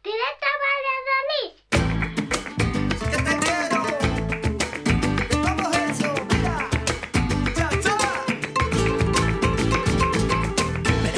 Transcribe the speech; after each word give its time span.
Directo 0.00 0.46
Valladolid. 0.64 1.52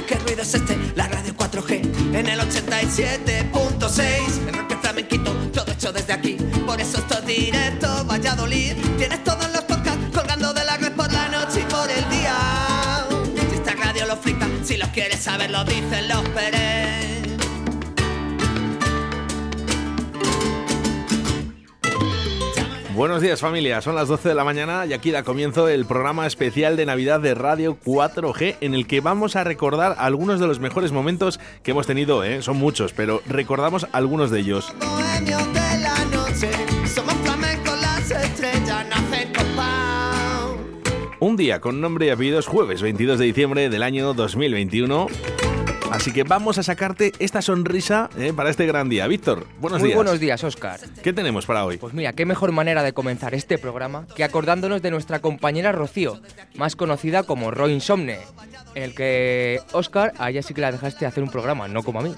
Que 0.06 0.14
este, 0.42 0.76
la 0.94 1.08
radio 1.08 1.34
4G 1.34 2.14
en 2.14 2.28
el 2.28 2.38
87.6. 2.40 4.48
El 4.48 4.54
rock 4.54 4.80
flamenquito, 4.80 5.32
todo 5.52 5.72
hecho 5.72 5.92
desde 5.92 6.12
aquí. 6.12 6.36
Por 6.66 6.80
eso 6.80 6.98
esto 6.98 7.18
es 7.18 7.26
directo, 7.26 8.04
Valladolid. 8.04 8.74
Tienes 8.98 9.24
todos 9.24 9.50
los 9.52 9.62
podcasts 9.62 10.04
colgando 10.14 10.52
de 10.52 10.64
la 10.64 10.76
red 10.76 10.92
por 10.92 11.10
la 11.12 11.28
noche 11.28 11.60
y 11.60 11.64
por 11.64 11.90
el 11.90 12.08
día. 12.10 13.06
Si 13.48 13.54
esta 13.54 13.74
radio 13.74 14.06
lo 14.06 14.16
flipa, 14.16 14.46
si 14.62 14.76
los 14.76 14.88
quieres 14.90 15.20
saber, 15.20 15.50
lo 15.50 15.64
dicen 15.64 16.08
los 16.08 16.22
Pérez. 16.30 17.13
Buenos 22.94 23.22
días 23.22 23.40
familia, 23.40 23.80
son 23.80 23.96
las 23.96 24.06
12 24.06 24.28
de 24.28 24.34
la 24.36 24.44
mañana 24.44 24.86
y 24.86 24.92
aquí 24.92 25.10
da 25.10 25.24
comienzo 25.24 25.68
el 25.68 25.84
programa 25.84 26.28
especial 26.28 26.76
de 26.76 26.86
Navidad 26.86 27.18
de 27.18 27.34
Radio 27.34 27.76
4G 27.84 28.58
en 28.60 28.72
el 28.72 28.86
que 28.86 29.00
vamos 29.00 29.34
a 29.34 29.42
recordar 29.42 29.96
algunos 29.98 30.38
de 30.38 30.46
los 30.46 30.60
mejores 30.60 30.92
momentos 30.92 31.40
que 31.64 31.72
hemos 31.72 31.88
tenido, 31.88 32.22
¿eh? 32.22 32.40
son 32.40 32.56
muchos, 32.56 32.92
pero 32.92 33.20
recordamos 33.26 33.88
algunos 33.90 34.30
de 34.30 34.38
ellos. 34.38 34.72
Un 41.18 41.36
día 41.36 41.60
con 41.60 41.80
nombre 41.80 42.06
y 42.06 42.10
apellidos 42.10 42.46
jueves 42.46 42.80
22 42.80 43.18
de 43.18 43.24
diciembre 43.24 43.68
del 43.70 43.82
año 43.82 44.14
2021. 44.14 45.08
Así 45.94 46.12
que 46.12 46.24
vamos 46.24 46.58
a 46.58 46.64
sacarte 46.64 47.12
esta 47.20 47.40
sonrisa 47.40 48.10
¿eh? 48.18 48.32
para 48.34 48.50
este 48.50 48.66
gran 48.66 48.88
día. 48.88 49.06
Víctor, 49.06 49.46
buenos 49.60 49.78
Muy 49.78 49.90
días. 49.90 49.96
buenos 49.96 50.18
días, 50.18 50.42
Oscar. 50.42 50.80
¿Qué 51.04 51.12
tenemos 51.12 51.46
para 51.46 51.64
hoy? 51.64 51.76
Pues 51.76 51.94
mira, 51.94 52.12
qué 52.12 52.26
mejor 52.26 52.50
manera 52.50 52.82
de 52.82 52.92
comenzar 52.92 53.32
este 53.34 53.58
programa 53.58 54.04
que 54.16 54.24
acordándonos 54.24 54.82
de 54.82 54.90
nuestra 54.90 55.20
compañera 55.20 55.70
Rocío, 55.70 56.20
más 56.56 56.74
conocida 56.74 57.22
como 57.22 57.52
Roy 57.52 57.72
Insomne, 57.74 58.18
en 58.74 58.82
el 58.82 58.94
que, 58.94 59.60
Oscar, 59.72 60.12
a 60.18 60.30
ella 60.30 60.42
sí 60.42 60.52
que 60.52 60.62
la 60.62 60.72
dejaste 60.72 61.06
hacer 61.06 61.22
un 61.22 61.30
programa, 61.30 61.68
no 61.68 61.84
como 61.84 62.00
a 62.00 62.02
mí. 62.02 62.12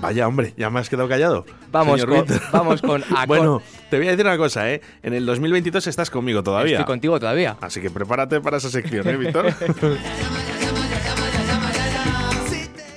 Vaya 0.00 0.28
hombre, 0.28 0.54
ya 0.56 0.70
me 0.70 0.78
has 0.78 0.88
quedado 0.88 1.08
callado. 1.08 1.44
Vamos 1.72 2.04
con- 2.04 2.26
vamos 2.52 2.82
con 2.82 3.02
acor- 3.10 3.26
bueno, 3.26 3.62
te 3.90 3.96
voy 3.96 4.06
a 4.06 4.10
decir 4.12 4.24
una 4.26 4.36
cosa, 4.36 4.70
¿eh? 4.70 4.80
En 5.02 5.12
el 5.12 5.26
2022 5.26 5.86
estás 5.88 6.08
conmigo 6.10 6.44
todavía. 6.44 6.76
Estoy 6.76 6.86
contigo 6.86 7.18
todavía. 7.18 7.56
Así 7.60 7.80
que 7.80 7.90
prepárate 7.90 8.40
para 8.40 8.58
esa 8.58 8.70
sección, 8.70 9.08
¿eh, 9.08 9.16
Víctor? 9.16 9.46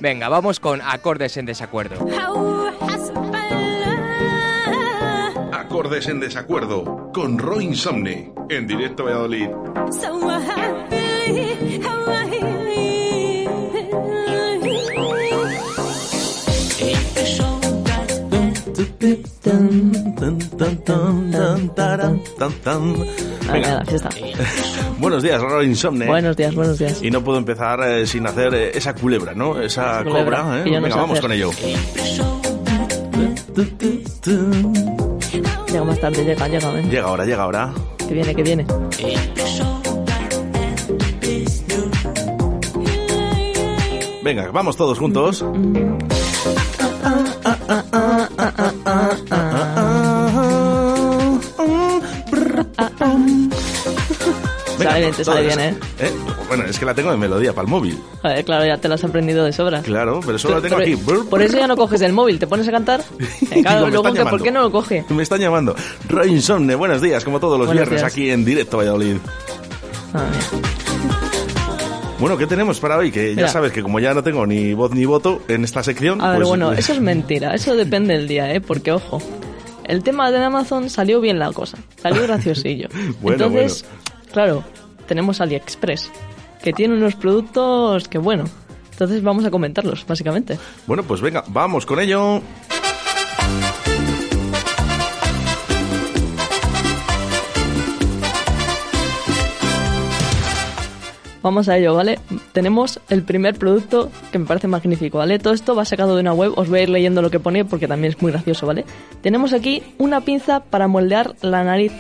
Venga, 0.01 0.29
vamos 0.29 0.59
con 0.59 0.81
acordes 0.81 1.35
en 1.37 1.45
desacuerdo. 1.45 1.95
Acordes 5.51 6.07
en 6.07 6.19
desacuerdo 6.19 7.11
con 7.13 7.37
Roy 7.37 7.65
Insomne 7.65 8.33
en 8.49 8.67
directo 8.67 9.03
a 9.03 9.05
Valladolid. 9.07 9.49
Venga. 23.51 23.83
Buenos 24.99 25.23
días, 25.23 25.41
Roy 25.41 25.67
Insomne. 25.67 26.05
Buenos 26.05 26.35
días, 26.35 26.53
buenos 26.53 26.77
días. 26.77 27.01
Y 27.01 27.09
no 27.09 27.23
puedo 27.23 27.37
empezar 27.37 27.79
eh, 27.87 28.05
sin 28.05 28.27
hacer 28.27 28.53
eh, 28.53 28.71
esa 28.77 28.93
culebra, 28.93 29.33
¿no? 29.33 29.59
Esa 29.61 30.03
Culebra, 30.03 30.41
cobra, 30.43 30.59
¿eh? 30.59 30.65
no 30.65 30.81
Venga, 30.81 30.95
vamos 30.97 31.11
hacer. 31.17 31.21
con 31.21 31.31
ello. 31.31 31.51
Llega 35.67 35.83
más 35.83 35.99
tarde, 35.99 36.25
llega, 36.25 36.47
llega, 36.47 36.71
ven. 36.71 36.89
Llega 36.89 37.03
ahora, 37.07 37.25
llega 37.25 37.43
ahora. 37.43 37.73
Que 37.97 38.13
viene, 38.13 38.35
que 38.35 38.43
viene. 38.43 38.65
Venga, 44.23 44.51
vamos 44.51 44.75
todos 44.75 44.99
juntos. 44.99 45.43
Sale 54.77 54.99
bien, 55.01 55.13
te 55.13 55.25
sale 55.25 55.41
bien, 55.45 55.59
¿eh? 55.59 55.75
Bueno, 56.47 56.63
es 56.63 56.79
que 56.79 56.85
la 56.85 56.93
tengo 56.93 57.11
de 57.11 57.17
melodía 57.17 57.53
para 57.53 57.65
el 57.65 57.69
móvil. 57.69 57.99
Joder, 58.21 58.45
claro, 58.45 58.65
ya 58.65 58.77
te 58.77 58.87
lo 58.87 58.93
has 58.95 59.03
aprendido 59.03 59.43
de 59.45 59.51
sobra. 59.51 59.81
Claro, 59.81 60.21
pero 60.25 60.39
solo 60.39 60.55
la 60.55 60.61
tengo 60.61 60.75
por, 60.77 60.83
aquí. 60.83 60.95
por 61.29 61.41
eso 61.41 61.57
ya 61.57 61.67
no 61.67 61.75
coges 61.75 62.01
el 62.01 62.13
móvil, 62.13 62.39
te 62.39 62.47
pones 62.47 62.67
a 62.67 62.71
cantar. 62.71 63.03
Eh, 63.51 63.61
claro, 63.63 63.85
Digo, 63.87 64.03
luego 64.03 64.13
que, 64.13 64.25
¿por 64.29 64.43
qué 64.43 64.51
no 64.51 64.61
lo 64.61 64.71
coge? 64.71 65.03
Me 65.09 65.23
están 65.23 65.39
llamando. 65.39 65.75
Roy 66.07 66.29
Insomne, 66.29 66.75
buenos 66.75 67.01
días, 67.01 67.23
como 67.23 67.39
todos 67.39 67.57
los 67.57 67.65
Buenos 67.67 67.89
viernes 67.89 68.01
días. 68.01 68.11
aquí 68.11 68.29
en 68.29 68.45
directo 68.45 68.77
Valladolid. 68.77 69.17
Ah. 70.13 70.25
Bueno, 72.19 72.37
¿qué 72.37 72.47
tenemos 72.47 72.81
para 72.81 72.97
hoy? 72.97 73.11
Que 73.11 73.33
ya 73.33 73.47
sabes 73.47 73.71
que 73.71 73.81
como 73.81 73.99
ya 74.01 74.13
no 74.13 74.21
tengo 74.21 74.45
ni 74.45 74.73
voz 74.73 74.91
ni 74.91 75.05
voto 75.05 75.41
en 75.47 75.63
esta 75.63 75.83
sección, 75.83 76.21
A 76.21 76.31
ver, 76.31 76.39
pues, 76.39 76.49
bueno, 76.49 76.71
eso 76.77 76.91
es 76.91 76.99
mentira, 76.99 77.53
eso 77.55 77.75
depende 77.75 78.13
del 78.13 78.27
día, 78.27 78.53
¿eh? 78.53 78.59
Porque, 78.59 78.91
ojo, 78.91 79.21
el 79.85 80.03
tema 80.03 80.29
de 80.29 80.43
Amazon 80.43 80.89
salió 80.89 81.21
bien 81.21 81.39
la 81.39 81.53
cosa, 81.53 81.77
salió 82.01 82.23
graciosillo. 82.23 82.89
Bueno, 83.21 83.45
Entonces, 83.45 83.85
claro, 84.33 84.65
tenemos 85.07 85.39
AliExpress, 85.39 86.11
que 86.61 86.73
tiene 86.73 86.95
unos 86.95 87.15
productos 87.15 88.09
que, 88.09 88.17
bueno, 88.17 88.43
entonces 88.91 89.23
vamos 89.23 89.45
a 89.45 89.51
comentarlos, 89.51 90.05
básicamente. 90.05 90.59
Bueno, 90.87 91.03
pues 91.03 91.21
venga, 91.21 91.45
vamos 91.47 91.85
con 91.85 92.01
ello. 92.01 92.41
Vamos 101.41 101.69
a 101.69 101.77
ello, 101.77 101.95
¿vale? 101.95 102.19
Tenemos 102.51 102.99
el 103.09 103.23
primer 103.23 103.55
producto 103.55 104.11
que 104.31 104.39
me 104.39 104.45
parece 104.45 104.67
magnífico, 104.67 105.19
¿vale? 105.19 105.39
Todo 105.39 105.53
esto 105.53 105.73
va 105.73 105.85
sacado 105.85 106.15
de 106.15 106.21
una 106.21 106.33
web, 106.33 106.51
os 106.57 106.69
voy 106.69 106.79
a 106.79 106.83
ir 106.83 106.89
leyendo 106.89 107.21
lo 107.21 107.29
que 107.29 107.39
pone 107.39 107.63
porque 107.63 107.87
también 107.87 108.13
es 108.13 108.21
muy 108.21 108.31
gracioso, 108.31 108.67
¿vale? 108.67 108.83
Tenemos 109.21 109.53
aquí 109.53 109.81
una 109.97 110.21
pinza 110.21 110.59
para 110.59 110.87
moldear 110.87 111.35
la 111.41 111.63
nariz. 111.63 111.93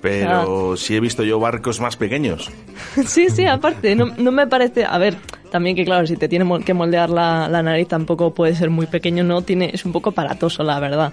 Pero 0.00 0.76
si 0.76 0.96
he 0.96 1.00
visto 1.00 1.22
yo 1.22 1.38
barcos 1.38 1.80
más 1.80 1.96
pequeños. 1.96 2.50
sí, 3.06 3.28
sí, 3.28 3.44
aparte, 3.44 3.94
no, 3.94 4.06
no 4.06 4.32
me 4.32 4.46
parece... 4.46 4.84
A 4.84 4.98
ver, 4.98 5.16
también 5.50 5.76
que 5.76 5.84
claro, 5.84 6.06
si 6.06 6.16
te 6.16 6.28
tiene 6.28 6.46
que 6.64 6.74
moldear 6.74 7.08
la, 7.10 7.48
la 7.48 7.62
nariz 7.62 7.88
tampoco 7.88 8.34
puede 8.34 8.56
ser 8.56 8.70
muy 8.70 8.86
pequeño, 8.86 9.22
no 9.22 9.42
tiene... 9.42 9.70
Es 9.72 9.84
un 9.84 9.92
poco 9.92 10.10
aparatoso, 10.10 10.64
la 10.64 10.80
verdad. 10.80 11.12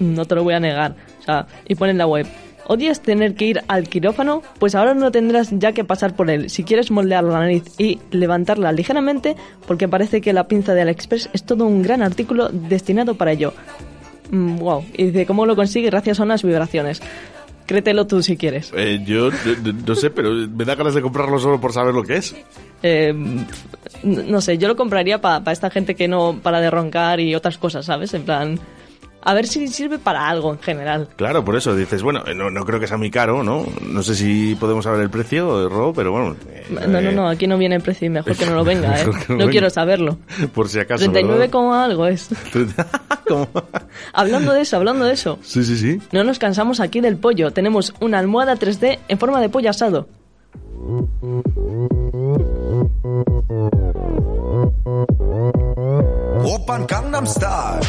No 0.00 0.24
te 0.24 0.34
lo 0.34 0.42
voy 0.42 0.54
a 0.54 0.60
negar. 0.60 0.96
O 1.20 1.22
sea, 1.22 1.46
y 1.68 1.74
pone 1.74 1.92
en 1.92 1.98
la 1.98 2.06
web... 2.06 2.26
¿Odias 2.68 3.00
tener 3.00 3.34
que 3.34 3.46
ir 3.46 3.62
al 3.68 3.88
quirófano? 3.88 4.42
Pues 4.58 4.74
ahora 4.74 4.94
no 4.94 5.12
tendrás 5.12 5.50
ya 5.52 5.72
que 5.72 5.84
pasar 5.84 6.16
por 6.16 6.30
él. 6.30 6.50
Si 6.50 6.64
quieres 6.64 6.90
moldear 6.90 7.24
la 7.24 7.38
nariz 7.40 7.64
y 7.78 8.00
levantarla 8.10 8.72
ligeramente, 8.72 9.36
porque 9.66 9.88
parece 9.88 10.20
que 10.20 10.32
la 10.32 10.48
pinza 10.48 10.74
de 10.74 10.82
AliExpress 10.82 11.30
es 11.32 11.44
todo 11.44 11.66
un 11.66 11.82
gran 11.82 12.02
artículo 12.02 12.48
destinado 12.48 13.14
para 13.14 13.32
ello. 13.32 13.52
Mm, 14.30 14.56
wow. 14.56 14.84
Y 14.94 15.06
dice, 15.06 15.26
¿cómo 15.26 15.46
lo 15.46 15.54
consigue? 15.54 15.90
Gracias 15.90 16.18
a 16.18 16.24
unas 16.24 16.42
vibraciones. 16.42 17.00
Créetelo 17.66 18.06
tú 18.06 18.22
si 18.22 18.36
quieres. 18.36 18.72
Eh, 18.76 19.00
yo 19.04 19.30
no, 19.30 19.72
no 19.86 19.94
sé, 19.94 20.10
pero 20.10 20.30
me 20.32 20.64
da 20.64 20.76
ganas 20.76 20.94
de 20.94 21.02
comprarlo 21.02 21.38
solo 21.38 21.60
por 21.60 21.72
saber 21.72 21.94
lo 21.94 22.04
que 22.04 22.16
es. 22.16 22.34
Eh, 22.82 23.12
no 24.02 24.40
sé, 24.40 24.58
yo 24.58 24.68
lo 24.68 24.76
compraría 24.76 25.20
para 25.20 25.50
esta 25.50 25.70
gente 25.70 25.94
que 25.96 26.06
no 26.06 26.38
para 26.42 26.60
de 26.60 26.70
roncar 26.70 27.18
y 27.18 27.34
otras 27.34 27.58
cosas, 27.58 27.86
¿sabes? 27.86 28.14
En 28.14 28.22
plan, 28.22 28.60
a 29.28 29.34
ver 29.34 29.48
si 29.48 29.66
sirve 29.66 29.98
para 29.98 30.28
algo 30.28 30.52
en 30.52 30.60
general. 30.60 31.08
Claro, 31.16 31.44
por 31.44 31.56
eso 31.56 31.74
dices, 31.74 32.00
bueno, 32.02 32.22
eh, 32.26 32.34
no, 32.34 32.48
no 32.48 32.64
creo 32.64 32.78
que 32.78 32.86
sea 32.86 32.96
muy 32.96 33.10
caro, 33.10 33.42
¿no? 33.42 33.66
No 33.82 34.02
sé 34.04 34.14
si 34.14 34.54
podemos 34.54 34.84
saber 34.84 35.00
el 35.00 35.10
precio, 35.10 35.68
Ro, 35.68 35.92
pero 35.92 36.12
bueno. 36.12 36.36
eh, 36.48 36.64
No, 36.86 37.00
no, 37.00 37.10
no, 37.10 37.28
aquí 37.28 37.48
no 37.48 37.58
viene 37.58 37.74
el 37.74 37.82
precio 37.82 38.06
y 38.06 38.10
mejor 38.10 38.36
que 38.36 38.46
no 38.46 38.54
lo 38.54 38.62
venga, 38.64 39.00
¿eh? 39.00 39.04
No 39.28 39.36
venga. 39.36 39.50
quiero 39.50 39.68
saberlo. 39.68 40.18
Por 40.54 40.68
si 40.68 40.78
acaso. 40.78 41.02
39 41.04 41.38
¿verdad? 41.38 41.50
como 41.52 41.74
algo 41.74 42.06
es. 42.06 42.28
¿Cómo? 43.28 43.48
Hablando 44.12 44.52
de 44.52 44.60
eso, 44.60 44.76
hablando 44.76 45.04
de 45.04 45.12
eso. 45.14 45.38
Sí, 45.42 45.64
sí, 45.64 45.76
sí. 45.76 46.00
No 46.12 46.22
nos 46.22 46.38
cansamos 46.38 46.78
aquí 46.78 47.00
del 47.00 47.16
pollo. 47.16 47.50
Tenemos 47.50 47.94
una 48.00 48.20
almohada 48.20 48.54
3D 48.54 49.00
en 49.08 49.18
forma 49.18 49.40
de 49.40 49.48
pollo 49.48 49.70
asado. 49.70 50.06
Open 56.48 56.86
Gangnam 56.86 57.26
Style. 57.26 57.80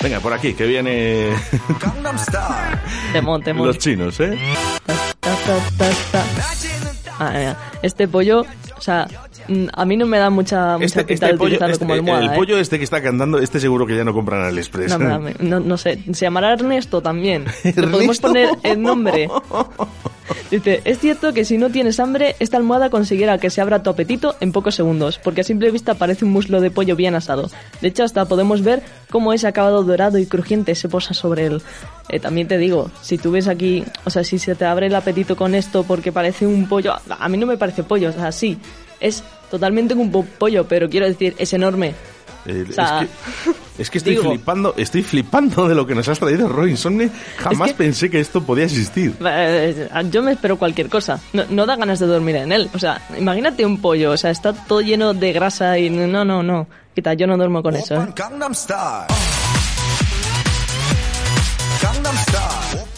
Venga, 0.00 0.20
por 0.20 0.32
aquí, 0.32 0.54
que 0.54 0.64
viene 0.64 1.34
Gangnam 1.80 2.16
Style. 2.16 2.80
Temón, 3.12 3.42
temón. 3.42 3.66
los 3.66 3.78
chinos, 3.78 4.20
¿eh? 4.20 4.38
Ta, 4.86 5.34
ta, 5.34 5.58
ta, 5.76 5.90
ta. 6.12 6.24
Ah. 7.18 7.56
Este 7.82 8.06
pollo, 8.06 8.44
o 8.76 8.80
sea, 8.80 9.08
a 9.72 9.84
mí 9.84 9.96
no 9.96 10.06
me 10.06 10.18
da 10.18 10.30
mucha, 10.30 10.74
mucha 10.74 10.84
Este, 10.84 11.04
pinta 11.04 11.26
este 11.26 11.26
de 11.26 11.32
pollo, 11.38 11.44
utilizarlo 11.46 11.72
este- 11.72 11.84
como 11.84 11.94
almohada. 11.94 12.24
el 12.24 12.32
¿eh? 12.32 12.36
pollo 12.36 12.58
este 12.58 12.78
que 12.78 12.84
está 12.84 13.02
cantando, 13.02 13.38
este 13.38 13.60
seguro 13.60 13.86
que 13.86 13.96
ya 13.96 14.04
no 14.04 14.12
compran 14.12 14.40
en 14.40 14.46
AliExpress. 14.46 14.98
No, 14.98 15.20
no, 15.40 15.60
no 15.60 15.76
sé, 15.76 15.98
se 16.12 16.24
llamará 16.26 16.52
Ernesto 16.52 17.00
también. 17.02 17.44
Le 17.64 17.72
podemos 17.88 18.18
poner 18.20 18.50
el 18.62 18.80
nombre. 18.82 19.28
Dice, 20.50 20.80
es 20.84 20.98
cierto 21.00 21.32
que 21.34 21.44
si 21.44 21.58
no 21.58 21.70
tienes 21.70 22.00
hambre, 22.00 22.36
esta 22.38 22.56
almohada 22.56 22.88
conseguirá 22.88 23.38
que 23.38 23.50
se 23.50 23.60
abra 23.60 23.82
tu 23.82 23.90
apetito 23.90 24.36
en 24.40 24.52
pocos 24.52 24.74
segundos, 24.74 25.18
porque 25.18 25.40
a 25.42 25.44
simple 25.44 25.70
vista 25.70 25.94
parece 25.94 26.24
un 26.24 26.30
muslo 26.32 26.60
de 26.60 26.70
pollo 26.70 26.96
bien 26.96 27.14
asado. 27.14 27.50
De 27.82 27.88
hecho, 27.88 28.04
hasta 28.04 28.24
podemos 28.24 28.62
ver 28.62 28.82
cómo 29.10 29.32
ese 29.32 29.46
acabado 29.48 29.82
dorado 29.82 30.18
y 30.18 30.26
crujiente 30.26 30.74
se 30.74 30.88
posa 30.88 31.12
sobre 31.12 31.46
él. 31.46 31.62
Eh, 32.08 32.20
también 32.20 32.48
te 32.48 32.56
digo, 32.56 32.90
si 33.02 33.18
tú 33.18 33.32
ves 33.32 33.48
aquí, 33.48 33.84
o 34.04 34.10
sea, 34.10 34.24
si 34.24 34.38
se 34.38 34.54
te 34.54 34.64
abre 34.64 34.86
el 34.86 34.94
apetito 34.94 35.36
con 35.36 35.54
esto 35.54 35.82
porque 35.84 36.12
parece 36.12 36.46
un 36.46 36.68
pollo, 36.68 36.94
a 37.08 37.28
mí 37.28 37.36
no 37.36 37.46
me 37.46 37.56
parece 37.58 37.82
pollo, 37.82 38.10
o 38.10 38.12
sea, 38.12 38.32
sí, 38.32 38.58
es 39.00 39.24
totalmente 39.54 39.94
un 39.94 40.10
po- 40.10 40.24
pollo, 40.38 40.66
pero 40.66 40.88
quiero 40.90 41.06
decir, 41.06 41.34
es 41.38 41.52
enorme. 41.52 41.94
Eh, 42.46 42.66
O 42.68 42.72
sea, 42.72 43.00
es 43.02 43.08
que, 43.08 43.50
es 43.82 43.90
que 43.90 43.98
estoy 43.98 44.16
digo- 44.16 44.28
flipando, 44.30 44.74
estoy 44.76 45.02
flipando 45.02 45.66
de 45.68 45.74
lo 45.74 45.86
que 45.86 45.94
nos 45.94 46.06
has 46.08 46.18
traído, 46.18 46.48
Roy 46.48 46.70
Insomne. 46.72 47.08
Jamás 47.38 47.70
que- 47.70 47.74
pensé 47.74 48.10
que 48.10 48.20
esto 48.20 48.42
podía 48.42 48.64
existir. 48.64 49.14
Eh, 49.24 49.88
Yo 50.10 50.22
me 50.22 50.32
espero 50.32 50.58
cualquier 50.58 50.88
cosa. 50.88 51.20
No, 51.32 51.44
no 51.48 51.64
da 51.66 51.76
ganas 51.76 52.00
de 52.00 52.06
dormir 52.06 52.36
en 52.36 52.52
él. 52.52 52.68
O 52.74 52.78
sea, 52.78 53.00
imagínate 53.18 53.64
un 53.64 53.80
pollo. 53.80 54.10
O 54.12 54.16
sea, 54.16 54.30
está 54.30 54.52
todo 54.52 54.80
lleno 54.82 55.14
de 55.14 55.32
grasa 55.32 55.78
y 55.78 55.88
no, 55.88 56.24
no, 56.24 56.42
no. 56.42 56.66
Quita, 56.94 57.14
yo 57.14 57.26
no 57.26 57.36
duermo 57.36 57.62
con 57.62 57.74
eso. 57.76 57.94
¿eh? 57.94 58.06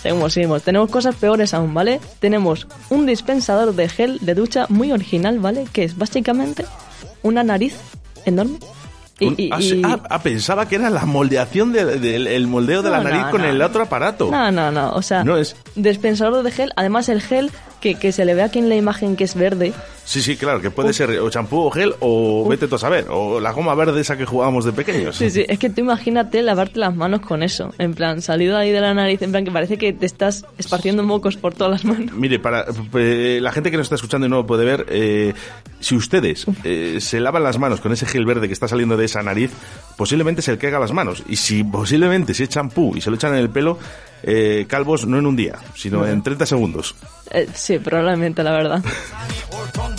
Seguimos, 0.08 0.32
seguimos. 0.32 0.62
Tenemos 0.62 0.90
cosas 0.90 1.14
peores 1.16 1.52
aún, 1.54 1.74
¿vale? 1.74 2.00
Tenemos 2.20 2.66
un 2.90 3.06
dispensador 3.06 3.74
de 3.74 3.88
gel 3.88 4.18
de 4.20 4.34
ducha 4.34 4.66
muy 4.68 4.92
original, 4.92 5.38
¿vale? 5.40 5.64
Que 5.72 5.84
es 5.84 5.96
básicamente 5.98 6.64
una 7.22 7.42
nariz 7.42 7.76
enorme. 8.24 8.58
Y, 9.18 9.44
y- 9.46 9.50
ah, 9.52 9.60
y- 9.60 9.82
ah, 9.84 10.00
ah, 10.10 10.22
pensaba 10.22 10.68
que 10.68 10.74
era 10.76 10.90
la 10.90 11.06
moldeación 11.06 11.72
del 11.72 12.00
del- 12.02 12.26
el 12.26 12.46
moldeo 12.46 12.82
de 12.82 12.90
la 12.90 12.98
No, 12.98 13.04
no, 13.04 13.10
nariz 13.10 13.26
con 13.30 13.40
no. 13.40 13.48
el 13.48 13.62
otro 13.62 13.82
aparato. 13.82 14.30
No, 14.30 14.52
no, 14.52 14.70
no. 14.70 14.92
O 14.92 15.00
sea, 15.02 15.24
No 15.24 15.38
es- 15.38 15.56
dispensador 15.74 16.42
de 16.44 16.50
gel. 16.50 16.72
Además, 16.76 17.08
el 17.08 17.22
gel 17.22 17.50
que, 17.80 17.94
que 17.94 18.12
se 18.12 18.24
le 18.26 18.34
ve 18.34 18.42
aquí 18.42 18.58
en 18.58 18.68
la 18.68 18.76
imagen 18.76 19.16
que 19.16 19.24
es 19.24 19.34
verde. 19.34 19.72
Sí, 20.06 20.22
sí, 20.22 20.36
claro, 20.36 20.60
que 20.60 20.70
puede 20.70 20.92
ser 20.92 21.10
o 21.18 21.28
champú 21.30 21.58
o 21.58 21.70
gel 21.70 21.92
o 21.98 22.48
vete 22.48 22.68
tú 22.68 22.76
a 22.76 22.78
saber, 22.78 23.06
o 23.10 23.40
la 23.40 23.50
goma 23.50 23.74
verde 23.74 24.00
esa 24.00 24.16
que 24.16 24.24
jugábamos 24.24 24.64
de 24.64 24.72
pequeños. 24.72 25.16
Sí, 25.16 25.30
sí, 25.30 25.44
es 25.48 25.58
que 25.58 25.68
tú 25.68 25.80
imagínate 25.80 26.42
lavarte 26.42 26.78
las 26.78 26.94
manos 26.94 27.22
con 27.22 27.42
eso. 27.42 27.74
En 27.78 27.92
plan, 27.92 28.22
salido 28.22 28.56
ahí 28.56 28.70
de 28.70 28.80
la 28.80 28.94
nariz, 28.94 29.20
en 29.22 29.32
plan 29.32 29.44
que 29.44 29.50
parece 29.50 29.78
que 29.78 29.92
te 29.92 30.06
estás 30.06 30.46
esparciendo 30.58 31.02
mocos 31.02 31.36
por 31.36 31.54
todas 31.54 31.72
las 31.72 31.84
manos. 31.84 32.14
Mire, 32.14 32.38
para 32.38 32.66
eh, 32.94 33.40
la 33.42 33.50
gente 33.50 33.72
que 33.72 33.76
nos 33.76 33.86
está 33.86 33.96
escuchando 33.96 34.28
y 34.28 34.30
no 34.30 34.36
lo 34.36 34.46
puede 34.46 34.64
ver, 34.64 34.86
eh, 34.90 35.34
si 35.80 35.96
ustedes 35.96 36.46
eh, 36.62 36.98
se 37.00 37.18
lavan 37.18 37.42
las 37.42 37.58
manos 37.58 37.80
con 37.80 37.92
ese 37.92 38.06
gel 38.06 38.24
verde 38.24 38.46
que 38.46 38.52
está 38.52 38.68
saliendo 38.68 38.96
de 38.96 39.06
esa 39.06 39.24
nariz, 39.24 39.50
posiblemente 39.96 40.40
se 40.40 40.52
le 40.52 40.58
caiga 40.58 40.78
las 40.78 40.92
manos. 40.92 41.24
Y 41.28 41.34
si 41.34 41.64
posiblemente 41.64 42.32
se 42.32 42.44
echan 42.44 42.56
champú 42.66 42.92
y 42.96 43.00
se 43.00 43.10
lo 43.10 43.16
echan 43.16 43.34
en 43.34 43.40
el 43.40 43.50
pelo, 43.50 43.76
eh, 44.22 44.66
calvos 44.68 45.04
no 45.04 45.18
en 45.18 45.26
un 45.26 45.34
día, 45.34 45.56
sino 45.74 46.06
en 46.06 46.22
30 46.22 46.46
segundos. 46.46 46.94
Sí, 47.54 47.80
probablemente, 47.80 48.44
la 48.44 48.52
verdad. 48.52 48.84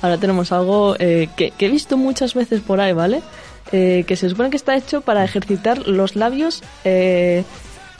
Ahora 0.00 0.18
tenemos 0.18 0.50
algo 0.50 0.96
eh, 0.98 1.28
que, 1.36 1.52
que 1.52 1.66
he 1.66 1.68
visto 1.70 1.96
muchas 1.96 2.34
veces 2.34 2.60
por 2.60 2.80
ahí, 2.80 2.92
¿vale? 2.92 3.22
Eh, 3.70 4.04
que 4.06 4.16
se 4.16 4.28
supone 4.28 4.50
que 4.50 4.56
está 4.56 4.76
hecho 4.76 5.00
para 5.00 5.24
ejercitar 5.24 5.86
los 5.86 6.16
labios 6.16 6.62
eh, 6.84 7.44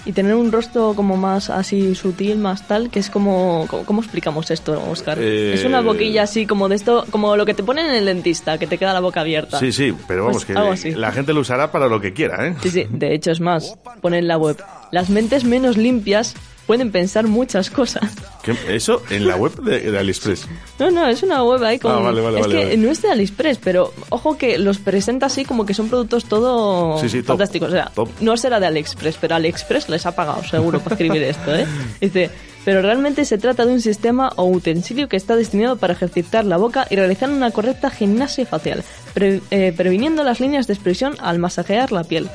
y 0.04 0.10
tener 0.10 0.34
un 0.34 0.50
rostro 0.50 0.94
como 0.96 1.16
más 1.16 1.48
así 1.48 1.94
sutil, 1.94 2.38
más 2.38 2.66
tal, 2.66 2.90
que 2.90 2.98
es 2.98 3.08
como... 3.08 3.66
¿Cómo, 3.68 3.84
cómo 3.84 4.02
explicamos 4.02 4.50
esto, 4.50 4.82
Oscar? 4.90 5.18
Eh, 5.20 5.54
Es 5.54 5.64
una 5.64 5.80
boquilla 5.80 6.24
así 6.24 6.44
como 6.44 6.68
de 6.68 6.74
esto, 6.74 7.04
como 7.12 7.36
lo 7.36 7.46
que 7.46 7.54
te 7.54 7.62
ponen 7.62 7.86
en 7.86 7.94
el 7.94 8.04
dentista, 8.06 8.58
que 8.58 8.66
te 8.66 8.78
queda 8.78 8.92
la 8.92 9.00
boca 9.00 9.20
abierta. 9.20 9.60
Sí, 9.60 9.70
sí, 9.70 9.94
pero 10.08 10.24
vamos, 10.24 10.44
Pues 10.44 10.82
que 10.82 10.96
la 10.96 11.12
gente 11.12 11.32
lo 11.32 11.40
usará 11.40 11.70
para 11.70 11.86
lo 11.86 12.00
que 12.00 12.12
quiera, 12.12 12.48
¿eh? 12.48 12.56
Sí, 12.62 12.70
sí, 12.70 12.86
de 12.90 13.14
hecho 13.14 13.30
es 13.30 13.38
más, 13.38 13.78
pone 14.00 14.18
en 14.18 14.26
la 14.26 14.38
web, 14.38 14.60
las 14.90 15.08
mentes 15.08 15.44
menos 15.44 15.76
limpias 15.76 16.34
pueden 16.66 16.90
pensar 16.92 17.26
muchas 17.26 17.70
cosas. 17.70 18.10
¿Qué? 18.42 18.54
Eso 18.68 19.02
en 19.10 19.26
la 19.26 19.36
web 19.36 19.54
de, 19.62 19.90
de 19.90 19.98
AliExpress. 19.98 20.46
No, 20.78 20.90
no, 20.90 21.06
es 21.08 21.22
una 21.22 21.42
web 21.44 21.62
ahí 21.64 21.78
con... 21.78 21.92
Ah, 21.92 21.98
vale, 21.98 22.20
vale, 22.20 22.40
es 22.40 22.46
vale, 22.46 22.70
que 22.70 22.76
no 22.76 22.90
es 22.90 23.02
de 23.02 23.10
AliExpress, 23.10 23.58
pero 23.58 23.92
ojo 24.10 24.36
que 24.38 24.58
los 24.58 24.78
presenta 24.78 25.26
así 25.26 25.44
como 25.44 25.66
que 25.66 25.74
son 25.74 25.88
productos 25.88 26.24
todo 26.26 26.98
Sí, 27.00 27.08
sí, 27.08 27.18
top, 27.18 27.26
fantásticos. 27.28 27.68
O 27.68 27.72
sea, 27.72 27.90
top. 27.94 28.08
no 28.20 28.36
será 28.36 28.58
de 28.60 28.66
AliExpress, 28.66 29.16
pero 29.20 29.34
AliExpress 29.34 29.88
les 29.88 30.06
ha 30.06 30.14
pagado 30.14 30.42
seguro 30.44 30.80
para 30.80 30.94
escribir 30.94 31.22
esto, 31.22 31.54
¿eh? 31.54 31.66
Dice... 32.00 32.30
Pero 32.64 32.80
realmente 32.80 33.24
se 33.24 33.38
trata 33.38 33.66
de 33.66 33.72
un 33.72 33.80
sistema 33.80 34.30
o 34.36 34.44
utensilio 34.44 35.08
que 35.08 35.16
está 35.16 35.34
destinado 35.34 35.78
para 35.78 35.94
ejercitar 35.94 36.44
la 36.44 36.58
boca 36.58 36.86
y 36.90 36.94
realizar 36.94 37.28
una 37.28 37.50
correcta 37.50 37.90
gimnasia 37.90 38.46
facial, 38.46 38.84
pre- 39.14 39.40
eh, 39.50 39.74
previniendo 39.76 40.22
las 40.22 40.38
líneas 40.38 40.68
de 40.68 40.74
expresión 40.74 41.16
al 41.18 41.40
masajear 41.40 41.90
la 41.90 42.04
piel. 42.04 42.28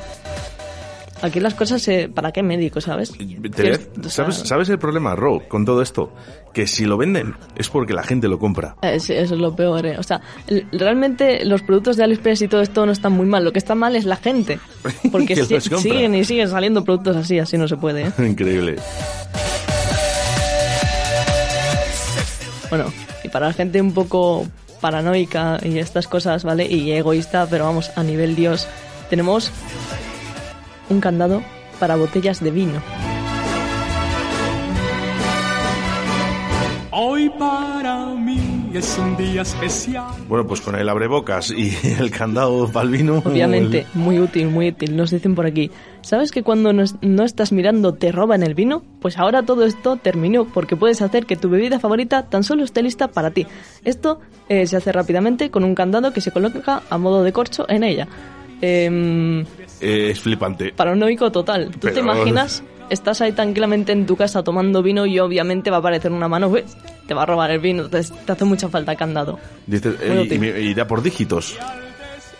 Aquí 1.21 1.39
las 1.39 1.55
cosas, 1.55 1.87
eh, 1.87 2.09
¿para 2.13 2.31
qué 2.31 2.43
médico, 2.43 2.79
sabes? 2.79 3.11
O 3.11 3.15
sea, 3.15 3.79
¿Sabes, 4.09 4.35
¿Sabes 4.35 4.69
el 4.69 4.77
problema, 4.77 5.15
Ro, 5.15 5.41
con 5.47 5.65
todo 5.65 5.81
esto? 5.81 6.13
Que 6.53 6.67
si 6.67 6.85
lo 6.85 6.95
venden 6.95 7.33
es 7.55 7.69
porque 7.69 7.93
la 7.93 8.03
gente 8.03 8.27
lo 8.27 8.37
compra. 8.37 8.75
Sí, 8.99 9.13
eso 9.13 9.33
es 9.33 9.39
lo 9.41 9.55
peor, 9.55 9.85
eh. 9.87 9.97
O 9.97 10.03
sea, 10.03 10.21
realmente 10.71 11.43
los 11.43 11.63
productos 11.63 11.97
de 11.97 12.03
AliExpress 12.03 12.43
y 12.43 12.47
todo 12.47 12.61
esto 12.61 12.85
no 12.85 12.91
están 12.91 13.13
muy 13.13 13.25
mal. 13.25 13.43
Lo 13.43 13.51
que 13.51 13.57
está 13.59 13.73
mal 13.73 13.95
es 13.95 14.05
la 14.05 14.17
gente. 14.17 14.59
Porque 15.11 15.35
si- 15.35 15.59
siguen 15.59 16.13
y 16.13 16.23
siguen 16.23 16.49
saliendo 16.49 16.83
productos 16.83 17.15
así, 17.15 17.39
así 17.39 17.57
no 17.57 17.67
se 17.67 17.77
puede, 17.77 18.03
¿eh? 18.07 18.11
Increíble. 18.19 18.75
Bueno, 22.69 22.91
y 23.23 23.29
para 23.29 23.47
la 23.47 23.53
gente 23.53 23.81
un 23.81 23.93
poco 23.93 24.45
paranoica 24.81 25.57
y 25.63 25.79
estas 25.79 26.07
cosas, 26.07 26.43
¿vale? 26.43 26.65
Y 26.67 26.91
egoísta, 26.91 27.47
pero 27.49 27.65
vamos, 27.65 27.91
a 27.95 28.03
nivel 28.03 28.35
Dios, 28.35 28.67
tenemos 29.09 29.51
un 30.89 31.01
candado 31.01 31.41
para 31.79 31.95
botellas 31.95 32.41
de 32.41 32.51
vino. 32.51 32.81
Hoy 36.91 37.29
para 37.37 38.05
mí 38.15 38.71
es 38.73 38.97
un 38.97 39.15
día 39.17 39.43
especial. 39.43 40.07
Bueno, 40.27 40.47
pues 40.47 40.61
con 40.61 40.75
el 40.75 40.89
abrebocas 40.89 41.51
y 41.51 41.71
el 41.99 42.09
candado 42.09 42.67
para 42.71 42.85
el 42.85 42.91
vino. 42.91 43.21
Obviamente, 43.23 43.85
muy 43.93 44.19
útil, 44.19 44.47
muy 44.47 44.69
útil. 44.69 44.95
Nos 44.95 45.11
dicen 45.11 45.35
por 45.35 45.45
aquí, 45.45 45.69
¿sabes 46.01 46.31
que 46.31 46.41
cuando 46.41 46.73
no, 46.73 46.83
no 47.01 47.23
estás 47.23 47.51
mirando 47.51 47.93
te 47.93 48.11
roban 48.11 48.41
el 48.41 48.55
vino? 48.55 48.83
Pues 48.99 49.19
ahora 49.19 49.43
todo 49.43 49.63
esto 49.65 49.97
terminó 49.97 50.45
porque 50.45 50.75
puedes 50.75 51.03
hacer 51.03 51.27
que 51.27 51.35
tu 51.35 51.49
bebida 51.49 51.79
favorita 51.79 52.23
tan 52.23 52.43
solo 52.43 52.63
esté 52.63 52.81
lista 52.81 53.09
para 53.09 53.29
ti. 53.29 53.45
Esto 53.85 54.19
eh, 54.49 54.65
se 54.65 54.77
hace 54.77 54.91
rápidamente 54.91 55.51
con 55.51 55.63
un 55.63 55.75
candado 55.75 56.13
que 56.13 56.21
se 56.21 56.31
coloca 56.31 56.81
a 56.89 56.97
modo 56.97 57.23
de 57.23 57.31
corcho 57.31 57.69
en 57.69 57.83
ella. 57.83 58.07
Em, 58.61 59.41
Eh, 59.81 60.09
es 60.11 60.19
flipante. 60.19 60.71
paranoico 60.73 61.31
total. 61.31 61.71
¿Tú 61.79 61.87
te 61.89 61.99
imaginas? 61.99 62.63
Estás 62.89 63.19
ahí 63.21 63.33
tranquilamente 63.33 63.91
en 63.91 64.05
tu 64.05 64.15
casa 64.15 64.43
tomando 64.43 64.81
vino 64.81 65.05
y 65.05 65.19
obviamente 65.19 65.69
va 65.69 65.77
a 65.77 65.79
aparecer 65.79 66.11
una 66.11 66.27
mano, 66.29 66.51
te 67.05 67.13
va 67.13 67.23
a 67.23 67.25
robar 67.25 67.51
el 67.51 67.59
vino, 67.59 67.83
entonces 67.85 68.17
te 68.25 68.31
hace 68.31 68.45
mucha 68.45 68.69
falta 68.69 68.95
candado. 68.95 69.39
Dices, 69.65 69.95
eh, 70.01 70.27
y, 70.61 70.69
y 70.69 70.73
da 70.73 70.87
por 70.87 71.01
dígitos. 71.03 71.57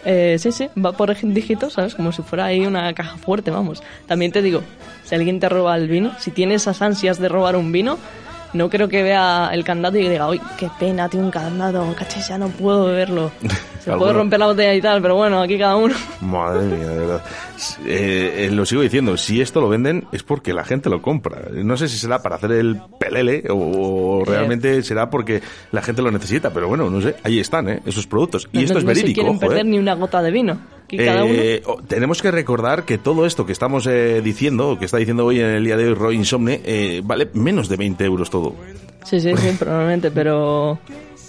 Eh, 0.05 0.37
sí, 0.39 0.53
sí, 0.53 0.69
va 0.83 0.93
por 0.93 1.13
dígitos, 1.21 1.73
¿sabes? 1.73 1.95
Como 1.95 2.13
si 2.13 2.21
fuera 2.21 2.45
ahí 2.45 2.65
una 2.65 2.93
caja 2.93 3.17
fuerte, 3.17 3.51
vamos. 3.51 3.83
También 4.07 4.31
te 4.31 4.41
digo, 4.41 4.61
si 5.03 5.15
alguien 5.15 5.39
te 5.41 5.49
roba 5.49 5.75
el 5.75 5.89
vino, 5.89 6.13
si 6.17 6.31
tienes 6.31 6.61
esas 6.61 6.81
ansias 6.81 7.19
de 7.19 7.27
robar 7.27 7.57
un 7.57 7.73
vino, 7.73 7.97
no 8.53 8.69
creo 8.69 8.87
que 8.87 9.03
vea 9.03 9.49
el 9.53 9.63
candado 9.63 9.97
y 9.97 10.07
diga, 10.07 10.29
uy, 10.29 10.41
qué 10.57 10.69
pena, 10.79 11.07
tiene 11.09 11.25
un 11.25 11.31
candado, 11.31 11.93
cachis, 11.95 12.27
ya 12.27 12.37
no 12.37 12.47
puedo 12.49 12.85
beberlo. 12.85 13.31
Se 13.87 13.93
puede 13.95 14.11
romper 14.11 14.37
la 14.39 14.47
botella 14.47 14.73
y 14.73 14.81
tal, 14.81 15.01
pero 15.01 15.15
bueno, 15.15 15.41
aquí 15.41 15.57
cada 15.57 15.77
uno. 15.77 15.95
Madre 16.21 16.65
mía, 16.65 16.87
de 16.89 16.97
verdad. 16.99 17.21
Eh, 17.85 18.45
eh, 18.45 18.51
lo 18.51 18.65
sigo 18.65 18.81
diciendo, 18.81 19.15
si 19.15 19.39
esto 19.39 19.61
lo 19.61 19.69
venden 19.69 20.05
es 20.11 20.23
porque 20.23 20.53
la 20.53 20.65
gente 20.65 20.89
lo 20.89 21.01
compra. 21.01 21.43
No 21.53 21.77
sé 21.77 21.87
si 21.87 21.97
será 21.97 22.21
para 22.21 22.35
hacer 22.35 22.51
el 22.51 22.81
pelele 22.99 23.45
o, 23.49 23.55
o 24.19 24.25
realmente 24.25 24.83
será 24.83 25.09
porque 25.09 25.41
la 25.71 25.81
gente 25.81 26.01
lo 26.01 26.11
necesita, 26.11 26.51
pero 26.51 26.67
bueno, 26.67 26.89
no 26.89 26.99
sé, 26.99 27.15
ahí 27.23 27.39
están, 27.39 27.69
¿eh? 27.69 27.81
esos 27.85 28.07
productos. 28.07 28.49
Y 28.51 28.57
No- 28.57 28.63
esto 28.63 28.73
no, 28.73 28.79
es 28.79 28.85
no 28.85 28.89
se 28.89 28.95
verídico, 28.95 29.21
quieren 29.21 29.37
ojo, 29.37 29.39
perder 29.39 29.65
¿eh? 29.65 29.69
ni 29.69 29.79
una 29.79 29.93
gota 29.93 30.21
de 30.21 30.31
vino. 30.31 30.57
Aquí 30.87 30.97
cada 30.97 31.25
uno. 31.25 31.33
Eh, 31.35 31.61
oh, 31.65 31.81
tenemos 31.85 32.21
que 32.21 32.31
recordar 32.31 32.85
que 32.85 32.97
todo 32.97 33.25
esto 33.25 33.45
que 33.45 33.51
estamos 33.51 33.85
eh, 33.87 34.21
diciendo, 34.23 34.79
que 34.79 34.85
está 34.85 34.95
diciendo 34.95 35.25
hoy 35.25 35.41
en 35.41 35.47
el 35.47 35.65
día 35.65 35.75
de 35.75 35.89
hoy 35.89 35.93
Roy 35.93 36.15
Insomne, 36.15 36.61
eh, 36.63 37.01
vale 37.03 37.27
menos 37.33 37.67
de 37.67 37.75
20 37.75 38.05
euros 38.05 38.29
todo. 38.29 38.55
Sí, 39.03 39.19
sí, 39.19 39.35
sí, 39.35 39.55
probablemente, 39.59 40.11
pero... 40.11 40.79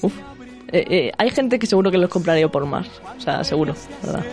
Uf. 0.03 0.13
Eh, 0.71 0.85
eh, 0.89 1.13
hay 1.19 1.31
gente 1.31 1.59
que 1.59 1.67
seguro 1.67 1.91
que 1.91 1.99
los 1.99 2.09
compraría 2.09 2.47
por 2.49 2.67
más. 2.67 2.87
O 3.17 3.21
sea, 3.21 3.43
seguro, 3.43 3.75
¿verdad? 4.03 4.25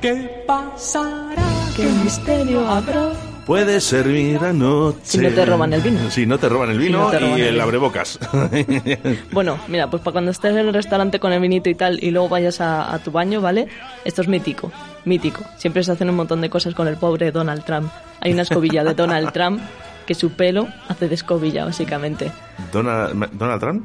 ¿Qué 0.00 0.44
pasará? 0.46 1.42
¿Qué 1.76 1.84
misterio 2.04 2.68
habrá? 2.68 3.12
Puedes 3.50 3.82
servir 3.82 4.38
anoche. 4.44 5.00
Si 5.02 5.18
no 5.18 5.28
te 5.30 5.44
roban 5.44 5.72
el 5.72 5.80
vino. 5.80 6.08
Si 6.08 6.24
no 6.24 6.38
te 6.38 6.48
roban 6.48 6.70
el 6.70 6.78
vino 6.78 7.00
no 7.00 7.10
te 7.10 7.18
roban 7.18 7.36
y 7.36 7.42
el 7.42 7.54
el 7.56 7.60
abrebocas. 7.60 8.20
Bueno, 9.32 9.58
mira, 9.66 9.90
pues 9.90 10.00
para 10.04 10.12
cuando 10.12 10.30
estés 10.30 10.52
en 10.52 10.58
el 10.68 10.72
restaurante 10.72 11.18
con 11.18 11.32
el 11.32 11.40
vinito 11.40 11.68
y 11.68 11.74
tal 11.74 11.98
y 12.00 12.12
luego 12.12 12.28
vayas 12.28 12.60
a, 12.60 12.94
a 12.94 13.00
tu 13.00 13.10
baño, 13.10 13.40
¿vale? 13.40 13.66
Esto 14.04 14.22
es 14.22 14.28
mítico, 14.28 14.70
mítico. 15.04 15.42
Siempre 15.56 15.82
se 15.82 15.90
hacen 15.90 16.08
un 16.08 16.14
montón 16.14 16.40
de 16.42 16.48
cosas 16.48 16.76
con 16.76 16.86
el 16.86 16.96
pobre 16.96 17.32
Donald 17.32 17.64
Trump. 17.64 17.90
Hay 18.20 18.32
una 18.34 18.42
escobilla 18.42 18.84
de 18.84 18.94
Donald 18.94 19.32
Trump 19.32 19.60
que 20.06 20.14
su 20.14 20.30
pelo 20.30 20.68
hace 20.86 21.08
de 21.08 21.16
escobilla, 21.16 21.64
básicamente. 21.64 22.30
Donald, 22.72 23.30
Donald 23.32 23.60
Trump. 23.60 23.84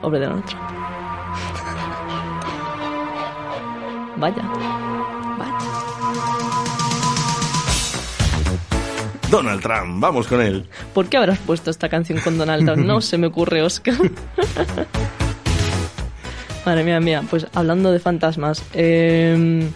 Pobre 0.00 0.20
Donald 0.20 0.46
Trump. 0.46 0.62
Vaya. 4.16 4.87
Donald 9.30 9.60
Trump, 9.60 10.00
vamos 10.00 10.26
con 10.26 10.40
él. 10.40 10.66
¿Por 10.94 11.08
qué 11.08 11.18
habrás 11.18 11.38
puesto 11.38 11.70
esta 11.70 11.88
canción 11.88 12.18
con 12.20 12.38
Donald 12.38 12.64
Trump? 12.64 12.84
No 12.84 13.00
se 13.00 13.18
me 13.18 13.26
ocurre, 13.26 13.62
Oscar. 13.62 13.94
Madre 16.64 16.84
mía, 16.84 17.00
mía, 17.00 17.22
pues 17.28 17.46
hablando 17.54 17.92
de 17.92 18.00
fantasmas, 18.00 18.62
eh, 18.72 19.68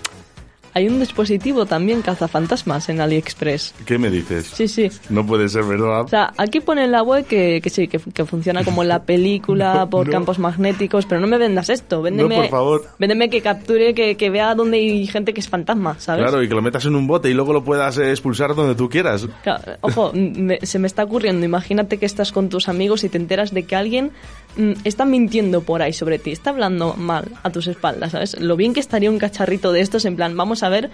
hay 0.75 0.89
un 0.89 0.99
dispositivo 1.01 1.67
también 1.67 2.03
cazafantasmas 2.03 2.89
en 2.89 3.01
AliExpress. 3.01 3.75
¿Qué 3.85 3.99
me 3.99 4.11
dices? 4.11 4.47
Sí, 4.55 4.69
sí. 4.69 4.91
No 5.11 5.27
puede 5.27 5.49
ser 5.49 5.65
verdad. 5.65 6.03
O 6.03 6.09
sea, 6.09 6.33
aquí 6.37 6.61
pone 6.61 6.85
en 6.85 6.93
la 6.93 7.03
web 7.03 7.27
que, 7.27 7.61
que 7.63 7.71
sí, 7.71 7.89
que, 7.89 7.99
que 7.99 8.25
funciona 8.25 8.65
como 8.65 8.85
la 8.85 9.03
película 9.05 9.75
No, 9.81 9.91
por 9.91 10.07
no. 10.07 10.13
campos 10.13 10.39
magnéticos, 10.39 11.07
pero 11.07 11.21
no 11.21 11.27
me 11.27 11.39
vendas 11.39 11.69
esto. 11.69 12.03
Véndeme, 12.03 12.37
por 12.37 12.49
favor. 12.49 12.87
Véndeme 12.99 13.29
que 13.31 13.41
capture, 13.41 13.95
que, 13.95 14.17
que 14.17 14.31
vea 14.31 14.55
dónde 14.55 14.79
hay 14.79 15.07
gente 15.07 15.33
que 15.35 15.41
es 15.41 15.49
fantasma, 15.49 15.97
¿sabes? 15.99 16.23
Claro, 16.25 16.43
y 16.43 16.49
que 16.49 16.55
lo 16.55 16.63
metas 16.63 16.85
en 16.87 16.95
un 16.97 17.07
bote 17.07 17.29
y 17.31 17.35
luego 17.35 17.53
lo 17.53 17.63
puedas 17.65 17.99
eh, 17.99 18.11
expulsar 18.11 18.55
donde 18.55 18.75
tú 18.75 18.89
quieras. 18.89 19.27
Claro, 19.43 19.73
ojo, 19.81 20.13
me- 20.15 20.59
se 20.63 20.79
me 20.79 20.87
está 20.87 21.05
ocurriendo, 21.05 21.45
imagínate 21.45 21.99
que 21.99 22.07
estás 22.07 22.33
con 22.33 22.49
tus 22.49 22.69
amigos 22.69 23.05
y 23.05 23.09
te 23.09 23.19
enteras 23.19 23.53
de 23.53 23.65
que 23.65 23.77
alguien 23.77 24.11
mm, 24.57 24.73
está 24.85 25.05
mintiendo 25.05 25.63
por 25.63 25.83
ahí 25.83 25.93
sobre 25.93 26.19
ti, 26.19 26.33
está 26.33 26.51
hablando 26.51 26.95
mal 26.95 27.25
a 27.43 27.51
tus 27.51 27.67
espaldas, 27.67 28.13
¿sabes? 28.13 28.41
Lo 28.41 28.57
bien 28.57 28.73
que 28.75 28.81
estaría 28.81 29.11
un 29.11 29.19
cacharrito 29.19 29.73
de 29.73 29.81
estos 29.81 30.05
en 30.05 30.17
plan, 30.17 30.37
vamos 30.37 30.62
a 30.63 30.69
ver 30.69 30.91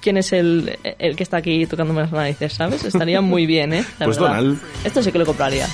quién 0.00 0.16
es 0.16 0.32
el, 0.32 0.78
el 0.98 1.16
que 1.16 1.22
está 1.22 1.36
aquí 1.38 1.66
tocándome 1.66 2.00
las 2.02 2.12
narices, 2.12 2.52
¿sabes? 2.54 2.84
Estaría 2.84 3.20
muy 3.20 3.46
bien, 3.46 3.72
¿eh? 3.74 3.84
La 3.98 4.06
Pues 4.06 4.18
verdad. 4.18 4.36
Donald. 4.36 4.60
Esto 4.84 5.02
sí 5.02 5.12
que 5.12 5.18
lo 5.18 5.26
compraría. 5.26 5.66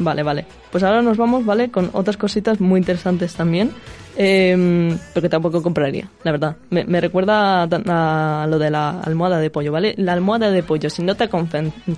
Vale, 0.00 0.22
vale. 0.22 0.44
Pues 0.70 0.84
ahora 0.84 1.02
nos 1.02 1.16
vamos, 1.16 1.44
¿vale? 1.44 1.70
Con 1.70 1.90
otras 1.92 2.16
cositas 2.16 2.60
muy 2.60 2.78
interesantes 2.78 3.34
también. 3.34 3.72
eh, 4.16 4.96
pero 5.14 5.22
que 5.22 5.28
tampoco 5.28 5.62
compraría, 5.62 6.08
la 6.24 6.32
verdad. 6.32 6.56
Me, 6.70 6.84
me 6.84 7.00
recuerda 7.00 7.62
a, 7.64 8.42
a 8.42 8.46
lo 8.48 8.58
de 8.58 8.70
la 8.70 9.00
almohada 9.00 9.38
de 9.38 9.50
pollo, 9.50 9.70
¿vale? 9.72 9.94
La 9.96 10.12
almohada 10.12 10.50
de 10.50 10.62
pollo, 10.62 10.88
si 10.90 11.02
no 11.02 11.14
te 11.16 11.24
ha, 11.24 11.28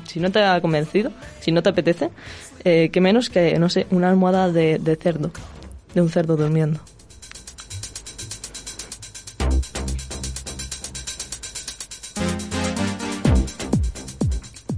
si 0.06 0.20
no 0.20 0.30
te 0.30 0.42
ha 0.42 0.60
convencido, 0.60 1.12
si 1.40 1.50
no 1.52 1.62
te 1.62 1.70
apetece, 1.70 2.10
eh, 2.64 2.90
que 2.92 3.00
menos 3.00 3.28
que, 3.30 3.58
no 3.58 3.68
sé, 3.70 3.86
una 3.90 4.08
almohada 4.10 4.50
de, 4.52 4.78
de 4.78 4.96
cerdo. 4.96 5.30
De 5.94 6.00
un 6.00 6.08
cerdo 6.08 6.36
durmiendo. 6.36 6.80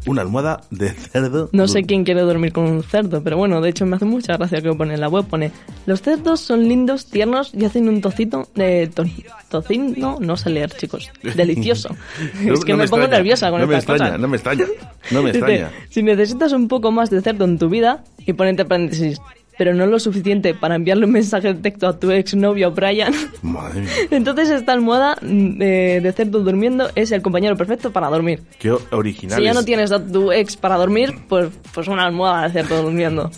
Una 0.04 0.22
almohada 0.22 0.62
de 0.70 0.90
cerdo. 0.90 1.48
No 1.52 1.68
sé 1.68 1.84
quién 1.84 2.02
quiere 2.02 2.22
dormir 2.22 2.52
con 2.52 2.64
un 2.64 2.82
cerdo, 2.82 3.22
pero 3.22 3.36
bueno, 3.36 3.60
de 3.60 3.70
hecho 3.70 3.86
me 3.86 3.94
hace 3.94 4.04
mucha 4.04 4.36
gracia 4.36 4.60
que 4.60 4.72
pone 4.74 4.94
en 4.94 5.00
la 5.00 5.08
web. 5.08 5.24
Pone, 5.26 5.52
los 5.86 6.02
cerdos 6.02 6.40
son 6.40 6.68
lindos, 6.68 7.06
tiernos 7.06 7.54
y 7.54 7.64
hacen 7.64 7.88
un 7.88 8.00
tocito 8.00 8.48
de 8.56 8.88
to 8.88 9.04
tocino, 9.48 10.18
no 10.20 10.36
sé 10.36 10.50
leer, 10.50 10.72
chicos. 10.72 11.08
Delicioso. 11.36 11.94
No- 12.42 12.54
es 12.54 12.64
que 12.64 12.72
no 12.72 12.78
me, 12.78 12.88
pongo 12.88 13.06
nerviosa 13.06 13.50
con 13.50 13.60
no 13.60 13.66
me 13.68 13.76
extraña, 13.76 14.04
cosas. 14.06 14.20
No 14.20 14.28
me 14.28 14.36
extraña, 14.36 14.66
no 15.12 15.22
me 15.22 15.30
extraña. 15.30 15.70
si 15.88 16.02
necesitas 16.02 16.52
un 16.52 16.66
poco 16.66 16.90
más 16.90 17.08
de 17.08 17.20
cerdo 17.20 17.44
en 17.44 17.56
tu 17.58 17.68
vida, 17.68 18.02
y 18.26 18.32
pone 18.32 18.50
entre 18.50 18.64
paréntesis, 18.66 19.20
pero 19.58 19.74
no 19.74 19.86
lo 19.86 19.98
suficiente 19.98 20.54
para 20.54 20.76
enviarle 20.76 21.06
un 21.06 21.12
mensaje 21.12 21.54
de 21.54 21.60
texto 21.60 21.86
a 21.86 21.98
tu 21.98 22.10
exnovio 22.10 22.70
Brian, 22.72 23.12
Madre 23.42 23.82
mía, 23.82 23.90
entonces 24.10 24.50
esta 24.50 24.72
almohada 24.72 25.16
de, 25.20 26.00
de 26.00 26.12
cerdo 26.12 26.40
durmiendo 26.40 26.90
es 26.94 27.12
el 27.12 27.22
compañero 27.22 27.56
perfecto 27.56 27.92
para 27.92 28.08
dormir. 28.08 28.42
qué 28.58 28.72
original. 28.90 29.38
Si 29.38 29.44
ya 29.44 29.52
no 29.54 29.64
tienes 29.64 29.92
a 29.92 30.04
tu 30.04 30.32
ex 30.32 30.56
para 30.56 30.76
dormir, 30.76 31.14
pues, 31.28 31.50
pues 31.72 31.88
una 31.88 32.04
almohada 32.04 32.48
de 32.48 32.52
cerdo 32.52 32.82
durmiendo. 32.82 33.30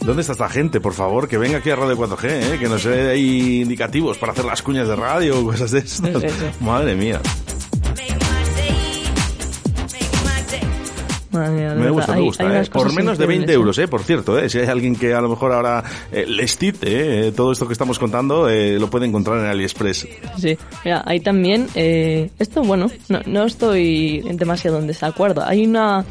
¿Dónde 0.00 0.22
está 0.22 0.32
esta 0.32 0.48
gente? 0.48 0.80
Por 0.80 0.94
favor, 0.94 1.28
que 1.28 1.36
venga 1.36 1.58
aquí 1.58 1.70
a 1.70 1.76
Radio 1.76 1.96
4G, 1.96 2.54
¿eh? 2.54 2.58
que 2.58 2.68
nos 2.68 2.84
dé 2.84 3.18
indicativos 3.18 4.16
para 4.16 4.32
hacer 4.32 4.44
las 4.44 4.62
cuñas 4.62 4.88
de 4.88 4.96
radio 4.96 5.40
o 5.40 5.44
cosas 5.50 5.70
de 5.70 5.80
estas. 5.80 6.60
Madre 6.60 6.94
mía. 6.94 7.20
Madre 11.30 11.50
mía, 11.50 11.74
Me 11.74 11.90
gusta, 11.90 12.12
me 12.14 12.20
gusta. 12.22 12.60
¿eh? 12.62 12.64
Por 12.72 12.92
menos 12.94 13.18
de 13.18 13.26
20 13.26 13.42
increíbles, 13.42 13.54
euros, 13.54 13.78
¿eh? 13.78 13.88
por 13.88 14.02
cierto. 14.02 14.38
¿eh? 14.38 14.48
Si 14.48 14.58
hay 14.58 14.66
alguien 14.66 14.96
que 14.96 15.12
a 15.12 15.20
lo 15.20 15.28
mejor 15.28 15.52
ahora 15.52 15.84
eh, 16.10 16.24
les 16.26 16.56
tite 16.56 17.28
eh, 17.28 17.32
todo 17.32 17.52
esto 17.52 17.66
que 17.66 17.72
estamos 17.74 17.98
contando, 17.98 18.48
eh, 18.48 18.78
lo 18.78 18.88
puede 18.88 19.06
encontrar 19.06 19.38
en 19.38 19.46
AliExpress. 19.46 20.08
Sí, 20.38 20.56
mira, 20.84 21.02
hay 21.06 21.20
también, 21.20 21.66
eh, 21.74 22.30
esto 22.38 22.62
bueno, 22.62 22.90
no, 23.08 23.20
no 23.26 23.44
estoy 23.44 24.20
demasiado 24.32 24.78
en 24.78 24.86
desacuerdo. 24.86 25.44
Hay 25.44 25.66
una, 25.66 26.04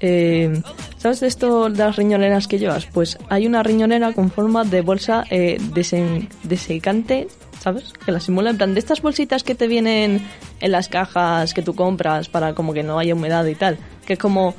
eh, 0.00 0.62
¿sabes 0.96 1.20
de 1.20 1.26
esto 1.26 1.68
de 1.68 1.78
las 1.78 1.96
riñoneras 1.96 2.46
que 2.46 2.58
llevas? 2.58 2.86
Pues 2.86 3.18
hay 3.28 3.46
una 3.46 3.62
riñonera 3.64 4.12
con 4.12 4.30
forma 4.30 4.64
de 4.64 4.80
bolsa 4.82 5.24
eh, 5.30 5.58
desen- 5.74 6.28
desecante, 6.44 7.26
¿sabes? 7.62 7.92
Que 8.04 8.10
la 8.12 8.18
simula 8.20 8.50
en 8.50 8.56
plan 8.56 8.74
de 8.74 8.80
estas 8.80 9.00
bolsitas 9.02 9.44
que 9.44 9.54
te 9.54 9.68
vienen 9.68 10.20
en 10.60 10.72
las 10.72 10.88
cajas 10.88 11.54
que 11.54 11.62
tú 11.62 11.74
compras 11.74 12.28
para 12.28 12.54
como 12.54 12.72
que 12.72 12.82
no 12.82 12.98
haya 12.98 13.14
humedad 13.14 13.46
y 13.46 13.54
tal. 13.54 13.78
Que 14.04 14.14
es 14.14 14.18
como, 14.18 14.54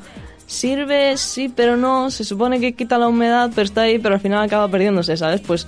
sirve, 0.47 1.17
sí, 1.17 1.51
pero 1.53 1.75
no, 1.75 2.09
se 2.11 2.23
supone 2.23 2.59
que 2.59 2.73
quita 2.73 2.97
la 2.97 3.07
humedad, 3.07 3.51
pero 3.53 3.65
está 3.65 3.81
ahí, 3.81 3.99
pero 3.99 4.15
al 4.15 4.21
final 4.21 4.43
acaba 4.43 4.69
perdiéndose, 4.69 5.17
¿sabes? 5.17 5.41
Pues 5.41 5.67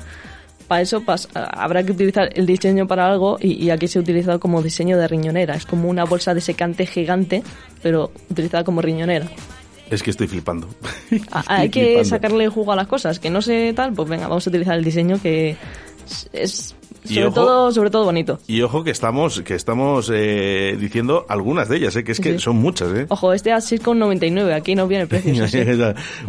para 0.67 0.81
eso 0.81 1.03
habrá 1.33 1.83
que 1.83 1.91
utilizar 1.91 2.29
el 2.33 2.45
diseño 2.45 2.87
para 2.87 3.05
algo 3.07 3.37
y, 3.39 3.63
y 3.63 3.69
aquí 3.69 3.87
se 3.87 3.99
ha 3.99 4.01
utilizado 4.01 4.39
como 4.39 4.61
diseño 4.63 4.97
de 4.97 5.07
riñonera. 5.07 5.55
Es 5.55 5.65
como 5.65 5.89
una 5.89 6.05
bolsa 6.05 6.33
de 6.33 6.41
secante 6.41 6.85
gigante, 6.85 7.43
pero 7.83 8.11
utilizada 8.29 8.63
como 8.63 8.81
riñonera. 8.81 9.27
Es 9.89 10.01
que 10.01 10.09
estoy 10.11 10.27
flipando. 10.27 10.67
Ah, 11.31 11.41
Estoy 11.41 11.55
Hay 11.57 11.69
que 11.69 11.81
flipando. 11.83 12.09
sacarle 12.09 12.47
jugo 12.47 12.71
a 12.71 12.75
las 12.75 12.87
cosas, 12.87 13.19
que 13.19 13.29
no 13.29 13.41
sé 13.41 13.73
tal, 13.75 13.93
pues 13.93 14.09
venga, 14.09 14.27
vamos 14.27 14.47
a 14.47 14.49
utilizar 14.49 14.75
el 14.75 14.83
diseño 14.83 15.21
que 15.21 15.55
es, 16.07 16.29
es 16.33 16.75
Y 17.09 17.15
sobre 17.15 17.27
ojo- 17.27 17.35
todo 17.35 17.71
sobre 17.71 17.89
todo 17.89 18.05
bonito. 18.05 18.39
Y 18.47 18.61
ojo 18.61 18.83
que 18.83 18.91
estamos, 18.91 19.41
que 19.41 19.55
estamos 19.55 20.11
eh, 20.13 20.77
diciendo 20.79 21.25
algunas 21.29 21.69
de 21.69 21.77
ellas, 21.77 21.95
¿eh? 21.95 22.03
que 22.03 22.11
es 22.13 22.19
que 22.19 22.33
Sí. 22.33 22.39
son 22.39 22.57
muchas. 22.57 22.91
¿eh? 22.95 23.05
Ojo, 23.09 23.33
este 23.33 23.51
a 23.51 23.57
6,99, 23.57 24.53
aquí 24.53 24.75
no 24.75 24.87
viene 24.87 25.07
precio. 25.07 25.43
Así, 25.45 25.59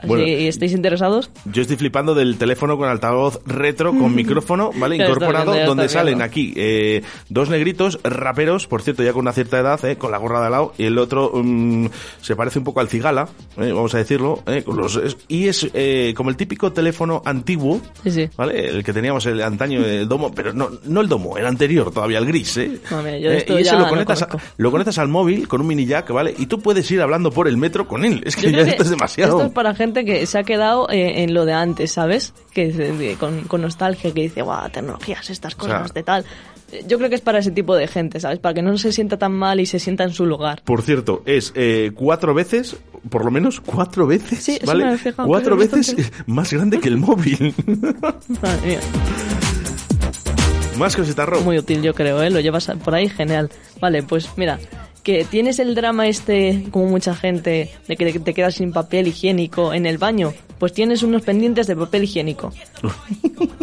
Bueno. 0.07 0.25
¿y 0.27 0.47
estáis 0.47 0.73
interesados? 0.73 1.31
Yo 1.45 1.63
estoy 1.63 1.77
flipando 1.77 2.15
del 2.15 2.37
teléfono 2.39 2.77
con 2.77 2.89
altavoz 2.89 3.41
retro 3.47 3.91
con 3.91 4.15
micrófono, 4.15 4.71
¿vale? 4.79 4.97
Incorporado, 4.97 5.53
viendo, 5.53 5.69
donde 5.69 5.89
salen 5.89 6.15
viendo. 6.19 6.25
aquí 6.25 6.53
eh, 6.57 7.03
dos 7.29 7.49
negritos 7.51 7.99
raperos, 8.05 8.67
por 8.67 8.83
cierto, 8.83 9.03
ya 9.03 9.13
con 9.13 9.23
una 9.23 9.33
cierta 9.33 9.59
edad, 9.59 9.83
¿eh? 9.85 9.97
con 9.97 10.11
la 10.11 10.19
gorra 10.19 10.43
de 10.45 10.51
lado, 10.51 10.73
y 10.79 10.85
el 10.85 10.99
otro 10.99 11.31
mm, 11.35 11.87
se 12.21 12.37
parece 12.37 12.59
un 12.59 12.65
poco 12.65 12.81
al 12.81 12.89
cigala, 12.89 13.29
¿eh? 13.59 13.73
vamos 13.73 13.95
a 13.95 13.99
decirlo, 13.99 14.43
¿eh? 14.47 14.65
los- 14.67 14.97
es- 14.97 15.17
y 15.29 15.49
es 15.49 15.69
eh, 15.75 16.15
como 16.17 16.31
el 16.31 16.37
típico 16.37 16.73
teléfono 16.73 17.23
antiguo, 17.25 17.81
Sí, 18.03 18.11
sí. 18.11 18.29
¿vale? 18.37 18.69
El 18.69 18.85
que 18.85 18.93
teníamos 18.93 19.27
el 19.27 19.43
antaño, 19.43 19.85
el 19.85 20.09
domo, 20.09 20.33
pero 20.35 20.53
no, 20.53 20.66
no 20.85 21.01
el 21.01 21.09
domo, 21.09 21.37
el 21.39 21.47
anterior 21.47 21.91
todavía, 21.93 22.19
el 22.19 22.27
gris, 22.27 22.57
¿eh? 22.57 22.81
Yo 22.91 23.01
Eh, 23.31 23.45
y 23.49 23.53
ese 23.63 23.73
lo 23.73 23.81
no 23.81 23.89
conectas, 23.89 24.23
a- 24.23 24.29
lo 24.57 24.71
conectas 24.71 24.99
al 24.99 25.09
móvil 25.09 25.47
con 25.49 25.61
un 25.61 25.67
mini 25.67 25.87
jack, 25.87 26.11
¿vale? 26.13 26.35
Y 26.39 26.47
tú 26.47 26.61
puedes 26.61 26.91
ir 26.91 27.01
hablando 27.01 27.31
por 27.31 27.49
el 27.49 27.57
metro 27.57 27.87
con 27.89 28.05
él. 28.05 28.23
Es 28.27 28.37
que 28.37 28.51
ya 28.53 28.65
que 28.65 28.71
esto 28.71 28.83
es 28.83 28.91
demasiado. 28.91 29.37
Esto 29.39 29.47
es 29.49 29.53
para 29.53 29.75
gente 29.75 30.05
que 30.05 30.27
se 30.27 30.39
ha 30.39 30.43
quedado 30.45 30.89
eh, 30.91 31.23
en 31.23 31.35
lo 31.35 31.45
de 31.45 31.53
antes, 31.53 31.93
¿sabes? 31.93 32.33
Que 32.53 32.73
de- 32.73 33.15
con, 33.17 33.43
con 33.43 33.63
nostalgia, 33.63 34.13
que 34.13 34.23
dice, 34.23 34.43
guau, 34.43 34.69
tecnologías, 34.71 35.29
estas 35.31 35.55
cosas 35.55 35.87
sea- 35.89 35.95
de 35.95 36.03
tal. 36.03 36.25
Eh, 36.73 36.85
Yo 36.89 36.99
creo 36.99 37.09
que 37.09 37.15
es 37.15 37.21
para 37.21 37.39
ese 37.39 37.53
tipo 37.53 37.77
de 37.77 37.87
gente, 37.87 38.19
¿sabes? 38.19 38.39
Para 38.41 38.55
que 38.55 38.63
no 38.63 38.77
se 38.77 38.91
sienta 38.93 39.17
tan 39.19 39.33
mal 39.33 39.61
y 39.61 39.67
se 39.67 39.79
sienta 39.79 40.03
en 40.05 40.11
su 40.13 40.27
lugar. 40.27 40.63
Por 40.65 40.83
cierto, 40.83 41.23
es 41.25 41.53
eh, 41.55 41.93
cuatro 41.95 42.35
veces, 42.35 42.77
por 43.09 43.25
lo 43.25 43.31
menos 43.31 43.61
cuatro 43.61 44.05
veces, 44.07 44.43
Sí, 44.43 44.59
¿vale? 44.65 44.99
fijado, 44.99 45.29
cuatro 45.29 45.57
veces 45.57 45.95
bastante. 45.95 46.25
más 46.27 46.53
grande 46.53 46.81
que 46.81 46.89
el 46.89 46.97
móvil. 46.97 47.55
Madre 48.43 48.67
mía. 48.67 48.81
Más 50.77 50.97
cositas, 50.97 51.29
Rob. 51.29 51.43
Muy 51.43 51.59
útil, 51.59 51.83
yo 51.83 51.95
creo, 51.95 52.23
¿eh? 52.23 52.31
Lo 52.31 52.41
llevas 52.41 52.71
por 52.85 52.95
ahí, 52.95 53.09
genial. 53.09 53.51
Vale, 53.81 54.03
pues 54.03 54.29
mira, 54.37 54.59
que 55.07 55.25
tienes 55.25 55.61
el 55.61 55.77
drama 55.77 56.09
este, 56.09 56.65
como 56.73 56.87
mucha 56.87 57.15
gente, 57.15 57.71
de 57.87 57.97
que 57.97 58.19
te 58.19 58.35
quedas 58.35 58.57
sin 58.57 58.73
papel 58.73 59.07
higiénico 59.07 59.73
en 59.73 59.87
el 59.87 59.99
baño, 59.99 60.35
pues 60.59 60.73
tienes 60.73 61.05
unos 61.05 61.23
pendientes 61.23 61.69
de 61.69 61.77
papel 61.77 62.03
higiénico. 62.03 62.53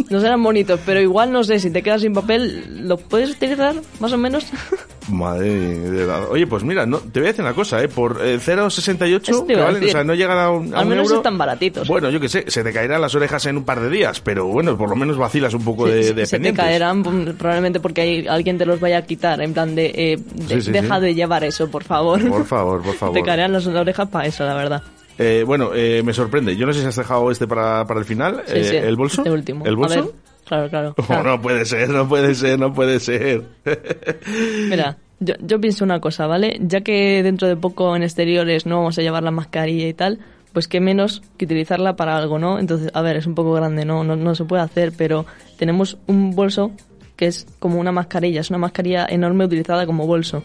No 0.09 0.19
serán 0.19 0.43
bonitos, 0.43 0.79
pero 0.85 1.01
igual 1.01 1.31
no 1.31 1.43
sé, 1.43 1.57
si 1.57 1.71
te 1.71 1.81
quedas 1.81 2.01
sin 2.01 2.13
papel, 2.13 2.88
¿lo 2.88 2.97
puedes 2.97 3.31
utilizar 3.31 3.73
más 4.00 4.13
o 4.13 4.17
menos? 4.19 4.45
Madre 5.09 5.50
de 5.50 5.89
verdad. 5.89 6.27
Oye, 6.29 6.45
pues 6.45 6.63
mira, 6.63 6.85
no, 6.85 7.00
te 7.00 7.19
voy 7.19 7.29
a 7.29 7.31
decir 7.31 7.43
una 7.43 7.55
cosa, 7.55 7.81
¿eh? 7.81 7.88
Por 7.88 8.21
eh, 8.23 8.38
0,68, 8.38 9.21
Eso 9.29 9.43
te 9.43 9.53
que 9.55 9.59
valen, 9.59 9.83
o 9.83 9.88
sea, 9.88 10.03
no 10.03 10.13
llegan 10.13 10.38
a 10.38 10.51
un, 10.51 10.71
a 10.73 10.77
Al 10.77 10.83
un 10.83 10.89
menos 10.91 11.05
euro. 11.07 11.17
están 11.17 11.35
baratitos. 11.38 11.88
Bueno, 11.88 12.12
yo 12.12 12.19
qué 12.19 12.29
sé, 12.29 12.45
se 12.47 12.63
te 12.63 12.71
caerán 12.71 13.01
las 13.01 13.15
orejas 13.15 13.43
en 13.47 13.57
un 13.57 13.63
par 13.65 13.79
de 13.81 13.89
días, 13.89 14.19
pero 14.19 14.45
bueno, 14.45 14.77
por 14.77 14.88
lo 14.89 14.95
menos 14.95 15.17
vacilas 15.17 15.55
un 15.55 15.63
poco 15.65 15.88
de, 15.88 16.03
se, 16.03 16.13
de 16.13 16.25
se 16.27 16.35
te 16.38 16.38
pendientes. 16.38 16.63
caerán 16.63 17.00
mm, 17.00 17.33
probablemente 17.35 17.79
porque 17.79 18.01
hay, 18.01 18.27
alguien 18.27 18.59
te 18.59 18.67
los 18.67 18.79
vaya 18.79 19.00
a 19.00 19.01
quitar, 19.01 19.41
en 19.41 19.51
plan 19.53 19.73
de, 19.73 19.88
eh, 19.95 20.19
de- 20.35 20.55
Sí, 20.55 20.62
sí, 20.67 20.71
deja 20.71 20.97
sí. 20.97 21.01
de 21.05 21.15
llevar 21.15 21.32
eso, 21.43 21.71
por 21.71 21.83
favor. 21.83 22.19
Por 22.29 22.45
favor, 22.45 22.81
por 22.83 22.93
favor. 22.97 23.15
Te 23.15 23.23
caerán 23.23 23.53
las 23.53 23.65
orejas 23.65 24.09
para 24.09 24.27
eso, 24.27 24.43
la 24.45 24.53
verdad. 24.55 24.83
Eh, 25.17 25.43
bueno, 25.45 25.71
eh, 25.73 26.01
me 26.03 26.11
sorprende. 26.13 26.55
Yo 26.55 26.65
no 26.65 26.73
sé 26.73 26.81
si 26.81 26.87
has 26.87 26.95
dejado 26.95 27.31
este 27.31 27.47
para, 27.47 27.85
para 27.85 27.99
el 27.99 28.05
final. 28.05 28.43
Sí, 28.45 28.53
eh, 28.57 28.63
sí, 28.63 28.75
¿El 28.75 28.95
bolso? 28.95 29.21
este 29.21 29.31
último. 29.31 29.63
¿El 29.65 29.75
A 29.75 29.77
ver, 29.77 29.99
bolso? 30.01 30.13
claro, 30.45 30.69
claro. 30.69 30.95
Oh, 30.97 31.03
Claro. 31.03 31.23
no 31.23 31.41
puede 31.41 31.65
ser, 31.65 31.89
no 31.89 32.07
puede 32.09 32.35
ser, 32.35 32.59
no 32.59 32.73
puede 32.73 32.99
ser. 32.99 33.43
Mira, 34.69 34.97
yo, 35.19 35.35
yo 35.39 35.59
pienso 35.61 35.83
una 35.83 35.99
cosa, 35.99 36.27
¿vale? 36.27 36.57
Ya 36.61 36.81
que 36.81 37.21
dentro 37.23 37.47
de 37.47 37.55
poco 37.55 37.95
en 37.95 38.03
exteriores 38.03 38.65
no 38.65 38.77
vamos 38.77 38.97
a 38.97 39.01
llevar 39.01 39.23
la 39.23 39.31
mascarilla 39.31 39.87
y 39.87 39.93
tal, 39.93 40.19
pues 40.51 40.67
qué 40.67 40.79
menos 40.79 41.21
que 41.37 41.45
utilizarla 41.45 41.95
para 41.95 42.17
algo, 42.17 42.39
¿no? 42.39 42.59
Entonces, 42.59 42.91
a 42.93 43.01
ver, 43.01 43.15
es 43.17 43.25
un 43.27 43.35
poco 43.35 43.53
grande, 43.53 43.85
¿no? 43.85 44.03
No, 44.03 44.15
no 44.15 44.35
se 44.35 44.45
puede 44.45 44.63
hacer, 44.63 44.93
pero 44.97 45.25
tenemos 45.57 45.97
un 46.07 46.31
bolso 46.35 46.71
que 47.15 47.27
es 47.27 47.45
como 47.59 47.79
una 47.79 47.91
mascarilla, 47.91 48.41
es 48.41 48.49
una 48.49 48.59
mascarilla 48.59 49.05
enorme 49.09 49.45
utilizada 49.45 49.85
como 49.85 50.07
bolso. 50.07 50.43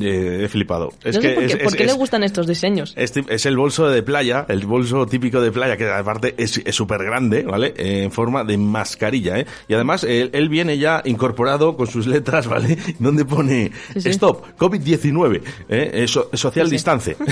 Eh, 0.00 0.40
he 0.44 0.48
flipado. 0.48 0.92
Es 1.04 1.16
no 1.16 1.20
sé 1.22 1.28
que 1.28 1.34
por 1.34 1.46
qué, 1.46 1.52
es, 1.52 1.56
por 1.58 1.66
es- 1.72 1.74
qué 1.76 1.84
le 1.84 1.92
gustan 1.92 2.22
estos 2.24 2.46
diseños. 2.46 2.92
es 2.96 3.46
el 3.46 3.56
bolso 3.56 3.88
de 3.88 4.02
playa, 4.02 4.44
el 4.48 4.66
bolso 4.66 5.06
típico 5.06 5.40
de 5.40 5.52
playa, 5.52 5.76
que 5.76 5.88
aparte 5.88 6.34
es 6.38 6.60
súper 6.74 7.04
grande, 7.04 7.42
¿vale? 7.42 7.74
Eh, 7.76 8.02
en 8.04 8.10
forma 8.12 8.44
de 8.44 8.56
mascarilla, 8.58 9.38
¿eh? 9.38 9.46
Y 9.68 9.74
además 9.74 10.04
él, 10.04 10.30
él 10.32 10.48
viene 10.48 10.78
ya 10.78 11.02
incorporado 11.04 11.76
con 11.76 11.86
sus 11.86 12.06
letras, 12.06 12.46
¿vale? 12.46 12.76
Donde 12.98 13.24
pone 13.24 13.70
Sí, 13.94 14.00
sí. 14.00 14.08
Stop, 14.10 14.44
COVID-19, 14.58 15.42
¿eh? 15.68 15.90
Eh, 15.94 16.08
so- 16.08 16.30
social 16.32 16.66
Sí, 16.66 16.72
distance. 16.72 17.16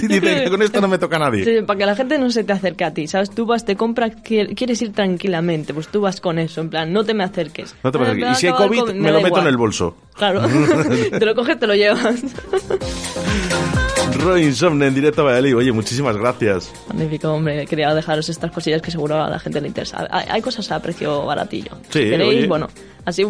dice 0.00 0.48
con 0.50 0.62
esto 0.62 0.80
no 0.80 0.88
me 0.88 0.98
toca 0.98 1.16
a 1.16 1.18
nadie. 1.20 1.62
Para 1.62 1.78
que 1.78 1.86
la 1.86 1.94
gente 1.96 2.18
no 2.18 2.30
se 2.30 2.44
te 2.44 2.52
acerque 2.52 2.84
a 2.84 2.92
ti, 2.94 3.06
¿sabes? 3.06 3.30
Tú 3.30 3.46
vas, 3.46 3.64
te 3.64 3.76
compras, 3.76 4.12
qui- 4.22 4.54
quieres 4.54 4.80
ir 4.82 4.92
tranquilamente, 4.92 5.74
pues 5.74 5.88
tú 5.88 6.00
vas 6.00 6.20
con 6.20 6.38
eso, 6.38 6.60
en 6.60 6.70
plan, 6.70 6.92
no 6.92 7.04
te 7.04 7.14
me 7.14 7.24
acerques. 7.24 7.74
No 7.82 7.90
te 7.92 7.98
Ah, 7.98 8.00
pasa 8.00 8.14
me 8.14 8.30
Y 8.30 8.34
si 8.36 8.46
hay 8.46 8.52
COVID, 8.54 8.94
me, 8.94 9.10
lo 9.10 9.16
meto 9.18 9.26
igual. 9.28 9.42
en 9.42 9.48
el 9.48 9.56
bolso. 9.56 9.96
Claro, 10.14 10.42
te 11.18 11.24
lo 11.24 11.34
coges, 11.34 11.58
te 11.58 11.66
lo 11.66 11.74
llevas. 11.74 12.22
Roy 14.18 14.44
Insomne 14.44 14.86
en 14.86 14.94
directo 14.94 15.22
a 15.22 15.24
Valladolid. 15.24 15.56
Oye, 15.56 15.72
muchísimas 15.72 16.16
gracias. 16.16 16.72
Magnífico, 16.88 17.32
hombre. 17.32 17.66
Quería 17.66 17.94
dejaros 17.94 18.28
estas 18.28 18.50
cosillas 18.50 18.82
que 18.82 18.90
seguro 18.90 19.22
a 19.22 19.30
la 19.30 19.38
gente 19.38 19.60
le 19.60 19.68
interesa. 19.68 20.06
Hay, 20.10 20.26
hay 20.28 20.42
cosas 20.42 20.70
a 20.72 20.80
precio 20.82 21.24
baratillo. 21.24 21.70
Sí, 21.88 22.02
si 22.02 22.10
queréis, 22.10 22.38
oye. 22.38 22.46
bueno, 22.46 22.68
así 23.04 23.24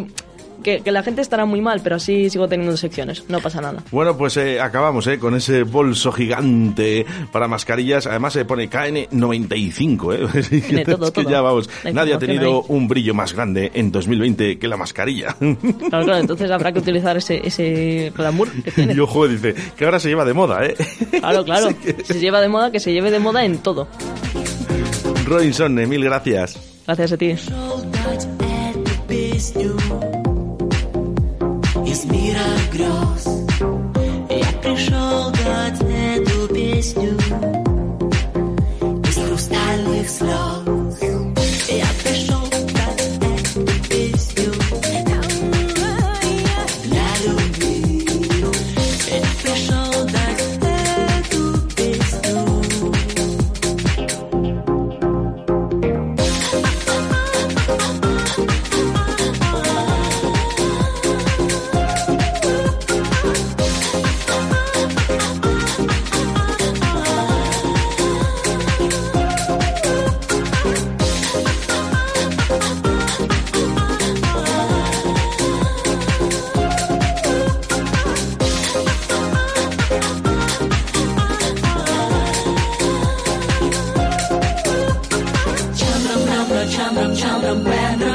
que, 0.62 0.81
que 0.81 0.93
la 0.93 1.02
gente 1.02 1.21
estará 1.23 1.45
muy 1.45 1.61
mal, 1.61 1.81
pero 1.83 1.97
así 1.97 2.31
sigo 2.31 2.49
teniendo 2.49 2.76
secciones. 2.76 3.25
No 3.29 3.40
pasa 3.40 3.61
nada. 3.61 3.83
Bueno, 3.90 4.17
pues 4.17 4.37
eh, 4.37 4.61
acabamos 4.61 5.07
eh, 5.07 5.19
con 5.19 5.35
ese 5.35 5.62
bolso 5.64 6.12
gigante 6.12 7.05
para 7.33 7.49
mascarillas. 7.49 8.07
Además 8.07 8.33
se 8.33 8.45
pone 8.45 8.69
KN95. 8.71 10.14
¿eh? 10.14 10.61
Tiene 10.69 10.85
todo, 10.85 11.07
es 11.07 11.11
que 11.12 11.23
todo. 11.23 11.31
ya 11.31 11.40
vamos. 11.40 11.69
La 11.85 11.93
Nadie 11.93 12.14
ha 12.14 12.19
tenido 12.19 12.62
un 12.62 12.88
brillo 12.88 13.14
más 13.14 13.33
grande 13.33 13.71
en 13.75 13.90
2020 13.93 14.59
que 14.59 14.69
la 14.69 14.76
mascarilla. 14.76 15.37
Claro, 15.90 16.05
claro, 16.05 16.21
entonces 16.21 16.50
habrá 16.50 16.73
que 16.73 16.79
utilizar 16.79 17.17
ese, 17.17 17.40
ese 17.45 18.12
glamour 18.17 18.50
que 18.62 18.71
tiene. 18.75 18.95
y 18.95 19.00
ojo, 19.00 19.26
dice 19.26 19.55
que 19.76 19.85
ahora 19.85 19.99
se 19.99 20.09
lleva 20.09 20.25
de 20.25 20.35
moda, 20.35 20.64
¿eh? 20.64 20.75
Claro, 21.19 21.45
claro. 21.45 21.69
Si 22.05 22.12
se 22.14 22.21
lleva 22.21 22.40
de 22.40 22.49
moda, 22.49 22.71
que 22.71 22.79
se 22.81 22.93
lleve 22.93 23.11
de 23.11 23.19
moda 23.19 23.45
en 23.45 23.59
todo. 23.59 23.88
Roy 25.26 25.47
Insomne, 25.47 25.87
mil 25.87 26.05
gracias. 26.05 26.59
Gracias 26.87 27.12
a 27.12 27.17
ti. 27.17 27.35
Грез 32.81 33.27
Я 34.31 34.61
пришел 34.63 35.31
дать 35.33 35.81
эту 35.83 36.55
песню 36.55 37.19
Из 39.07 39.17
хрустальных 39.17 40.09
слез 40.09 40.80
I'm 87.32 87.43
where 87.43 87.54
man. 87.54 88.10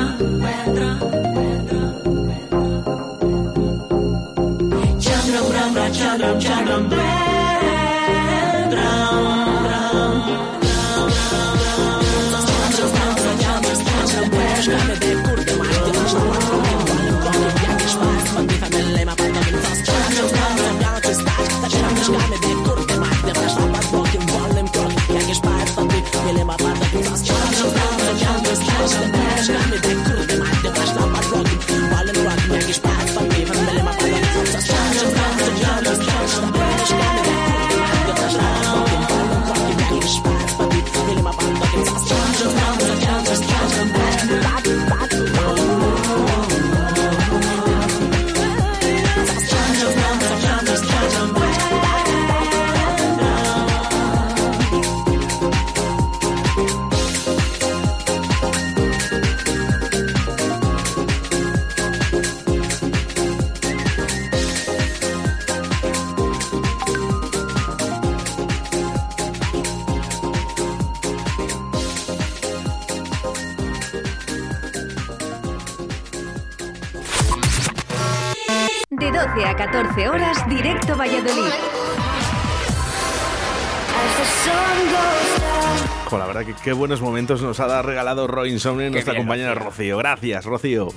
Verdad 86.36 86.54
que 86.54 86.62
qué 86.64 86.74
buenos 86.74 87.02
momentos 87.02 87.42
nos 87.42 87.60
ha 87.60 87.82
regalado 87.82 88.28
Roy 88.28 88.52
Insomne, 88.52 88.90
nuestra 88.90 89.14
bien, 89.14 89.24
compañera 89.24 89.54
Rocío. 89.54 89.66
Rocío. 89.66 89.98
Gracias, 89.98 90.46
Rocío. 90.46 90.88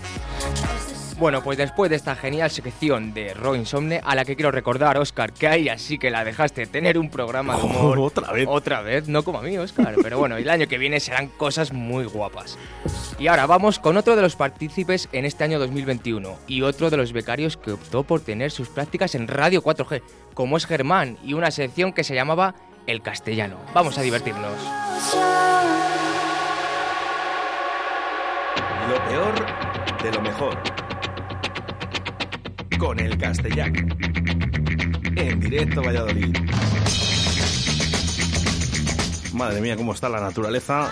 Bueno, 1.19 1.43
pues 1.43 1.59
después 1.59 1.91
de 1.91 1.97
esta 1.97 2.15
genial 2.15 2.51
sección 2.51 3.13
de 3.13 3.35
Roy 3.35 3.59
Insomne, 3.59 4.01
a 4.05 4.15
la 4.15 4.25
que 4.25 4.37
quiero 4.37 4.51
recordar, 4.51 4.99
Oscar, 4.99 5.33
que 5.33 5.49
ahí 5.49 5.69
así 5.69 5.99
que 5.99 6.11
la 6.11 6.25
dejaste 6.25 6.67
tener 6.67 6.99
un 6.99 7.11
programa 7.11 7.57
de 7.57 7.63
humor. 7.63 7.99
Otra 7.99 8.33
vez. 8.33 8.47
Otra 8.49 8.83
vez, 8.83 9.09
no 9.09 9.25
como 9.25 9.39
a 9.39 9.43
mí, 9.43 9.57
Oscar. 9.59 9.97
Pero 10.03 10.19
bueno, 10.19 10.37
el 10.37 10.49
año 10.49 10.69
que 10.69 10.79
viene 10.79 11.01
serán 11.01 11.29
cosas 11.29 11.73
muy 11.73 12.05
guapas. 12.05 12.57
Y 13.19 13.27
ahora 13.27 13.47
vamos 13.47 13.79
con 13.79 13.97
otro 13.97 14.17
de 14.17 14.23
los 14.23 14.37
partícipes 14.37 15.09
en 15.13 15.25
este 15.25 15.43
año 15.45 15.59
2021 15.59 16.37
y 16.47 16.63
otro 16.63 16.89
de 16.89 16.97
los 16.97 17.13
becarios 17.13 17.57
que 17.57 17.73
optó 17.73 18.05
por 18.05 18.21
tener 18.21 18.53
sus 18.53 18.69
prácticas 18.69 19.17
en 19.17 19.27
Radio 19.27 19.63
4G, 19.63 20.03
como 20.35 20.57
es 20.57 20.67
Germán, 20.67 21.19
y 21.25 21.35
una 21.35 21.51
sección 21.51 21.93
que 21.93 22.05
se 22.05 22.15
llamaba 22.15 22.55
El 22.89 23.03
Castellano. 23.03 23.59
Vamos 23.75 23.99
a 23.99 24.01
divertirnos. 24.01 24.51
Lo 28.89 29.09
peor 29.11 30.03
de 30.03 30.13
lo 30.13 30.23
mejor. 30.23 30.59
Con 32.79 32.99
el 32.99 33.19
castellano. 33.19 33.95
En 35.17 35.39
directo 35.39 35.83
Valladolid. 35.83 36.35
Madre 39.35 39.61
mía, 39.61 39.77
cómo 39.77 39.93
está 39.93 40.09
la 40.09 40.21
naturaleza. 40.21 40.91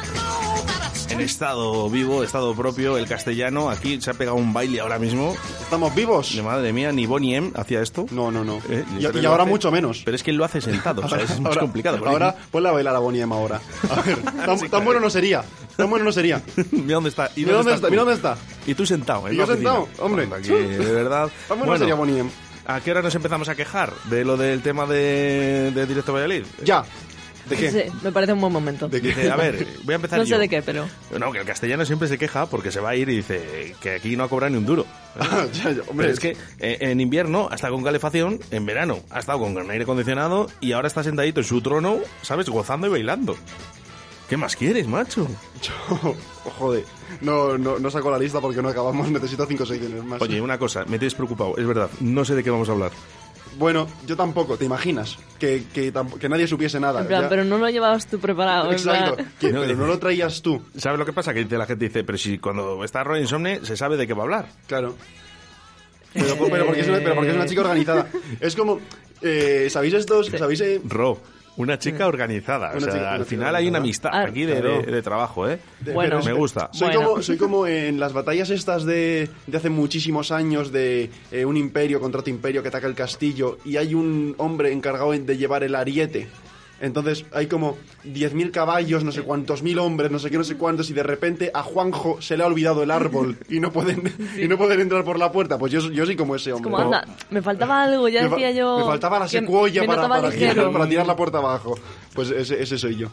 En 1.09 1.21
estado 1.21 1.88
vivo, 1.88 2.23
estado 2.25 2.55
propio, 2.55 2.99
el 2.99 3.07
castellano. 3.07 3.71
Aquí 3.71 4.01
se 4.01 4.11
ha 4.11 4.14
pegado 4.14 4.37
un 4.37 4.53
baile 4.53 4.81
ahora 4.81 4.99
mismo. 4.99 5.37
¿Estamos 5.62 5.95
vivos? 5.95 6.35
De 6.35 6.42
madre 6.42 6.73
mía, 6.73 6.90
ni 6.92 7.07
Bonnie 7.07 7.37
M 7.37 7.53
hacía 7.55 7.81
esto. 7.81 8.07
No, 8.11 8.31
no, 8.31 8.45
no. 8.45 8.59
Eh, 8.69 8.85
y, 8.99 9.25
ahora 9.25 9.45
hace- 9.45 9.51
mucho 9.51 9.71
menos. 9.71 10.03
Pero 10.05 10.16
es 10.16 10.23
que 10.23 10.31
él 10.33 10.37
lo 10.37 10.45
hace 10.45 10.61
sentado, 10.61 11.03
o 11.05 11.09
sea, 11.09 11.19
es 11.21 11.31
más 11.40 11.51
Ahora- 11.51 11.61
complicado. 11.61 11.99
porque- 11.99 12.12
Ahora, 12.12 12.35
ponle 12.51 12.69
a 12.69 12.73
bailar 12.73 12.97
a 12.97 12.99
Boniem 12.99 13.33
ahora. 13.33 13.61
A 13.90 14.03
ver, 14.03 14.19
tan, 14.47 14.59
tan 14.69 14.85
bueno 14.85 15.01
no 15.01 15.09
sería. 15.09 15.45
Tan 15.77 15.88
bueno 15.88 16.05
no 16.05 16.12
sería. 16.12 16.42
mira 16.73 16.95
dónde 16.97 17.11
está. 17.11 17.31
¿Y 17.37 17.40
Mira 17.45 17.57
dónde 17.59 17.75
está, 17.75 17.88
mira 17.88 18.03
dónde 18.03 18.14
está. 18.16 18.37
Y 18.66 18.75
tú 18.75 18.85
sentado, 18.85 19.29
en 19.29 19.35
Y 19.35 19.37
yo 19.37 19.47
sentado, 19.47 19.88
hombre. 20.01 20.27
De 20.27 20.92
verdad. 20.92 21.31
Tan 21.49 21.59
bueno, 21.59 21.64
Bueno, 21.66 21.79
sería 21.79 21.95
Boniem. 21.95 22.29
¿A 22.69 22.81
qué 22.81 22.90
hora 22.90 23.01
nos 23.01 23.14
empezamos 23.14 23.49
a 23.49 23.55
quejar 23.55 23.92
de 24.11 24.25
lo 24.25 24.37
del 24.37 24.61
tema 24.61 24.87
de, 24.87 25.71
de 25.73 25.87
Directo 25.87 26.12
Valladolid? 26.12 26.42
Ya. 26.64 26.85
¿De 27.48 27.56
qué? 27.56 27.70
Sí, 27.70 27.92
me 28.02 28.11
parece 28.12 28.32
un 28.32 28.40
buen 28.40 28.52
momento. 28.52 28.88
¿De 28.88 29.00
qué? 29.00 29.09
Dice, 29.09 29.30
a 29.30 29.37
ver, 29.37 29.66
voy 29.85 29.92
a 29.92 29.96
empezar 29.96 30.18
No 30.18 30.24
sé 30.24 30.30
yo. 30.32 30.38
de 30.38 30.48
qué, 30.48 30.62
pero... 30.62 30.87
No, 31.18 31.30
que 31.32 31.38
el 31.38 31.44
castellano 31.46 31.85
siempre 31.85 32.09
se 32.09 32.18
queja 32.18 32.46
porque 32.46 32.72
se 32.72 32.80
va 32.80 32.90
a 32.90 32.96
ir 32.96 33.09
y 33.09 33.16
dice 33.16 33.74
que 33.80 33.94
aquí 33.96 34.16
no 34.16 34.24
ha 34.24 34.28
cobrado 34.28 34.50
ni 34.50 34.59
un 34.59 34.66
duro. 34.66 34.85
Ya, 35.52 35.70
ya, 35.70 35.82
hombre, 35.88 36.09
Pero 36.09 36.11
es 36.12 36.20
que 36.20 36.37
eh, 36.59 36.78
en 36.80 37.00
invierno 37.00 37.48
ha 37.50 37.54
estado 37.54 37.74
con 37.74 37.85
calefacción, 37.85 38.38
en 38.50 38.66
verano 38.66 38.98
ha 39.11 39.18
estado 39.20 39.38
con 39.38 39.56
aire 39.70 39.85
acondicionado 39.85 40.48
y 40.61 40.72
ahora 40.72 40.88
está 40.88 41.02
sentadito 41.02 41.40
en 41.40 41.46
su 41.46 41.61
trono, 41.62 41.98
¿sabes? 42.22 42.48
Gozando 42.50 42.87
y 42.87 42.90
bailando. 42.90 43.37
¿Qué 44.28 44.37
más 44.37 44.56
quieres, 44.56 44.88
macho? 44.88 45.28
yo- 45.62 46.14
joder, 46.59 46.85
no, 47.20 47.56
no, 47.56 47.78
no 47.78 47.90
saco 47.90 48.11
la 48.11 48.18
lista 48.18 48.40
porque 48.40 48.61
no 48.61 48.68
acabamos, 48.68 49.09
necesito 49.12 49.46
cinco 49.46 49.64
secciones 49.64 50.02
más. 50.04 50.20
Oye, 50.20 50.40
una 50.40 50.59
cosa, 50.59 50.80
me 50.87 50.98
tienes 50.98 51.14
preocupado, 51.14 51.56
es 51.56 51.66
verdad, 51.66 51.88
no 52.00 52.24
sé 52.24 52.35
de 52.35 52.42
qué 52.42 52.50
vamos 52.50 52.68
a 52.68 52.72
hablar. 52.72 52.90
Bueno, 53.59 53.87
yo 54.07 54.16
tampoco, 54.16 54.57
¿te 54.57 54.64
imaginas? 54.64 55.16
Que, 55.38 55.64
que, 55.73 55.92
que 56.21 56.29
nadie 56.29 56.47
supiese 56.47 56.79
nada. 56.79 57.01
En 57.01 57.07
plan, 57.07 57.23
Ya- 57.23 57.29
pero 57.29 57.45
no 57.45 57.59
lo 57.59 57.69
llevabas 57.71 58.07
tú 58.07 58.19
preparado. 58.19 58.71
Exacto, 58.73 59.16
que- 59.40 59.51
No, 59.53 59.61
pero 59.62 59.77
no 59.77 59.87
lo 59.87 59.99
traías 59.99 60.42
tú. 60.42 60.62
¿Sabes 60.77 60.99
lo 60.99 61.07
que 61.07 61.12
pasa? 61.12 61.33
Que 61.33 61.45
la 61.45 61.66
gente, 61.66 61.87
dice, 61.87 62.05
pero 62.05 62.19
si 62.19 62.38
cuando 62.38 62.85
está 62.85 63.03
Roy 63.05 63.21
Insomne 63.21 63.61
se 63.64 63.77
sabe 63.77 63.97
de 63.97 64.07
qué 64.07 64.12
va 64.14 64.21
a 64.21 64.25
hablar. 64.25 64.49
Claro. 64.66 64.95
Pero, 66.12 66.37
pero 66.51 66.66
porque, 66.66 66.81
es 66.81 66.88
una, 66.88 66.99
pero 66.99 67.14
porque 67.14 67.31
es 67.31 67.37
una 67.37 67.47
chica 67.47 67.61
organizada. 67.62 68.09
Es 68.40 68.57
como, 68.57 68.81
eh, 69.23 69.69
¿sabéis 69.71 69.95
estos? 69.95 70.27
¿Sabéis? 70.29 70.61
eh, 70.62 70.81
Ro, 70.85 71.19
una 71.57 71.79
chica 71.79 72.07
organizada. 72.07 72.73
o 72.77 72.81
sea, 72.81 72.92
chica- 72.92 73.12
al 73.14 73.25
final 73.25 73.55
hay 73.57 73.69
una 73.69 73.79
amistad 73.79 74.11
Ah, 74.12 74.23
aquí 74.23 74.45
de, 74.45 74.61
claro. 74.61 74.83
de- 74.83 74.92
de 74.92 75.03
trabajo, 75.03 75.49
¿eh? 75.49 75.59
de- 75.81 75.92
Bueno. 75.92 76.19
pero 76.21 76.25
me 76.25 76.38
gusta. 76.38 76.69
Soy, 76.73 76.88
Bueno. 76.95 77.09
como, 77.11 77.23
soy 77.23 77.37
como 77.37 77.66
en 77.66 77.99
las 77.99 78.12
batallas 78.12 78.51
estas 78.51 78.85
de, 78.85 79.29
de 79.47 79.57
hace 79.57 79.71
muchísimos 79.71 80.33
años 80.33 80.73
de 80.73 81.11
eh, 81.33 81.45
un 81.45 81.57
imperio 81.57 82.01
contra 82.01 82.21
otro 82.21 82.31
imperio 82.31 82.62
que 82.62 82.69
ataca 82.69 82.87
el 82.87 82.95
castillo 82.95 83.59
y 83.64 83.77
hay 83.77 83.95
un 83.95 84.35
hombre 84.38 84.73
encargado 84.73 85.14
en- 85.14 85.27
de 85.27 85.37
llevar 85.37 85.62
el 85.64 85.75
ariete. 85.75 86.29
Entonces 86.80 87.24
hay 87.32 87.46
como 87.46 87.78
10.000 88.04 88.50
caballos, 88.50 89.02
no 89.02 89.10
sé 89.10 89.22
cuántos 89.22 89.62
mil 89.62 89.78
hombres, 89.78 90.10
no 90.10 90.18
sé 90.18 90.30
qué, 90.30 90.36
no 90.36 90.44
sé 90.44 90.56
cuántos, 90.56 90.90
y 90.90 90.92
de 90.92 91.02
repente 91.02 91.50
a 91.54 91.62
Juanjo 91.62 92.20
se 92.20 92.36
le 92.36 92.42
ha 92.42 92.46
olvidado 92.46 92.82
el 92.82 92.90
árbol 92.90 93.38
y 93.48 93.60
no 93.60 93.72
pueden, 93.72 94.12
y 94.38 94.46
no 94.46 94.58
pueden 94.58 94.80
entrar 94.80 95.02
por 95.04 95.18
la 95.18 95.32
puerta. 95.32 95.56
Pues 95.58 95.72
yo, 95.72 95.80
yo 95.90 96.04
soy 96.04 96.16
como 96.16 96.36
ese 96.36 96.52
hombre. 96.52 96.70
Como, 96.70 96.82
anda, 96.84 97.06
me 97.30 97.40
faltaba 97.40 97.82
algo, 97.84 98.08
ya 98.08 98.28
decía 98.28 98.50
yo... 98.50 98.78
Me 98.78 98.84
faltaba 98.84 99.18
la 99.20 99.28
secuoya 99.28 99.80
me 99.82 99.86
para, 99.88 100.30
tirar, 100.30 100.70
para 100.70 100.88
tirar 100.88 101.06
la 101.06 101.16
puerta 101.16 101.38
abajo. 101.38 101.78
Pues 102.14 102.30
ese, 102.30 102.62
ese 102.62 102.76
soy 102.78 102.96
yo. 102.96 103.08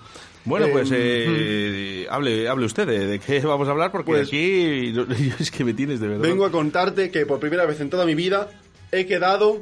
Bueno, 0.46 0.68
pues 0.72 0.92
Eh, 0.92 0.96
eh, 0.98 2.08
hable, 2.10 2.50
hable 2.50 2.66
usted 2.66 2.86
de, 2.86 3.08
de 3.08 3.20
qué 3.20 3.40
vamos 3.40 3.68
a 3.70 3.72
hablar, 3.72 3.92
porque 3.94 4.12
Pues- 4.12 4.28
aquí 4.28 4.92
yo- 4.94 5.06
es 5.40 5.52
que 5.52 5.64
me 5.64 5.74
tienes 5.74 6.00
de 6.02 6.08
verdad. 6.10 6.24
Vengo 6.24 6.46
a 6.46 6.52
contarte 6.52 7.12
que 7.12 7.26
por 7.26 7.40
primera 7.40 7.66
vez 7.66 7.80
en 7.80 7.90
toda 7.90 8.06
mi 8.06 8.14
vida 8.16 8.50
he 8.92 9.06
quedado 9.06 9.62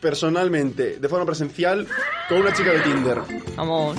personalmente, 0.00 0.98
de 1.00 1.08
forma 1.08 1.26
presencial, 1.26 1.86
con 2.28 2.38
una 2.38 2.52
chica 2.52 2.70
de 2.70 2.80
Tinder. 2.80 3.18
Vamos. 3.56 3.96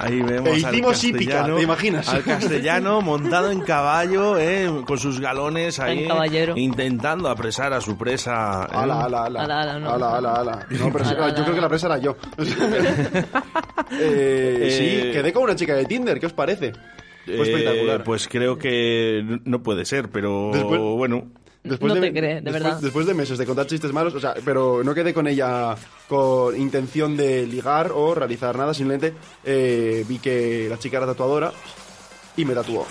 Ahí 0.00 0.20
vemos 0.20 0.48
E 0.50 0.66
al 0.66 0.74
hicimos 0.74 1.02
hípica, 1.02 1.32
castellano- 1.32 1.56
¿te 1.56 1.62
imaginas? 1.62 2.08
Al 2.10 2.22
castellano 2.24 3.00
montado 3.00 3.50
en 3.50 3.62
caballo, 3.62 4.36
eh, 4.38 4.70
con 4.86 4.98
sus 4.98 5.18
galones 5.18 5.78
ahí, 5.80 6.06
intentando 6.56 7.30
apresar 7.30 7.72
a 7.72 7.80
su 7.80 7.96
presa. 7.96 8.68
eh. 8.70 8.76
Ala, 8.76 9.04
ala, 9.04 9.24
ala. 9.24 9.42
Ala, 9.44 9.60
ala, 9.62 9.78
no. 9.78 9.90
Ala, 9.94 10.16
ala, 10.18 10.34
ala. 10.34 10.66
No, 10.68 10.92
pero 10.92 11.06
Ala, 11.06 11.24
ala. 11.24 11.34
yo 11.34 11.42
creo 11.44 11.54
que 11.54 11.60
la 11.62 11.68
presa 11.70 11.86
era 11.86 11.98
yo. 11.98 12.16
Eh, 13.96 14.68
sí, 14.76 15.08
Eh, 15.08 15.12
quedé 15.12 15.32
con 15.32 15.44
una 15.44 15.54
chica 15.54 15.74
de 15.74 15.84
Tinder, 15.84 16.18
¿qué 16.18 16.26
os 16.26 16.32
parece? 16.32 16.72
Fue 17.24 17.34
Eh, 17.34 17.42
espectacular. 17.42 18.04
Pues 18.04 18.28
creo 18.28 18.58
que 18.58 19.40
no 19.44 19.62
puede 19.62 19.84
ser, 19.84 20.10
pero 20.10 20.50
Después- 20.52 20.80
bueno. 20.80 21.26
Después 21.62 21.94
No 21.94 21.98
de, 21.98 22.08
te 22.08 22.12
cree, 22.18 22.34
de 22.34 22.40
después, 22.42 22.62
verdad. 22.62 22.80
después 22.82 23.06
de 23.06 23.14
meses 23.14 23.38
de 23.38 23.46
contar 23.46 23.66
chistes 23.66 23.90
malos, 23.90 24.14
o 24.14 24.20
sea, 24.20 24.34
pero 24.44 24.84
no 24.84 24.92
quedé 24.94 25.14
con 25.14 25.26
ella 25.26 25.74
con 26.08 26.54
intención 26.60 27.16
de 27.16 27.46
ligar 27.46 27.90
o 27.94 28.14
realizar 28.14 28.54
nada, 28.58 28.74
simplemente 28.74 29.14
eh, 29.44 30.04
vi 30.06 30.18
que 30.18 30.66
la 30.68 30.78
chica 30.78 30.98
era 30.98 31.06
tatuadora 31.06 31.52
y 32.36 32.44
me 32.44 32.52
tatuó. 32.52 32.86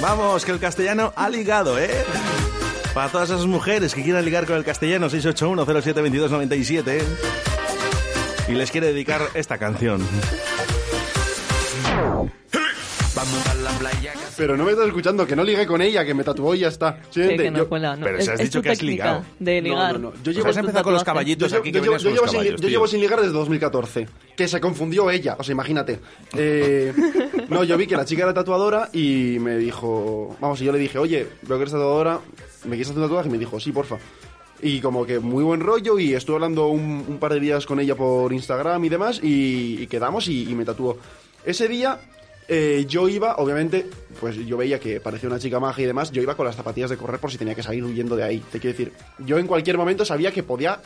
Vamos, 0.00 0.44
que 0.44 0.52
el 0.52 0.58
castellano 0.60 1.12
ha 1.16 1.28
ligado, 1.28 1.78
¿eh? 1.78 1.90
Para 2.94 3.08
todas 3.10 3.30
esas 3.30 3.46
mujeres 3.46 3.94
que 3.94 4.02
quieran 4.02 4.24
ligar 4.24 4.46
con 4.46 4.56
el 4.56 4.64
castellano, 4.64 5.08
681-07-2297. 5.10 7.02
Y 8.48 8.52
les 8.52 8.70
quiere 8.70 8.88
dedicar 8.88 9.22
esta 9.34 9.58
canción. 9.58 10.00
Pero 14.36 14.56
no 14.56 14.64
me 14.64 14.72
estás 14.72 14.86
escuchando, 14.86 15.26
que 15.26 15.34
no 15.34 15.42
ligué 15.42 15.66
con 15.66 15.80
ella, 15.80 16.04
que 16.04 16.12
me 16.12 16.22
tatuó 16.22 16.54
y 16.54 16.58
ya 16.60 16.68
está. 16.68 16.98
Sí, 17.10 17.20
Simplemente 17.22 17.44
que 17.44 17.50
no 17.52 17.58
yo- 17.58 17.68
cuela, 17.68 17.96
no. 17.96 18.04
Pero 18.04 18.20
si 18.20 18.30
has 18.30 18.38
dicho 18.38 18.58
tu 18.58 18.62
que 18.62 18.70
has 18.70 18.78
técnica 18.78 19.04
ligado. 19.04 19.24
De 19.38 19.62
ligar. 19.62 19.92
No, 19.94 19.98
no, 19.98 20.10
no. 20.10 20.14
Yo 20.16 20.22
Pues 20.24 20.36
llevo, 20.36 20.48
has 20.48 20.56
empezado 20.58 20.84
con 20.84 20.92
los 20.92 21.02
tatuaje. 21.02 21.14
caballitos 21.16 21.52
yo, 21.52 21.58
aquí 21.58 21.68
yo 21.70 21.72
que 21.72 21.80
llevo, 21.80 21.84
venías 21.94 22.02
yo 22.02 22.08
con 22.08 22.14
llevo 22.14 22.24
los 22.26 22.30
sin, 22.30 22.38
caballos, 22.40 22.60
yo 22.60 22.66
tío. 22.66 22.68
llevo 22.68 22.86
sin 22.86 23.00
ligar 23.00 23.20
desde 23.20 23.32
2014. 23.32 24.08
Que 24.36 24.46
se 24.48 24.60
confundió 24.60 25.10
ella, 25.10 25.36
o 25.38 25.42
sea, 25.42 25.52
imagínate. 25.52 26.00
Eh, 26.36 26.92
no, 27.48 27.64
yo 27.64 27.76
vi 27.78 27.86
que 27.86 27.96
la 27.96 28.04
chica 28.04 28.24
era 28.24 28.34
tatuadora 28.34 28.90
y 28.92 29.38
me 29.40 29.56
dijo... 29.56 30.36
Vamos, 30.38 30.60
y 30.60 30.64
yo 30.66 30.72
le 30.72 30.78
dije, 30.78 30.98
oye, 30.98 31.26
veo 31.42 31.56
que 31.56 31.62
eres 31.62 31.72
tatuadora, 31.72 32.20
¿me 32.64 32.70
quieres 32.70 32.88
hacer 32.90 32.98
un 33.02 33.08
tatuaje? 33.08 33.28
Y 33.28 33.32
me 33.32 33.38
dijo, 33.38 33.58
sí, 33.58 33.72
porfa. 33.72 33.96
Y 34.62 34.80
como 34.80 35.04
que 35.04 35.18
muy 35.20 35.44
buen 35.44 35.60
rollo 35.60 35.98
y 35.98 36.14
estuve 36.14 36.36
hablando 36.36 36.68
un, 36.68 37.04
un 37.06 37.18
par 37.18 37.34
de 37.34 37.40
días 37.40 37.66
con 37.66 37.78
ella 37.78 37.94
por 37.94 38.32
Instagram 38.32 38.82
y 38.84 38.88
demás 38.88 39.20
y, 39.22 39.82
y 39.82 39.86
quedamos 39.86 40.28
y, 40.28 40.50
y 40.50 40.54
me 40.54 40.64
tatuó. 40.64 40.98
Ese 41.44 41.68
día 41.68 42.00
eh, 42.48 42.86
yo 42.88 43.08
iba, 43.08 43.36
obviamente, 43.36 43.86
pues 44.20 44.36
yo 44.46 44.56
veía 44.56 44.78
que 44.80 45.00
parecía 45.00 45.28
una 45.28 45.38
chica 45.38 45.60
maja 45.60 45.82
y 45.82 45.84
demás, 45.84 46.10
yo 46.10 46.22
iba 46.22 46.34
con 46.36 46.46
las 46.46 46.56
zapatillas 46.56 46.88
de 46.90 46.96
correr 46.96 47.20
por 47.20 47.30
si 47.30 47.38
tenía 47.38 47.54
que 47.54 47.62
salir 47.62 47.84
huyendo 47.84 48.16
de 48.16 48.22
ahí. 48.24 48.38
Te 48.50 48.58
quiero 48.60 48.76
decir, 48.76 48.92
yo 49.18 49.36
en 49.38 49.46
cualquier 49.46 49.76
momento 49.76 50.04
sabía 50.04 50.32
que 50.32 50.42
podía 50.42 50.80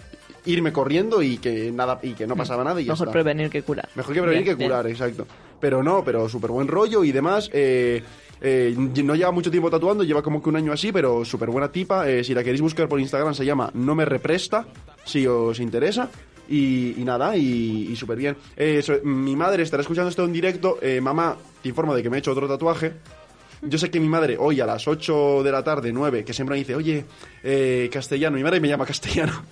irme 0.47 0.73
corriendo 0.73 1.23
y 1.23 1.37
que 1.39 1.71
nada 1.71 2.01
y 2.03 2.15
que 2.15 2.27
no 2.27 2.35
pasaba 2.35 2.65
nada 2.65 2.81
y 2.81 2.87
ya 2.87 2.93
Mejor 2.95 3.09
está. 3.09 3.13
prevenir 3.13 3.51
que 3.51 3.63
curar. 3.63 3.89
Mejor 3.95 4.15
que 4.15 4.21
prevenir 4.23 4.45
Bien, 4.45 4.57
que 4.57 4.59
bien. 4.59 4.71
curar, 4.71 4.87
exacto. 4.89 5.27
Pero 5.61 5.83
no, 5.83 6.03
pero 6.03 6.29
súper 6.29 6.51
buen 6.51 6.67
rollo 6.67 7.05
y 7.05 7.13
demás. 7.13 7.51
eh, 7.53 8.03
eh, 8.41 8.75
no 8.77 9.15
lleva 9.15 9.31
mucho 9.31 9.51
tiempo 9.51 9.71
tatuando, 9.71 10.05
lleva 10.05 10.23
como 10.23 10.43
que 10.43 10.49
un 10.49 10.57
año 10.57 10.73
así, 10.73 10.93
pero 10.93 11.25
súper 11.25 11.51
buena 11.51 11.71
tipa. 11.71 12.09
eh, 12.09 12.25
si 12.25 12.35
la 12.35 12.43
queréis 12.43 12.61
buscar 12.61 12.89
por 12.89 13.01
Instagram 13.01 13.35
se 13.35 13.45
llama 13.45 13.71
No 13.75 13.95
me 13.95 14.05
represta, 14.05 14.67
si 15.05 15.27
os 15.27 15.61
interesa. 15.61 16.11
Y, 16.53 16.95
nada, 16.99 17.37
y, 17.37 17.89
y 17.93 17.95
súper 17.95 18.19
bien. 18.19 18.37
Eh, 18.57 18.83
mi 19.05 19.37
madre 19.37 19.63
estará 19.63 19.83
escuchando 19.83 20.11
esto 20.11 20.25
en 20.25 20.33
directo. 20.33 20.79
Eh, 20.83 21.01
mamá, 21.01 21.37
te 21.63 21.69
informo 21.69 21.95
de 21.95 22.03
que 22.03 22.11
me 22.11 22.17
he 22.17 22.19
hecho 22.19 22.33
otro 22.33 22.49
tatuaje. 22.49 22.95
Yo 23.63 23.77
sé 23.77 23.91
que 23.91 24.01
mi 24.01 24.09
madre 24.09 24.37
hoy 24.39 24.59
a 24.61 24.65
las 24.67 24.89
8 24.89 25.43
de 25.43 25.53
la 25.53 25.63
tarde, 25.63 25.93
9, 25.93 26.25
que 26.25 26.33
siempre 26.33 26.55
me 26.55 26.61
dice, 26.61 26.75
oye, 26.75 27.05
eh, 27.43 27.91
castellano, 27.93 28.39
mi 28.39 28.43
madre 28.43 28.59
me 28.59 28.69
llama 28.69 28.87
castellano. 28.87 29.43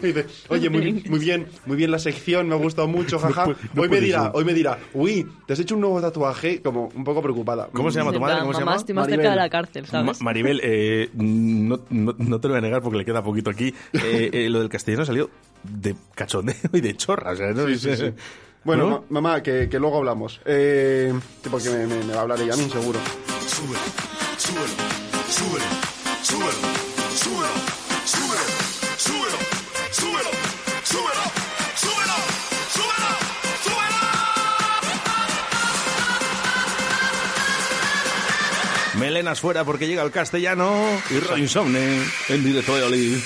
me 0.00 0.08
dice, 0.12 0.26
oye, 0.48 0.70
muy, 0.70 1.04
muy 1.08 1.18
bien, 1.18 1.46
muy 1.66 1.76
bien 1.76 1.90
la 1.90 1.98
sección, 1.98 2.48
me 2.48 2.54
ha 2.54 2.58
gustado 2.58 2.88
mucho, 2.88 3.18
jaja. 3.18 3.46
no 3.74 3.82
hoy 3.82 3.88
me 3.90 4.00
dirá, 4.00 4.22
ser. 4.22 4.30
hoy 4.34 4.44
me 4.46 4.54
dirá, 4.54 4.78
uy, 4.94 5.26
te 5.46 5.52
has 5.52 5.58
hecho 5.60 5.74
un 5.74 5.82
nuevo 5.82 6.00
tatuaje, 6.00 6.62
como 6.62 6.90
un 6.94 7.04
poco 7.04 7.20
preocupada. 7.20 7.68
¿Cómo 7.72 7.90
se 7.90 7.98
llama 7.98 8.12
tu 8.12 8.20
madre? 8.20 8.40
¿Cómo 8.40 8.54
se 8.54 8.60
llama? 8.60 8.76
estoy 8.76 8.94
más 8.94 9.02
Maribel. 9.04 9.20
cerca 9.24 9.30
de 9.30 9.36
la 9.36 9.50
cárcel, 9.50 9.82
Ma- 9.82 9.88
¿sabes? 9.90 10.22
Maribel, 10.22 10.60
eh, 10.64 11.10
no, 11.12 11.80
no- 11.90 12.14
no 12.16 12.40
te 12.40 12.48
lo 12.48 12.54
voy 12.54 12.58
a 12.58 12.62
negar 12.62 12.80
porque 12.80 12.96
le 12.98 13.04
queda 13.04 13.22
poquito 13.22 13.50
aquí. 13.50 13.74
Eh, 13.92 14.30
eh, 14.32 14.48
lo 14.48 14.60
del 14.60 14.70
castellano 14.70 15.04
salió 15.04 15.28
de 15.62 15.94
cachondeo 16.14 16.54
y 16.72 16.80
de 16.80 16.96
chorra. 16.96 17.32
O 17.32 17.36
sea, 17.36 17.52
¿no? 17.52 17.66
Sí, 17.66 17.76
sí, 17.78 17.94
sí. 17.94 18.10
Bueno, 18.64 18.84
¿No? 18.88 18.90
ma- 19.10 19.20
mamá, 19.20 19.42
que, 19.42 19.68
que 19.68 19.78
luego 19.78 19.98
hablamos. 19.98 20.40
Eh, 20.46 21.12
porque 21.50 21.68
me, 21.70 21.86
me- 21.86 22.04
me 22.04 22.12
va 22.12 22.18
a 22.18 22.22
hablar 22.22 22.40
ella 22.40 22.54
a 22.54 22.56
mí, 22.56 22.64
seguro. 22.70 22.98
Melenas 38.94 39.40
fuera 39.40 39.64
porque 39.64 39.86
llega 39.86 40.02
el 40.02 40.10
castellano 40.10 40.72
y 41.10 41.20
Roy 41.20 41.40
Insomne 41.42 42.04
en 42.28 42.44
directo 42.44 42.76
de 42.76 42.82
Olive. 42.82 43.22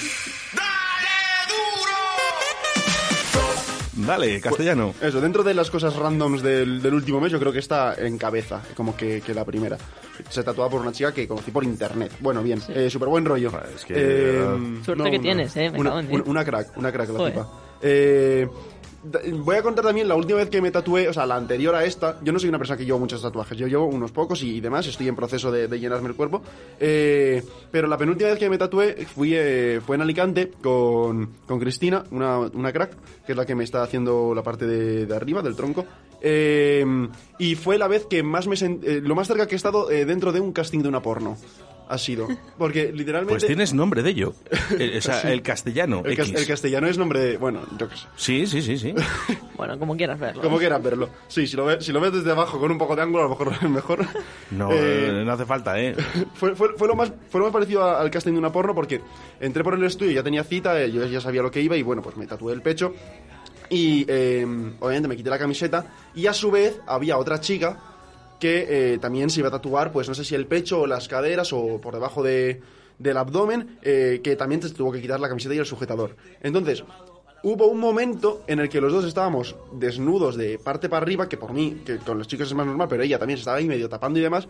Dale, 4.07 4.40
castellano. 4.40 4.95
Eso, 5.01 5.21
dentro 5.21 5.43
de 5.43 5.55
las 5.55 5.71
cosas 5.71 5.95
randoms 5.97 6.43
del, 6.43 6.83
del 6.83 6.95
último 6.95 7.21
mes, 7.21 7.33
yo 7.33 7.38
creo 7.40 7.53
que 7.53 7.59
está 7.61 7.95
en 7.95 8.19
cabeza, 8.19 8.62
como 8.77 8.97
que, 8.97 9.21
que 9.21 9.33
la 9.35 9.45
primera. 9.45 9.77
Se 10.29 10.43
tatuaba 10.43 10.71
por 10.71 10.81
una 10.81 10.93
chica 10.93 11.12
que 11.12 11.27
conocí 11.27 11.51
por 11.51 11.64
internet. 11.64 12.12
Bueno, 12.21 12.43
bien, 12.43 12.61
eh, 12.69 12.88
súper 12.90 13.09
buen 13.09 13.25
rollo. 13.25 13.51
Joder, 13.51 13.71
es 13.75 13.85
que, 13.85 13.95
Eh, 13.97 14.33
verdad. 14.38 14.59
Suerte 14.85 15.11
que 15.11 15.19
tienes, 15.19 15.57
eh, 15.57 15.71
me 15.71 15.81
Una, 15.81 15.90
cago 15.90 16.01
en 16.01 16.09
diez. 16.09 16.21
una- 16.21 16.31
una 16.31 16.45
crack, 16.45 16.77
una 16.77 16.93
crack 16.93 17.09
la 17.11 17.19
Joder. 17.19 17.33
tipa. 17.33 17.49
Eh, 17.83 18.49
voy 19.38 19.57
a 19.57 19.62
contar 19.62 19.85
también 19.85 20.09
la 20.09 20.14
última 20.17 20.38
vez 20.38 20.49
que 20.51 20.61
me 20.61 20.71
tatué, 20.71 21.09
o 21.09 21.12
sea, 21.12 21.27
la 21.27 21.37
anterior 21.37 21.75
a 21.75 21.85
esta. 21.85 22.19
Yo 22.23 22.33
no 22.33 22.38
soy 22.38 22.49
una 22.49 22.59
persona 22.59 22.77
que 22.77 22.85
llevo 22.85 22.99
muchos 22.99 23.21
tatuajes, 23.23 23.57
yo 23.59 23.67
llevo 23.67 23.87
unos 23.87 24.12
pocos 24.12 24.43
y, 24.43 24.57
y 24.57 24.61
demás, 24.61 24.87
estoy 24.87 25.09
en 25.09 25.17
proceso 25.17 25.53
de, 25.53 25.69
de 25.69 25.79
llenarme 25.81 26.09
el 26.09 26.14
cuerpo. 26.14 26.43
Eh, 26.81 27.43
pero 27.71 27.87
la 27.88 27.99
penúltima 27.99 28.31
vez 28.31 28.38
que 28.38 28.49
me 28.51 28.59
tatué 28.59 29.07
fui, 29.07 29.33
eh, 29.35 29.81
fue 29.85 29.97
en 29.97 30.03
Alicante 30.03 30.53
con, 30.62 31.31
con 31.47 31.59
Cristina, 31.61 32.05
una, 32.11 32.38
una 32.38 32.73
crack, 32.73 32.97
que 33.27 33.33
es 33.33 33.37
la 33.37 33.45
que 33.47 33.55
me 33.55 33.64
está 33.64 33.83
haciendo 33.83 34.35
la 34.35 34.43
parte 34.43 34.67
de, 34.67 35.07
de 35.07 35.17
arriba, 35.17 35.43
del 35.43 35.57
tronco. 35.57 35.85
Eh, 36.27 36.85
y 37.38 37.55
fue 37.55 37.77
la 37.77 37.87
vez 37.87 38.07
que 38.07 38.23
más 38.23 38.47
me 38.47 38.57
sent- 38.57 38.83
eh, 38.83 39.01
lo 39.03 39.14
más 39.14 39.29
cerca 39.29 39.47
que 39.47 39.55
he 39.55 39.57
estado 39.57 39.90
eh, 39.90 40.07
dentro 40.07 40.33
de 40.33 40.40
un 40.40 40.53
casting 40.53 40.81
de 40.81 40.88
una 40.88 41.03
porno. 41.03 41.37
Ha 41.88 41.99
sido. 41.99 42.27
Porque 42.59 42.92
literalmente... 42.92 43.35
Pues 43.35 43.47
tienes 43.47 43.75
nombre 43.75 44.03
de 44.03 44.11
ello. 44.11 44.35
Eh, 44.79 44.97
o 44.99 45.01
sea, 45.01 45.14
Sí. 45.23 45.29
el 45.29 45.42
castellano. 45.42 46.03
el, 46.05 46.16
cas- 46.16 46.29
X. 46.31 46.40
el 46.40 46.47
castellano 46.47 46.87
es 46.88 46.97
nombre 46.99 47.20
de... 47.20 47.37
Bueno, 47.37 47.61
yo 47.79 47.88
qué 47.88 47.97
sé. 47.97 48.07
Sí, 48.16 48.47
sí, 48.47 48.62
sí, 48.62 48.79
sí. 48.79 48.94
Bueno, 49.57 49.79
como 49.79 49.97
quieras 49.97 50.18
verlo. 50.18 50.42
Como 50.42 50.59
quieras 50.59 50.83
verlo. 50.83 51.09
Sí, 51.29 51.47
si 51.47 51.57
lo, 51.57 51.64
ves, 51.66 51.85
si 51.85 51.92
lo 51.92 52.01
ves 52.01 52.12
desde 52.12 52.31
abajo 52.33 52.59
con 52.59 52.70
un 52.73 52.79
poco 52.79 52.97
de 52.97 53.03
ángulo, 53.03 53.20
a 53.25 53.29
lo 53.29 53.31
mejor 53.31 53.53
es 53.62 53.62
mejor. 53.70 54.07
No, 54.51 54.68
Eh, 54.73 55.23
no 55.25 55.33
hace 55.33 55.47
falta, 55.47 55.81
¿eh? 55.81 55.94
fue, 56.35 56.55
fue, 56.57 56.70
fue 56.77 56.88
lo 56.88 56.94
más, 56.97 57.12
fue 57.31 57.38
lo 57.40 57.47
más 57.47 57.53
parecido 57.53 57.85
al 57.97 58.11
casting 58.11 58.33
de 58.33 58.38
una 58.38 58.51
porno 58.53 58.75
porque 58.75 59.01
entré 59.40 59.62
por 59.62 59.75
el 59.75 59.85
estudio, 59.85 60.12
ya 60.12 60.23
tenía 60.23 60.42
cita, 60.44 60.81
eh, 60.83 60.90
yo 60.90 61.05
ya 61.07 61.20
sabía 61.20 61.42
lo 61.42 61.51
que 61.51 61.61
iba 61.61 61.77
y 61.77 61.83
bueno, 61.83 62.03
pues 62.03 62.16
me 62.16 62.27
tatué 62.27 62.53
el 62.53 62.62
pecho 62.62 62.94
y 63.70 64.05
eh, 64.09 64.44
obviamente 64.81 65.09
me 65.09 65.16
quité 65.16 65.31
la 65.31 65.38
camiseta 65.38 65.87
y 66.14 66.27
a 66.27 66.33
su 66.35 66.51
vez 66.51 66.81
había 66.87 67.16
otra 67.16 67.40
chica 67.40 67.79
que 68.44 68.66
eh, 68.92 68.98
también 68.98 69.30
se 69.30 69.40
iba 69.40 69.48
a 69.48 69.52
tatuar, 69.52 69.90
pues 69.90 70.07
no 70.07 70.14
sé 70.14 70.22
si 70.22 70.35
el 70.35 70.46
pecho 70.46 70.83
o 70.83 70.87
las 70.87 71.09
caderas 71.09 71.50
o 71.54 71.80
por 71.80 71.94
debajo 71.94 72.22
de, 72.22 72.61
del 72.98 73.16
abdomen, 73.16 73.78
eh, 73.80 74.20
que 74.22 74.37
también 74.37 74.61
se 74.61 74.68
tuvo 74.68 74.92
que 74.92 75.00
quitar 75.00 75.18
la 75.18 75.30
camiseta 75.30 75.54
y 75.54 75.59
el 75.59 75.64
sujetador. 75.64 76.14
Entonces, 76.42 76.85
hubo 77.42 77.68
un 77.68 77.80
momento 77.80 78.42
en 78.46 78.61
el 78.61 78.68
que 78.68 78.83
los 78.83 78.92
dos 78.92 79.07
estábamos 79.07 79.57
desnudos 79.72 80.37
de 80.37 80.59
parte 80.59 80.90
para 80.90 81.02
arriba, 81.02 81.26
que 81.26 81.38
por 81.38 81.54
mí, 81.54 81.80
que 81.87 81.96
con 81.96 82.18
los 82.18 82.28
chicos 82.28 82.48
es 82.48 82.52
más 82.54 82.66
normal, 82.66 82.87
pero 82.87 83.02
ella 83.02 83.18
también 83.18 83.38
se 83.38 83.44
estaba 83.44 83.57
ahí 83.57 83.66
medio 83.66 83.88
tapando 83.88 84.18
y 84.18 84.22
demás, 84.22 84.46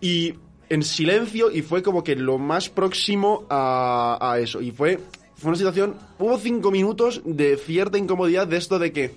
y 0.00 0.34
en 0.68 0.82
silencio 0.82 1.48
y 1.48 1.62
fue 1.62 1.80
como 1.80 2.02
que 2.02 2.16
lo 2.16 2.38
más 2.38 2.70
próximo 2.70 3.46
a, 3.48 4.18
a 4.20 4.40
eso. 4.40 4.60
Y 4.60 4.72
fue, 4.72 4.98
fue 5.36 5.50
una 5.50 5.58
situación, 5.58 5.94
hubo 6.18 6.38
cinco 6.38 6.72
minutos 6.72 7.22
de 7.24 7.56
cierta 7.56 7.98
incomodidad 7.98 8.48
de 8.48 8.56
esto 8.56 8.80
de 8.80 8.92
que 8.92 9.14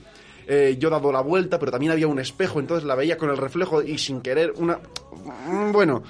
eh, 0.47 0.75
yo 0.79 0.87
he 0.87 0.91
dado 0.91 1.11
la 1.11 1.21
vuelta, 1.21 1.57
pero 1.59 1.71
también 1.71 1.91
había 1.91 2.07
un 2.07 2.19
espejo, 2.19 2.59
entonces 2.59 2.85
la 2.85 2.95
veía 2.95 3.17
con 3.17 3.29
el 3.29 3.37
reflejo 3.37 3.81
y 3.81 3.97
sin 3.97 4.21
querer 4.21 4.53
una... 4.57 4.79
mm, 5.47 5.71
Bueno, 5.71 6.03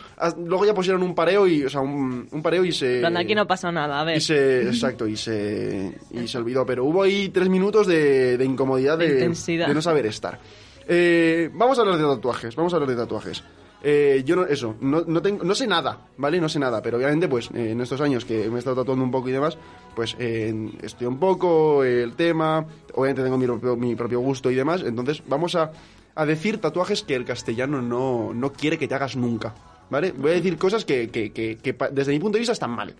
luego 0.46 0.66
ya 0.66 0.74
pusieron 0.74 1.04
un 1.04 1.14
pareo 1.16 1.48
y, 1.48 1.64
o 1.64 1.70
sea, 1.70 1.82
un, 1.82 2.28
un 2.32 2.42
pareo 2.42 2.64
y 2.66 2.72
se... 2.72 3.00
Plan, 3.00 3.18
aquí 3.18 3.34
no 3.36 3.48
pasa 3.48 3.72
nada, 3.72 4.02
a 4.02 4.04
ver. 4.04 4.18
Y 4.18 4.22
se, 4.22 4.62
exacto, 4.68 5.08
y 5.08 5.16
se, 5.16 5.94
y 6.12 6.28
se 6.28 6.38
olvidó. 6.38 6.66
Pero 6.66 6.86
hubo 6.86 7.04
ahí 7.04 7.30
tres 7.30 7.50
minutos 7.50 7.88
de, 7.88 8.38
de 8.38 8.46
incomodidad, 8.46 8.98
De 8.98 9.08
de, 9.14 9.30
de 9.68 9.74
no 9.74 9.82
saber 9.82 10.06
estar. 10.06 10.40
Eh, 10.88 11.50
vamos 11.54 11.78
a 11.80 11.82
hablar 11.82 11.98
de 11.98 12.04
tatuajes, 12.04 12.56
vamos 12.56 12.72
a 12.74 12.76
hablar 12.78 12.90
de 12.92 12.96
tatuajes. 12.96 13.44
Eh, 13.88 14.24
yo 14.26 14.36
no, 14.36 14.46
eso, 14.46 14.76
no, 14.82 15.02
no, 15.06 15.22
tengo, 15.22 15.44
no 15.44 15.54
sé 15.54 15.68
nada, 15.68 16.08
¿vale? 16.18 16.42
No 16.42 16.50
sé 16.50 16.58
nada, 16.58 16.82
pero 16.82 16.98
obviamente, 16.98 17.28
pues, 17.28 17.52
eh, 17.54 17.70
en 17.70 17.82
estos 17.82 18.02
años 18.02 18.26
que 18.26 18.50
me 18.50 18.56
he 18.56 18.58
estado 18.58 18.78
tatuando 18.78 19.04
un 19.06 19.12
poco 19.12 19.30
y 19.30 19.32
demás, 19.32 19.60
pues, 19.96 20.16
eh, 20.18 20.72
estudié 20.82 21.08
un 21.08 21.20
poco 21.20 21.84
el 21.84 22.14
tema, 22.16 22.66
obviamente 22.96 23.22
tengo 23.22 23.38
mi 23.38 23.46
propio, 23.46 23.76
mi 23.76 23.96
propio 23.96 24.20
gusto 24.22 24.50
y 24.50 24.56
demás, 24.56 24.82
entonces 24.82 25.22
vamos 25.28 25.54
a, 25.54 25.72
a 26.16 26.26
decir 26.26 26.58
tatuajes 26.60 27.04
que 27.04 27.14
el 27.14 27.26
castellano 27.26 27.80
no, 27.84 28.34
no 28.34 28.52
quiere 28.54 28.80
que 28.80 28.88
te 28.88 28.96
hagas 28.96 29.16
nunca, 29.16 29.54
¿vale? 29.92 30.14
Voy 30.14 30.32
a 30.32 30.34
decir 30.34 30.58
cosas 30.58 30.84
que, 30.84 31.10
que, 31.10 31.32
que- 31.32 31.58
que 31.58 31.76
desde 31.92 32.12
mi 32.12 32.18
punto 32.20 32.38
de 32.38 32.40
vista 32.40 32.54
están 32.54 32.72
mal, 32.72 32.96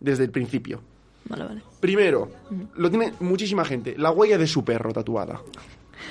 desde 0.00 0.24
el 0.24 0.30
principio. 0.30 0.80
Vale, 1.28 1.44
vale. 1.44 1.62
Primero, 1.78 2.30
lo 2.76 2.88
tiene 2.88 3.12
muchísima 3.20 3.66
gente, 3.66 3.96
la 3.98 4.10
huella 4.10 4.38
de 4.38 4.46
su 4.46 4.64
perro 4.64 4.94
tatuada. 4.94 5.42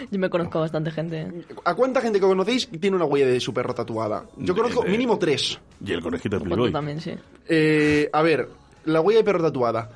Yo 0.10 0.20
me 0.20 0.30
conozco 0.30 0.58
a 0.58 0.62
bastante 0.62 0.92
gente. 0.92 1.28
¿A 1.66 1.76
cuánta 1.76 2.02
gente 2.02 2.20
que 2.20 2.26
conocéis 2.26 2.70
tiene 2.80 2.96
una 2.96 3.06
huella 3.06 3.28
de 3.28 3.40
su 3.40 3.54
perro 3.54 3.74
tatuada? 3.74 4.26
Yo 4.38 4.56
conozco 4.56 4.86
Eh, 4.86 4.90
mínimo 4.90 5.18
tres. 5.20 5.60
Y 5.86 5.92
el 5.92 6.02
conejito 6.02 6.38
de 6.38 6.40
Pues 6.40 6.50
tú 6.50 6.56
Playboy. 6.56 6.72
también, 6.72 7.02
sí. 7.02 7.12
Eh, 7.48 8.10
a 8.14 8.22
ver, 8.22 8.50
la 8.86 9.02
huella 9.02 9.20
de 9.20 9.24
perro 9.24 9.42
tatuada. 9.44 9.92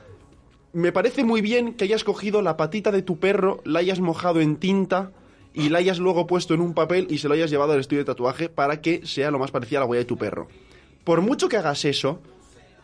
Me 0.74 0.92
parece 0.92 1.24
muy 1.24 1.42
bien 1.42 1.74
que 1.74 1.86
hayas 1.86 2.04
cogido 2.04 2.42
la 2.42 2.58
patita 2.58 2.92
de 2.92 3.02
tu 3.02 3.18
perro, 3.18 3.62
la 3.64 3.80
hayas 3.80 4.00
mojado 4.02 4.42
en 4.42 4.58
tinta 4.58 5.12
y 5.54 5.70
la 5.70 5.78
hayas 5.78 6.00
luego 6.00 6.28
puesto 6.28 6.54
en 6.54 6.60
un 6.60 6.74
papel 6.74 7.08
y 7.10 7.20
se 7.20 7.30
lo 7.30 7.34
hayas 7.34 7.50
llevado 7.50 7.72
al 7.72 7.80
estudio 7.80 8.02
de 8.02 8.06
tatuaje 8.06 8.50
para 8.50 8.82
que 8.82 9.06
sea 9.06 9.32
lo 9.32 9.40
más 9.40 9.52
parecida 9.52 9.80
a 9.80 9.82
la 9.82 9.86
huella 9.88 10.00
de 10.02 10.06
tu 10.06 10.18
perro. 10.18 10.48
Por 11.06 11.22
mucho 11.22 11.48
que 11.48 11.56
hagas 11.56 11.86
eso, 11.86 12.20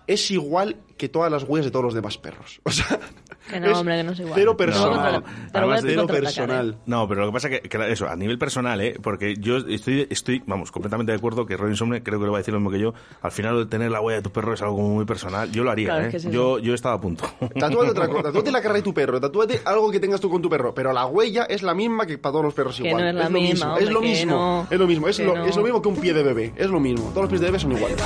es 0.07 0.31
igual 0.31 0.77
que 0.97 1.09
todas 1.09 1.31
las 1.31 1.43
huellas 1.43 1.65
de 1.65 1.71
todos 1.71 1.85
los 1.85 1.93
demás 1.93 2.17
perros. 2.17 2.61
O 2.71 2.71
sea, 2.71 2.99
Que 3.49 3.59
no, 3.59 3.71
es 3.71 3.77
hombre, 3.79 3.97
que 3.97 4.03
no 4.03 4.11
es 4.11 4.19
igual. 4.19 4.33
Cero 4.35 4.51
lo 4.51 4.57
personal. 4.57 5.13
lo 5.13 5.23
Además, 5.59 5.81
decir 5.81 5.97
cero 5.99 6.07
personal. 6.07 6.69
¿eh? 6.69 6.77
No, 6.85 7.07
pero 7.07 7.21
lo 7.21 7.27
que 7.27 7.33
pasa 7.33 7.49
que, 7.49 7.59
que 7.61 7.91
eso, 7.91 8.07
a 8.07 8.15
nivel 8.15 8.37
personal, 8.37 8.79
¿eh? 8.81 8.95
Porque 9.01 9.35
yo 9.35 9.57
estoy, 9.57 10.07
estoy, 10.11 10.43
vamos, 10.45 10.71
completamente 10.71 11.11
de 11.11 11.17
acuerdo 11.17 11.45
que 11.47 11.57
Robin 11.57 11.75
Somne 11.75 12.03
creo 12.03 12.19
que 12.19 12.25
lo 12.27 12.31
va 12.31 12.37
a 12.37 12.41
decir 12.41 12.53
lo 12.53 12.59
mismo 12.59 12.71
que 12.71 12.79
yo. 12.79 12.93
Al 13.23 13.31
final, 13.31 13.67
tener 13.67 13.89
la 13.91 13.99
huella 13.99 14.17
de 14.17 14.21
tu 14.21 14.31
perro 14.31 14.53
es 14.53 14.61
algo 14.61 14.77
muy 14.77 15.05
personal. 15.05 15.51
Yo 15.51 15.63
lo 15.63 15.71
haría, 15.71 15.87
Claro, 15.87 16.03
¿eh? 16.03 16.05
es 16.05 16.11
que 16.11 16.17
es 16.17 16.25
eso. 16.25 16.31
yo, 16.33 16.59
yo 16.59 16.75
estaba 16.75 16.95
a 16.95 17.01
punto. 17.01 17.25
Tatúate 17.59 17.89
otra 17.91 18.07
cosa, 18.07 18.23
tatúate 18.23 18.51
la 18.51 18.61
cara 18.61 18.75
de 18.75 18.83
tu 18.83 18.93
perro, 18.93 19.19
tatúate 19.19 19.61
algo 19.65 19.89
que 19.91 19.99
tengas 19.99 20.21
tú 20.21 20.29
con 20.29 20.41
tu 20.41 20.49
perro, 20.49 20.73
pero 20.75 20.93
la 20.93 21.07
huella 21.07 21.43
es 21.45 21.63
la 21.63 21.73
misma 21.73 22.05
que 22.05 22.19
para 22.19 22.31
todos 22.33 22.45
los 22.45 22.53
perros 22.53 22.77
Que 22.79 22.87
igual. 22.89 23.01
no 23.03 23.09
es 23.09 23.15
la 23.15 23.23
lo 23.23 23.29
misma, 23.31 23.49
mismo, 23.49 23.67
hombre, 23.71 23.83
es 23.85 23.91
lo 23.91 23.99
que 24.01 24.07
mismo, 24.07 24.31
no, 24.35 24.67
es 24.69 24.79
lo 24.79 24.87
mismo, 24.87 25.07
es 25.07 25.19
lo, 25.19 25.35
no. 25.35 25.45
es 25.45 25.55
lo 25.55 25.63
mismo 25.63 25.81
que 25.81 25.87
un 25.89 25.95
pie 25.95 26.13
de 26.13 26.23
bebé, 26.23 26.53
es 26.55 26.69
lo 26.69 26.79
mismo, 26.79 27.09
todos 27.09 27.23
los 27.23 27.29
pies 27.29 27.41
de 27.41 27.47
bebé 27.47 27.59
son 27.59 27.71
iguales. 27.73 27.97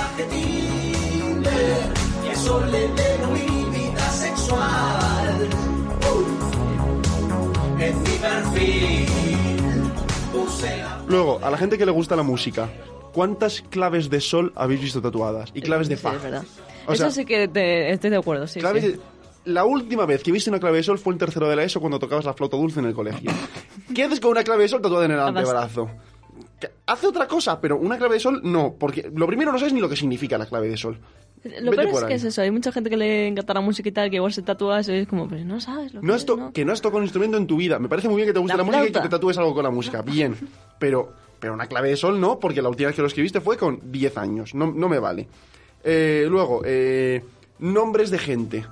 Luego, 11.08 11.40
a 11.44 11.50
la 11.52 11.58
gente 11.58 11.78
que 11.78 11.86
le 11.86 11.92
gusta 11.92 12.16
la 12.16 12.24
música, 12.24 12.70
¿cuántas 13.14 13.62
claves 13.62 14.10
de 14.10 14.20
sol 14.22 14.52
habéis 14.56 14.82
visto 14.82 15.02
tatuadas? 15.02 15.52
Y 15.54 15.62
claves 15.62 15.88
de 15.88 15.96
Sí, 15.98 16.02
fa. 16.04 16.16
es 16.16 16.24
verdad. 16.24 16.44
O 16.88 16.94
Eso 16.94 17.12
sí 17.12 17.26
que 17.26 17.48
te, 17.48 17.92
estoy 17.92 18.10
de 18.10 18.18
acuerdo, 18.18 18.48
sí. 18.48 18.60
claves 18.60 18.84
sí. 18.84 18.92
de- 18.92 19.00
La 19.46 19.64
última 19.66 20.06
vez 20.08 20.24
que 20.24 20.32
viste 20.32 20.50
una 20.50 20.60
clave 20.60 20.78
de 20.78 20.84
sol 20.84 20.98
fue 20.98 21.14
en 21.14 21.20
tercero 21.20 21.48
de 21.48 21.56
la 21.56 21.64
ESO 21.64 21.80
cuando 21.80 22.00
tocabas 22.00 22.26
la 22.26 22.34
flauta 22.34 22.58
dulce 22.58 22.80
en 22.80 22.88
el 22.88 22.94
colegio. 22.96 23.32
¿Qué 23.94 24.04
haces 24.04 24.20
con 24.20 24.32
una 24.32 24.44
clave 24.44 24.64
de 24.64 24.70
sol 24.70 24.82
tatuada 24.82 25.06
en 25.06 25.12
el 25.12 25.20
antebrazo? 25.20 25.88
Que 26.60 26.72
Hace 26.88 27.08
otra 27.08 27.28
cosa, 27.28 27.62
pero 27.62 27.78
una 27.78 27.98
clave 27.98 28.16
de 28.16 28.20
sol 28.20 28.42
no, 28.44 28.74
porque 28.80 29.10
lo 29.14 29.28
primero 29.28 29.52
no 29.52 29.60
sabes 29.60 29.74
ni 29.74 29.80
lo 29.82 29.88
que 29.90 29.96
significa 29.96 30.38
la 30.40 30.48
clave 30.48 30.68
de 30.70 30.78
sol. 30.78 31.00
Lo 31.62 31.72
Vete 31.72 31.84
peor 31.84 31.94
es 31.94 32.00
que 32.02 32.06
ahí. 32.08 32.14
es 32.14 32.24
eso. 32.24 32.42
Hay 32.42 32.52
mucha 32.52 32.72
gente 32.72 32.90
que 32.90 32.98
le 32.98 33.28
encanta 33.28 33.54
la 33.54 33.62
música 33.62 33.88
y 33.88 33.92
tal, 33.92 34.10
que 34.10 34.16
igual 34.16 34.34
se 34.34 34.42
tatúa 34.42 34.80
eso 34.80 34.92
y 34.94 34.98
es 34.98 35.08
como, 35.08 35.28
pues 35.28 35.46
no 35.46 35.60
sabes 35.62 35.94
lo 35.94 36.02
que 36.02 36.08
No 36.08 36.14
es, 36.16 36.22
has 36.22 36.26
to- 36.26 36.38
¿no? 36.38 36.52
Que 36.52 36.66
no 36.66 36.74
has 36.74 36.82
tocado 36.82 36.98
un 36.98 37.04
instrumento 37.04 37.38
en 37.38 37.46
tu 37.48 37.58
vida. 37.58 37.78
Me 37.80 37.88
parece 37.88 38.08
muy 38.08 38.18
bien 38.18 38.28
que 38.28 38.34
te 38.34 38.40
guste 38.40 38.54
La 38.54 38.58
la, 38.58 38.64
música 38.64 38.88
y 38.88 38.92
que 38.92 39.00
te 39.00 39.10
tatúes 39.10 39.38
algo 39.38 39.54
con 39.54 39.64
la 39.64 39.70
música. 39.70 40.02
Bien. 40.06 40.36
Pero, 40.80 41.14
pero 41.40 41.54
una 41.54 41.68
clave 41.68 41.90
de 41.90 41.98
sol 41.98 42.20
no, 42.20 42.40
porque 42.40 42.62
la 42.62 42.70
última 42.70 42.88
vez 42.88 42.96
que 42.96 43.02
lo 43.02 43.08
escribiste 43.08 43.42
fue 43.42 43.58
con 43.58 43.80
10 43.92 44.18
años. 44.18 44.56
No, 44.56 44.72
no 44.72 44.90
me 44.90 45.00
vale. 45.00 45.28
Eh, 45.84 46.26
luego, 46.30 46.62
eh, 46.66 47.24
nombres 47.60 48.10
de 48.10 48.18
gente. 48.18 48.66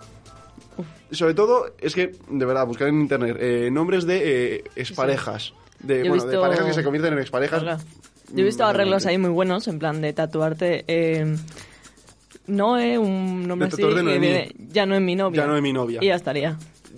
Sobre 1.12 1.36
todo, 1.36 1.68
es 1.80 1.94
que, 1.94 2.16
de 2.28 2.46
verdad, 2.46 2.66
buscar 2.66 2.88
en 2.88 3.00
internet 3.02 3.38
eh, 3.40 3.70
nombres 3.72 4.06
de 4.06 4.56
eh, 4.56 4.64
exparejas. 4.76 5.54
De, 5.80 6.00
Yo 6.04 6.10
bueno, 6.10 6.26
de 6.26 6.38
parejas 6.40 6.66
que 6.66 6.74
se 6.74 6.84
convierten 6.84 7.14
en 7.14 7.20
exparejas. 7.20 7.62
Yo 8.34 8.42
he 8.42 8.44
visto 8.44 8.64
Mm, 8.64 8.68
arreglos 8.68 9.06
ahí 9.06 9.18
muy 9.20 9.30
buenos, 9.30 9.68
en 9.68 9.78
plan 9.78 10.02
de 10.02 10.12
tatuarte. 10.14 10.86
Eh, 10.88 11.36
Noé, 12.48 12.98
un 12.98 13.48
nombre 13.48 13.68
así. 13.70 13.82
de 13.82 13.88
que 13.90 14.04
Noemí. 14.04 14.20
viene, 14.20 14.56
ya 14.70 14.86
no 14.86 14.96
es 14.96 15.02
mi 15.02 15.16
novia. 15.16 15.42
Ya 15.44 15.48
no 15.48 15.56
es 15.56 15.62
mi 15.62 15.74
novia. 15.74 16.00
Y 16.02 16.08
ya 16.08 16.16
estaría. 16.16 16.58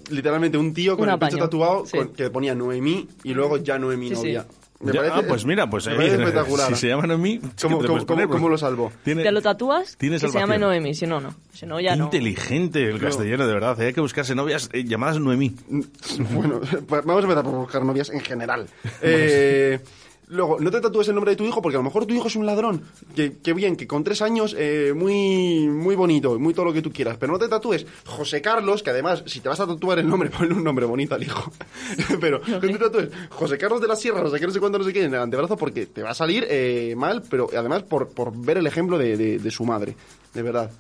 Literalmente 0.10 0.58
un 0.58 0.74
tío 0.74 0.96
con 0.98 1.08
Un 1.08 1.14
el 1.14 1.20
pecho 1.20 1.36
apaño, 1.38 1.44
tatuado 1.46 1.86
sí. 1.86 1.98
con- 1.98 2.10
que 2.14 2.30
ponía 2.30 2.54
Noemí 2.56 3.08
y 3.24 3.34
luego 3.34 3.58
ya 3.58 3.78
no 3.80 3.92
es 3.92 3.98
mi 3.98 4.10
Sí, 4.10 4.16
sí. 4.16 4.22
novia. 4.22 4.46
Me 4.82 4.92
Ya- 4.92 5.00
parece, 5.00 5.20
ah, 5.20 5.24
pues 5.28 5.46
mira, 5.46 5.70
pues 5.70 5.88
me 5.88 5.94
eh, 5.94 5.96
parece 5.96 6.16
espectacular. 6.22 6.68
si 6.68 6.76
se 6.76 6.88
llaman 6.90 7.10
a 7.10 7.18
mí, 7.18 7.40
¿Cómo, 7.62 7.80
cómo- 7.82 8.06
cómo- 8.06 8.28
cómo 8.30 8.50
lo 8.50 8.58
salvo? 8.58 8.92
Tiene, 9.04 9.24
Te 9.24 9.32
lo 9.32 9.42
tatúas, 9.42 9.96
tiene 9.98 10.18
que 10.18 10.20
se 10.20 10.26
llame 10.28 10.40
salvación. 10.42 10.62
Noemi, 10.62 10.94
si 10.94 11.08
no, 11.08 11.22
no. 11.22 11.34
Si 11.54 11.66
no, 11.66 11.80
ya 11.80 11.94
Qué 11.94 11.98
no. 11.98 12.04
inteligente 12.06 12.84
el 12.90 13.00
castellano, 13.00 13.48
de 13.48 13.54
verdad. 13.54 13.82
¿eh? 13.82 13.88
Hay 13.88 13.94
que 13.94 14.02
buscarse 14.02 14.36
novias 14.36 14.70
eh, 14.74 14.84
llamadas 14.84 15.20
Noemí. 15.20 15.56
Bueno, 16.34 16.60
pues 16.88 17.06
vamos 17.06 17.24
a 17.24 17.28
empezar 17.28 17.44
por 17.44 17.54
buscar 17.56 17.84
novias 17.86 18.10
en 18.10 18.20
general. 18.20 18.68
Eh, 19.02 19.80
luego, 20.28 20.58
no 20.60 20.72
te 20.72 20.82
tatúes 20.82 21.08
el 21.08 21.16
nombre 21.16 21.32
de 21.32 21.36
tu 21.38 21.46
hijo 21.46 21.62
porque 21.62 21.76
a 21.76 21.80
lo 21.80 21.84
mejor 21.84 22.06
tu 22.06 22.14
hijo 22.14 22.28
es 22.28 22.36
un 22.36 22.46
ladrón. 22.46 22.82
Que, 23.16 23.38
que 23.38 23.54
bien, 23.54 23.76
que 23.76 23.88
con 23.88 24.04
tres 24.04 24.22
años, 24.22 24.56
eh, 24.58 24.94
muy, 24.96 25.68
muy 25.68 25.96
bonito, 25.96 26.38
muy 26.40 26.54
todo 26.54 26.66
lo 26.66 26.74
que 26.74 26.82
tú 26.82 26.92
quieras. 26.92 27.18
Pero 27.20 27.34
no 27.34 27.40
te 27.40 27.48
tatúes 27.48 27.86
José 28.06 28.42
Carlos, 28.42 28.84
que 28.84 28.90
además, 28.90 29.24
si 29.26 29.40
te 29.40 29.50
vas 29.50 29.60
a 29.60 29.68
tatuar 29.68 30.00
el 30.00 30.08
nombre, 30.08 30.30
ponle 30.38 30.54
un 30.54 30.64
nombre 30.64 30.86
bonito 30.86 31.16
al 31.16 31.24
hijo. 31.24 31.52
pero 32.20 32.42
no 32.48 32.60
te 32.60 32.78
tatúes 32.78 33.10
José 33.30 33.58
Carlos 33.58 33.82
de 33.82 33.88
la 33.88 33.96
Sierra, 33.96 34.22
no 34.22 34.30
sé 34.30 34.40
qué, 34.40 34.48
no 34.48 34.54
sé 34.54 34.60
cuándo, 34.60 34.78
no 34.78 34.84
sé 34.84 34.94
qué, 34.94 35.04
en 35.04 35.14
el 35.14 35.22
antebrazo 35.22 35.56
porque 35.58 35.86
te 35.86 36.02
va 36.04 36.12
a 36.12 36.16
salir 36.16 36.46
eh, 36.50 36.94
mal, 36.98 37.24
pero 37.30 37.48
además 37.58 37.84
por, 37.84 38.10
por 38.10 38.36
ver 38.36 38.58
el 38.58 38.68
ejemplo 38.68 38.98
de- 38.98 39.16
de 39.40 39.52
su 39.52 39.64
madre. 39.66 39.96
De 40.34 40.42
verdad. 40.42 40.72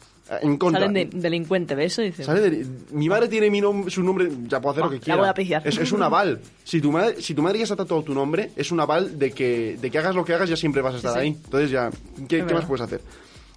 En 0.41 0.57
contra. 0.57 0.81
Salen 0.87 1.09
de, 1.11 1.19
delincuente, 1.19 1.75
¿ves 1.75 1.99
eso? 1.99 2.23
Sale 2.23 2.41
de- 2.49 2.65
mi 2.91 3.07
madre 3.07 3.27
tiene 3.27 3.49
mi 3.51 3.61
nom- 3.61 3.87
su 3.89 4.01
nombre, 4.01 4.27
ya 4.47 4.59
puedo 4.59 4.71
hacer 4.71 4.83
Ah, 4.83 4.85
lo 4.87 4.91
que 4.91 4.97
la 4.97 5.03
quiera. 5.03 5.19
voy 5.19 5.29
a 5.29 5.33
pillar. 5.33 5.61
Es, 5.67 5.77
es 5.77 5.91
un 5.91 6.01
aval. 6.03 6.41
Si 6.63 6.81
tu 6.81 6.91
madre, 6.91 7.21
si 7.21 7.33
tu 7.35 7.41
madre 7.43 7.59
ya 7.59 7.65
se 7.67 7.73
ha 7.73 7.75
tatuado 7.75 8.01
tu 8.03 8.13
nombre, 8.13 8.49
es 8.55 8.71
un 8.71 8.79
aval 8.79 9.19
de 9.19 9.31
que, 9.31 9.77
de 9.79 9.91
que 9.91 9.97
hagas 9.99 10.15
lo 10.15 10.25
que 10.25 10.33
hagas, 10.33 10.49
ya 10.49 10.55
siempre 10.57 10.81
vas 10.81 10.95
a 10.95 10.97
estar 10.97 11.13
Sí, 11.13 11.19
sí. 11.19 11.21
ahí. 11.25 11.37
Entonces 11.45 11.69
ya, 11.71 11.91
¿qué, 12.27 12.41
más 12.43 12.65
puedes 12.65 12.81
hacer? 12.81 13.01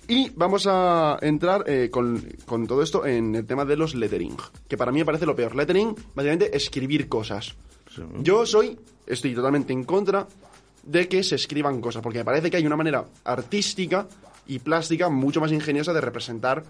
Y 0.08 0.30
vamos 0.36 0.66
a 0.66 1.18
entrar 1.22 1.64
eh, 1.66 1.88
con, 1.90 2.22
con 2.46 2.66
todo 2.66 2.82
esto 2.82 3.04
en 3.06 3.34
el 3.34 3.46
tema 3.46 3.64
de 3.64 3.76
los 3.76 3.94
lettering, 3.94 4.36
que 4.66 4.76
para 4.76 4.90
mí 4.92 4.98
me 5.00 5.04
parece 5.04 5.26
lo 5.26 5.36
peor. 5.36 5.54
Lettering, 5.54 5.94
básicamente, 6.14 6.54
escribir 6.56 7.08
cosas. 7.08 7.54
Yo 8.22 8.46
soy, 8.46 8.78
estoy 9.06 9.34
totalmente 9.34 9.72
en 9.72 9.84
contra 9.84 10.26
de 10.82 11.08
que 11.08 11.22
se 11.22 11.34
escriban 11.34 11.80
cosas, 11.80 12.02
porque 12.02 12.18
me 12.20 12.24
parece 12.24 12.50
que 12.50 12.56
hay 12.58 12.66
una 12.66 12.76
manera 12.76 13.04
artística 13.24 14.06
y 14.48 14.58
plástica 14.58 15.08
mucho 15.08 15.40
más 15.40 15.52
ingeniosa 15.52 15.92
de 15.92 16.00
representar, 16.00 16.64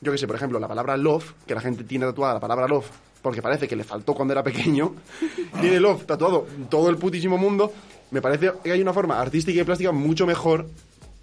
yo 0.00 0.10
que 0.12 0.18
sé, 0.18 0.26
por 0.26 0.36
ejemplo, 0.36 0.58
la 0.58 0.68
palabra 0.68 0.96
love, 0.96 1.34
que 1.46 1.54
la 1.54 1.60
gente 1.60 1.84
tiene 1.84 2.06
tatuada 2.06 2.34
la 2.34 2.40
palabra 2.40 2.66
love, 2.66 2.86
porque 3.20 3.42
parece 3.42 3.68
que 3.68 3.76
le 3.76 3.84
faltó 3.84 4.14
cuando 4.14 4.32
era 4.32 4.42
pequeño, 4.42 4.94
tiene 5.60 5.80
love 5.80 6.06
tatuado 6.06 6.46
en 6.56 6.66
todo 6.68 6.88
el 6.88 6.96
putísimo 6.96 7.36
mundo, 7.36 7.72
me 8.10 8.22
parece 8.22 8.52
que 8.62 8.72
hay 8.72 8.80
una 8.80 8.92
forma 8.92 9.20
artística 9.20 9.60
y 9.60 9.64
plástica 9.64 9.92
mucho 9.92 10.26
mejor 10.26 10.66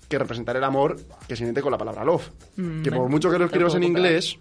que 0.08 0.20
representar 0.20 0.58
el 0.58 0.64
amor 0.64 1.00
que 1.28 1.36
se 1.36 1.54
con 1.62 1.72
la 1.72 1.78
palabra 1.78 2.04
love. 2.04 2.30
Mm, 2.58 2.82
que 2.84 2.92
por 2.92 3.08
mucho 3.10 3.32
que 3.32 3.40
lo 3.40 3.46
escribas 3.46 3.74
en 3.76 3.84
inglés, 3.84 4.38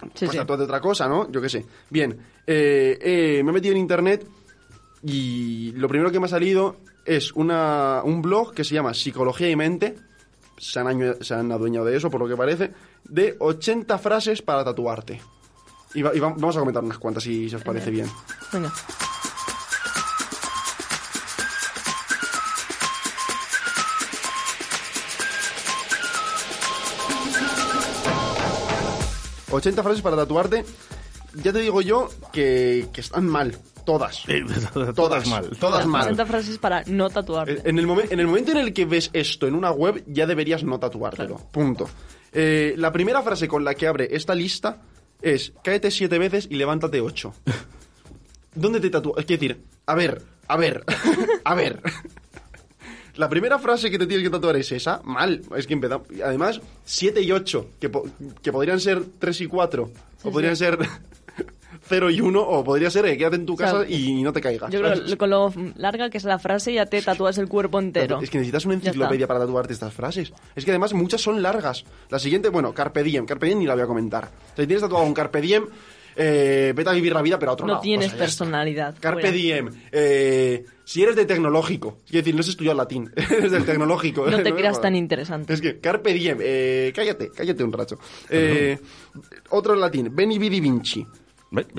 Sí, 0.00 0.08
pues 0.20 0.30
sí. 0.30 0.36
tatúate 0.38 0.62
otra 0.64 0.80
cosa, 0.80 1.06
¿no? 1.06 1.30
Yo 1.30 1.40
qué 1.40 1.48
sé. 1.48 1.64
Bien, 1.90 2.16
eh, 2.46 2.98
eh, 3.00 3.42
me 3.44 3.50
he 3.50 3.52
metido 3.52 3.74
en 3.74 3.80
internet 3.80 4.26
y 5.02 5.72
lo 5.72 5.88
primero 5.88 6.10
que 6.10 6.18
me 6.18 6.26
ha 6.26 6.28
salido 6.28 6.76
es 7.04 7.32
una, 7.32 8.02
un 8.04 8.22
blog 8.22 8.54
que 8.54 8.64
se 8.64 8.74
llama 8.74 8.94
Psicología 8.94 9.50
y 9.50 9.56
Mente. 9.56 9.96
Se 10.60 10.78
han, 10.78 11.16
se 11.22 11.32
han 11.34 11.50
adueñado 11.52 11.86
de 11.86 11.96
eso, 11.96 12.10
por 12.10 12.20
lo 12.20 12.28
que 12.28 12.36
parece. 12.36 12.72
De 13.04 13.34
80 13.38 13.96
frases 13.98 14.42
para 14.42 14.62
tatuarte. 14.62 15.20
Y, 15.94 16.02
va- 16.02 16.14
y 16.14 16.20
va- 16.20 16.34
vamos 16.36 16.56
a 16.56 16.60
comentar 16.60 16.84
unas 16.84 16.98
cuantas 16.98 17.22
si, 17.24 17.48
si 17.48 17.56
os 17.56 17.62
parece 17.62 17.90
bien. 17.90 18.06
Venga. 18.52 18.68
¿no? 18.68 18.74
80 29.50 29.82
frases 29.82 30.02
para 30.02 30.16
tatuarte. 30.16 30.64
Ya 31.34 31.52
te 31.52 31.60
digo 31.60 31.80
yo 31.82 32.08
que, 32.32 32.88
que 32.92 33.00
están 33.00 33.26
mal. 33.26 33.56
Todas. 33.84 34.22
todas 34.94 35.26
mal. 35.26 35.50
Todas 35.58 35.86
mal. 35.86 36.02
60 36.04 36.26
frases 36.26 36.58
para 36.58 36.82
no 36.86 37.08
tatuarte. 37.10 37.62
En 37.68 37.78
el, 37.78 37.86
momen- 37.86 38.08
en 38.10 38.20
el 38.20 38.26
momento 38.26 38.52
en 38.52 38.58
el 38.58 38.72
que 38.72 38.84
ves 38.84 39.10
esto 39.12 39.46
en 39.46 39.54
una 39.54 39.70
web, 39.70 40.02
ya 40.06 40.26
deberías 40.26 40.62
no 40.64 40.78
tatuártelo. 40.78 41.36
Punto. 41.50 41.88
Eh, 42.32 42.74
la 42.76 42.92
primera 42.92 43.22
frase 43.22 43.48
con 43.48 43.64
la 43.64 43.74
que 43.74 43.86
abre 43.86 44.08
esta 44.12 44.34
lista 44.34 44.82
es: 45.22 45.52
cáete 45.64 45.90
siete 45.90 46.18
veces 46.18 46.46
y 46.50 46.56
levántate 46.56 47.00
ocho. 47.00 47.34
¿Dónde 48.54 48.80
te 48.80 48.90
tatúas? 48.90 49.20
Es 49.20 49.26
decir, 49.26 49.60
a 49.86 49.94
ver, 49.94 50.22
a 50.48 50.56
ver, 50.56 50.84
a 51.44 51.54
ver. 51.54 51.80
La 53.16 53.28
primera 53.28 53.58
frase 53.58 53.90
que 53.90 53.98
te 53.98 54.06
tienes 54.06 54.24
que 54.24 54.30
tatuar 54.30 54.56
es 54.56 54.70
esa, 54.72 55.00
mal. 55.04 55.42
Es 55.56 55.66
que 55.66 55.74
empezamos. 55.74 56.06
Además, 56.24 56.60
7 56.84 57.20
y 57.22 57.32
8, 57.32 57.70
que, 57.80 57.88
po- 57.88 58.06
que 58.42 58.52
podrían 58.52 58.80
ser 58.80 59.02
3 59.18 59.40
y 59.42 59.46
4, 59.46 59.90
o 60.22 60.30
podrían 60.30 60.56
ser 60.56 60.78
0 61.90 62.08
y 62.10 62.20
1, 62.20 62.40
o 62.40 62.62
podría 62.62 62.88
ser 62.88 63.04
eh, 63.06 63.18
quédate 63.18 63.34
en 63.34 63.46
tu 63.46 63.54
O 63.54 63.56
sea, 63.56 63.72
casa 63.72 63.84
y 63.88 64.22
no 64.22 64.32
te 64.32 64.40
caigas. 64.40 64.70
Yo 64.70 64.80
creo 64.80 65.04
que 65.04 65.16
con 65.16 65.28
lo 65.28 65.52
larga 65.74 66.08
que 66.08 66.18
es 66.18 66.24
la 66.24 66.38
frase 66.38 66.72
ya 66.72 66.86
te 66.86 67.02
tatúas 67.02 67.36
el 67.38 67.48
cuerpo 67.48 67.80
entero. 67.80 68.20
Es 68.22 68.30
que 68.30 68.38
necesitas 68.38 68.64
una 68.64 68.74
enciclopedia 68.74 69.26
para 69.26 69.40
tatuarte 69.40 69.72
estas 69.72 69.92
frases. 69.92 70.32
Es 70.54 70.64
que 70.64 70.70
además 70.70 70.94
muchas 70.94 71.20
son 71.20 71.42
largas. 71.42 71.84
La 72.08 72.20
siguiente, 72.20 72.48
bueno, 72.48 72.72
Carpe 72.72 73.02
Diem. 73.02 73.26
Carpe 73.26 73.46
Diem 73.46 73.58
ni 73.58 73.66
la 73.66 73.74
voy 73.74 73.82
a 73.82 73.86
comentar. 73.86 74.24
O 74.24 74.28
sea, 74.28 74.62
si 74.62 74.66
tienes 74.68 74.82
tatuado 74.82 75.04
un 75.04 75.14
Carpe 75.14 75.40
Diem, 75.40 75.66
eh, 76.14 76.72
vete 76.76 76.90
a 76.90 76.92
vivir 76.92 77.12
la 77.12 77.22
vida, 77.22 77.38
pero 77.40 77.50
a 77.50 77.54
otro 77.54 77.66
No 77.66 77.72
lado. 77.74 77.82
tienes 77.82 78.06
O 78.06 78.10
sea, 78.10 78.18
personalidad. 78.20 78.94
Carpe 79.00 79.22
fuera. 79.22 79.36
Diem. 79.36 79.70
Eh, 79.90 80.64
si 80.84 81.02
eres 81.02 81.14
de 81.16 81.24
tecnológico, 81.24 81.98
es 82.06 82.12
decir, 82.12 82.34
no 82.34 82.40
has 82.40 82.48
estudiado 82.48 82.76
latín, 82.76 83.10
eres 83.16 83.50
del 83.52 83.64
tecnológico. 83.64 84.26
No 84.28 84.36
te 84.42 84.52
me 84.52 84.58
creas 84.58 84.80
tan 84.80 84.94
interesante. 84.94 85.52
Es 85.52 85.60
que, 85.60 85.78
Carpe 85.80 86.12
Diem, 86.12 86.38
eh, 86.40 86.92
cállate, 86.94 87.30
cállate 87.34 87.64
un 87.64 87.72
rato. 87.72 87.98
Eh, 88.28 88.78
otro 89.50 89.74
en 89.74 89.80
latín, 89.80 90.14
Beni 90.14 90.38
Vidi 90.38 90.60
Vinci. 90.60 91.06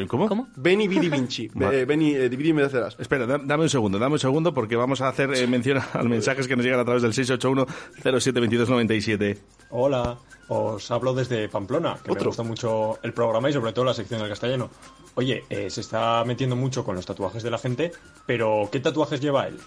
¿Cómo? 0.07 0.27
¿Cómo? 0.27 0.47
Beni 0.57 0.87
Vidi 0.87 1.09
Vinci. 1.09 1.49
Eh, 1.71 1.85
Beni, 1.85 2.11
eh, 2.13 2.27
dividi 2.29 2.49
y 2.49 2.53
me 2.53 2.63
hacerás. 2.63 2.95
Espera, 2.99 3.25
da- 3.25 3.39
dame 3.41 3.63
un 3.63 3.69
segundo, 3.69 3.97
dame 3.97 4.13
un 4.13 4.19
segundo 4.19 4.53
porque 4.53 4.75
vamos 4.75 4.99
a 5.01 5.07
hacer 5.07 5.33
eh, 5.33 5.47
mención 5.47 5.77
a 5.77 5.89
los 5.99 6.07
mensajes 6.07 6.47
que 6.47 6.55
nos 6.57 6.65
llegan 6.65 6.81
a 6.81 6.85
través 6.85 7.01
del 7.01 7.13
681-072297. 7.13 9.37
Hola, 9.69 10.17
os 10.49 10.91
hablo 10.91 11.13
desde 11.13 11.47
Pamplona, 11.47 11.97
que 12.03 12.11
me 12.13 12.19
gusta 12.21 12.43
mucho 12.43 12.99
el 13.03 13.13
programa 13.13 13.49
y 13.49 13.53
sobre 13.53 13.71
todo 13.73 13.85
la 13.85 13.93
sección 13.93 14.19
del 14.19 14.29
castellano. 14.29 14.69
Oye, 15.15 15.43
eh, 15.49 15.69
se 15.69 15.81
está 15.81 16.23
metiendo 16.25 16.55
mucho 16.55 16.83
con 16.83 16.95
los 16.95 17.05
tatuajes 17.05 17.43
de 17.43 17.51
la 17.51 17.57
gente, 17.57 17.91
pero 18.25 18.67
¿qué 18.71 18.79
tatuajes 18.81 19.21
lleva 19.21 19.47
él? 19.47 19.57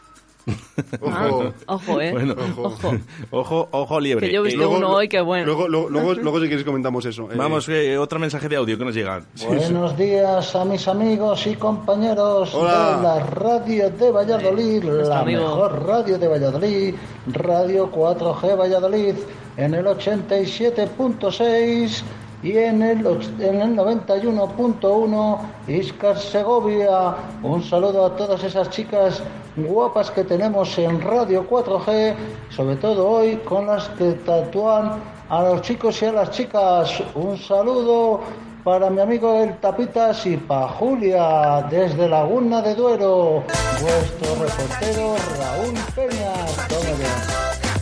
Ojo. 1.00 1.52
Ojo, 1.66 2.00
eh. 2.00 2.12
Bueno, 2.12 2.34
Ojo. 2.62 2.96
ojo, 3.30 3.68
ojo, 3.70 4.00
liebre. 4.00 4.26
Que 4.26 4.32
yo 4.34 4.40
he 4.42 4.46
visto 4.48 4.68
uno 4.70 4.88
hoy 4.90 5.08
que 5.08 5.20
bueno. 5.20 5.46
Luego, 5.46 5.68
luego, 5.68 5.88
luego, 5.90 6.14
luego 6.14 6.40
si 6.40 6.46
quieres 6.48 6.64
comentamos 6.64 7.04
eso. 7.06 7.30
Eh, 7.32 7.36
Vamos, 7.36 7.68
eh, 7.68 7.96
otro 7.98 8.18
mensaje 8.18 8.48
de 8.48 8.56
audio 8.56 8.76
que 8.76 8.84
nos 8.84 8.94
llega. 8.94 9.22
Buenos 9.46 9.96
días 9.96 10.54
a 10.54 10.64
mis 10.64 10.86
amigos 10.88 11.46
y 11.46 11.54
compañeros 11.56 12.54
Hola. 12.54 12.96
de 12.96 13.02
la 13.02 13.20
radio 13.26 13.90
de 13.90 14.10
Valladolid, 14.10 14.82
la 14.84 15.20
amigo. 15.20 15.42
mejor 15.42 15.86
radio 15.86 16.18
de 16.18 16.28
Valladolid, 16.28 16.94
Radio 17.32 17.90
4G 17.90 18.56
Valladolid, 18.58 19.14
en 19.56 19.74
el 19.74 19.86
87.6 19.86 22.02
y 22.44 22.58
en 22.58 22.82
el, 22.82 22.98
en 23.40 23.62
el 23.62 23.74
91.1 23.74 25.38
Iscar 25.66 26.18
Segovia. 26.18 27.16
Un 27.42 27.62
saludo 27.62 28.04
a 28.04 28.16
todas 28.16 28.44
esas 28.44 28.68
chicas 28.68 29.22
guapas 29.56 30.10
que 30.10 30.24
tenemos 30.24 30.76
en 30.76 31.00
Radio 31.00 31.48
4G, 31.48 32.14
sobre 32.50 32.76
todo 32.76 33.08
hoy 33.08 33.36
con 33.36 33.66
las 33.66 33.88
que 33.90 34.12
tatúan 34.26 35.00
a 35.30 35.42
los 35.42 35.62
chicos 35.62 36.02
y 36.02 36.04
a 36.04 36.12
las 36.12 36.30
chicas. 36.32 37.02
Un 37.14 37.38
saludo 37.38 38.20
para 38.62 38.90
mi 38.90 39.00
amigo 39.00 39.42
el 39.42 39.56
Tapitas 39.56 40.26
y 40.26 40.36
para 40.36 40.68
Julia 40.68 41.66
desde 41.70 42.06
Laguna 42.06 42.60
de 42.60 42.74
Duero. 42.74 43.42
Vuestro 43.80 44.44
reportero 44.44 45.16
Raúl 45.38 45.74
Peña. 45.94 46.34
Toma 46.68 46.98
ya. 46.98 47.73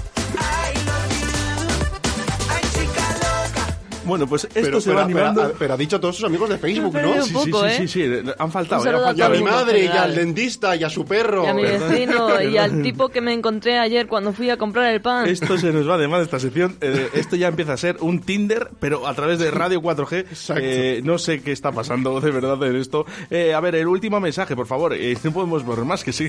Bueno, 4.05 4.27
pues 4.27 4.45
esto 4.45 4.61
pero, 4.61 4.81
se 4.81 4.87
pero- 4.91 4.99
va 4.99 5.05
animando. 5.05 5.43
pero- 5.43 5.55
pero 5.59 5.75
ha 5.75 5.77
dicho 5.77 5.97
a 5.97 6.01
todos 6.01 6.17
sus 6.17 6.25
amigos 6.25 6.49
de 6.49 6.59
Facebook, 6.59 6.95
¿no? 6.95 7.11
un 7.13 7.23
Sí, 7.23 7.29
sí, 7.29 7.35
poco, 7.51 7.61
sí, 7.61 7.67
¿eh? 7.73 7.77
sí, 7.79 7.89
sí, 7.89 8.05
han 8.39 8.51
faltado, 8.53 8.83
Un 8.83 8.89
eh, 8.89 8.91
han 8.91 8.97
a 8.97 8.99
Y 8.99 9.03
a 9.03 9.05
faltado. 9.07 9.31
mi 9.31 9.43
madre, 9.43 9.79
y 9.79 9.83
general. 9.83 10.05
al 10.11 10.15
dentista, 10.17 10.77
y 10.77 10.85
a 10.85 10.91
su 10.91 11.05
perro. 11.05 11.45
Y 11.45 11.47
a 11.49 11.55
mi 11.55 11.63
vecino 11.63 12.43
y 12.43 12.57
al 12.59 12.83
tipo 12.83 13.09
que 13.09 13.21
me 13.21 13.33
encontré 13.33 13.79
ayer 13.79 14.07
cuando 14.07 14.33
fui 14.33 14.51
a 14.51 14.57
comprar 14.57 14.93
el 14.93 15.01
pan. 15.01 15.29
Esto 15.29 15.57
se 15.59 15.73
nos 15.73 15.89
va 15.89 15.99
de 15.99 16.09
más 16.09 16.23
esta 16.23 16.39
sección. 16.41 16.77
Eh, 16.81 17.09
esto 17.15 17.37
ya 17.37 17.49
empieza 17.49 17.73
a 17.75 17.77
ser 17.77 17.97
un 18.01 18.21
Tinder, 18.21 18.69
pero 18.81 19.07
a 19.07 19.15
través 19.15 19.39
de 19.39 19.51
Radio 19.51 19.81
4G. 19.81 20.25
Eh, 20.57 21.01
no 21.05 21.19
sé 21.19 21.43
qué 21.43 21.53
está 21.53 21.71
pasando 21.73 22.21
de 22.21 22.31
verdad 22.31 22.63
en 22.65 22.77
esto. 22.77 23.07
Eh, 23.31 23.55
a 23.55 23.61
ver, 23.61 23.75
el 23.77 23.87
último 23.87 24.21
mensaje, 24.21 24.57
por 24.57 24.67
favor. 24.67 24.93
Eh, 24.95 25.17
no 25.23 25.33
podemos 25.33 25.67
ver 25.67 25.79
más 25.85 26.03
que 26.05 26.13
sí. 26.13 26.29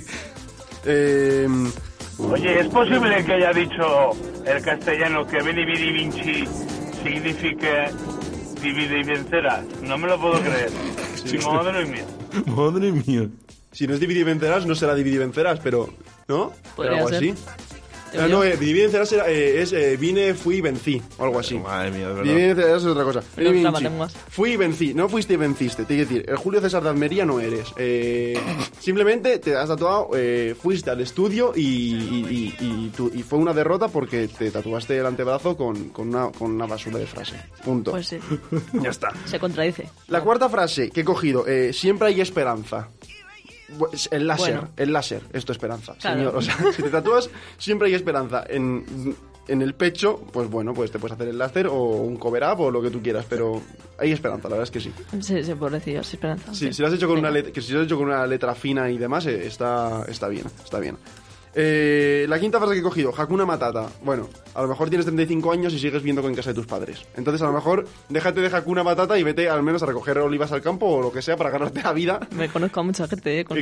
Eh, 0.86 1.48
Oye, 2.20 2.60
¿es 2.60 2.68
posible 2.68 3.24
que 3.26 3.34
haya 3.34 3.52
dicho 3.52 4.12
el 4.46 4.62
castellano 4.64 5.26
que 5.26 5.42
Beni 5.42 5.66
Vidi 5.66 5.92
Vinci 5.92 6.44
signifique 7.04 7.90
divide 8.62 9.00
y 9.00 9.04
vencerás? 9.04 9.64
No 9.82 9.98
me 9.98 10.08
lo 10.08 10.20
puedo 10.20 10.40
creer. 10.42 10.72
Madre 11.46 11.86
mía. 11.86 12.06
Madre 12.48 12.92
mía. 12.92 13.30
si 13.72 13.88
no 13.88 13.94
es 13.94 14.00
dividir 14.00 14.22
y 14.22 14.26
vencerás, 14.26 14.66
no 14.66 14.76
será 14.76 14.96
dividir 14.96 15.18
y 15.18 15.24
vencerás, 15.24 15.60
pero. 15.60 15.90
¿No? 16.28 16.54
Podría 16.76 16.98
algo 16.98 17.10
ser. 17.10 17.18
así. 17.18 17.34
Ah, 18.20 18.28
no, 18.28 18.44
eh, 18.44 18.58
y 18.60 18.74
vencerás 18.74 19.12
era, 19.12 19.30
eh, 19.30 19.62
es 19.62 19.72
vine, 19.72 19.96
vine, 19.98 20.34
fui, 20.34 20.62
vencí. 20.62 21.02
O 21.18 21.24
algo 21.24 21.40
así. 21.40 21.58
Madre 21.58 21.92
mía, 21.92 22.08
de 22.10 22.14
verdad. 22.14 22.34
vencerás 22.36 22.82
es 22.84 22.88
otra 22.88 23.04
cosa. 23.04 23.24
Pero. 23.36 23.52
Fui 24.30 24.52
y 24.52 24.58
vencí. 24.58 24.94
No 24.94 25.10
fuiste 25.10 25.34
y 25.34 25.38
venciste. 25.38 25.84
Te 25.86 25.96
quiero 25.96 26.10
decir, 26.10 26.26
el 26.28 26.38
Julio 26.38 26.62
César 26.62 26.84
de 26.84 26.90
Almería 26.90 27.26
no 27.26 27.40
eres. 27.40 27.68
Eh, 27.78 28.40
simplemente 28.80 29.40
te 29.40 29.56
has 29.56 29.68
tatuado, 29.68 30.10
eh, 30.16 30.56
fuiste 30.62 30.90
al 30.90 31.02
estudio 31.02 31.54
y, 31.56 31.62
y- 31.62 32.56
y- 32.60 32.66
y 32.86 32.90
tu- 32.96 33.12
y 33.14 33.24
fue 33.24 33.40
una 33.40 33.54
derrota 33.54 33.88
porque 33.88 34.28
te 34.28 34.52
tatuaste 34.52 34.98
el 34.98 35.06
antebrazo 35.06 35.56
con, 35.58 35.90
con 35.90 36.10
una, 36.10 36.30
con 36.32 36.52
una 36.52 36.66
basura 36.66 36.98
de 37.00 37.08
frase. 37.08 37.36
Punto. 37.64 37.92
Pues 37.92 38.08
sí, 38.08 38.18
ya 38.74 38.90
está. 38.90 39.12
se 39.26 39.40
contradice. 39.40 39.90
La 40.08 40.22
cuarta 40.22 40.50
frase 40.50 40.90
que 40.90 41.02
he 41.02 41.04
cogido, 41.06 41.48
eh, 41.48 41.74
siempre 41.74 42.08
hay 42.10 42.22
esperanza. 42.22 42.90
El 44.12 44.28
láser, 44.28 44.54
Bueno. 44.56 44.70
el 44.78 44.94
láser, 44.94 45.22
es 45.34 45.46
tu 45.46 45.52
esperanza, 45.52 45.96
Claro. 46.00 46.18
señor. 46.18 46.36
O 46.38 46.42
sea, 46.42 46.58
si 46.74 46.84
te 46.84 46.90
tatúas, 46.90 47.30
siempre 47.58 47.88
hay 47.90 47.94
esperanza. 47.96 48.44
En, 48.50 49.16
en 49.48 49.62
el 49.62 49.74
pecho, 49.76 50.22
pues 50.32 50.50
bueno, 50.50 50.74
pues 50.74 50.90
te 50.92 51.00
puedes 51.00 51.16
hacer 51.16 51.28
el 51.28 51.38
láser 51.38 51.68
o 51.68 51.76
un 51.76 52.16
cover 52.18 52.44
up 52.44 52.62
o 52.62 52.72
lo 52.72 52.82
que 52.82 52.90
tú 52.90 53.02
quieras, 53.02 53.26
pero 53.30 53.62
hay 54.00 54.12
esperanza, 54.12 54.48
la 54.48 54.56
verdad 54.56 54.64
es 54.64 54.72
que 54.72 54.80
sí. 54.80 54.94
Sí, 55.22 55.44
sí, 55.44 55.54
pobrecillo, 55.56 56.02
sí, 56.04 56.16
esperanza. 56.16 56.54
Sí, 56.54 56.68
sí. 56.68 56.74
si 56.74 56.82
lo 56.82 56.88
has 56.88 56.94
hecho 56.94 57.08
con 57.08 57.20
una 57.20 57.30
letra, 57.30 57.52
que 57.52 57.62
si 57.62 57.74
lo 57.74 57.80
has 57.80 57.86
hecho 57.86 57.98
con 57.98 58.06
una 58.08 58.26
letra 58.26 58.56
fina 58.56 58.90
y 58.90 58.98
demás, 58.98 59.26
eh, 59.26 59.46
está, 59.46 60.06
está 60.08 60.28
bien, 60.30 60.46
está 60.64 60.80
bien. 60.80 60.98
Eh, 61.56 62.26
la 62.28 62.40
quinta 62.40 62.58
frase 62.58 62.74
que 62.74 62.80
he 62.80 62.84
cogido, 62.84 63.14
Hakuna 63.16 63.46
Matata. 63.46 63.88
Bueno, 64.04 64.28
a 64.56 64.62
lo 64.64 64.68
mejor 64.68 64.90
tienes 64.90 65.06
35 65.06 65.52
años 65.52 65.74
y 65.74 65.80
sigues 65.80 66.02
viendo 66.02 66.28
en 66.28 66.34
casa 66.36 66.50
de 66.50 66.56
tus 66.56 66.66
padres. 66.66 67.06
Entonces, 67.16 67.42
a 67.42 67.46
lo 67.46 67.54
mejor, 67.54 67.86
déjate 68.10 68.42
de 68.42 68.48
Hakuna 68.56 68.84
Matata 68.84 69.18
y 69.20 69.24
vete 69.24 69.50
al 69.50 69.62
menos 69.62 69.84
a 69.84 69.86
recoger 69.86 70.18
olivas 70.18 70.52
al 70.52 70.62
campo 70.62 70.88
o 70.88 71.02
lo 71.02 71.12
que 71.12 71.22
sea 71.22 71.38
para 71.38 71.52
ganarte 71.52 71.84
la 71.84 71.94
vida. 71.94 72.20
Me 72.32 72.50
conozco 72.50 72.80
a 72.80 72.84
mucha 72.84 73.08
gente, 73.08 73.40
eh, 73.40 73.46
con 73.46 73.58
Y, 73.58 73.62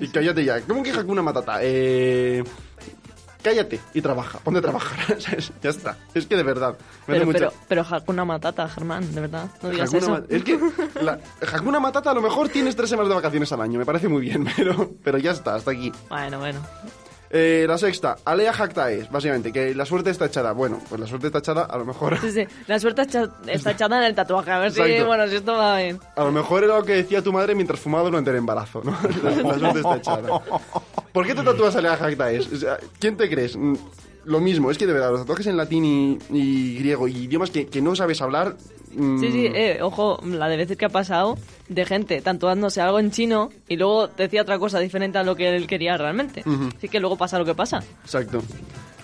y 0.00 0.08
cállate 0.08 0.44
ya. 0.44 0.60
¿Cómo 0.62 0.82
que 0.82 0.90
Hakuna 0.92 1.22
Matata? 1.22 1.58
Eh, 1.60 2.44
cállate 3.42 3.80
y 3.92 4.00
trabaja. 4.00 4.38
Ponte 4.38 4.58
a 4.58 4.62
trabajar. 4.62 5.18
ya 5.62 5.70
está. 5.70 5.96
Es 6.14 6.26
que 6.26 6.36
de 6.36 6.42
verdad. 6.44 6.76
Me 7.06 7.14
Pero, 7.14 7.26
mucha- 7.26 7.38
pero, 7.38 7.52
pero 7.68 7.82
Hakuna 7.96 8.24
Matata, 8.24 8.68
Germán, 8.68 9.12
de 9.14 9.20
verdad. 9.20 9.48
No 9.62 9.70
digas 9.70 9.88
Hakuna 9.92 10.02
eso. 10.04 10.10
Ma- 10.12 10.22
Es 10.28 10.44
que 10.44 10.58
la 11.02 11.18
Hakuna 11.52 11.80
Matata 11.80 12.12
a 12.12 12.14
lo 12.14 12.22
mejor 12.22 12.48
tienes 12.48 12.76
tres 12.76 12.88
semanas 12.90 13.08
de 13.08 13.16
vacaciones 13.16 13.50
al 13.52 13.60
año. 13.60 13.78
Me 13.78 13.84
parece 13.84 14.08
muy 14.08 14.22
bien, 14.22 14.46
pero, 14.56 14.92
pero 15.02 15.18
ya 15.18 15.32
está, 15.32 15.56
hasta 15.56 15.72
aquí. 15.72 15.92
Bueno, 16.08 16.38
bueno. 16.38 16.60
Eh, 17.36 17.64
la 17.66 17.76
sexta, 17.76 18.14
Alea 18.24 18.52
Jactaes, 18.52 19.10
básicamente, 19.10 19.50
que 19.52 19.74
la 19.74 19.84
suerte 19.84 20.10
está 20.10 20.26
echada. 20.26 20.52
Bueno, 20.52 20.80
pues 20.88 21.00
la 21.00 21.06
suerte 21.08 21.26
está 21.26 21.40
echada, 21.40 21.64
a 21.64 21.76
lo 21.76 21.84
mejor. 21.84 22.16
Sí, 22.20 22.30
sí. 22.30 22.46
La 22.68 22.78
suerte 22.78 23.02
está 23.02 23.70
echada 23.72 23.98
en 23.98 24.04
el 24.04 24.14
tatuaje. 24.14 24.52
A 24.52 24.60
ver 24.60 24.70
si, 24.70 24.80
bueno, 25.02 25.26
si 25.26 25.34
esto 25.34 25.52
va 25.52 25.78
bien. 25.78 25.98
A 26.14 26.22
lo 26.22 26.30
mejor 26.30 26.62
era 26.62 26.76
lo 26.78 26.84
que 26.84 26.94
decía 26.94 27.22
tu 27.22 27.32
madre 27.32 27.56
mientras 27.56 27.80
fumaba 27.80 28.04
durante 28.04 28.30
el 28.30 28.36
embarazo, 28.36 28.82
¿no? 28.84 28.96
La, 29.24 29.30
la 29.30 29.58
suerte 29.58 29.78
está 29.80 29.96
echada. 29.96 30.40
¿Por 31.12 31.26
qué 31.26 31.34
te 31.34 31.42
tatúas 31.42 31.74
Alea 31.74 31.96
Jactaes? 31.96 32.52
O 32.52 32.56
sea, 32.56 32.78
¿Quién 33.00 33.16
te 33.16 33.28
crees? 33.28 33.58
Lo 34.26 34.40
mismo, 34.40 34.70
es 34.70 34.78
que 34.78 34.86
de 34.86 34.92
verdad, 34.92 35.10
los 35.10 35.20
tatuajes 35.20 35.46
en 35.46 35.56
latín 35.56 35.84
y, 35.84 36.18
y 36.30 36.78
griego 36.78 37.06
y 37.08 37.16
idiomas 37.24 37.50
que, 37.50 37.66
que 37.66 37.82
no 37.82 37.94
sabes 37.94 38.20
hablar. 38.22 38.56
mm, 38.94 39.18
Sí, 39.20 39.30
sí, 39.32 39.46
eh, 39.54 39.78
ojo, 39.82 40.18
la 40.24 40.48
de 40.48 40.56
veces 40.56 40.76
que 40.76 40.86
ha 40.86 40.88
pasado 40.90 41.36
de 41.68 41.84
gente 41.84 42.20
tatuándose 42.22 42.80
algo 42.80 42.98
en 42.98 43.10
chino 43.10 43.50
y 43.68 43.76
luego 43.76 44.08
decía 44.08 44.42
otra 44.42 44.58
cosa 44.58 44.78
diferente 44.78 45.18
a 45.18 45.22
lo 45.24 45.36
que 45.36 45.54
él 45.54 45.66
quería 45.66 45.96
realmente. 45.96 46.42
Ujú. 46.46 46.68
Así 46.76 46.88
que 46.88 47.00
luego 47.00 47.16
pasa 47.16 47.38
lo 47.38 47.44
que 47.44 47.54
pasa. 47.54 47.82
Exacto. 48.02 48.42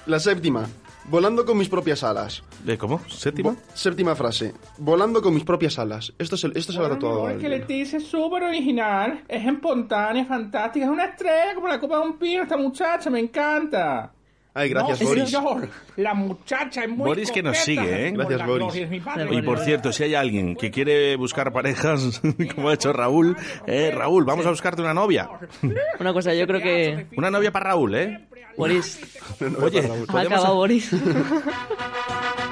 La 0.07 0.19
séptima, 0.19 0.67
volando 1.05 1.45
con 1.45 1.59
mis 1.59 1.69
propias 1.69 2.03
alas. 2.03 2.43
¿De 2.65 2.77
cómo? 2.79 3.01
¿Séptima? 3.09 3.55
séptima 3.75 4.15
frase, 4.17 4.55
volando 4.79 5.21
con 5.23 5.35
mis 5.35 5.45
propias 5.45 5.79
alas. 5.79 6.13
Esto 6.19 6.37
se, 6.37 6.49
esto 6.55 6.73
se 6.73 6.79
ha 6.79 6.89
tatuado 6.89 7.27
a 7.27 7.33
Es 7.33 7.39
que. 7.39 7.49
Leticia 7.49 7.99
es 7.99 8.07
súper 8.07 8.43
original, 8.45 9.23
es 9.29 9.47
espontánea, 9.47 10.25
fantástica, 10.25 10.87
es 10.87 10.91
una 10.91 11.05
estrella 11.07 11.55
como 11.55 11.69
la 11.69 11.79
copa 11.79 11.99
de 11.99 12.07
un 12.07 12.19
pino 12.19 12.43
esta 12.43 12.57
muchacha, 12.57 13.11
me 13.11 13.21
encanta. 13.21 14.13
Ay, 14.53 14.69
gracias, 14.69 15.01
No, 15.01 15.09
Boris. 15.09 15.31
señor, 15.31 15.69
la 15.97 16.13
muchacha 16.15 16.83
es 16.83 16.89
muy 16.89 17.07
Boris 17.07 17.31
que 17.31 17.43
nos 17.43 17.57
sigue, 17.59 18.09
¿eh? 18.09 18.11
Gracias, 18.13 18.47
Boris. 18.47 18.75
Y 19.31 19.43
por 19.43 19.59
cierto, 19.61 19.93
si 19.93 20.03
hay 20.05 20.15
alguien 20.17 20.57
que 20.57 20.71
quiere 20.73 21.15
buscar 21.17 21.53
parejas, 21.53 22.21
como 22.55 22.69
ha 22.71 22.75
hecho 22.75 22.93
Raúl, 22.93 23.37
eh, 23.67 23.93
Raúl, 23.95 24.25
vamos 24.25 24.47
a 24.47 24.51
buscarte 24.51 24.83
una 24.83 24.93
novia. 24.95 25.29
Una 26.01 26.13
cosa, 26.13 26.35
yo 26.35 26.47
creo 26.49 26.61
que 26.61 27.07
Una 27.17 27.31
novia 27.31 27.53
para 27.53 27.71
Raúl, 27.71 27.95
¿eh? 27.95 28.27
Boris 28.57 28.99
Oye, 29.63 29.79
ha 29.81 30.07
podríamos- 30.07 30.09
acabado 30.41 30.55
Boris. 30.57 30.91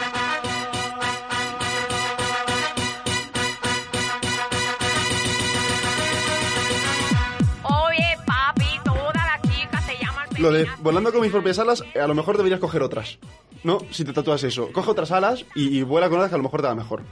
Lo 10.39 10.53
de 10.53 10.67
volando 10.83 11.13
con 11.13 11.21
mis 11.23 11.31
propias 11.33 11.59
alas, 11.59 11.83
a 12.01 12.07
lo 12.07 12.15
mejor 12.15 12.37
deberías 12.37 12.61
coger 12.61 12.83
otras. 12.83 13.19
¿No? 13.65 13.79
Si 13.91 14.05
te 14.05 14.13
tatúas 14.13 14.45
eso. 14.45 14.71
Coge 14.73 14.91
otras 14.93 15.11
alas 15.11 15.45
y, 15.57 15.79
y 15.79 15.83
vuela 15.83 16.09
con 16.09 16.19
otras 16.19 16.29
que 16.31 16.37
a 16.37 16.39
lo 16.39 16.45
mejor 16.45 16.61
te 16.63 16.69
va 16.69 16.75
mejor. 16.77 17.03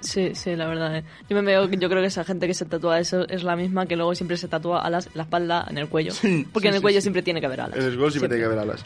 Sí, 0.00 0.34
sí, 0.36 0.54
la 0.54 0.68
verdad. 0.68 0.96
eh. 0.98 1.04
Yo 1.28 1.34
me 1.36 1.42
veo, 1.42 1.68
yo 1.68 1.88
creo 1.88 2.00
que 2.00 2.06
esa 2.06 2.22
gente 2.22 2.46
que 2.46 2.54
se 2.54 2.64
tatúa 2.64 3.00
eso 3.00 3.26
es 3.28 3.42
la 3.42 3.56
misma 3.56 3.86
que 3.86 3.96
luego 3.96 4.14
siempre 4.14 4.36
se 4.36 4.46
tatúa 4.46 4.82
alas 4.82 5.06
en 5.06 5.12
la 5.16 5.22
espalda, 5.24 5.66
en 5.68 5.78
el 5.78 5.88
cuello. 5.88 6.12
Porque 6.52 6.68
sí, 6.68 6.68
en 6.68 6.74
el 6.74 6.78
sí, 6.78 6.80
cuello 6.82 7.00
siempre 7.00 7.22
tiene 7.22 7.40
que 7.40 7.46
haber 7.46 7.62
alas. 7.62 7.76
En 7.76 7.84
el 7.86 7.96
gol 7.98 8.12
siempre 8.12 8.28
tiene 8.28 8.42
que 8.42 8.46
haber 8.46 8.58
alas. 8.60 8.84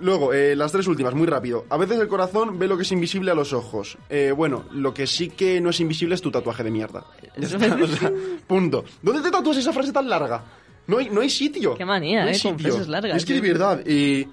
Luego, 0.00 0.32
eh, 0.34 0.54
las 0.54 0.70
tres 0.70 0.86
últimas, 0.86 1.14
muy 1.14 1.26
rápido. 1.26 1.64
A 1.70 1.76
veces 1.78 1.98
el 1.98 2.06
corazón 2.08 2.58
ve 2.58 2.68
lo 2.68 2.76
que 2.76 2.82
es 2.82 2.92
invisible 2.92 3.30
a 3.30 3.34
los 3.34 3.52
ojos. 3.54 3.96
Eh, 4.10 4.32
bueno, 4.36 4.64
lo 4.70 4.92
que 4.94 5.06
sí 5.06 5.30
que 5.30 5.60
no 5.62 5.70
es 5.70 5.80
invisible 5.80 6.14
es 6.14 6.20
tu 6.22 6.30
tatuaje 6.30 6.62
de 6.62 6.70
mierda. 6.70 7.04
Ya 7.38 7.46
está, 7.46 7.74
o 7.82 7.86
sea, 7.86 8.12
punto. 8.46 8.84
¿Dónde 9.00 9.22
te 9.22 9.30
tatúas 9.30 9.56
esa 9.56 9.72
frase 9.72 9.92
tan 9.92 10.08
larga? 10.08 10.44
No 10.88 10.98
hay, 10.98 11.08
no 11.10 11.20
hay 11.20 11.30
sitio. 11.30 11.74
Qué 11.74 11.84
manía, 11.84 12.24
No 12.24 12.30
eh, 12.30 12.38
con 12.42 12.58
frases 12.58 12.88
largas, 12.88 13.18
Es 13.18 13.24
que 13.24 13.34
de 13.34 13.40
tío. 13.42 13.52
verdad, 13.52 13.80
eh, 13.84 14.26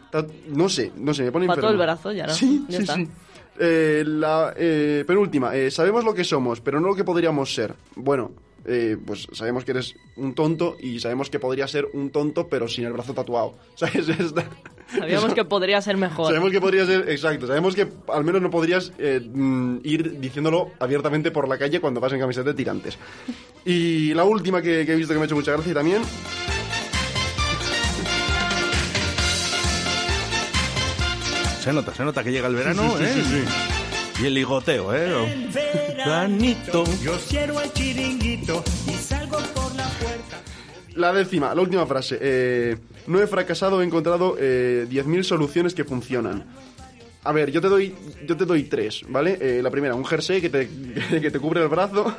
no 0.47 0.67
sé, 0.69 0.91
no 0.95 1.13
sé, 1.13 1.23
me 1.23 1.31
pone 1.31 1.45
Para 1.47 1.61
todo 1.61 1.71
el 1.71 1.77
brazo, 1.77 2.11
ya, 2.11 2.25
¿no? 2.27 2.33
Sí, 2.33 2.65
Ya 2.69 2.77
sí, 2.77 2.83
está. 2.83 2.95
sí. 2.95 3.07
Eh, 3.59 4.03
la 4.05 4.53
eh, 4.57 5.03
penúltima, 5.05 5.55
eh, 5.55 5.69
sabemos 5.69 6.03
lo 6.03 6.13
que 6.13 6.23
somos, 6.23 6.61
pero 6.61 6.79
no 6.79 6.87
lo 6.87 6.95
que 6.95 7.03
podríamos 7.03 7.53
ser. 7.53 7.73
Bueno, 7.95 8.31
eh, 8.65 8.97
pues 9.05 9.27
sabemos 9.31 9.63
que 9.63 9.71
eres 9.71 9.95
un 10.15 10.33
tonto 10.33 10.75
y 10.79 10.99
sabemos 10.99 11.29
que 11.29 11.39
podría 11.39 11.67
ser 11.67 11.87
un 11.93 12.09
tonto, 12.09 12.47
pero 12.47 12.67
sin 12.67 12.85
el 12.85 12.93
brazo 12.93 13.13
tatuado. 13.13 13.55
¿Sabes? 13.75 14.07
Sabíamos 14.97 15.33
que 15.33 15.45
podría 15.45 15.81
ser 15.81 15.97
mejor. 15.97 16.27
Sabemos 16.27 16.51
que 16.51 16.61
podría 16.61 16.85
ser, 16.85 17.09
exacto, 17.09 17.47
sabemos 17.47 17.75
que 17.75 17.87
al 18.07 18.23
menos 18.23 18.41
no 18.41 18.49
podrías 18.49 18.91
eh, 18.97 19.19
mm, 19.21 19.77
ir 19.83 20.19
diciéndolo 20.19 20.71
abiertamente 20.79 21.31
por 21.31 21.47
la 21.47 21.57
calle 21.57 21.79
cuando 21.79 21.99
vas 21.99 22.13
en 22.13 22.19
camiseta 22.19 22.49
de 22.49 22.55
tirantes. 22.55 22.97
Y 23.65 24.13
la 24.13 24.23
última 24.23 24.61
que, 24.61 24.85
que 24.85 24.93
he 24.93 24.95
visto 24.95 25.13
que 25.13 25.17
me 25.19 25.23
ha 25.23 25.25
hecho 25.25 25.35
mucha 25.35 25.51
gracia 25.53 25.73
también. 25.73 26.01
Se 31.65 31.73
nota, 31.73 31.93
se 31.95 32.03
nota 32.05 32.23
que 32.23 32.31
llega 32.31 32.47
el 32.47 32.55
verano, 32.55 32.95
Sí, 32.97 33.03
sí, 33.05 33.19
¿eh? 33.19 33.23
sí, 33.23 33.43
sí, 34.17 34.23
Y 34.23 34.25
el 34.27 34.33
ligoteo, 34.35 34.93
¿eh? 34.95 35.49
Veranito. 35.97 36.83
Yo 37.01 37.17
cierro 37.17 37.59
el 37.59 37.73
chiringuito 37.73 38.63
y 38.87 38.91
salgo 38.93 39.37
por 39.55 39.75
la 39.75 39.87
puerta. 39.89 40.37
La 40.93 41.11
décima, 41.11 41.53
la 41.55 41.61
última 41.61 41.85
frase. 41.87 42.17
eh, 42.21 42.77
no 43.07 43.19
he 43.21 43.27
fracasado, 43.27 43.81
he 43.81 43.85
encontrado 43.85 44.35
eh, 44.39 44.87
10.000 44.89 45.23
soluciones 45.23 45.73
que 45.73 45.83
funcionan. 45.83 46.45
A 47.23 47.31
ver, 47.31 47.51
yo 47.51 47.59
te 47.59 47.67
doy, 47.67 47.95
yo 48.27 48.37
te 48.37 48.45
doy 48.45 48.63
tres, 48.63 49.01
¿vale? 49.09 49.37
Eh, 49.41 49.61
la 49.63 49.71
primera, 49.71 49.95
un 49.95 50.05
jersey 50.05 50.39
que 50.41 50.49
te, 50.51 50.69
que 51.19 51.31
te 51.31 51.39
cubre 51.39 51.61
el 51.63 51.67
brazo. 51.67 52.15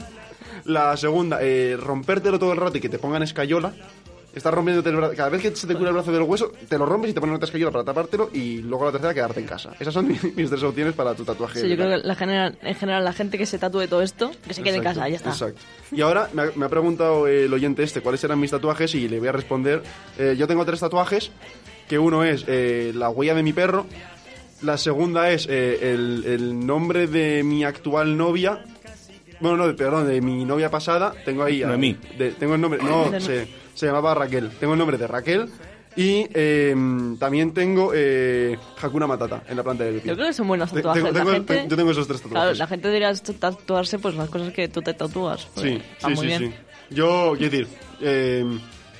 La 0.64 0.97
segunda, 0.97 1.38
eh, 1.40 1.76
rompértelo 1.80 2.40
todo 2.40 2.53
el 2.53 2.59
rato 2.59 2.78
y 2.78 2.80
que 2.80 2.88
te 2.88 2.99
pongan 2.99 3.22
escayola. 3.22 3.72
Estás 4.37 4.53
rompiéndote 4.53 4.91
el 4.91 4.97
brazo. 4.97 5.14
Cada 5.16 5.30
vez 5.30 5.41
que 5.41 5.57
se 5.57 5.66
te 5.66 5.74
cura 5.74 5.89
el 5.89 5.95
brazo 5.95 6.12
del 6.12 6.20
hueso, 6.20 6.53
te 6.68 6.76
lo 6.76 6.84
rompes 6.84 7.11
y 7.11 7.14
te 7.14 7.20
ponen 7.20 7.37
otra 7.37 7.47
escayola 7.47 7.72
para 7.72 7.84
tapártelo. 7.84 8.28
Y 8.34 8.59
luego 8.59 8.84
la 8.84 8.93
tercera, 8.93 9.14
quedarte 9.14 9.41
en 9.41 9.47
casa. 9.47 9.72
Esas 9.80 9.95
son 9.95 10.07
mis, 10.07 10.22
mis 10.37 10.51
tres 10.51 10.62
opciones 10.62 10.93
para 10.93 11.14
tu 11.14 11.24
tatuaje. 11.24 11.59
Sí, 11.62 11.68
yo 11.70 11.74
creo 11.74 11.89
que 11.89 12.07
la 12.07 12.14
general, 12.14 12.59
en 12.61 12.74
general 12.74 13.03
la 13.03 13.14
gente 13.14 13.39
que 13.39 13.47
se 13.47 13.59
tatúe 13.59 13.89
todo 13.89 14.03
esto, 14.03 14.30
que 14.47 14.53
se 14.53 14.62
quede 14.62 14.76
en 14.76 14.82
casa, 14.82 15.09
ya 15.09 15.16
está. 15.16 15.30
Exacto. 15.30 15.59
Y 15.91 16.03
ahora 16.03 16.28
me 16.34 16.43
ha, 16.43 16.51
me 16.55 16.66
ha 16.66 16.68
preguntado 16.68 17.26
el 17.26 17.51
oyente 17.51 17.82
este 17.82 18.03
cuáles 18.03 18.22
eran 18.24 18.39
mis 18.39 18.51
tatuajes 18.51 18.95
y 18.95 19.09
le 19.09 19.20
voy 19.20 19.28
a 19.28 19.32
responder. 19.32 19.82
Eh, 20.18 20.37
yo 20.39 20.47
tengo 20.47 20.66
tres 20.66 20.80
tatuajes, 20.80 21.30
que 21.89 21.99
uno 21.99 22.22
es 22.22 22.45
eh, 22.47 22.93
la 22.95 23.09
huella 23.09 23.34
de 23.34 23.43
mi 23.43 23.55
perro, 23.55 23.87
la 24.61 24.76
segunda 24.76 25.30
es 25.30 25.47
eh, 25.49 25.93
el, 25.95 26.24
el 26.26 26.66
nombre 26.66 27.07
de 27.07 27.43
mi 27.43 27.64
actual 27.64 28.18
novia. 28.18 28.64
Bueno, 29.41 29.57
no, 29.66 29.76
perdón, 29.76 30.09
de 30.09 30.20
mi 30.20 30.45
novia 30.45 30.70
pasada. 30.70 31.12
Tengo 31.24 31.43
ahí. 31.45 31.62
eh, 31.62 31.66
Noemí. 31.66 31.97
de- 32.18 32.32
tengo 32.32 32.55
el 32.55 32.61
nombre. 32.61 32.82
No, 32.82 33.11
se, 33.20 33.49
se 33.74 33.87
llamaba 33.87 34.14
Raquel. 34.14 34.51
Tengo 34.61 34.72
el 34.74 34.78
nombre 34.78 34.97
de 34.99 35.07
Raquel. 35.07 35.49
Y 35.99 36.26
eh, 36.34 36.74
también 37.18 37.55
tengo 37.55 37.93
eh, 37.95 38.59
Hakuna 38.82 39.07
Matata 39.07 39.43
en 39.49 39.57
la 39.57 39.62
planta 39.62 39.84
del 39.84 40.01
pie. 40.01 40.11
Yo 40.11 40.14
creo 40.14 40.26
que 40.26 40.34
son 40.34 40.47
buenos 40.47 40.70
tatuajes. 40.70 41.03
tengo- 41.12 41.30
gente, 41.32 41.66
yo 41.68 41.76
tengo 41.76 41.91
esos 41.91 42.07
tres 42.07 42.20
tatuajes. 42.20 42.43
Claro, 42.51 42.59
la 42.59 42.66
gente 42.66 42.89
debería 42.89 43.14
tatuarse 43.14 43.99
pues 43.99 44.14
las 44.14 44.28
cosas 44.28 44.53
que 44.53 44.68
tú 44.68 44.82
te 44.82 44.93
tatúas. 44.93 45.49
Sí, 45.57 45.80
está 45.95 46.09
sí, 46.09 46.14
muy 46.14 46.20
sí, 46.22 46.26
bien. 46.26 46.43
sí. 46.91 46.95
Yo, 46.95 47.34
quiero 47.39 47.51
decir, 47.51 47.68
eh, 48.03 48.45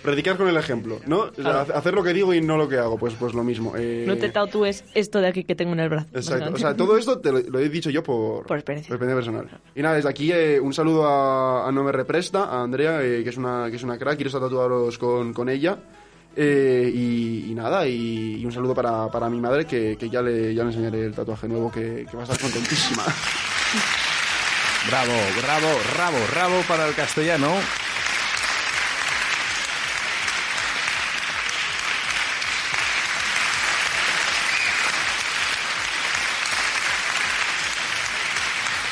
predicar 0.07 0.39
con 0.39 0.49
el 0.49 0.57
ejemplo, 0.57 1.01
¿no? 1.05 1.31
Claro. 1.33 1.67
hacer 1.75 1.93
lo 1.93 2.03
que 2.03 2.15
digo 2.15 2.33
y 2.33 2.41
no 2.41 2.57
lo 2.57 2.67
que 2.67 2.79
hago, 2.79 2.97
pues, 2.97 3.13
pues 3.21 3.35
lo 3.35 3.45
mismo. 3.45 3.75
eh, 3.77 4.05
No 4.07 4.17
te 4.17 4.31
tatúes 4.31 4.85
esto 4.95 5.21
de 5.21 5.29
aquí 5.29 5.45
que 5.45 5.55
tengo 5.55 5.75
en 5.75 5.81
el 5.81 5.91
brazo. 5.91 6.07
Exacto, 6.15 6.53
o 6.55 6.57
sea, 6.59 6.75
todo 6.75 6.97
esto 6.97 7.19
te 7.19 7.31
lo, 7.31 7.41
lo 7.41 7.59
he 7.59 7.69
dicho 7.69 7.91
yo 7.91 8.03
por, 8.03 8.47
Por 8.47 8.57
experiencia. 8.57 8.97
personal. 8.99 9.47
Y 9.75 9.83
nada, 9.83 9.97
desde 9.97 10.09
aquí 10.09 10.33
eh, 10.33 10.59
un 10.59 10.73
saludo 10.73 11.07
a, 11.07 11.69
a 11.69 11.73
No 11.73 11.85
Me 11.85 11.93
Represta, 11.93 12.45
a 12.45 12.63
Andrea, 12.63 13.03
eh, 13.03 13.23
que, 13.23 13.29
es 13.31 13.37
una, 13.37 13.67
que 13.69 13.77
es 13.77 13.83
una 13.83 13.99
crack, 13.99 14.17
quiero 14.17 14.29
estar 14.29 14.41
tatuados 14.41 14.97
con, 14.97 15.35
con 15.35 15.49
ella. 15.51 15.77
Eh, 16.39 16.93
y, 16.95 17.51
y 17.51 17.55
nada, 17.55 17.87
y, 17.89 18.37
y 18.41 18.45
un 18.45 18.53
saludo 18.53 18.75
para, 18.75 19.09
para 19.11 19.29
mi 19.31 19.41
madre, 19.41 19.65
que, 19.65 19.97
que 19.97 20.11
ya, 20.11 20.21
le, 20.23 20.55
ya 20.55 20.63
le 20.65 20.69
enseñaré 20.71 21.07
el 21.07 21.15
tatuaje 21.15 21.49
nuevo, 21.49 21.73
que, 21.73 22.07
que 22.11 22.15
va 22.17 22.21
a 22.21 22.25
estar 22.25 22.39
contentísima. 22.39 23.03
Bravo, 24.89 25.13
bravo, 25.43 25.67
bravo, 25.95 26.17
bravo 26.31 26.63
para 26.69 26.87
el 26.87 26.95
castellano. 26.95 27.49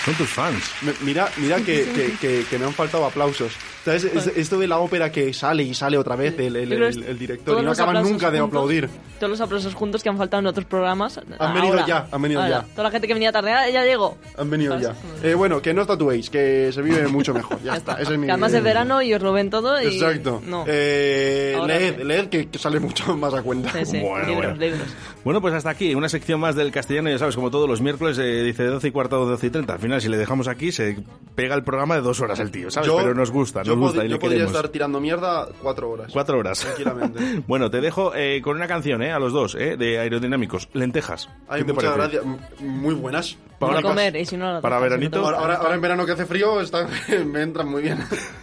Son 0.04 0.14
tus 0.14 0.28
fans. 0.28 0.62
Me- 0.82 0.92
Mira, 1.02 1.28
mira 1.38 1.56
que, 1.58 1.84
que, 1.84 2.12
que- 2.20 2.44
que 2.48 2.58
me 2.58 2.66
han 2.66 2.72
faltado 2.74 3.06
aplausos. 3.06 3.52
¿Sabes? 3.84 4.04
Es- 4.04 4.26
esto 4.36 4.58
de 4.58 4.66
la 4.66 4.78
ópera 4.78 5.10
que 5.10 5.32
sale 5.32 5.62
y 5.62 5.74
sale 5.74 5.96
otra 5.98 6.14
vez 6.16 6.34
el, 6.38 6.56
el- 6.56 6.72
el- 6.72 7.04
el 7.04 7.18
director 7.18 7.60
y 7.60 7.64
no 7.64 7.72
acaban 7.72 8.02
nunca 8.02 8.30
de 8.30 8.38
juntos- 8.40 8.48
aplaudir. 8.48 8.88
Todos 9.18 9.30
los 9.30 9.40
aplausos 9.40 9.74
juntos 9.74 10.02
que 10.02 10.08
han 10.10 10.18
faltado 10.18 10.40
en 10.40 10.46
otros 10.48 10.66
programas. 10.66 11.18
Han 11.38 11.54
venido 11.54 11.72
ahora, 11.74 11.86
ya, 11.86 12.08
han 12.10 12.20
venido 12.22 12.42
ahora. 12.42 12.64
ya. 12.66 12.72
Toda 12.74 12.82
la 12.84 12.90
gente 12.90 13.06
que 13.08 13.14
venía 13.14 13.32
tarde, 13.32 13.52
ah, 13.52 13.68
ya 13.70 13.84
llegó. 13.84 14.18
Han 14.36 14.50
venido 14.50 14.78
ya. 14.78 14.94
Eh, 15.22 15.34
bueno, 15.34 15.62
que 15.62 15.72
no 15.72 15.82
os 15.82 15.86
tatuéis, 15.86 16.28
que 16.28 16.70
se 16.72 16.82
vive 16.82 17.06
mucho 17.08 17.32
mejor. 17.32 17.62
Ya 17.62 17.76
está, 17.76 17.94
ese 18.00 18.12
es 18.14 18.18
mi... 18.18 18.26
Que 18.26 18.32
además 18.32 18.52
es 18.52 18.62
verano 18.62 19.00
y 19.02 19.14
os 19.14 19.22
lo 19.22 19.32
ven 19.32 19.48
todo 19.50 19.80
y... 19.80 19.86
Exacto. 19.86 20.42
No. 20.46 20.64
Eh, 20.66 21.58
leed, 21.66 22.02
leed 22.02 22.28
que, 22.28 22.48
que 22.48 22.58
sale 22.58 22.78
mucho 22.80 23.16
más 23.16 23.32
a 23.32 23.42
cuenta. 23.42 23.70
Sí, 23.72 23.84
sí, 23.86 24.00
Bueno, 24.00 24.26
libros, 24.26 24.36
bueno. 24.58 24.60
libros. 24.60 24.88
Bueno, 25.24 25.40
pues 25.40 25.54
hasta 25.54 25.70
aquí, 25.70 25.94
una 25.94 26.08
sección 26.10 26.38
más 26.38 26.54
del 26.54 26.70
castellano, 26.70 27.08
ya 27.08 27.18
sabes, 27.18 27.34
como 27.34 27.50
todos 27.50 27.66
los 27.66 27.80
miércoles, 27.80 28.18
eh, 28.18 28.42
dice 28.42 28.62
de 28.64 28.68
12 28.68 28.88
y 28.88 28.90
cuarto 28.90 29.22
o 29.22 29.26
12 29.26 29.46
y 29.46 29.50
30. 29.50 29.72
Al 29.72 29.78
final, 29.78 30.00
si 30.02 30.08
le 30.10 30.18
dejamos 30.18 30.48
aquí, 30.48 30.70
se 30.70 30.98
pega 31.34 31.54
el 31.54 31.64
programa 31.64 31.94
de 31.94 32.02
dos 32.02 32.20
horas 32.20 32.38
el 32.40 32.50
tío, 32.50 32.70
¿sabes? 32.70 32.88
Yo- 32.88 32.98
Pero 32.98 33.14
nos 33.14 33.30
gusta, 33.30 33.62
yo 33.62 33.72
nos 33.74 33.80
gusta 33.86 34.04
y 34.04 34.08
yo 34.08 34.14
le 34.16 34.20
podría 34.20 34.38
queremos. 34.40 34.54
estar 34.54 34.68
tirando 34.70 35.00
mierda 35.00 35.48
cuatro 35.62 35.90
horas. 35.90 36.10
Cuatro 36.12 36.38
horas. 36.38 36.60
Tranquilamente. 36.60 37.42
bueno, 37.46 37.70
te 37.70 37.80
dejo 37.80 38.12
eh, 38.14 38.42
con 38.42 38.56
una 38.56 38.68
canción, 38.68 39.02
¿eh? 39.02 39.12
A 39.12 39.18
los 39.18 39.32
dos, 39.32 39.54
¿eh? 39.54 39.76
De 39.78 39.98
aerodinámicos. 39.98 40.68
Lentejas. 40.74 41.30
Hay 41.48 41.60
¿Qué 41.62 41.68
te 41.68 41.72
muchas 41.72 41.90
parece? 41.96 42.18
gracias. 42.18 42.60
Muy 42.60 42.94
buenas. 42.94 43.38
Para 43.58 43.80
comer, 43.80 44.14
y 44.16 44.26
si 44.26 44.36
no... 44.36 44.60
para 44.60 44.78
veranito. 44.78 45.24
Ahora, 45.24 45.38
ahora- 45.38 45.54
ahora 45.56 45.74
en 45.74 45.80
verano 45.80 46.04
que 46.04 46.12
hace 46.12 46.26
frío 46.26 46.60
está- 46.60 46.86
me 47.26 47.40
entran 47.40 47.66
muy 47.68 47.80
bien. 47.82 47.96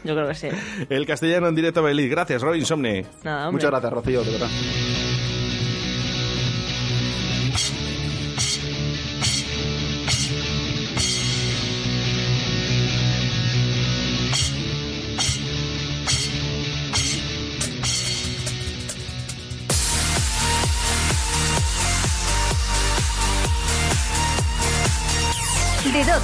Yo 0.03 0.15
creo 0.15 0.27
que 0.29 0.33
sí. 0.33 0.47
El 0.89 1.05
castellano 1.05 1.47
en 1.47 1.53
directo 1.53 1.81
a 1.81 1.83
Beliz. 1.83 2.09
Gracias, 2.09 2.41
Robin 2.41 2.65
Somne. 2.65 3.05
Nada. 3.23 3.51
Muchas 3.51 3.69
gracias, 3.69 3.93
Rocío, 3.93 4.23
de 4.23 4.31
verdad. 4.31 4.49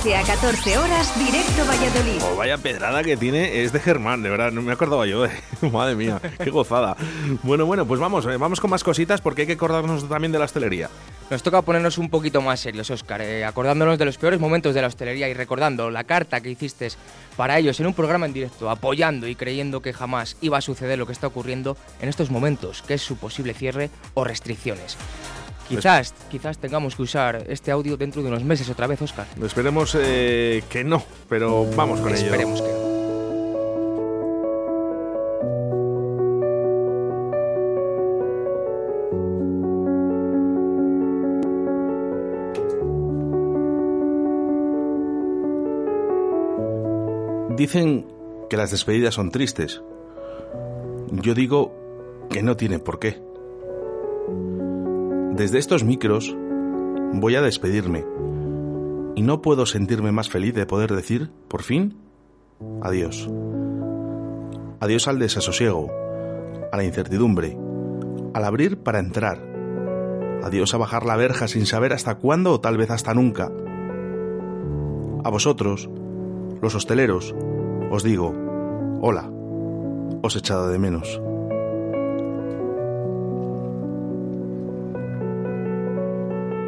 12 0.08 0.16
a 0.16 0.24
14 0.24 0.78
horas, 0.78 1.20
directo 1.20 1.66
Valladolid. 1.66 2.22
Oh, 2.24 2.38
vaya 2.38 2.58
pedrada 2.58 3.04
que 3.04 3.18
tiene 3.18 3.62
es 3.62 3.74
de 3.74 3.82
Germán, 3.82 4.24
de 4.24 4.30
verdad, 4.30 4.54
no 4.54 4.62
me 4.62 4.72
acordaba 4.72 5.06
yo. 5.06 5.26
eh. 5.26 5.32
Madre 5.70 5.96
mía, 5.96 6.22
qué 6.42 6.50
gozada. 6.50 6.96
Bueno, 7.44 7.66
bueno, 7.66 7.86
pues 7.86 8.00
vamos, 8.00 8.26
eh, 8.26 8.38
vamos 8.38 8.62
con 8.62 8.70
más 8.70 8.86
cositas 8.86 9.20
porque 9.20 9.42
hay 9.42 9.48
que 9.48 9.54
acordarnos 9.54 10.08
también 10.08 10.32
de 10.32 10.40
la 10.40 10.46
hostelería. 10.46 10.90
Nos 11.30 11.44
toca 11.44 11.62
ponernos 11.62 11.98
un 11.98 12.10
poquito 12.10 12.42
más 12.42 12.62
serios, 12.62 12.90
Óscar, 12.90 13.22
eh, 13.22 13.44
acordándonos 13.44 14.00
de 14.00 14.06
los 14.06 14.18
peores 14.18 14.40
momentos 14.40 14.74
de 14.74 14.82
la 14.82 14.88
hostelería 14.88 15.28
y 15.28 15.34
recordando 15.34 15.92
la 15.92 16.06
carta 16.06 16.40
que 16.40 16.52
hiciste 16.52 16.88
para 17.36 17.60
ellos 17.60 17.78
en 17.82 17.88
un 17.88 17.94
programa 17.94 18.28
en 18.28 18.34
directo, 18.34 18.70
apoyando 18.70 19.28
y 19.28 19.36
creyendo 19.36 19.82
que 19.82 19.92
jamás 19.92 20.38
iba 20.40 20.58
a 20.58 20.62
suceder 20.62 20.98
lo 20.98 21.06
que 21.06 21.12
está 21.12 21.28
ocurriendo 21.28 21.76
en 22.00 22.08
estos 22.08 22.32
momentos, 22.32 22.82
que 22.82 22.94
es 22.94 23.02
su 23.02 23.18
posible 23.18 23.54
cierre 23.54 23.90
o 24.14 24.24
restricciones. 24.24 24.96
Quizás, 25.68 26.14
quizás 26.30 26.58
tengamos 26.58 26.96
que 26.96 27.02
usar 27.02 27.44
este 27.50 27.72
audio 27.72 27.98
dentro 27.98 28.22
de 28.22 28.30
unos 28.30 28.44
meses 28.44 28.70
otra 28.70 28.88
vez, 28.88 29.02
Óscar. 29.02 29.28
Esperemos 29.44 29.98
eh, 30.00 30.64
que 30.70 30.84
no, 30.84 31.04
pero 31.28 31.66
vamos 31.76 32.00
con 32.00 32.14
ello. 32.14 32.26
Esperemos 32.26 32.62
que 32.62 32.68
no. 32.70 32.88
Dicen 47.58 48.06
que 48.52 48.56
las 48.56 48.70
despedidas 48.70 49.16
son 49.16 49.32
tristes. 49.32 49.82
Yo 51.12 51.34
digo 51.34 51.74
que 52.30 52.44
no 52.44 52.56
tiene 52.56 52.78
por 52.78 53.00
qué. 53.00 53.27
Desde 55.38 55.60
estos 55.60 55.84
micros 55.84 56.36
voy 57.14 57.36
a 57.36 57.44
despedirme. 57.44 58.04
Y 59.16 59.22
no 59.22 59.44
puedo 59.44 59.68
sentirme 59.68 60.12
más 60.12 60.30
feliz 60.30 60.56
de 60.56 60.66
poder 60.66 60.92
decir, 60.96 61.30
por 61.48 61.62
fin, 61.62 61.96
adiós. 62.82 63.30
Adiós 64.80 65.08
al 65.08 65.20
desasosiego, 65.20 65.92
a 66.72 66.76
la 66.76 66.84
incertidumbre, 66.84 67.56
al 68.34 68.46
abrir 68.46 68.80
para 68.80 68.98
entrar. 68.98 69.40
Adiós 70.42 70.74
a 70.74 70.78
bajar 70.78 71.06
la 71.06 71.16
verja 71.16 71.48
sin 71.48 71.68
saber 71.68 71.94
hasta 71.94 72.16
cuándo 72.16 72.54
o 72.54 72.60
tal 72.60 72.76
vez 72.76 72.90
hasta 72.90 73.14
nunca. 73.14 73.52
A 75.24 75.30
vosotros, 75.30 75.88
los 76.64 76.74
hosteleros, 76.74 77.36
os 77.92 78.02
digo, 78.02 78.34
hola, 79.02 79.30
os 80.24 80.36
echado 80.36 80.70
de 80.70 80.80
menos. 80.80 81.22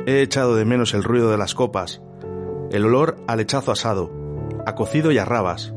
He 0.10 0.24
echado 0.24 0.56
de 0.56 0.66
menos 0.66 0.96
el 0.96 1.04
ruido 1.04 1.30
de 1.30 1.38
las 1.38 1.54
copas, 1.54 2.02
el 2.72 2.84
olor 2.84 3.18
al 3.28 3.38
lechazo 3.38 3.72
asado, 3.72 4.10
a 4.66 4.74
cocido 4.74 5.12
y 5.12 5.20
a 5.20 5.24
rabas, 5.24 5.72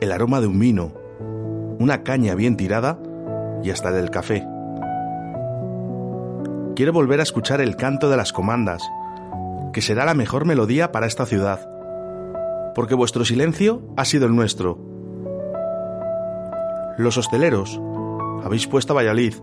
el 0.00 0.10
aroma 0.10 0.40
de 0.40 0.48
un 0.48 0.58
vino, 0.58 0.92
una 1.78 2.02
caña 2.02 2.34
bien 2.34 2.56
tirada 2.56 2.98
y 3.62 3.70
hasta 3.70 3.92
del 3.92 4.10
café. 4.10 4.44
Quiero 6.74 6.92
volver 6.92 7.20
a 7.20 7.22
escuchar 7.22 7.60
el 7.60 7.76
canto 7.76 8.10
de 8.10 8.16
las 8.16 8.32
comandas, 8.32 8.82
que 9.72 9.82
será 9.82 10.04
la 10.04 10.14
mejor 10.14 10.44
melodía 10.44 10.90
para 10.90 11.06
esta 11.06 11.24
ciudad, 11.24 11.60
porque 12.74 12.96
vuestro 12.96 13.24
silencio 13.24 13.82
ha 13.96 14.04
sido 14.04 14.26
el 14.26 14.34
nuestro. 14.34 14.80
Los 16.98 17.16
hosteleros, 17.18 17.80
habéis 18.42 18.66
puesto 18.66 18.94
a 18.94 18.96
Valladolid, 18.96 19.34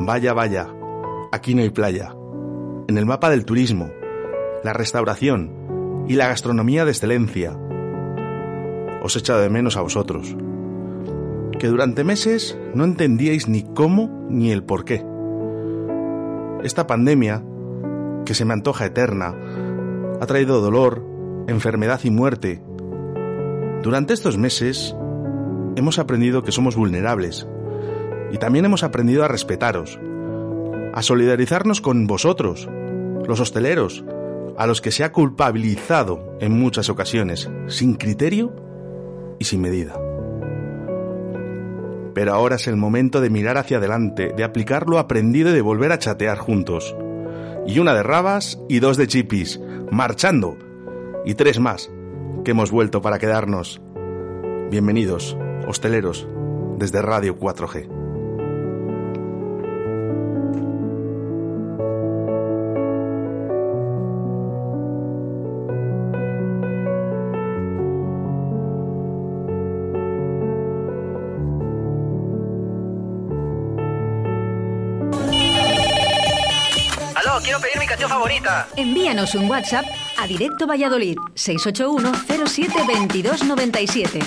vaya, 0.00 0.32
vaya, 0.32 0.66
aquí 1.30 1.54
no 1.54 1.60
hay 1.60 1.68
playa 1.68 2.14
en 2.88 2.98
el 2.98 3.06
mapa 3.06 3.30
del 3.30 3.44
turismo, 3.44 3.90
la 4.62 4.72
restauración 4.72 6.04
y 6.08 6.14
la 6.14 6.28
gastronomía 6.28 6.84
de 6.84 6.90
excelencia. 6.90 7.56
Os 9.02 9.16
he 9.16 9.20
echado 9.20 9.40
de 9.40 9.50
menos 9.50 9.76
a 9.76 9.82
vosotros, 9.82 10.36
que 11.58 11.68
durante 11.68 12.04
meses 12.04 12.58
no 12.74 12.84
entendíais 12.84 13.48
ni 13.48 13.62
cómo 13.62 14.26
ni 14.28 14.50
el 14.50 14.64
por 14.64 14.84
qué. 14.84 15.04
Esta 16.62 16.86
pandemia, 16.86 17.42
que 18.24 18.34
se 18.34 18.44
me 18.44 18.52
antoja 18.52 18.86
eterna, 18.86 19.34
ha 20.20 20.26
traído 20.26 20.60
dolor, 20.60 21.04
enfermedad 21.48 22.00
y 22.04 22.10
muerte. 22.10 22.62
Durante 23.82 24.14
estos 24.14 24.38
meses 24.38 24.94
hemos 25.76 25.98
aprendido 25.98 26.42
que 26.42 26.52
somos 26.52 26.76
vulnerables 26.76 27.48
y 28.30 28.38
también 28.38 28.64
hemos 28.64 28.84
aprendido 28.84 29.24
a 29.24 29.28
respetaros, 29.28 29.98
a 30.92 31.02
solidarizarnos 31.02 31.80
con 31.80 32.06
vosotros, 32.06 32.68
los 33.26 33.40
hosteleros, 33.40 34.04
a 34.56 34.66
los 34.66 34.80
que 34.80 34.90
se 34.90 35.04
ha 35.04 35.12
culpabilizado 35.12 36.36
en 36.40 36.52
muchas 36.52 36.88
ocasiones, 36.88 37.50
sin 37.66 37.94
criterio 37.94 38.54
y 39.38 39.44
sin 39.44 39.60
medida. 39.60 39.98
Pero 42.14 42.34
ahora 42.34 42.56
es 42.56 42.66
el 42.66 42.76
momento 42.76 43.20
de 43.20 43.30
mirar 43.30 43.56
hacia 43.56 43.78
adelante, 43.78 44.32
de 44.36 44.44
aplicar 44.44 44.86
lo 44.86 44.98
aprendido 44.98 45.50
y 45.50 45.54
de 45.54 45.62
volver 45.62 45.92
a 45.92 45.98
chatear 45.98 46.38
juntos. 46.38 46.94
Y 47.66 47.78
una 47.78 47.94
de 47.94 48.02
rabas 48.02 48.58
y 48.68 48.80
dos 48.80 48.96
de 48.96 49.06
chipis, 49.06 49.60
marchando. 49.90 50.58
Y 51.24 51.34
tres 51.34 51.58
más, 51.58 51.90
que 52.44 52.50
hemos 52.50 52.70
vuelto 52.70 53.00
para 53.00 53.18
quedarnos. 53.18 53.80
Bienvenidos, 54.70 55.38
hosteleros, 55.66 56.28
desde 56.78 57.00
Radio 57.00 57.38
4G. 57.38 57.91
Favorita. 78.12 78.68
Envíanos 78.76 79.34
un 79.34 79.48
WhatsApp 79.48 79.86
a 80.18 80.26
Directo 80.26 80.66
Valladolid 80.66 81.16
681 81.34 82.12
07 82.46 82.74
22 82.86 83.44
97. 83.44 84.18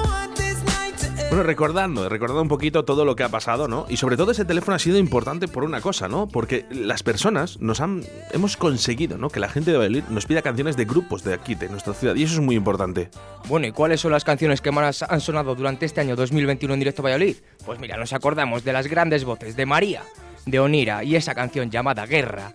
Bueno, 1.28 1.42
recordando, 1.42 2.08
recordando 2.08 2.40
un 2.40 2.48
poquito 2.48 2.86
todo 2.86 3.04
lo 3.04 3.14
que 3.14 3.22
ha 3.22 3.28
pasado, 3.28 3.68
¿no? 3.68 3.84
Y 3.90 3.98
sobre 3.98 4.16
todo 4.16 4.30
ese 4.30 4.46
teléfono 4.46 4.74
ha 4.74 4.78
sido 4.78 4.96
importante 4.96 5.46
por 5.46 5.62
una 5.62 5.82
cosa, 5.82 6.08
¿no? 6.08 6.26
Porque 6.26 6.64
las 6.70 7.02
personas 7.02 7.60
nos 7.60 7.82
han 7.82 8.02
hemos 8.32 8.56
conseguido, 8.56 9.18
¿no? 9.18 9.28
Que 9.28 9.38
la 9.38 9.50
gente 9.50 9.70
de 9.70 9.76
Valladolid 9.76 10.04
nos 10.08 10.24
pida 10.24 10.40
canciones 10.40 10.78
de 10.78 10.86
grupos 10.86 11.24
de 11.24 11.34
aquí, 11.34 11.54
de 11.54 11.68
nuestra 11.68 11.92
ciudad, 11.92 12.14
y 12.14 12.22
eso 12.22 12.36
es 12.36 12.40
muy 12.40 12.56
importante. 12.56 13.10
Bueno, 13.46 13.66
¿y 13.66 13.72
cuáles 13.72 14.00
son 14.00 14.12
las 14.12 14.24
canciones 14.24 14.62
que 14.62 14.70
más 14.70 15.02
han 15.02 15.20
sonado 15.20 15.54
durante 15.54 15.84
este 15.84 16.00
año 16.00 16.16
2021 16.16 16.72
en 16.72 16.80
directo 16.80 17.02
Valladolid? 17.02 17.36
Pues 17.66 17.78
mira, 17.78 17.98
nos 17.98 18.14
acordamos 18.14 18.64
de 18.64 18.72
las 18.72 18.86
grandes 18.86 19.24
voces 19.24 19.54
de 19.54 19.66
María, 19.66 20.04
de 20.46 20.60
Onira 20.60 21.04
y 21.04 21.14
esa 21.14 21.34
canción 21.34 21.70
llamada 21.70 22.06
Guerra. 22.06 22.54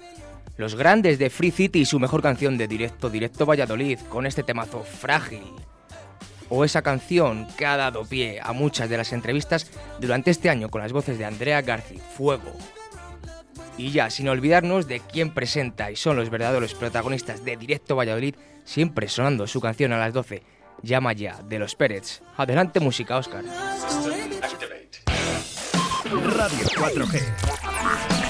Los 0.57 0.73
grandes 0.73 1.19
de 1.19 1.29
Free 1.29 1.51
City 1.51 1.81
y 1.81 1.85
su 1.85 1.99
mejor 1.99 2.23
canción 2.23 2.57
de 2.57 2.67
directo, 2.67 3.11
directo 3.11 3.45
Valladolid, 3.45 3.99
con 4.09 4.25
este 4.25 4.41
temazo 4.41 4.81
frágil. 4.81 5.43
O 6.55 6.63
esa 6.63 6.83
canción 6.83 7.47
que 7.57 7.65
ha 7.65 7.77
dado 7.77 8.05
pie 8.05 8.39
a 8.39 8.53
muchas 8.53 8.87
de 8.87 8.97
las 8.97 9.11
entrevistas 9.11 9.71
durante 9.99 10.29
este 10.29 10.51
año 10.51 10.69
con 10.69 10.81
las 10.81 10.93
voces 10.93 11.17
de 11.17 11.25
Andrea 11.25 11.63
Garci, 11.63 11.97
Fuego. 12.15 12.53
Y 13.75 13.89
ya, 13.89 14.11
sin 14.11 14.29
olvidarnos 14.29 14.87
de 14.87 14.99
quién 14.99 15.33
presenta 15.33 15.89
y 15.89 15.95
son 15.95 16.15
los 16.15 16.29
verdaderos 16.29 16.75
protagonistas 16.75 17.43
de 17.43 17.57
Directo 17.57 17.95
Valladolid, 17.95 18.35
siempre 18.65 19.07
sonando 19.07 19.47
su 19.47 19.61
canción 19.61 19.93
a 19.93 19.97
las 19.97 20.13
12, 20.13 20.43
Llama 20.83 21.13
ya, 21.13 21.41
de 21.41 21.57
los 21.57 21.73
Pérez. 21.75 22.21
Adelante 22.37 22.79
música, 22.79 23.17
Oscar. 23.17 23.43
Radio 26.11 26.65
4G. 26.75 28.22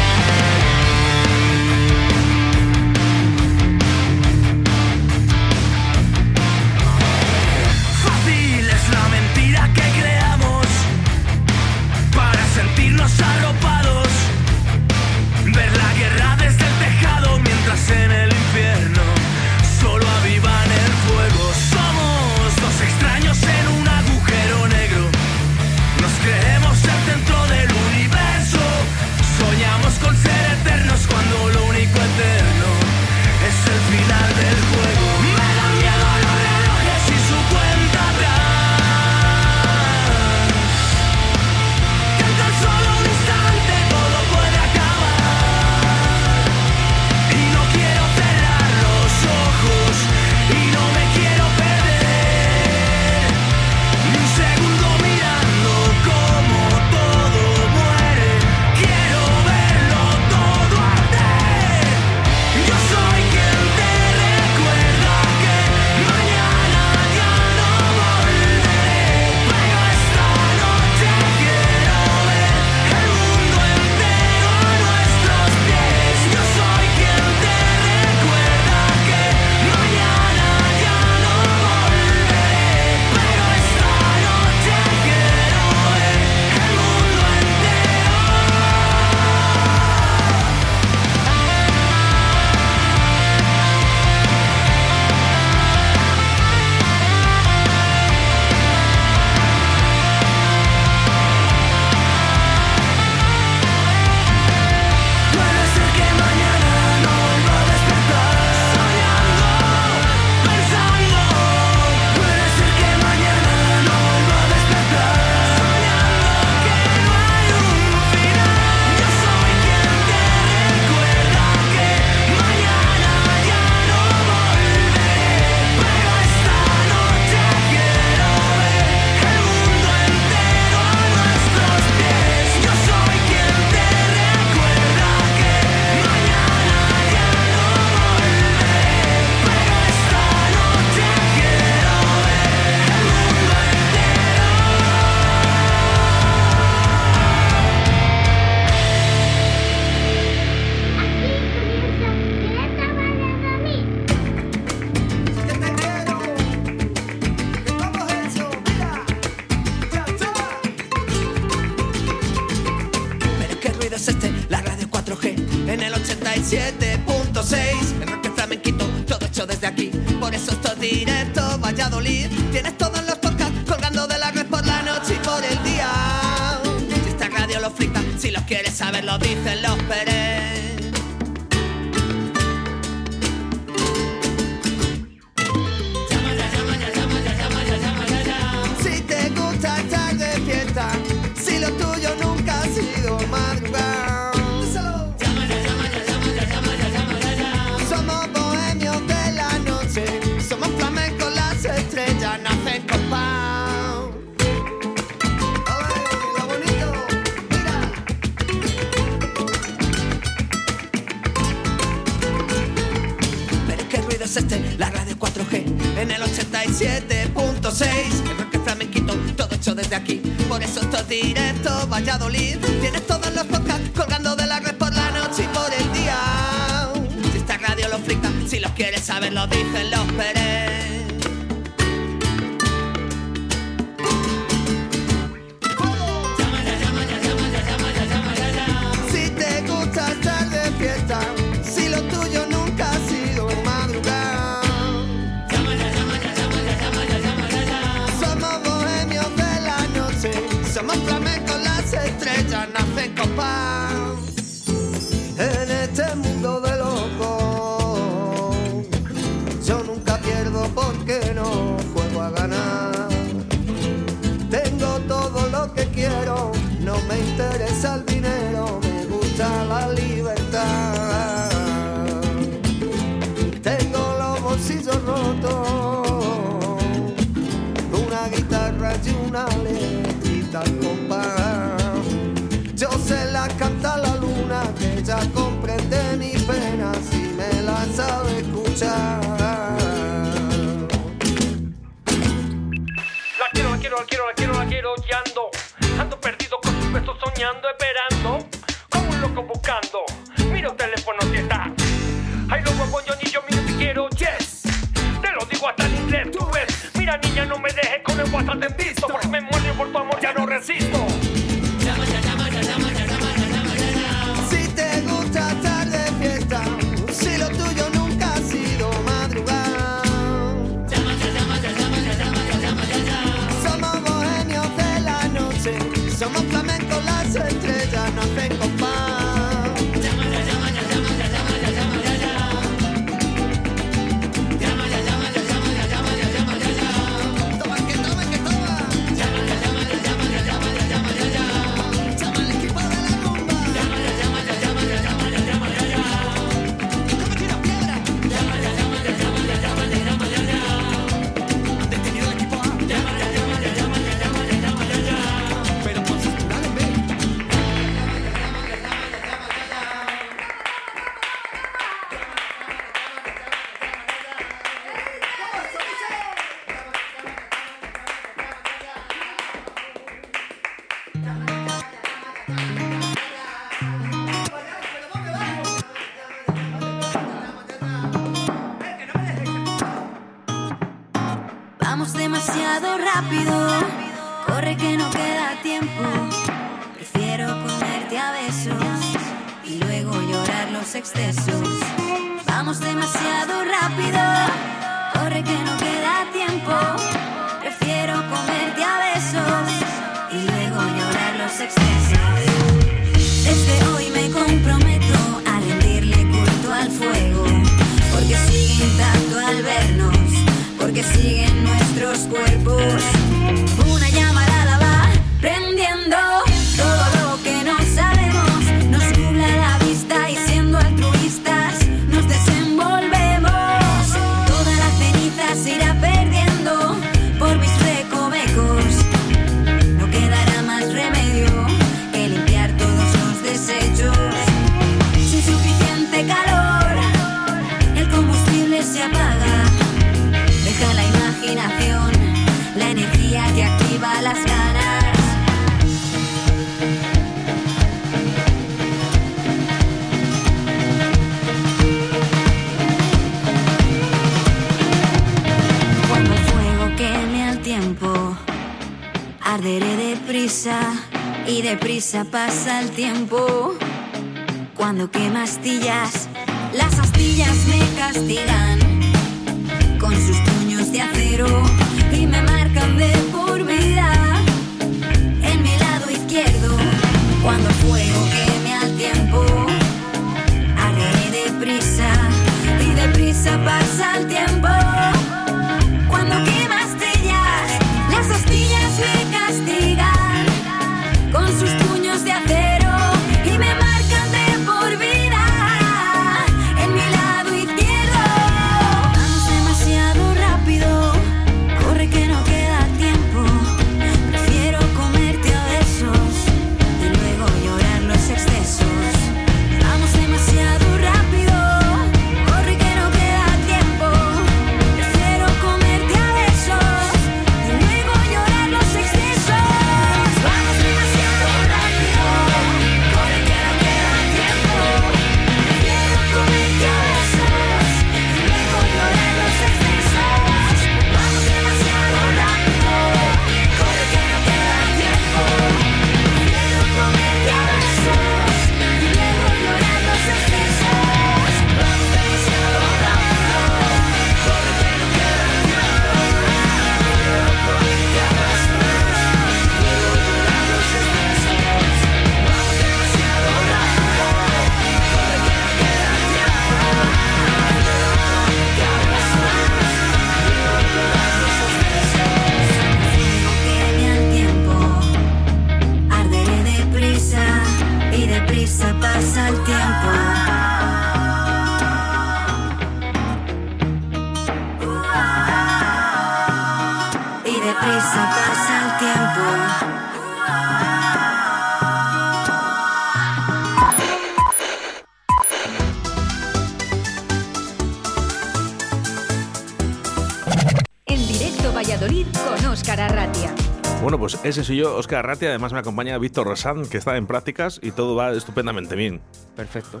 Pues 594.22 594.38
ese 594.44 594.62
soy 594.62 594.76
yo, 594.76 594.94
Oscar 594.94 595.18
Arratia. 595.18 595.48
Además 595.48 595.72
me 595.72 595.80
acompaña 595.80 596.16
Víctor 596.16 596.46
Rosán, 596.46 596.86
que 596.86 596.96
está 596.96 597.16
en 597.16 597.26
prácticas 597.26 597.80
y 597.82 597.90
todo 597.90 598.14
va 598.14 598.30
estupendamente 598.30 598.94
bien. 598.94 599.20
Perfecto. 599.56 600.00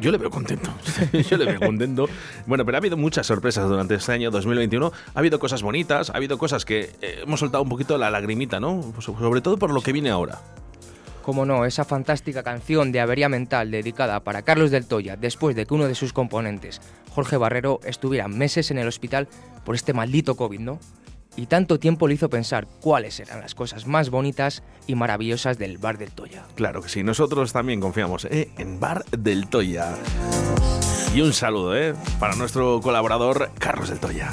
Yo 0.00 0.10
le 0.10 0.18
veo 0.18 0.28
contento. 0.28 0.72
Yo 1.30 1.36
le 1.36 1.44
veo 1.44 1.60
contento. 1.60 2.08
Bueno, 2.46 2.64
pero 2.64 2.76
ha 2.76 2.80
habido 2.80 2.96
muchas 2.96 3.28
sorpresas 3.28 3.68
durante 3.68 3.94
este 3.94 4.10
año 4.10 4.32
2021. 4.32 4.90
Ha 5.14 5.16
habido 5.16 5.38
cosas 5.38 5.62
bonitas, 5.62 6.10
ha 6.10 6.16
habido 6.16 6.36
cosas 6.36 6.64
que 6.64 6.90
eh, 7.00 7.20
hemos 7.22 7.38
soltado 7.38 7.62
un 7.62 7.68
poquito 7.68 7.96
la 7.96 8.10
lagrimita, 8.10 8.58
¿no? 8.58 8.80
Pues 8.92 9.04
sobre 9.04 9.40
todo 9.40 9.56
por 9.56 9.70
lo 9.72 9.82
que 9.82 9.92
viene 9.92 10.10
ahora. 10.10 10.40
Como 11.22 11.46
no, 11.46 11.64
esa 11.64 11.84
fantástica 11.84 12.42
canción 12.42 12.90
de 12.90 12.98
Avería 12.98 13.28
Mental 13.28 13.70
dedicada 13.70 14.18
para 14.18 14.42
Carlos 14.42 14.72
del 14.72 14.86
Toya 14.86 15.14
después 15.14 15.54
de 15.54 15.66
que 15.66 15.74
uno 15.74 15.86
de 15.86 15.94
sus 15.94 16.12
componentes, 16.12 16.80
Jorge 17.12 17.36
Barrero, 17.36 17.78
estuviera 17.84 18.26
meses 18.26 18.72
en 18.72 18.78
el 18.78 18.88
hospital 18.88 19.28
por 19.64 19.76
este 19.76 19.92
maldito 19.92 20.34
COVID, 20.34 20.58
¿no? 20.58 20.80
Y 21.40 21.46
tanto 21.46 21.78
tiempo 21.78 22.06
le 22.06 22.12
hizo 22.12 22.28
pensar 22.28 22.66
cuáles 22.82 23.18
eran 23.18 23.40
las 23.40 23.54
cosas 23.54 23.86
más 23.86 24.10
bonitas 24.10 24.62
y 24.86 24.94
maravillosas 24.94 25.56
del 25.56 25.78
bar 25.78 25.96
del 25.96 26.10
Toya. 26.10 26.44
Claro 26.54 26.82
que 26.82 26.90
sí, 26.90 27.02
nosotros 27.02 27.50
también 27.50 27.80
confiamos 27.80 28.26
¿eh? 28.26 28.50
en 28.58 28.78
Bar 28.78 29.06
del 29.06 29.48
Toya. 29.48 29.96
Y 31.14 31.22
un 31.22 31.32
saludo 31.32 31.74
¿eh? 31.74 31.94
para 32.18 32.34
nuestro 32.34 32.82
colaborador 32.82 33.52
Carlos 33.58 33.88
del 33.88 34.00
Toya. 34.00 34.28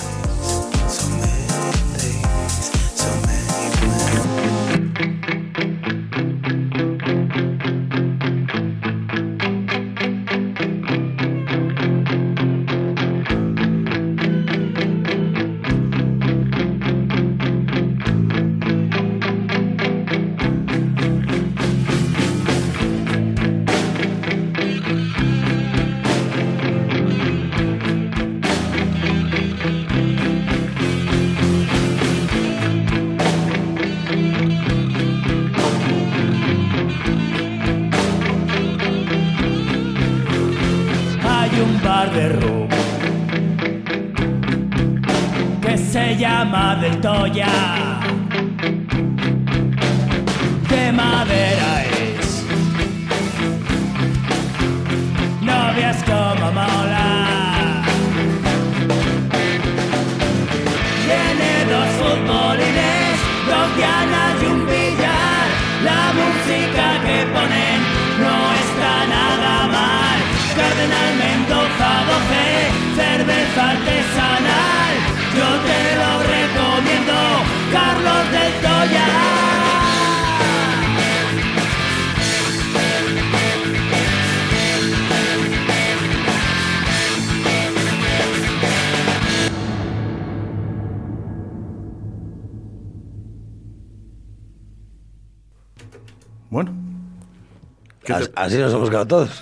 Todos. 99.07 99.41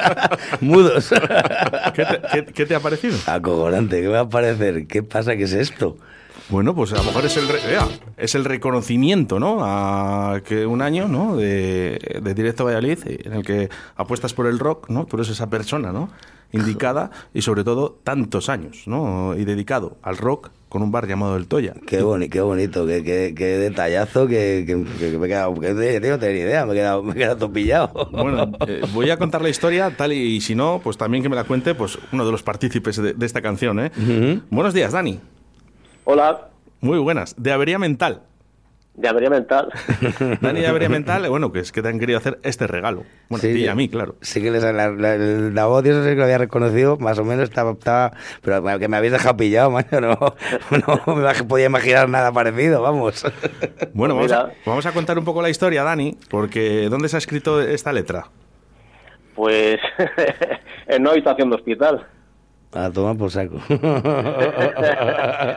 Mudos. 0.60 1.12
¿Qué 1.94 2.04
te, 2.04 2.20
qué- 2.32 2.52
qué 2.52 2.66
te 2.66 2.74
ha 2.74 2.80
parecido? 2.80 3.16
Acojonante, 3.26 4.00
¿qué 4.00 4.06
me 4.08 4.14
va 4.14 4.20
a 4.20 4.28
parecer? 4.28 4.86
¿Qué 4.86 5.02
pasa? 5.02 5.36
¿Qué 5.36 5.44
es 5.44 5.52
esto? 5.52 5.96
Bueno, 6.48 6.74
pues 6.76 6.92
a 6.92 6.96
lo 6.98 7.04
mejor 7.04 7.24
es 7.24 7.36
el, 7.36 7.48
re- 7.48 7.58
es 8.16 8.34
el 8.36 8.44
reconocimiento, 8.44 9.40
¿no? 9.40 9.58
A 9.62 10.40
que 10.44 10.64
un 10.64 10.80
año, 10.80 11.08
¿no? 11.08 11.36
De, 11.36 11.98
de 12.22 12.34
Directo 12.34 12.64
Valladolid, 12.64 12.98
en 13.04 13.32
el 13.32 13.42
que 13.44 13.68
apuestas 13.96 14.32
por 14.32 14.46
el 14.46 14.58
rock, 14.60 14.88
¿no? 14.88 15.06
Tú 15.06 15.16
eres 15.16 15.28
esa 15.28 15.50
persona, 15.50 15.90
¿no? 15.92 16.08
Indicada 16.52 17.10
y 17.34 17.42
sobre 17.42 17.64
todo 17.64 17.98
tantos 18.04 18.48
años, 18.48 18.84
¿no? 18.86 19.34
Y 19.36 19.44
dedicado 19.44 19.96
al 20.02 20.16
rock 20.18 20.50
con 20.76 20.82
un 20.82 20.92
bar 20.92 21.08
llamado 21.08 21.36
El 21.38 21.46
Toya. 21.46 21.72
Qué, 21.86 22.02
boni, 22.02 22.28
qué 22.28 22.42
bonito, 22.42 22.86
qué, 22.86 23.02
qué, 23.02 23.32
qué 23.34 23.44
detallazo, 23.56 24.26
que, 24.26 24.62
que- 24.66 24.84
que 25.10 25.16
me 25.18 25.24
he 25.24 25.28
quedado, 25.30 25.54
que 25.58 25.72
no 25.72 26.18
tenía 26.18 26.18
ni 26.34 26.40
idea, 26.40 26.66
me 26.66 26.72
he 26.72 26.76
quedado, 26.76 27.02
me 27.02 27.12
he 27.12 27.14
quedado 27.14 27.36
todo 27.38 27.50
pillado. 27.50 28.08
Bueno, 28.12 28.52
eh, 28.68 28.82
voy 28.92 29.08
a 29.08 29.16
contar 29.16 29.40
la 29.40 29.48
historia 29.48 29.90
tal 29.96 30.12
y, 30.12 30.38
si 30.42 30.54
no, 30.54 30.82
pues 30.84 30.98
también 30.98 31.22
que 31.22 31.30
me 31.30 31.36
la 31.36 31.44
cuente 31.44 31.74
pues 31.74 31.98
uno 32.12 32.26
de 32.26 32.30
los 32.30 32.42
partícipes 32.42 32.96
de, 32.96 33.14
de 33.14 33.24
esta 33.24 33.40
canción. 33.40 33.80
¿eh? 33.80 33.90
Buenos 34.50 34.74
días, 34.74 34.92
Dani. 34.92 35.18
Hola, 36.04 36.48
Muy 36.82 36.98
buenas. 36.98 37.34
De 37.38 37.52
Avería 37.52 37.78
Mental. 37.78 38.20
De 38.96 39.30
mental. 39.30 39.68
Dani 40.40 40.60
de 40.60 40.66
Avería 40.66 40.88
Mental, 40.88 41.28
bueno, 41.28 41.52
que 41.52 41.60
es 41.60 41.70
que 41.70 41.82
te 41.82 41.88
han 41.88 41.98
querido 41.98 42.18
hacer 42.18 42.38
este 42.42 42.66
regalo. 42.66 43.04
Bueno, 43.28 43.46
a 43.46 43.52
ti 43.52 43.60
y 43.60 43.68
a 43.68 43.74
mí, 43.74 43.88
claro. 43.88 44.16
Sí 44.22 44.40
que 44.40 44.50
les, 44.50 44.62
la, 44.62 44.72
la, 44.72 45.16
la 45.16 45.66
voz, 45.66 45.84
eso 45.84 46.02
sí 46.02 46.10
que 46.10 46.16
lo 46.16 46.24
había 46.24 46.38
reconocido, 46.38 46.96
más 46.96 47.18
o 47.18 47.24
menos 47.24 47.44
estaba, 47.44 47.72
estaba 47.72 48.12
pero 48.42 48.62
que 48.78 48.88
me 48.88 48.96
habéis 48.96 49.12
dejado 49.12 49.36
pillado, 49.36 49.70
macho, 49.72 50.00
no, 50.00 50.16
no 51.06 51.16
me 51.16 51.44
podía 51.44 51.66
imaginar 51.66 52.08
nada 52.08 52.32
parecido, 52.32 52.82
vamos. 52.82 53.24
Bueno, 53.92 54.14
vamos 54.14 54.32
a, 54.32 54.50
vamos 54.64 54.86
a 54.86 54.92
contar 54.92 55.18
un 55.18 55.24
poco 55.24 55.40
la 55.40 55.48
historia, 55.48 55.82
Dani, 55.82 56.16
porque 56.28 56.88
¿dónde 56.90 57.08
se 57.08 57.16
ha 57.16 57.18
escrito 57.18 57.60
esta 57.60 57.92
letra? 57.92 58.26
Pues 59.34 59.78
en 60.86 61.02
una 61.02 61.10
habitación 61.12 61.50
de 61.50 61.56
hospital. 61.56 62.06
A 62.72 62.90
tomar 62.90 63.16
por 63.16 63.30
saco. 63.30 63.56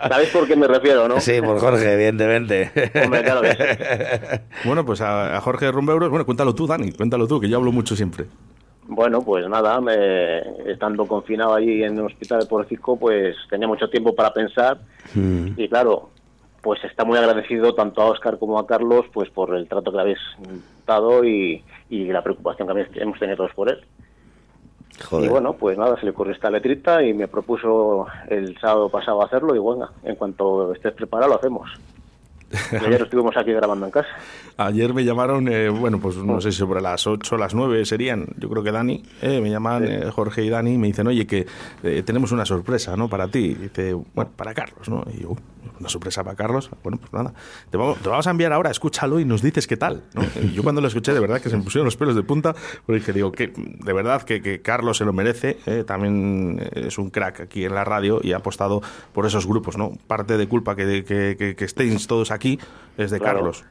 ¿Sabéis 0.09 0.29
por 0.31 0.47
qué 0.47 0.55
me 0.55 0.67
refiero, 0.67 1.07
no? 1.07 1.19
Sí, 1.19 1.41
por 1.41 1.59
Jorge, 1.59 1.93
evidentemente. 1.93 2.71
Hombre, 3.03 3.23
claro 3.23 3.41
que 3.41 3.51
sí. 3.51 4.39
Bueno, 4.65 4.85
pues 4.85 5.01
a, 5.01 5.35
a 5.35 5.41
Jorge 5.41 5.71
Rumbeuros, 5.71 6.09
bueno, 6.09 6.25
cuéntalo 6.25 6.53
tú, 6.55 6.67
Dani, 6.67 6.91
cuéntalo 6.91 7.27
tú, 7.27 7.39
que 7.39 7.49
yo 7.49 7.57
hablo 7.57 7.71
mucho 7.71 7.95
siempre. 7.95 8.25
Bueno, 8.87 9.21
pues 9.21 9.47
nada, 9.47 9.79
me- 9.81 10.39
estando 10.71 11.05
confinado 11.05 11.53
allí 11.53 11.83
en 11.83 11.97
el 11.97 12.05
hospital 12.05 12.39
de 12.39 12.45
Porcico, 12.47 12.97
pues 12.97 13.35
tenía 13.49 13.67
mucho 13.67 13.89
tiempo 13.89 14.15
para 14.15 14.33
pensar 14.33 14.79
y 15.15 15.67
claro, 15.67 16.09
pues 16.61 16.83
está 16.83 17.03
muy 17.05 17.17
agradecido 17.17 17.73
tanto 17.75 18.01
a 18.01 18.05
Oscar 18.05 18.39
como 18.39 18.57
a 18.57 18.65
Carlos 18.65 19.05
pues 19.13 19.29
por 19.29 19.55
el 19.55 19.67
trato 19.67 19.91
que 19.91 19.95
le 19.97 20.01
habéis 20.01 20.19
dado 20.87 21.23
y, 21.23 21.63
y 21.89 22.05
la 22.05 22.23
preocupación 22.23 22.67
que 22.67 22.71
habéis- 22.73 22.89
hemos 23.01 23.19
tenido 23.19 23.37
todos 23.37 23.51
por 23.53 23.69
él. 23.69 23.79
Joder. 25.07 25.25
Y 25.25 25.29
bueno, 25.29 25.53
pues 25.53 25.77
nada, 25.77 25.97
se 25.97 26.05
le 26.05 26.11
ocurrió 26.11 26.33
esta 26.33 26.49
letrita 26.49 27.03
y 27.03 27.13
me 27.13 27.27
propuso 27.27 28.07
el 28.27 28.57
sábado 28.59 28.89
pasado 28.89 29.23
hacerlo 29.23 29.55
y 29.55 29.59
bueno, 29.59 29.89
en 30.03 30.15
cuanto 30.15 30.73
estés 30.73 30.93
preparado 30.93 31.31
lo 31.31 31.37
hacemos. 31.37 31.69
Y 32.71 32.75
ayer 32.85 33.01
estuvimos 33.01 33.35
aquí 33.37 33.53
grabando 33.53 33.85
en 33.85 33.91
casa. 33.91 34.09
Ayer 34.61 34.93
me 34.93 35.05
llamaron, 35.05 35.47
eh, 35.47 35.69
bueno, 35.69 35.99
pues 36.01 36.17
no 36.17 36.41
sé 36.41 36.51
si 36.51 36.57
sobre 36.57 36.81
las 36.81 37.07
8 37.07 37.35
o 37.35 37.37
las 37.37 37.55
9 37.55 37.85
serían, 37.85 38.25
yo 38.37 38.49
creo 38.49 38.61
que 38.61 38.73
Dani, 38.73 39.01
eh, 39.21 39.39
me 39.39 39.49
llaman 39.49 39.85
eh, 39.87 40.11
Jorge 40.11 40.43
y 40.43 40.49
Dani 40.49 40.73
y 40.73 40.77
me 40.77 40.87
dicen, 40.87 41.07
oye, 41.07 41.25
que 41.25 41.47
eh, 41.81 42.03
tenemos 42.05 42.33
una 42.33 42.45
sorpresa, 42.45 42.97
¿no? 42.97 43.07
Para 43.07 43.29
ti. 43.29 43.39
Y 43.39 43.53
dice, 43.53 43.93
bueno, 43.93 44.31
para 44.35 44.53
Carlos, 44.53 44.89
¿no? 44.89 45.05
Y 45.15 45.21
yo, 45.21 45.29
"Uh, 45.29 45.37
una 45.79 45.87
sorpresa 45.87 46.25
para 46.25 46.35
Carlos. 46.35 46.69
Bueno, 46.83 46.97
pues 46.99 47.13
nada, 47.13 47.33
te 47.69 47.77
vamos, 47.77 47.99
te 47.99 48.09
vamos 48.09 48.27
a 48.27 48.31
enviar 48.31 48.51
ahora, 48.51 48.69
escúchalo 48.69 49.21
y 49.21 49.23
nos 49.23 49.41
dices 49.41 49.65
qué 49.65 49.77
tal, 49.77 50.03
¿no? 50.13 50.23
Y 50.43 50.51
yo 50.51 50.61
cuando 50.61 50.81
lo 50.81 50.89
escuché, 50.89 51.13
de 51.13 51.21
verdad 51.21 51.39
que 51.39 51.49
se 51.49 51.55
me 51.55 51.63
pusieron 51.63 51.85
los 51.85 51.95
pelos 51.95 52.15
de 52.15 52.23
punta, 52.23 52.53
porque 52.85 52.99
dije, 52.99 53.13
digo, 53.13 53.31
que 53.31 53.53
de 53.55 53.93
verdad 53.93 54.23
que, 54.23 54.41
que 54.41 54.61
Carlos 54.61 54.97
se 54.97 55.05
lo 55.05 55.13
merece, 55.13 55.57
eh, 55.67 55.85
también 55.87 56.69
es 56.73 56.97
un 56.97 57.11
crack 57.11 57.39
aquí 57.39 57.63
en 57.63 57.73
la 57.75 57.85
radio 57.85 58.19
y 58.21 58.33
ha 58.33 58.37
apostado 58.37 58.81
por 59.13 59.25
esos 59.25 59.47
grupos, 59.47 59.77
¿no? 59.77 59.93
Parte 60.07 60.35
de 60.37 60.47
culpa 60.49 60.75
que, 60.75 61.05
que, 61.05 61.37
que, 61.39 61.55
que 61.55 61.63
estéis 61.65 62.07
todos 62.07 62.31
aquí 62.31 62.59
es 62.97 63.09
de 63.09 63.19
Claro. 63.19 63.37
Carlos. 63.37 63.63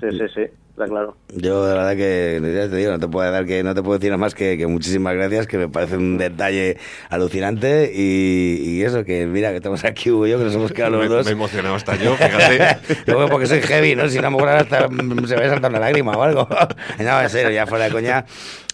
Sí, 0.00 0.06
sí, 0.12 0.28
sí, 0.34 0.42
está 0.78 0.88
claro. 0.88 1.16
Yo 1.34 1.66
de 1.66 1.74
verdad 1.74 1.96
que 1.96 2.40
ya 2.54 2.70
te 2.70 2.76
digo, 2.76 2.90
no 2.92 2.98
te 2.98 3.08
puedo 3.08 3.30
dar 3.30 3.44
que 3.46 3.62
no 3.62 3.74
te 3.74 3.82
puedo 3.82 3.98
decir 3.98 4.10
nada 4.10 4.18
más 4.18 4.34
que, 4.34 4.56
que 4.56 4.66
muchísimas 4.66 5.14
gracias, 5.14 5.46
que 5.46 5.58
me 5.58 5.68
parece 5.68 5.96
un 5.96 6.18
detalle 6.18 6.76
alucinante 7.10 7.90
y, 7.94 8.60
y 8.64 8.82
eso 8.82 9.04
que 9.04 9.26
mira 9.26 9.50
que 9.50 9.56
estamos 9.56 9.84
aquí 9.84 10.10
Hugo 10.10 10.26
y 10.26 10.30
yo 10.30 10.38
que 10.38 10.44
nos 10.44 10.54
hemos 10.54 10.72
quedado 10.72 10.92
los 10.92 11.02
Me- 11.08 11.08
dos. 11.08 11.24
me 11.26 11.32
he 11.32 11.34
emocionado 11.34 11.74
hasta 11.74 11.96
yo, 11.96 12.14
fíjate. 12.16 12.78
Luego 13.06 13.28
porque 13.28 13.46
soy 13.46 13.60
heavy, 13.62 13.94
¿no? 13.96 14.08
Si 14.08 14.18
no 14.20 14.28
ahora 14.28 14.58
hasta 14.60 14.86
se 14.88 14.92
me 14.92 15.36
va 15.40 15.46
a 15.46 15.48
saltar 15.50 15.70
una 15.70 15.80
lágrima 15.80 16.12
o 16.12 16.22
algo. 16.22 16.48
No, 16.98 17.20
en 17.22 17.30
serio, 17.30 17.50
ya 17.50 17.66
fuera 17.66 17.84
de 17.86 17.90
coña, 17.90 18.24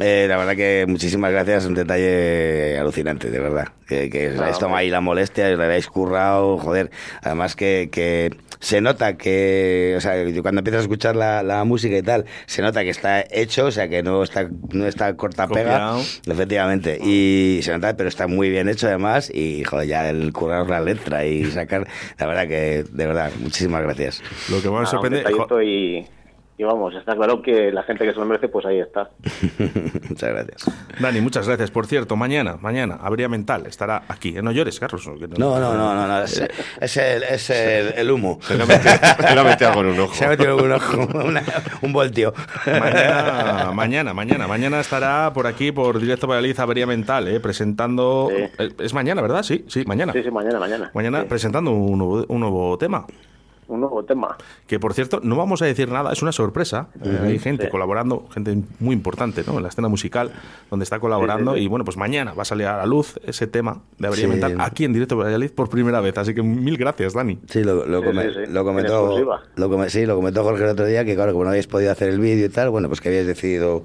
eh, 0.01 0.27
la 0.29 0.37
verdad 0.37 0.57
que 0.57 0.85
muchísimas 0.89 1.31
gracias, 1.31 1.67
un 1.67 1.75
detalle 1.75 2.77
alucinante, 2.79 3.31
de 3.31 3.39
verdad. 3.39 3.69
Que, 3.87 4.09
que 4.11 4.31
os 4.31 4.39
habéis 4.41 4.59
tomado 4.59 4.79
ahí 4.79 4.91
la 4.91 5.01
molestia, 5.01 5.51
os 5.51 5.59
la 5.59 5.65
habéis 5.65 5.87
currado, 5.87 6.59
joder. 6.59 6.91
Además 7.23 7.55
que, 7.55 7.91
que 7.93 8.35
se 8.61 8.81
nota 8.81 9.17
que, 9.17 9.95
o 9.97 10.01
sea, 10.01 10.15
cuando 10.43 10.61
empiezas 10.61 10.81
a 10.81 10.83
escuchar 10.83 11.17
la, 11.17 11.43
la 11.43 11.63
música 11.65 11.94
y 11.99 12.03
tal, 12.03 12.25
se 12.47 12.63
nota 12.63 12.83
que 12.83 12.91
está 12.91 13.25
hecho, 13.31 13.67
o 13.67 13.71
sea, 13.71 13.89
que 13.89 14.03
no 14.03 14.23
está, 14.23 14.49
no 14.73 14.87
está 14.87 15.15
corta 15.17 15.49
pega. 15.49 15.97
Efectivamente. 16.27 16.99
Y 17.03 17.61
se 17.63 17.73
nota, 17.73 17.97
pero 17.97 18.09
está 18.09 18.27
muy 18.27 18.51
bien 18.51 18.69
hecho 18.69 18.87
además. 18.87 19.31
Y 19.33 19.65
joder, 19.65 19.89
ya 19.89 20.09
el 20.11 20.33
currar 20.33 20.69
la 20.69 20.81
letra 20.81 21.25
y 21.25 21.45
sacar, 21.47 21.87
la 22.19 22.27
verdad 22.27 22.49
que, 22.49 22.85
de 22.91 23.07
verdad, 23.07 23.31
muchísimas 23.41 23.83
gracias. 23.83 24.23
Lo 24.51 24.61
que 24.63 24.71
más 24.71 24.89
Ah, 24.89 24.91
sorprende... 24.91 25.25
y 26.57 26.63
vamos, 26.63 26.95
está 26.95 27.17
claro 27.17 27.43
que 27.43 27.73
la 27.73 27.83
gente 27.83 28.05
que 28.05 28.13
se 28.13 28.19
lo 28.19 28.25
merece, 28.27 28.49
pues 28.49 28.65
ahí 28.67 28.79
está. 28.81 29.11
Muchas 30.09 30.31
gracias. 30.31 30.71
Dani, 31.01 31.21
muchas 31.21 31.47
gracias. 31.49 31.71
Por 31.71 31.87
cierto, 31.87 32.15
mañana, 32.17 32.57
mañana, 32.61 32.99
Habría 33.03 33.29
Mental 33.29 33.67
estará 33.67 34.03
aquí. 34.09 34.37
Eh, 34.37 34.43
No 34.43 34.53
llores, 34.53 34.79
Carlos. 34.79 35.03
que 35.19 35.27
No, 35.29 35.59
no, 35.59 35.75
no, 35.75 35.95
no, 35.95 36.07
no, 36.07 36.23
es, 36.23 36.43
es 36.81 36.97
el, 36.97 37.23
es 37.25 37.51
el, 37.51 37.95
el 37.97 38.11
humo. 38.11 38.39
Se 38.47 38.57
le 38.57 38.63
ha 38.63 38.67
metido- 38.67 39.45
metido 39.45 39.71
algo 39.71 39.81
en 39.83 39.87
un 39.89 40.01
ojo. 40.01 40.15
Se 40.15 40.25
ha 40.25 40.29
metido 40.29 40.59
en 40.59 40.65
un 40.67 40.73
ojo, 40.73 40.97
una- 41.27 41.43
un 41.83 41.93
voltio. 41.93 42.33
Mañana, 42.67 43.73
mañana, 43.73 44.15
mañana, 44.15 44.47
mañana 44.47 44.81
estará 44.81 45.33
por 45.33 45.47
aquí, 45.47 45.73
por 45.73 45.99
Directo 45.99 46.27
Valladolid, 46.27 46.59
Avería 46.61 46.87
Mental, 46.87 47.27
eh, 47.29 47.41
presentando... 47.41 48.29
eh, 48.31 48.51
Es 48.79 48.95
mañana, 48.95 49.23
¿verdad? 49.23 49.43
Sí, 49.43 49.65
sí, 49.69 49.85
mañana. 49.87 50.13
Sí, 50.13 50.23
sí, 50.23 50.31
mañana, 50.31 50.59
mañana. 50.61 50.91
Mañana 50.95 51.25
presentando 51.25 51.71
un 51.73 51.99
nuevo, 51.99 52.25
un 52.29 52.41
nuevo 52.41 52.79
tema. 52.79 53.07
Un 53.69 53.81
nuevo 53.81 54.05
tema. 54.05 54.37
Que 54.67 54.79
por 54.79 54.95
cierto, 54.95 55.21
no 55.23 55.37
vamos 55.37 55.63
a 55.63 55.65
decir 55.67 55.89
nada, 55.91 56.13
es 56.13 56.23
una 56.23 56.33
sorpresa. 56.33 56.89
Eh, 57.03 57.19
hay 57.23 57.39
gente 57.39 57.65
Sí. 57.65 57.71
colaborando, 57.71 58.27
gente 58.33 58.57
muy 58.81 58.95
importante 58.95 59.43
¿no? 59.47 59.57
en 59.57 59.63
la 59.63 59.69
escena 59.71 59.89
musical, 59.89 60.33
donde 60.71 60.85
está 60.85 60.99
colaborando. 61.01 61.53
Sí, 61.53 61.57
sí, 61.59 61.61
sí. 61.61 61.65
Y 61.67 61.69
bueno, 61.69 61.85
pues 61.85 61.97
mañana 61.97 62.35
va 62.35 62.43
a 62.43 62.45
salir 62.45 62.67
a 62.67 62.77
la 62.77 62.87
luz 62.87 63.19
ese 63.25 63.47
tema 63.47 63.81
de 63.99 64.07
Avería 64.09 64.25
Sí. 64.27 64.31
Mental 64.31 64.57
aquí 64.61 64.85
en 64.85 64.93
Directo 64.93 65.17
Valladolid 65.17 65.51
por 65.53 65.69
primera 65.69 66.01
vez. 66.01 66.17
Así 66.19 66.35
que 66.35 66.43
mil 66.43 66.77
gracias, 66.77 67.15
Dani. 67.15 67.39
Sí, 67.49 67.65
lo, 67.65 67.87
lo, 67.87 68.01
Sí, 68.01 68.07
come- 68.07 68.23
sí, 68.25 68.31
sí. 68.47 68.53
lo 68.53 68.61
En 68.61 68.67
comentó, 68.67 69.39
lo 69.57 69.69
come- 69.71 69.91
sí, 69.91 70.07
lo 70.07 70.17
comentó 70.17 70.43
Jorge 70.45 70.65
el 70.65 70.71
otro 70.71 70.87
día, 70.87 71.05
que 71.05 71.15
claro, 71.15 71.33
como 71.33 71.45
no 71.45 71.51
habéis 71.51 71.67
podido 71.67 71.91
hacer 71.93 72.09
el 72.11 72.19
vídeo 72.21 72.47
y 72.47 72.51
tal, 72.51 72.71
bueno, 72.71 72.89
pues 72.89 73.01
que 73.01 73.09
habíais 73.09 73.27
decidido... 73.27 73.83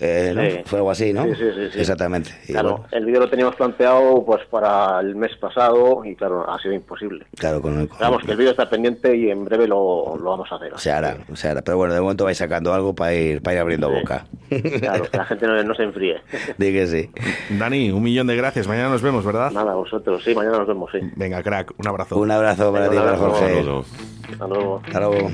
eh, 0.00 0.32
¿no? 0.34 0.42
Sí. 0.42 0.60
Fue 0.66 0.78
algo 0.80 0.90
así, 0.90 1.12
¿no? 1.12 1.24
Sí, 1.24 1.34
sí, 1.34 1.44
sí, 1.54 1.68
sí. 1.72 1.80
Exactamente. 1.80 2.30
Y 2.48 2.52
Claro, 2.52 2.70
bueno, 2.72 2.86
el 2.92 3.04
vídeo 3.06 3.20
lo 3.20 3.30
teníamos 3.30 3.54
planteado 3.54 4.24
pues 4.24 4.44
para 4.50 5.00
el 5.00 5.14
mes 5.16 5.36
pasado 5.36 6.04
y 6.04 6.14
claro, 6.16 6.48
ha 6.50 6.58
sido 6.60 6.74
imposible. 6.74 7.26
claro, 7.38 7.62
con 7.62 7.78
el... 7.80 7.88
Vamos, 8.00 8.22
que 8.24 8.32
el 8.32 8.36
vídeo 8.36 8.50
está 8.50 8.68
pendiente 8.68 9.16
y 9.16 9.30
en 9.30 9.44
breve 9.44 9.66
lo, 9.68 10.16
lo 10.16 10.30
vamos 10.30 10.50
a 10.50 10.56
hacer. 10.56 10.72
Se 10.78 10.90
hará, 10.90 11.16
se 11.34 11.48
hará. 11.48 11.62
Pero 11.62 11.76
bueno, 11.76 11.94
de 11.94 12.00
momento 12.00 12.24
vais 12.24 12.36
sacando 12.38 12.74
algo 12.74 12.94
para 12.94 13.14
ir, 13.14 13.40
para 13.42 13.54
ir 13.54 13.60
abriendo 13.60 13.90
boca. 13.90 14.26
Claro, 14.80 15.04
que 15.10 15.16
la 15.16 15.24
gente 15.24 15.46
no, 15.46 15.60
no 15.64 15.74
se 15.74 15.82
enfríe. 15.82 16.16
Di 16.58 16.72
que 16.72 16.86
sí. 16.86 17.10
Dani, 17.58 17.90
un 17.90 18.02
millón 18.02 18.26
de 18.26 18.36
gracias. 18.36 18.68
Mañana 18.68 18.88
nos 18.90 19.02
vemos, 19.02 19.24
¿verdad? 19.24 19.50
Nada, 19.50 19.74
vosotros. 19.74 20.22
Sí, 20.22 20.34
mañana 20.34 20.58
nos 20.58 20.68
vemos, 20.68 20.90
sí. 20.92 20.98
Venga, 21.16 21.42
crack, 21.42 21.72
un 21.76 21.88
abrazo. 21.88 22.16
Un 22.18 22.30
abrazo 22.30 22.72
para 22.72 22.88
ti, 22.88 22.96
Venga, 22.96 23.12
un 23.12 23.18
para 23.18 23.26
abrazo. 23.26 23.40
Jorge. 23.40 23.84
Hasta 24.32 24.46
luego. 24.46 24.82
Hasta 24.84 25.00
luego. 25.00 25.30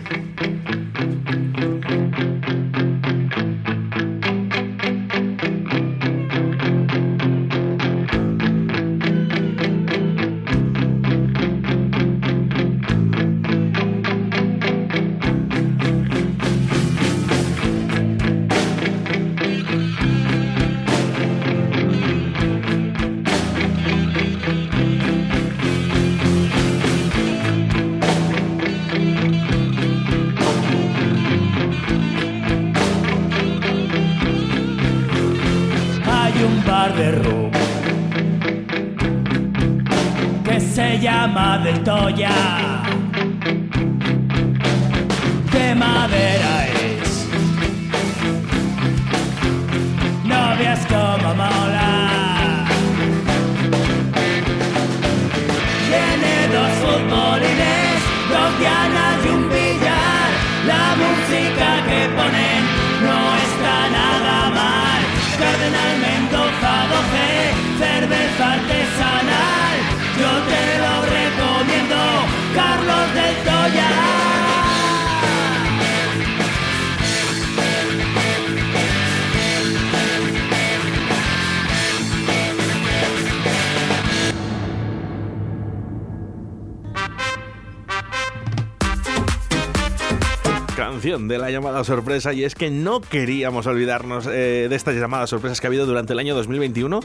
Sorpresa 91.90 92.32
y 92.32 92.44
es 92.44 92.54
que 92.54 92.70
no 92.70 93.00
queríamos 93.00 93.66
olvidarnos 93.66 94.28
eh, 94.28 94.68
de 94.70 94.76
estas 94.76 94.94
llamadas 94.94 95.28
sorpresas 95.28 95.60
que 95.60 95.66
ha 95.66 95.68
habido 95.68 95.86
durante 95.86 96.12
el 96.12 96.20
año 96.20 96.36
2021. 96.36 97.00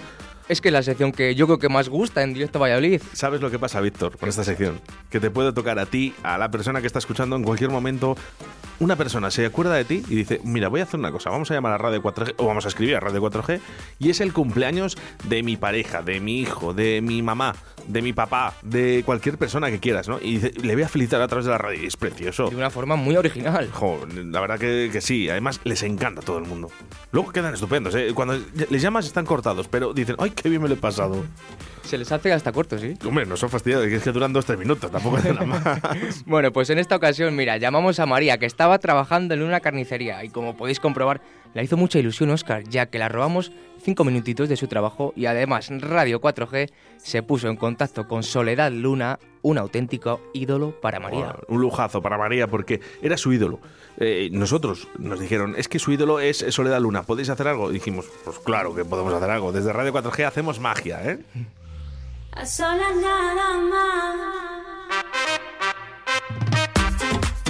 Es 0.48 0.62
que 0.62 0.70
la 0.70 0.84
sección 0.84 1.12
que 1.12 1.34
yo 1.34 1.48
creo 1.48 1.58
que 1.58 1.70
más 1.70 1.89
gusta 1.89 2.22
en 2.22 2.36
directo 2.36 2.60
Valladolid. 2.60 3.02
¿Sabes 3.14 3.41
lo 3.41 3.50
que 3.50 3.58
pasa, 3.58 3.82
Víctor, 3.82 4.18
con 4.20 4.30
esta 4.30 4.43
sección? 4.43 4.80
Que 5.10 5.20
te 5.20 5.32
puede 5.32 5.54
tocar 5.54 5.80
a 5.80 5.88
ti, 5.88 6.14
a 6.22 6.38
la 6.38 6.52
persona 6.52 6.82
que 6.82 6.88
está 6.88 7.00
escuchando 7.00 7.36
en 7.36 7.43
cualquier 7.43 7.72
momento. 7.72 8.16
Una 8.80 8.96
persona 8.96 9.32
se 9.32 9.46
acuerda 9.46 9.74
de 9.74 9.86
ti 9.86 10.04
y 10.08 10.16
dice, 10.16 10.41
mira, 10.43 10.68
voy 10.68 10.82
a 10.82 10.84
hacer 10.84 11.00
una 11.00 11.12
cosa, 11.12 11.30
vamos 11.30 11.50
a 11.50 11.54
llamar 11.54 11.72
a 11.72 11.78
Radio 11.78 12.04
4G 12.04 12.36
o 12.38 12.46
vamos 12.46 12.66
a 12.66 12.67
escribir 12.67 12.97
a 12.97 13.00
Radio 13.00 13.22
4G 13.22 13.62
y 14.00 14.09
es 14.09 14.20
el 14.20 14.34
cumpleaños 14.34 14.97
de 15.24 15.43
mi 15.43 15.55
pareja, 15.55 16.01
de 16.01 16.20
mi 16.20 16.42
hijo, 16.42 16.74
de 16.74 17.01
mi 17.01 17.22
mamá, 17.22 17.55
de 17.88 18.01
mi 18.01 18.12
papá, 18.12 18.54
de 18.62 19.04
cualquier 19.05 19.38
persona 19.38 19.72
que 19.72 19.80
quieras, 19.80 20.09
¿no? 20.09 20.20
Y 20.22 20.39
dice, 20.39 20.51
le 20.62 20.74
voy 20.74 20.84
a 20.84 20.89
felicitar 20.89 21.22
a 21.22 21.28
través 21.30 21.46
de 21.46 21.51
la 21.51 21.58
radio 21.58 21.84
y 21.84 21.86
es 21.86 21.96
precioso. 21.96 22.50
De 22.50 22.55
una 22.58 22.70
forma 22.70 22.97
muy 22.97 23.16
original. 23.16 23.70
Jo, 23.72 24.05
la 24.13 24.42
verdad 24.42 24.59
que, 24.59 24.89
que 24.92 25.00
sí, 25.00 25.30
además 25.30 25.62
les 25.63 25.82
encanta 25.84 26.20
a 26.20 26.24
todo 26.26 26.38
el 26.38 26.46
mundo. 26.46 26.70
Luego 27.13 27.32
quedan 27.32 27.54
estupendos, 27.54 27.96
¿eh? 27.96 28.12
Cuando 28.13 28.38
les 28.70 28.82
llamas 28.82 29.05
están 29.05 29.26
cortados, 29.26 29.70
pero 29.70 29.93
dicen, 29.93 30.17
ay, 30.20 30.32
qué 30.41 30.49
bien 30.49 30.62
me 30.62 30.67
lo 30.67 30.75
he 30.75 30.78
pasado. 30.78 31.25
Se 31.83 31.97
les 31.99 32.12
hace 32.12 32.33
hasta 32.33 32.51
corto, 32.51 32.79
¿sí? 32.79 32.95
Hombre, 33.05 33.28
no 33.28 33.37
son 33.37 33.49
fastidiados, 33.49 33.86
es 33.86 34.01
que 34.01 34.12
duran 34.12 34.33
dos, 34.33 34.45
tres 34.45 34.57
minutos, 34.57 34.89
tampoco 34.89 35.20
es 35.20 35.25
nada 35.25 35.45
más. 35.45 35.63
Bueno, 36.25 36.51
pues 36.51 36.70
en 36.71 36.79
esta 36.79 36.95
ocasión, 36.95 37.36
mira, 37.36 37.57
llamamos 37.57 37.99
a 37.99 38.07
María, 38.07 38.39
que 38.39 38.47
estaba 38.47 38.79
trabajando 38.79 39.36
en 39.36 39.43
una 39.43 39.59
carnicería 39.59 40.24
y 40.24 40.29
como 40.29 40.57
podéis 40.57 40.79
comprobar, 40.79 41.21
la 41.55 41.63
hizo 41.63 41.77
mucha 41.77 41.97
ilusión 41.97 42.29
Oscar, 42.29 42.63
ya 42.65 42.87
que 42.87 42.99
la 42.99 43.09
robamos 43.09 43.51
cinco 43.82 44.03
minutitos 44.03 44.49
de 44.49 44.57
su 44.57 44.67
trabajo 44.67 45.13
y 45.15 45.25
además 45.25 45.69
Radio 45.79 46.19
4G 46.19 46.69
se 46.97 47.23
puso 47.23 47.47
en 47.47 47.55
contacto 47.55 48.07
con 48.07 48.23
Soledad 48.23 48.71
Luna, 48.71 49.19
un 49.41 49.57
auténtico 49.57 50.19
ídolo 50.33 50.79
para 50.82 50.99
María. 50.99 51.27
Wow, 51.27 51.55
un 51.55 51.61
lujazo 51.61 52.01
para 52.01 52.17
María 52.17 52.47
porque 52.47 52.82
era 53.01 53.15
su 53.15 53.32
ídolo. 53.32 53.59
Eh, 53.97 54.29
nosotros 54.33 54.89
nos 54.99 55.19
dijeron, 55.19 55.55
es 55.57 55.69
que 55.69 55.79
su 55.79 55.93
ídolo 55.93 56.19
es 56.19 56.45
Soledad 56.49 56.82
Luna, 56.82 57.03
¿podéis 57.03 57.29
hacer 57.29 57.47
algo? 57.47 57.69
Y 57.69 57.75
dijimos, 57.75 58.05
pues 58.25 58.37
claro 58.39 58.75
que 58.75 58.83
podemos 58.83 59.13
hacer 59.13 59.29
algo. 59.29 59.53
Desde 59.53 59.71
Radio 59.71 59.93
4G 59.93 60.27
hacemos 60.27 60.59
magia, 60.59 61.09
¿eh? 61.09 61.19
A 62.33 62.45
solas 62.45 62.95
nada 62.97 63.57
más. 63.61 65.39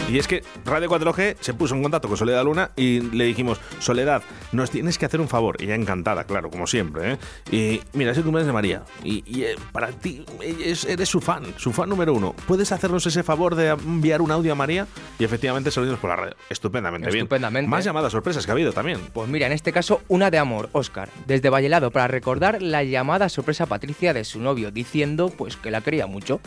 Y 0.08 0.20
es 0.20 0.28
que 0.28 0.44
Radio 0.66 0.88
4G 0.88 1.36
se 1.40 1.56
puso 1.56 1.74
en 1.74 1.82
contacto 1.82 2.08
con 2.08 2.16
Soledad 2.16 2.44
Luna 2.44 2.70
y 2.76 3.00
le 3.02 3.24
dijimos, 3.26 3.60
Soledad, 3.80 4.22
nos 4.52 4.70
tienes 4.70 5.00
que 5.00 5.06
hacer 5.08 5.20
un 5.20 5.28
favor. 5.28 5.58
Ella 5.60 5.74
encantada, 5.74 6.26
claro, 6.26 6.52
como 6.52 6.68
siempre. 6.68 7.14
¿eh? 7.14 7.18
Y 7.52 7.82
mira, 7.98 8.12
es 8.12 8.18
el 8.18 8.24
cumpleaños 8.24 8.46
de 8.48 8.54
María. 8.54 8.84
Y, 9.04 9.24
y, 9.26 9.44
eh, 9.46 9.56
para 9.72 9.88
ti, 9.92 10.24
es- 10.64 10.86
eres 10.86 11.10
su 11.10 11.22
fan, 11.22 11.44
su 11.58 11.74
fan 11.74 11.90
número 11.90 12.14
uno. 12.14 12.36
¿Puedes 12.48 12.72
hacernos 12.72 13.06
ese 13.08 13.24
favor 13.24 13.56
de 13.56 13.70
enviar 13.70 14.22
un 14.22 14.32
audio 14.32 14.52
a 14.52 14.56
María? 14.56 14.86
Y 15.18 15.24
efectivamente 15.24 15.72
se 15.72 15.80
lo 15.80 15.88
dimos 15.88 16.00
por 16.00 16.12
la 16.12 16.18
radio. 16.18 16.36
Estupendamente, 16.52 17.08
bien. 17.10 17.24
Estupendamente. 17.24 17.68
Más 17.70 17.84
llamadas 17.84 18.12
sorpresas 18.12 18.46
que 18.46 18.52
ha 18.52 18.54
habido 18.54 18.74
también. 18.74 19.00
Pues 19.12 19.28
mira, 19.28 19.48
en 19.48 19.54
este 19.54 19.72
caso, 19.74 20.02
una 20.08 20.30
de 20.30 20.38
amor, 20.38 20.70
Oscar, 20.74 21.10
desde 21.26 21.50
Vallelado, 21.50 21.90
para 21.90 22.08
recordar 22.08 22.62
la 22.62 22.84
llamada 22.84 23.28
sorpresa 23.28 23.64
a 23.64 23.68
Patricia 23.68 24.14
de 24.14 24.24
su 24.24 24.40
novio, 24.40 24.70
diciendo 24.70 25.34
pues 25.36 25.58
que 25.58 25.72
la 25.72 25.82
quería 25.82 26.06
mucho. 26.06 26.40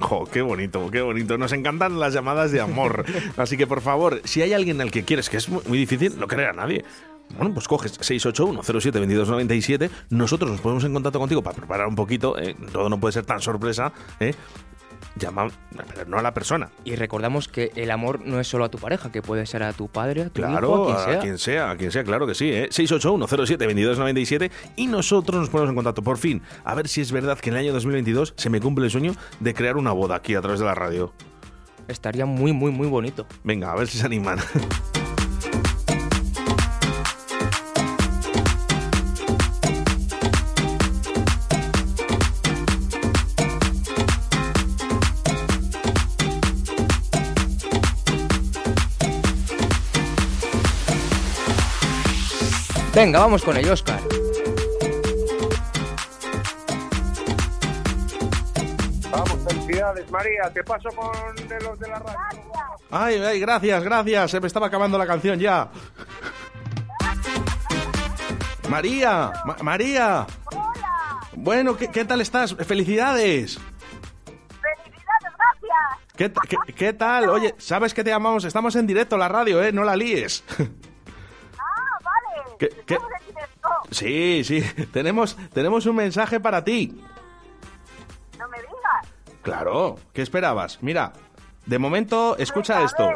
Jo, 0.00 0.24
qué 0.30 0.42
bonito, 0.42 0.90
qué 0.90 1.00
bonito. 1.00 1.38
Nos 1.38 1.52
encantan 1.52 1.98
las 1.98 2.12
llamadas 2.12 2.52
de 2.52 2.60
amor. 2.60 3.04
Así 3.36 3.56
que, 3.56 3.66
por 3.66 3.80
favor, 3.80 4.20
si 4.24 4.42
hay 4.42 4.52
alguien 4.52 4.80
al 4.80 4.90
que 4.90 5.04
quieres, 5.04 5.28
que 5.30 5.36
es 5.38 5.48
muy, 5.48 5.62
muy 5.66 5.78
difícil, 5.78 6.18
no 6.18 6.26
creer 6.26 6.50
a 6.50 6.52
nadie. 6.52 6.84
Bueno, 7.36 7.52
pues 7.54 7.66
coges 7.66 7.98
681-07-2297. 8.00 9.90
Nosotros 10.10 10.50
nos 10.50 10.60
ponemos 10.60 10.84
en 10.84 10.92
contacto 10.92 11.18
contigo 11.18 11.42
para 11.42 11.56
preparar 11.56 11.86
un 11.88 11.96
poquito. 11.96 12.38
¿eh? 12.38 12.54
Todo 12.72 12.88
no 12.88 13.00
puede 13.00 13.12
ser 13.12 13.24
tan 13.26 13.40
sorpresa. 13.40 13.92
¿eh? 14.20 14.32
Llama, 15.18 15.48
pero 15.94 16.08
no 16.08 16.18
a 16.18 16.22
la 16.22 16.34
persona. 16.34 16.70
Y 16.84 16.94
recordamos 16.94 17.48
que 17.48 17.72
el 17.74 17.90
amor 17.90 18.20
no 18.24 18.38
es 18.38 18.46
solo 18.48 18.64
a 18.66 18.68
tu 18.68 18.78
pareja, 18.78 19.10
que 19.10 19.22
puede 19.22 19.46
ser 19.46 19.62
a 19.62 19.72
tu 19.72 19.88
padre, 19.88 20.22
a 20.22 20.26
tu 20.26 20.42
Claro, 20.42 20.90
hijo, 20.90 20.92
a 20.92 20.96
quien 20.96 20.98
sea. 21.06 21.16
a 21.16 21.20
quien 21.20 21.38
sea, 21.38 21.70
a 21.70 21.76
quien 21.76 21.90
sea, 21.90 22.04
claro 22.04 22.26
que 22.26 22.34
sí, 22.34 22.50
¿eh? 22.52 22.68
681-07-2297 22.70 24.50
y 24.76 24.86
nosotros 24.88 25.40
nos 25.40 25.48
ponemos 25.48 25.70
en 25.70 25.74
contacto, 25.76 26.02
por 26.02 26.18
fin, 26.18 26.42
a 26.64 26.74
ver 26.74 26.86
si 26.88 27.00
es 27.00 27.12
verdad 27.12 27.38
que 27.38 27.48
en 27.50 27.56
el 27.56 27.60
año 27.62 27.72
2022 27.72 28.34
se 28.36 28.50
me 28.50 28.60
cumple 28.60 28.84
el 28.86 28.90
sueño 28.90 29.14
de 29.40 29.54
crear 29.54 29.76
una 29.78 29.92
boda 29.92 30.16
aquí 30.16 30.34
a 30.34 30.42
través 30.42 30.60
de 30.60 30.66
la 30.66 30.74
radio. 30.74 31.12
Estaría 31.88 32.26
muy, 32.26 32.52
muy, 32.52 32.70
muy 32.70 32.88
bonito. 32.88 33.26
Venga, 33.44 33.72
a 33.72 33.76
ver 33.76 33.88
si 33.88 33.98
se 33.98 34.06
animan. 34.06 34.38
Venga, 52.94 53.18
vamos 53.18 53.42
con 53.42 53.58
ello, 53.58 53.74
Oscar. 53.74 54.00
Felicidades, 59.66 60.10
María. 60.10 60.50
Te 60.52 60.62
paso 60.64 60.88
con 60.90 61.34
de 61.48 61.60
los 61.60 61.78
de 61.78 61.88
la 61.88 61.98
radio. 61.98 62.42
Ay, 62.90 63.16
ay, 63.16 63.40
gracias, 63.40 63.82
gracias. 63.82 64.30
Se 64.30 64.40
me 64.40 64.46
estaba 64.46 64.66
acabando 64.68 64.96
la 64.98 65.06
canción 65.06 65.38
ya. 65.38 65.68
María, 68.68 69.32
Ma- 69.44 69.56
María. 69.62 70.26
Bueno, 71.34 71.76
¿qué, 71.76 71.88
qué 71.88 72.04
tal 72.04 72.20
estás? 72.20 72.54
Felicidades. 72.54 73.58
¡Felicidades, 74.26 75.32
gracias! 75.38 76.16
¿Qué, 76.16 76.32
qué- 76.48 76.72
qué 76.74 76.92
tal? 76.92 77.28
Oye, 77.28 77.54
¿sabes 77.58 77.94
que 77.94 78.02
te 78.02 78.10
llamamos? 78.10 78.44
Estamos 78.44 78.74
en 78.76 78.86
directo, 78.86 79.16
la 79.16 79.28
radio, 79.28 79.62
¿eh? 79.62 79.70
No 79.72 79.84
la 79.84 79.94
líes. 79.96 80.42
¡Ah, 80.58 81.98
vale! 82.02 82.56
¿Qué- 82.58 82.68
qué? 82.86 82.94
Estamos 82.94 83.12
en 83.20 83.26
directo. 83.34 83.68
Sí, 83.92 84.42
sí. 84.44 84.86
Tenemos, 84.92 85.36
tenemos 85.52 85.86
un 85.86 85.96
mensaje 85.96 86.40
para 86.40 86.64
ti. 86.64 87.00
Claro. 89.46 89.96
¿Qué 90.12 90.22
esperabas? 90.22 90.78
Mira, 90.82 91.12
de 91.66 91.78
momento, 91.78 92.36
escucha 92.36 92.82
esto. 92.82 93.08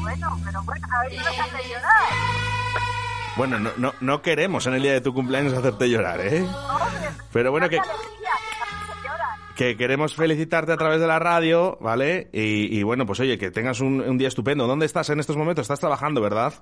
bueno, 0.00 0.38
pero 0.44 0.62
bueno, 0.62 0.86
a 0.88 1.02
ver 1.02 1.10
si 1.10 1.16
nos 1.16 1.26
hace 1.26 1.68
llorar. 1.68 1.92
Bueno, 3.34 3.58
no, 3.58 3.70
no, 3.78 3.94
no 3.98 4.22
queremos 4.22 4.64
en 4.68 4.74
el 4.74 4.82
día 4.82 4.92
de 4.92 5.00
tu 5.00 5.12
cumpleaños 5.12 5.54
hacerte 5.54 5.90
llorar, 5.90 6.20
¿eh? 6.20 6.46
Pero 7.32 7.50
bueno, 7.50 7.68
que, 7.68 7.80
que 9.56 9.76
queremos 9.76 10.14
felicitarte 10.14 10.72
a 10.72 10.76
través 10.76 11.00
de 11.00 11.06
la 11.06 11.18
radio, 11.18 11.76
¿vale? 11.80 12.28
Y, 12.32 12.78
y 12.78 12.82
bueno, 12.82 13.06
pues 13.06 13.20
oye, 13.20 13.38
que 13.38 13.50
tengas 13.50 13.80
un, 13.80 14.00
un 14.00 14.18
día 14.18 14.28
estupendo. 14.28 14.66
¿Dónde 14.66 14.86
estás 14.86 15.10
en 15.10 15.20
estos 15.20 15.36
momentos? 15.36 15.62
Estás 15.62 15.80
trabajando, 15.80 16.20
¿verdad? 16.20 16.54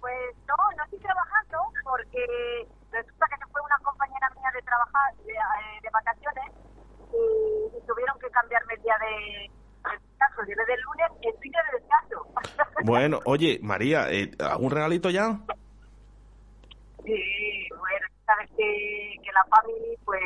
Pues 0.00 0.14
no, 0.46 0.54
no 0.76 0.84
estoy 0.84 0.98
trabajando 1.00 1.58
porque 1.82 2.66
resulta 2.92 3.26
que 3.26 3.36
se 3.36 3.52
fue 3.52 3.60
una 3.62 3.78
compañera 3.82 4.30
mía 4.30 4.50
de 4.54 4.62
trabajar 4.62 5.14
de, 5.24 5.32
eh, 5.32 5.80
de 5.82 5.90
vacaciones 5.90 6.52
y, 7.12 7.76
y 7.76 7.86
tuvieron 7.86 8.18
que 8.18 8.30
cambiarme 8.30 8.74
el 8.74 8.82
día 8.82 8.94
de, 9.00 9.90
de 9.90 9.98
descanso. 9.98 10.40
Yo 10.48 10.54
desde 10.56 10.74
el 10.74 10.80
lunes 10.82 11.06
estoy 11.22 11.50
de 11.50 11.78
descanso. 11.78 12.26
Bueno, 12.84 13.20
oye, 13.26 13.58
María, 13.62 14.10
eh, 14.10 14.30
¿algún 14.38 14.70
regalito 14.70 15.10
ya? 15.10 15.38
Sí, 17.04 17.68
bueno, 17.68 18.06
sabes 18.24 18.50
que, 18.56 19.16
que 19.22 19.32
la 19.32 19.44
familia, 19.44 19.98
pues, 20.04 20.22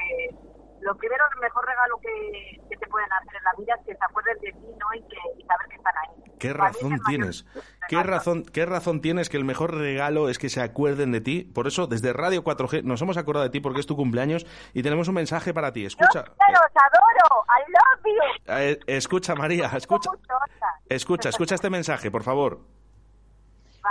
lo 0.84 0.94
primero, 0.96 1.24
el 1.34 1.40
mejor 1.40 1.64
regalo 1.66 1.98
que, 2.00 2.60
que 2.68 2.76
te 2.76 2.86
pueden 2.88 3.10
hacer 3.12 3.36
en 3.36 3.44
la 3.44 3.52
vida 3.58 3.74
es 3.80 3.86
que 3.86 3.94
se 3.94 4.04
acuerden 4.04 4.38
de 4.40 4.52
ti, 4.52 4.66
¿no? 4.78 4.94
Y, 4.94 5.00
que, 5.08 5.16
y 5.42 5.46
saber 5.46 5.66
que 5.68 5.76
están 5.76 5.94
ahí. 5.96 6.32
¿Qué 6.38 6.52
Para 6.52 6.64
razón 6.68 6.90
mayor 6.90 7.06
tienes? 7.06 7.46
¿Qué 7.88 8.02
razón, 8.02 8.44
¿Qué 8.44 8.66
razón 8.66 9.00
tienes 9.00 9.28
que 9.28 9.36
el 9.36 9.44
mejor 9.44 9.74
regalo 9.74 10.28
es 10.28 10.38
que 10.38 10.48
se 10.48 10.60
acuerden 10.60 11.12
de 11.12 11.20
ti? 11.20 11.42
Por 11.54 11.66
eso, 11.66 11.86
desde 11.86 12.12
Radio 12.12 12.44
4G 12.44 12.82
nos 12.82 13.00
hemos 13.02 13.16
acordado 13.16 13.44
de 13.44 13.50
ti 13.50 13.60
porque 13.60 13.80
es 13.80 13.86
tu 13.86 13.96
cumpleaños 13.96 14.46
y 14.74 14.82
tenemos 14.82 15.08
un 15.08 15.14
mensaje 15.14 15.54
para 15.54 15.72
ti. 15.72 15.86
Escucha, 15.86 16.24
Pero 16.24 16.60
os 16.60 16.76
adoro, 16.76 17.44
I 17.48 17.70
love 17.70 18.04
you. 18.04 18.52
eh, 18.58 18.80
escucha 18.86 19.34
María, 19.34 19.70
escucha, 19.74 20.10
escucha, 20.88 21.28
escucha 21.30 21.54
este 21.54 21.70
mensaje, 21.70 22.10
por 22.10 22.22
favor. 22.22 22.60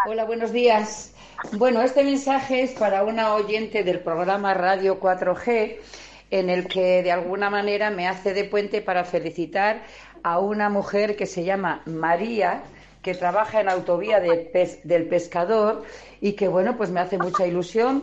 Hola, 0.06 0.26
buenos 0.26 0.52
días. 0.52 1.16
Bueno, 1.54 1.82
este 1.82 2.04
mensaje 2.04 2.64
es 2.64 2.72
para 2.74 3.04
una 3.04 3.34
oyente 3.36 3.84
del 3.84 4.00
programa 4.00 4.54
Radio 4.54 5.00
4G, 5.00 5.78
en 6.34 6.50
el 6.50 6.68
que 6.68 7.04
de 7.04 7.12
alguna 7.12 7.52
manera 7.52 7.92
me 7.92 8.08
hace 8.08 8.34
de 8.34 8.44
puente 8.46 8.82
para 8.82 9.06
felicitar 9.06 9.84
a 10.24 10.40
una 10.40 10.68
mujer 10.68 11.16
que 11.16 11.28
se 11.28 11.44
llama 11.44 11.84
María, 11.86 12.64
que 13.04 13.14
trabaja 13.14 13.62
en 13.62 13.70
autovía 13.70 14.20
del 14.20 15.06
pescador 15.06 15.84
y 16.22 16.34
que 16.34 16.48
bueno, 16.48 16.76
pues 16.76 16.90
me 16.90 17.02
hace 17.02 17.20
mucha 17.20 17.46
ilusión 17.46 18.02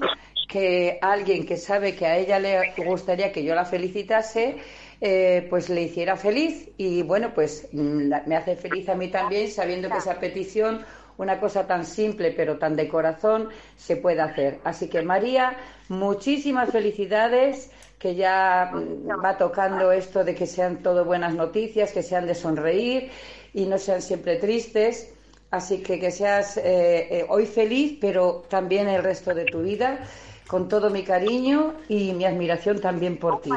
que 0.49 1.01
alguien 1.03 1.45
que 1.45 1.57
sabe 1.57 1.97
que 1.97 2.07
a 2.07 2.19
ella 2.19 2.39
le 2.39 2.73
gustaría 2.77 3.33
que 3.33 3.43
yo 3.43 3.57
la 3.57 3.65
felicitase, 3.65 4.59
eh, 5.01 5.47
pues 5.51 5.69
le 5.69 5.83
hiciera 5.83 6.17
feliz. 6.17 6.69
Y 6.77 7.03
bueno, 7.03 7.33
pues 7.35 7.67
mm, 7.73 8.13
me 8.27 8.37
hace 8.37 8.55
feliz 8.55 8.89
a 8.89 8.95
mí 8.95 9.09
también 9.09 9.51
sabiendo 9.51 9.91
que 9.91 9.99
esa 9.99 10.21
petición, 10.21 10.85
una 11.21 11.39
cosa 11.39 11.67
tan 11.67 11.85
simple 11.85 12.33
pero 12.33 12.57
tan 12.57 12.77
de 12.77 12.89
corazón, 12.89 13.51
se 13.77 13.97
puede 13.97 14.23
hacer. 14.23 14.59
Así 14.65 14.89
que 14.89 15.03
María, 15.03 15.57
muchísimas 15.89 16.71
felicidades 16.71 17.71
que 17.99 18.15
ya 18.15 18.71
mm, 18.73 19.23
va 19.23 19.37
tocando 19.37 19.93
esto 19.93 20.25
de 20.25 20.35
que 20.35 20.47
sean 20.47 20.83
todo 20.83 21.05
buenas 21.05 21.35
noticias, 21.35 21.93
que 21.93 22.03
sean 22.03 22.27
de 22.27 22.35
sonreír 22.35 23.11
y 23.53 23.67
no 23.67 23.77
sean 23.77 24.01
siempre 24.01 24.37
tristes. 24.37 25.13
Así 25.51 25.83
que 25.83 26.01
que 26.01 26.11
seas 26.11 26.57
eh, 26.57 26.63
eh, 26.65 27.27
hoy 27.29 27.45
feliz, 27.45 27.99
pero 28.01 28.45
también 28.49 28.89
el 28.89 29.03
resto 29.03 29.35
de 29.35 29.45
tu 29.45 29.63
vida, 29.63 29.99
con 30.47 30.69
todo 30.69 30.89
mi 30.89 31.03
cariño 31.03 31.75
y 31.89 32.15
mi 32.15 32.25
admiración 32.25 32.81
también 32.81 33.19
por 33.19 33.43
ti. 33.43 33.51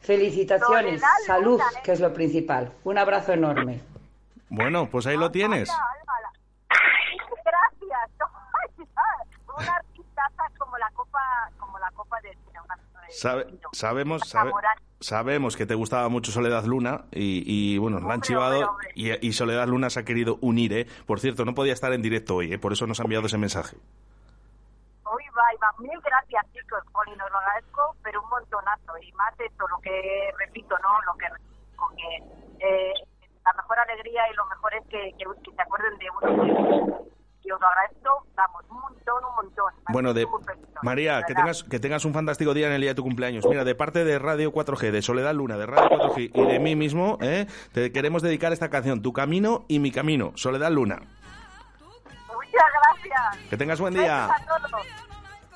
Felicitaciones, 0.00 1.02
salud, 1.26 1.60
que 1.84 1.92
es 1.92 2.00
lo 2.00 2.12
principal. 2.14 2.72
Un 2.84 2.96
abrazo 2.96 3.34
enorme. 3.34 3.80
Bueno, 4.48 4.88
pues 4.90 5.06
ahí 5.06 5.16
lo 5.16 5.30
tienes. 5.30 5.70
Una 9.62 10.48
como 10.58 10.78
la 10.78 10.90
copa, 10.90 11.20
como 11.58 11.78
la 11.78 11.90
copa 11.92 12.20
de 12.20 12.36
una 12.64 12.78
Sabe- 13.10 13.46
sabemos, 13.72 14.22
sabe- 14.26 14.52
sabemos 15.00 15.56
que 15.56 15.66
te 15.66 15.74
gustaba 15.74 16.08
mucho 16.08 16.32
Soledad 16.32 16.64
Luna 16.64 17.04
y, 17.10 17.42
y, 17.46 17.78
bueno, 17.78 18.00
la 18.00 18.14
han 18.14 18.22
chivado 18.22 18.76
y, 18.94 19.10
y 19.26 19.32
Soledad 19.32 19.66
Luna 19.68 19.90
se 19.90 20.00
ha 20.00 20.04
querido 20.04 20.38
unir, 20.40 20.72
¿eh? 20.72 20.86
Por 21.06 21.20
cierto, 21.20 21.44
no 21.44 21.54
podía 21.54 21.72
estar 21.74 21.92
en 21.92 22.00
directo 22.00 22.36
hoy, 22.36 22.54
¿eh? 22.54 22.58
Por 22.58 22.72
eso 22.72 22.86
nos 22.86 23.00
ha 23.00 23.02
enviado 23.02 23.26
ese 23.26 23.36
mensaje. 23.38 23.76
Hoy 25.04 25.24
va, 25.36 25.42
va. 25.62 25.74
Mil 25.78 26.00
gracias, 26.00 26.46
chicos, 26.52 26.82
Poli, 26.92 27.10
nos 27.16 27.30
lo 27.30 27.38
agradezco, 27.38 27.96
pero 28.02 28.22
un 28.22 28.30
montonazo. 28.30 28.96
Y 29.02 29.12
más 29.12 29.34
esto, 29.40 29.68
lo 29.68 29.78
que 29.80 30.32
repito, 30.38 30.78
¿no? 30.78 31.02
Lo 31.02 31.14
que, 31.18 31.26
con 31.76 31.94
que 31.94 32.16
eh, 32.60 32.94
la 33.44 33.52
mejor 33.52 33.78
alegría 33.80 34.22
y 34.30 34.34
lo 34.34 34.46
mejor 34.46 34.72
es 34.74 34.86
que, 34.88 35.12
que, 35.18 35.24
que 35.42 35.54
se 35.54 35.62
acuerden 35.62 35.98
de 35.98 36.06
uno. 36.10 36.98
Os 37.52 37.60
lo 37.60 37.66
agradezco, 37.66 38.26
vamos, 38.34 38.64
un 38.70 38.80
montón, 38.80 39.24
un 39.24 39.34
montón. 39.34 39.72
Bueno, 39.88 40.14
de 40.14 40.26
María, 40.82 41.18
de 41.18 41.24
que 41.24 41.34
tengas, 41.34 41.62
que 41.64 41.78
tengas 41.78 42.04
un 42.04 42.14
fantástico 42.14 42.54
día 42.54 42.68
en 42.68 42.72
el 42.72 42.80
día 42.80 42.90
de 42.90 42.94
tu 42.94 43.02
cumpleaños. 43.02 43.44
Mira, 43.46 43.64
de 43.64 43.74
parte 43.74 44.04
de 44.04 44.18
Radio 44.18 44.52
4G, 44.52 44.90
de 44.90 45.02
Soledad 45.02 45.34
Luna, 45.34 45.58
de 45.58 45.66
Radio 45.66 45.90
4G 45.90 46.30
y 46.32 46.46
de 46.46 46.58
mí 46.58 46.76
mismo, 46.76 47.18
¿eh? 47.20 47.46
te 47.72 47.92
queremos 47.92 48.22
dedicar 48.22 48.52
esta 48.52 48.70
canción, 48.70 49.02
Tu 49.02 49.12
Camino 49.12 49.64
y 49.68 49.80
Mi 49.80 49.90
Camino, 49.90 50.32
Soledad 50.34 50.70
Luna. 50.70 50.96
Muchas 52.28 52.68
gracias. 52.74 53.48
Que 53.50 53.56
tengas 53.56 53.80
buen 53.80 53.94
día. 53.94 54.24
A 54.24 54.36
todos. 54.46 54.86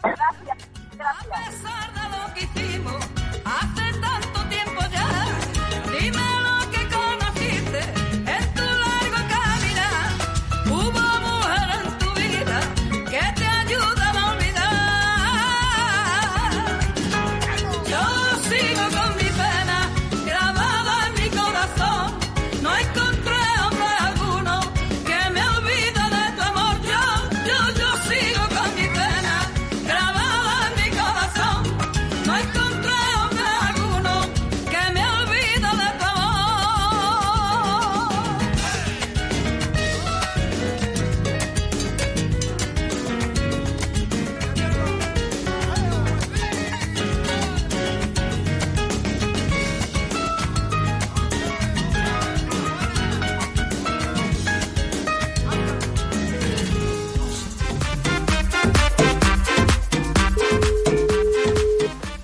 Gracias, 0.03 0.71
gracias. 0.97 1.63
lo 2.11 2.35
que 2.35 2.41
hicimos 2.41 3.11
hace 3.45 4.01
tanto 4.01 4.49
tiempo 4.49 4.81
ya. 4.93 5.99
Dime 5.99 6.36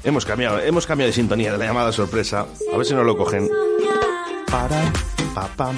Hemos 0.05 0.25
cambiado, 0.25 0.59
hemos 0.61 0.87
cambiado 0.87 1.09
de 1.09 1.13
sintonía 1.15 1.53
de 1.53 1.59
la 1.59 1.67
llamada 1.67 1.93
sorpresa. 1.93 2.47
A 2.73 2.77
ver 2.77 2.87
si 2.87 2.95
no 2.95 3.05
lo 3.05 3.17
cogen. 3.17 3.49
Para, 4.51 4.83
pa, 5.35 5.49
pam. 5.57 5.77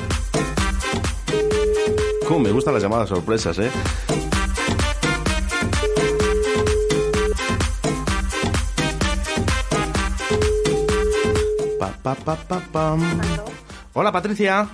Cómo 2.27 2.41
me 2.41 2.51
gustan 2.51 2.75
las 2.75 2.83
llamadas 2.83 3.09
sorpresas, 3.11 3.59
¿eh? 3.59 3.71
Pa, 11.79 11.89
pa, 12.03 12.15
pa, 12.15 12.37
pa, 12.37 12.59
pam. 12.73 13.01
Hola, 13.93 14.13
Patricia. 14.13 14.69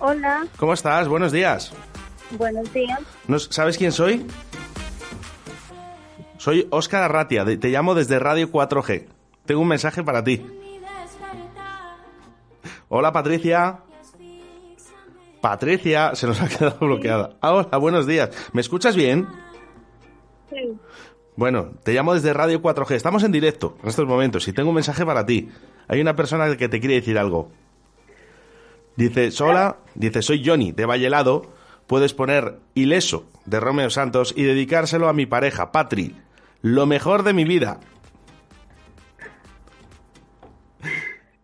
Hola, 0.00 0.46
¿Cómo 0.58 0.74
estás? 0.74 1.08
Buenos 1.08 1.32
días. 1.32 1.72
buenos 2.32 2.72
días. 2.72 2.98
¿No- 3.28 3.38
¿Sabes 3.38 3.78
quién 3.78 3.92
soy? 3.92 4.26
Soy 6.44 6.66
Óscar 6.68 7.02
Arratia, 7.02 7.42
te 7.46 7.70
llamo 7.70 7.94
desde 7.94 8.18
Radio 8.18 8.52
4G. 8.52 9.06
Tengo 9.46 9.62
un 9.62 9.68
mensaje 9.68 10.04
para 10.04 10.22
ti. 10.22 10.44
Hola 12.90 13.12
Patricia. 13.12 13.78
Patricia, 15.40 16.14
se 16.14 16.26
nos 16.26 16.42
ha 16.42 16.48
quedado 16.48 16.76
bloqueada. 16.80 17.30
Ah, 17.40 17.54
Hola, 17.54 17.78
buenos 17.78 18.06
días. 18.06 18.28
¿Me 18.52 18.60
escuchas 18.60 18.94
bien? 18.94 19.26
Sí. 20.50 20.76
Bueno, 21.34 21.70
te 21.82 21.94
llamo 21.94 22.12
desde 22.12 22.34
Radio 22.34 22.60
4G. 22.60 22.90
Estamos 22.90 23.24
en 23.24 23.32
directo 23.32 23.78
en 23.82 23.88
estos 23.88 24.06
momentos 24.06 24.46
y 24.46 24.52
tengo 24.52 24.68
un 24.68 24.74
mensaje 24.74 25.06
para 25.06 25.24
ti. 25.24 25.48
Hay 25.88 26.02
una 26.02 26.14
persona 26.14 26.54
que 26.58 26.68
te 26.68 26.78
quiere 26.78 26.96
decir 26.96 27.16
algo. 27.16 27.52
Dice, 28.96 29.30
hola, 29.42 29.78
dice, 29.94 30.20
soy 30.20 30.44
Johnny 30.44 30.72
de 30.72 30.84
Vallelado. 30.84 31.54
Puedes 31.86 32.12
poner 32.12 32.58
Ileso 32.74 33.24
de 33.46 33.60
Romeo 33.60 33.88
Santos 33.88 34.34
y 34.36 34.42
dedicárselo 34.42 35.08
a 35.08 35.14
mi 35.14 35.24
pareja, 35.24 35.72
Patri. 35.72 36.14
Lo 36.64 36.86
mejor 36.86 37.24
de 37.24 37.34
mi 37.34 37.44
vida. 37.44 37.78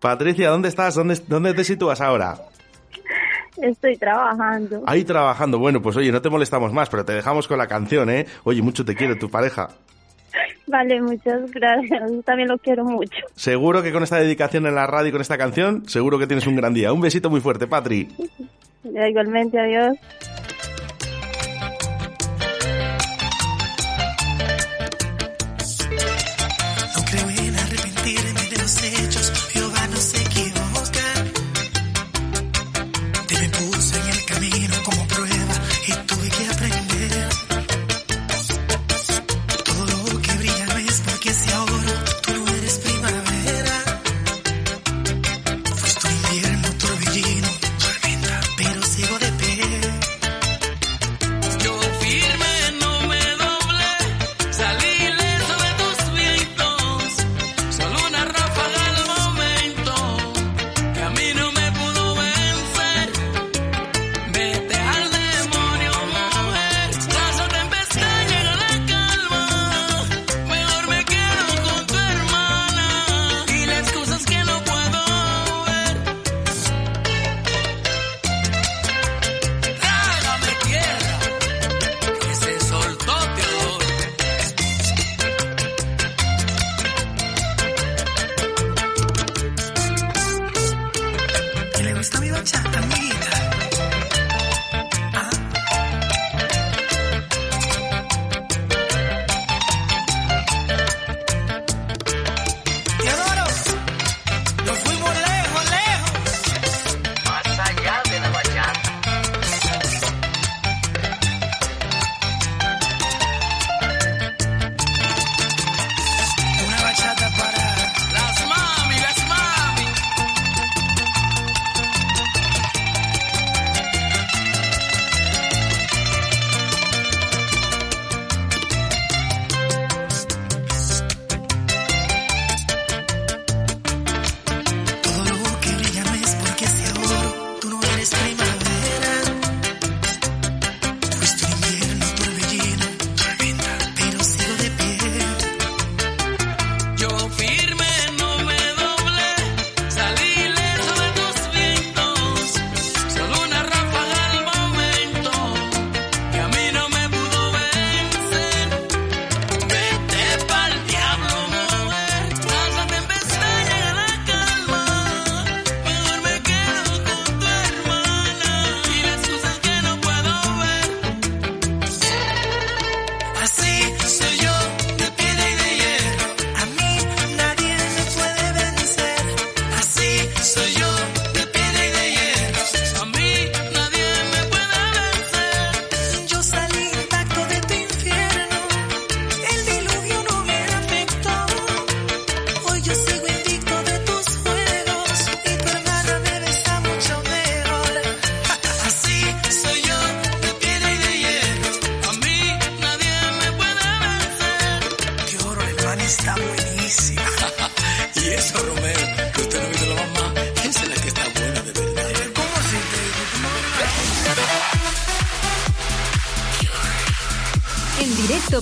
Patricia, 0.01 0.49
¿dónde 0.49 0.71
estás? 0.71 0.95
¿Dónde, 0.95 1.21
dónde 1.29 1.53
te 1.53 1.63
sitúas 1.63 2.01
ahora? 2.01 2.39
Estoy 3.59 3.99
trabajando. 3.99 4.83
Ahí 4.87 5.05
trabajando. 5.05 5.59
Bueno, 5.59 5.83
pues 5.83 5.95
oye, 5.99 6.11
no 6.11 6.23
te 6.23 6.31
molestamos 6.31 6.73
más, 6.73 6.89
pero 6.89 7.05
te 7.05 7.13
dejamos 7.13 7.47
con 7.47 7.59
la 7.59 7.67
canción, 7.67 8.09
¿eh? 8.09 8.25
Oye, 8.45 8.63
mucho 8.63 8.83
te 8.83 8.95
quiere 8.95 9.15
tu 9.17 9.29
pareja. 9.29 9.69
Vale, 10.67 11.03
muchas 11.03 11.51
gracias. 11.51 12.11
Yo 12.11 12.23
también 12.23 12.49
lo 12.49 12.57
quiero 12.57 12.87
mucho. 12.87 13.19
Seguro 13.35 13.83
que 13.83 13.93
con 13.93 14.03
esta 14.03 14.17
dedicación 14.17 14.67
en 14.67 14.75
la 14.75 14.87
radio 14.87 15.11
y 15.11 15.13
con 15.13 15.21
esta 15.21 15.37
canción, 15.37 15.87
seguro 15.87 16.19
que 16.19 16.29
tienes 16.29 16.47
un 16.47 16.57
gran 16.57 16.73
día. 16.73 16.95
Un 16.95 17.03
besito 17.03 17.29
muy 17.29 17.43
fuerte, 17.43 17.67
Patri. 17.67 18.09
Igualmente, 18.85 19.61
adiós. 19.61 19.99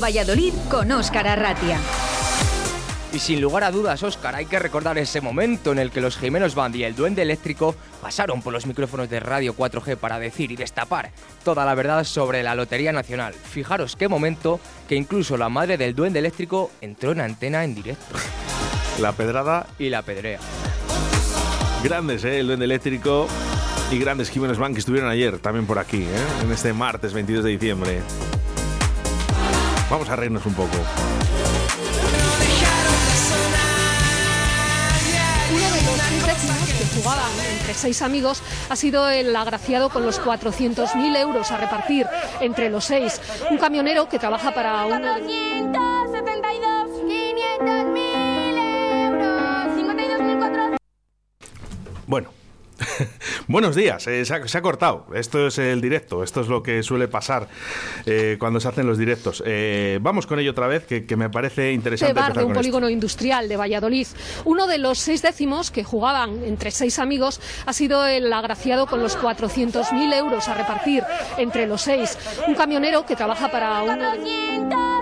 Valladolid 0.09 0.55
con 0.71 0.91
Óscar 0.91 1.29
Arratia. 1.29 1.79
Y 3.13 3.19
sin 3.19 3.43
lugar 3.43 3.63
a 3.63 3.71
dudas, 3.71 4.03
Óscar, 4.03 4.35
hay 4.37 4.47
que 4.47 4.59
recordar 4.59 4.97
ese 4.97 5.21
momento 5.21 5.71
en 5.71 5.79
el 5.79 5.91
que 5.91 6.01
los 6.01 6.17
Jimenos 6.17 6.55
Band 6.55 6.77
y 6.77 6.85
el 6.85 6.97
Duende 6.97 7.21
Eléctrico 7.21 7.75
pasaron 8.01 8.41
por 8.41 8.55
los 8.55 8.65
micrófonos 8.65 9.11
de 9.11 9.21
Radio 9.21 9.55
4G 9.55 9.99
para 9.99 10.19
decir 10.19 10.51
y 10.51 10.57
destapar 10.57 11.11
toda 11.45 11.67
la 11.67 11.75
verdad 11.75 12.05
sobre 12.05 12.43
la 12.43 12.55
Lotería 12.55 12.91
Nacional. 12.91 13.35
Fijaros 13.35 13.97
qué 13.97 14.09
momento 14.09 14.61
que 14.89 14.95
incluso 14.95 15.37
la 15.37 15.51
madre 15.51 15.77
del 15.77 15.95
Duende 15.95 16.21
Eléctrico 16.21 16.71
entró 16.81 17.13
en 17.13 17.21
antena 17.21 17.65
en 17.65 17.75
directo. 17.75 18.17
La 19.01 19.13
pedrada 19.13 19.67
Y 19.79 19.91
la 19.91 20.01
pedrea. 20.01 20.41
Grandes, 21.85 22.25
¿eh? 22.25 22.41
El 22.41 22.47
Duende 22.47 22.65
Eléctrico 22.65 23.29
y 23.91 23.99
grandes 23.99 24.31
Jiménez 24.31 24.57
Bank 24.57 24.73
que 24.73 24.81
estuvieron 24.81 25.11
ayer 25.11 25.39
también 25.39 25.67
por 25.67 25.79
aquí, 25.79 25.99
¿eh? 25.99 26.43
En 26.43 26.51
este 26.51 26.73
martes 26.73 27.13
22 27.13 27.45
de 27.45 27.51
diciembre. 27.51 28.01
Vamos 29.91 30.09
a 30.11 30.17
reírnos 30.17 30.45
un 30.45 30.55
poco. 30.55 30.77
Que 36.79 37.01
jugaban 37.01 37.33
entre 37.53 37.75
seis 37.75 38.03
amigos 38.03 38.43
ha 38.69 38.77
sido 38.77 39.09
el 39.09 39.35
agraciado 39.35 39.89
con 39.89 40.05
los 40.05 40.21
400.000 40.21 41.17
euros 41.17 41.51
a 41.51 41.57
repartir 41.57 42.07
entre 42.41 42.69
los 42.69 42.85
seis. 42.85 43.21
Un 43.51 43.59
camionero 43.59 44.09
que 44.09 44.19
trabaja 44.19 44.53
para 44.53 44.85
uno 44.85 45.15
de... 45.15 45.38
Buenos 53.49 53.75
días, 53.75 54.07
eh, 54.07 54.27
se, 54.27 54.35
ha, 54.35 54.47
se 54.47 54.59
ha 54.59 54.61
cortado. 54.61 55.07
Esto 55.15 55.47
es 55.47 55.57
el 55.57 55.81
directo, 55.81 56.23
esto 56.23 56.43
es 56.43 56.49
lo 56.49 56.63
que 56.63 56.83
suele 56.83 57.09
pasar 57.09 57.49
eh, 58.05 58.37
cuando 58.39 58.61
se 58.61 58.69
hacen 58.69 58.87
los 58.87 58.99
directos. 58.99 59.43
Eh, 59.47 59.99
vamos 60.03 60.27
con 60.27 60.39
ello 60.39 60.51
otra 60.51 60.67
vez, 60.67 60.85
que, 60.85 61.07
que 61.07 61.17
me 61.17 61.31
parece 61.31 61.73
interesante. 61.73 62.13
bar 62.13 62.35
de 62.35 62.41
un 62.41 62.45
con 62.45 62.53
esto. 62.53 62.59
polígono 62.59 62.91
industrial 62.91 63.49
de 63.49 63.57
Valladolid. 63.57 64.07
Uno 64.45 64.67
de 64.67 64.77
los 64.77 64.99
seis 64.99 65.23
décimos 65.23 65.71
que 65.71 65.83
jugaban 65.83 66.45
entre 66.45 66.71
seis 66.71 66.99
amigos 66.99 67.41
ha 67.65 67.73
sido 67.73 68.07
el 68.07 68.31
agraciado 68.35 68.87
con 68.87 69.03
los 69.03 69.19
400.000 69.19 70.15
euros 70.15 70.47
a 70.47 70.53
repartir 70.53 71.03
entre 71.39 71.67
los 71.67 71.81
seis. 71.81 72.19
Un 72.47 72.55
camionero 72.55 73.07
que 73.07 73.17
trabaja 73.17 73.51
para 73.51 73.83
uno 73.83 74.13
de... 74.13 74.98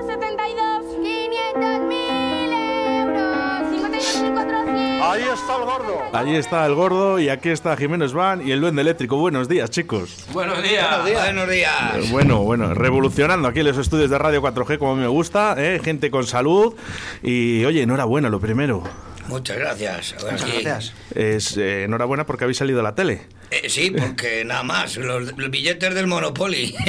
Ahí 5.09 5.23
está 5.23 5.57
el 5.57 5.65
gordo. 5.65 6.03
Allí 6.13 6.35
está 6.35 6.67
el 6.67 6.75
gordo 6.75 7.19
y 7.21 7.29
aquí 7.29 7.51
está 7.51 7.77
Jiménez 7.77 8.13
Van 8.13 8.47
y 8.47 8.51
el 8.51 8.61
duende 8.61 8.83
eléctrico. 8.83 9.17
Buenos 9.17 9.49
días, 9.49 9.71
chicos. 9.71 10.27
Buenos 10.33 10.61
días. 10.65 11.01
Buenos 11.05 11.49
días. 11.49 12.11
Bueno, 12.11 12.43
bueno, 12.43 12.75
revolucionando 12.75 13.47
aquí 13.47 13.63
los 13.63 13.79
estudios 13.79 14.11
de 14.11 14.19
Radio 14.19 14.43
4G 14.43 14.79
como 14.79 14.97
me 14.97 15.07
gusta, 15.07 15.55
¿eh? 15.59 15.81
gente 15.83 16.11
con 16.11 16.27
salud 16.27 16.75
y 17.23 17.65
oye, 17.65 17.83
enhorabuena, 17.83 18.29
lo 18.31 18.41
primero. 18.41 18.83
Muchas 19.29 19.57
gracias. 19.59 20.15
Ahora 20.21 20.39
sí. 20.39 20.93
Es 21.15 21.57
eh, 21.57 21.85
enhorabuena 21.85 22.27
porque 22.27 22.45
habéis 22.45 22.59
salido 22.59 22.81
a 22.81 22.83
la 22.83 22.95
tele. 22.95 23.23
Eh, 23.51 23.69
sí, 23.69 23.91
porque 23.91 24.45
nada 24.47 24.63
más, 24.63 24.97
los, 24.97 25.37
los 25.37 25.51
billetes 25.51 25.95
del 25.95 26.07
Monopoly. 26.07 26.75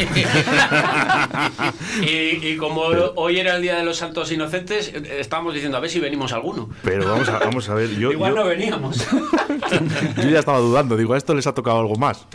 Y, 2.02 2.48
y 2.48 2.58
como 2.58 2.82
hoy 2.82 3.40
era 3.40 3.56
el 3.56 3.62
Día 3.62 3.76
de 3.76 3.84
los 3.84 3.98
Santos 3.98 4.32
Inocentes, 4.32 4.90
eh, 4.94 5.18
estábamos 5.20 5.54
diciendo 5.54 5.78
a 5.78 5.80
ver 5.80 5.90
si 5.90 6.00
venimos 6.00 6.32
alguno. 6.34 6.70
Pero 6.84 7.08
vamos 7.10 7.28
a, 7.30 7.40
vamos 7.40 7.70
a 7.70 7.74
ver, 7.74 7.90
yo, 7.98 8.12
Igual 8.12 8.32
yo- 8.34 8.38
no 8.38 8.46
veníamos. 8.46 8.98
yo 10.18 10.30
ya 10.30 10.40
estaba 10.40 10.60
dudando, 10.60 10.96
digo, 10.98 11.14
a 11.14 11.18
esto 11.18 11.34
les 11.34 11.48
ha 11.48 11.54
tocado 11.54 11.80
algo 11.80 11.96
más. 11.96 12.26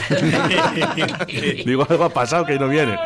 digo, 1.64 1.86
algo 1.88 2.04
ha 2.04 2.10
pasado 2.10 2.44
que 2.44 2.58
no 2.58 2.68
viene. 2.68 2.96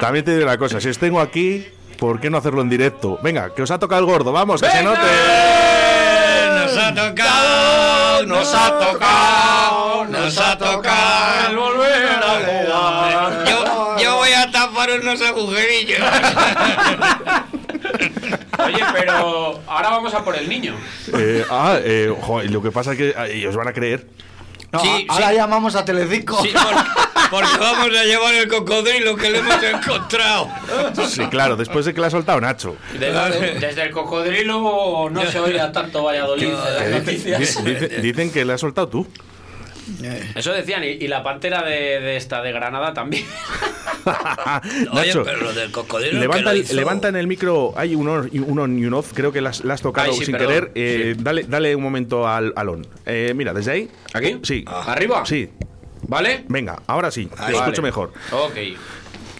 También 0.00 0.24
te 0.24 0.32
digo 0.32 0.44
una 0.44 0.58
cosa, 0.58 0.80
si 0.80 0.88
os 0.88 0.98
tengo 0.98 1.20
aquí, 1.20 1.66
¿por 1.98 2.20
qué 2.20 2.28
no 2.28 2.38
hacerlo 2.38 2.60
en 2.60 2.68
directo? 2.68 3.18
Venga, 3.22 3.54
que 3.54 3.62
os 3.62 3.70
ha 3.70 3.78
tocado 3.78 4.00
el 4.00 4.06
gordo, 4.06 4.30
vamos, 4.32 4.60
que 4.60 4.70
se 4.70 4.82
note. 4.82 5.00
Nos 6.54 6.76
ha 6.76 6.94
tocado, 6.94 8.26
nos 8.26 8.54
ha 8.54 8.78
tocado, 8.78 10.04
nos 10.06 10.38
ha 10.38 10.58
tocado. 10.58 11.50
El 11.50 11.56
volver 11.56 12.08
a 12.22 12.34
jugar. 12.44 13.44
Yo, 13.48 13.96
yo 13.98 14.16
voy 14.16 14.32
a 14.32 14.50
tapar 14.50 14.90
unos 15.00 15.22
agujerillos. 15.22 16.00
Oye, 18.64 18.84
pero 18.92 19.60
ahora 19.66 19.90
vamos 19.90 20.14
a 20.14 20.24
por 20.24 20.36
el 20.36 20.48
niño. 20.48 20.74
Eh, 21.14 21.44
ah, 21.50 21.78
eh, 21.82 22.14
jo, 22.20 22.42
lo 22.42 22.62
que 22.62 22.70
pasa 22.70 22.92
es 22.92 22.98
que 22.98 23.14
eh, 23.16 23.48
os 23.48 23.56
van 23.56 23.68
a 23.68 23.72
creer. 23.72 24.06
No, 24.72 24.80
Sí, 24.80 25.06
ahora 25.08 25.28
sí. 25.30 25.34
llamamos 25.36 25.74
a 25.76 25.84
Telecinco. 25.84 26.42
Sí, 26.42 26.50
por- 26.52 27.30
porque 27.30 27.58
vamos 27.58 27.86
a 27.96 28.04
llevar 28.04 28.34
el 28.34 28.48
cocodrilo 28.48 29.16
que 29.16 29.30
le 29.30 29.38
hemos 29.38 29.62
encontrado. 29.62 30.48
Sí, 31.08 31.26
claro, 31.26 31.56
después 31.56 31.84
de 31.86 31.94
que 31.94 32.00
le 32.00 32.06
ha 32.06 32.10
soltado 32.10 32.40
Nacho. 32.40 32.76
Desde, 32.98 33.58
desde 33.58 33.82
el 33.82 33.90
cocodrilo 33.90 35.08
no 35.10 35.26
se 35.30 35.38
oía 35.40 35.72
tanto 35.72 36.04
Valladolid 36.04 36.48
en 36.48 36.54
las 36.54 36.82
Eh, 36.82 36.90
noticias. 36.98 37.64
di- 37.64 37.72
dice- 37.74 37.88
dicen 38.00 38.30
que 38.32 38.44
le 38.44 38.52
has 38.52 38.60
soltado 38.60 38.88
tú. 38.88 39.06
Eso 40.34 40.52
decían, 40.52 40.82
y, 40.84 40.88
y 40.88 41.08
la 41.08 41.22
pantera 41.22 41.62
de, 41.62 42.00
de 42.00 42.16
esta 42.16 42.42
de 42.42 42.52
Granada 42.52 42.92
también. 42.94 43.24
Oye, 44.92 45.06
Nacho, 45.06 45.24
pero 45.24 45.40
lo 45.40 45.52
del 45.52 45.70
cocodrilo. 45.72 46.18
Levanta, 46.20 46.38
que 46.38 46.44
lo 46.44 46.50
el- 46.52 46.58
hizo- 46.62 46.74
levanta 46.74 47.08
en 47.08 47.16
el 47.16 47.26
micro, 47.26 47.72
hay 47.76 47.94
uno, 47.94 48.24
uno 48.46 48.66
y 48.66 48.84
un 48.86 48.94
off, 48.94 49.12
creo 49.14 49.32
que 49.32 49.40
las, 49.40 49.64
has 49.64 49.82
tocado 49.82 50.10
Ay, 50.12 50.18
sí, 50.18 50.24
sin 50.26 50.32
perdón. 50.36 50.48
querer. 50.48 50.72
Eh, 50.74 51.14
Sí. 51.16 51.22
dale, 51.22 51.44
dale 51.44 51.74
un 51.76 51.82
momento 51.82 52.26
al 52.28 52.52
alón. 52.56 52.86
Eh, 53.04 53.32
mira, 53.34 53.52
desde 53.52 53.72
ahí. 53.72 53.90
¿Aquí? 54.12 54.38
Sí. 54.42 54.64
¿Arriba? 54.66 55.24
Sí. 55.26 55.50
¿Vale? 56.08 56.44
Venga, 56.48 56.82
ahora 56.86 57.10
sí, 57.10 57.26
te 57.26 57.42
Ahí. 57.42 57.54
escucho 57.54 57.82
Vale. 57.82 57.82
mejor. 57.82 58.12
Ok. 58.32 58.56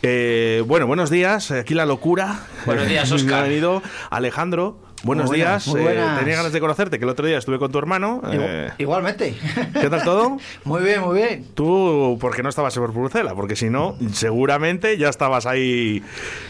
Eh, 0.03 0.63
bueno, 0.67 0.87
buenos 0.87 1.11
días. 1.11 1.51
Aquí 1.51 1.75
la 1.75 1.87
locura. 1.87 2.41
Buenos 2.65 2.89
días, 2.89 3.11
Óscar. 3.13 3.41
Ha 3.41 3.43
venido 3.49 3.83
Alejandro. 4.11 4.81
Buenos 5.07 5.31
Muy 5.31 5.39
buenas, 5.39 5.65
días. 5.65 5.75
muy 5.75 5.87
Eh, 5.87 6.05
tenía 6.19 6.35
ganas 6.37 6.53
de 6.53 6.59
conocerte, 6.61 6.99
que 6.99 7.05
el 7.05 7.11
otro 7.11 7.25
día 7.27 7.39
estuve 7.39 7.61
con 7.61 7.71
tu 7.71 7.79
hermano. 7.79 8.21
Eh, 8.29 8.71
Igualmente. 8.79 9.37
¿Qué 9.81 9.89
tal 9.89 10.03
todo? 10.03 10.39
Muy 10.65 10.83
bien, 10.83 11.01
muy 11.01 11.19
bien. 11.19 11.47
Tú, 11.55 12.19
porque 12.21 12.43
no 12.43 12.49
estabas 12.49 12.75
por 12.77 12.93
Brucela? 12.93 13.35
Porque 13.37 13.55
si 13.55 13.71
no, 13.71 13.97
seguramente 14.13 14.99
ya 14.99 15.09
estabas 15.09 15.47
ahí 15.47 16.03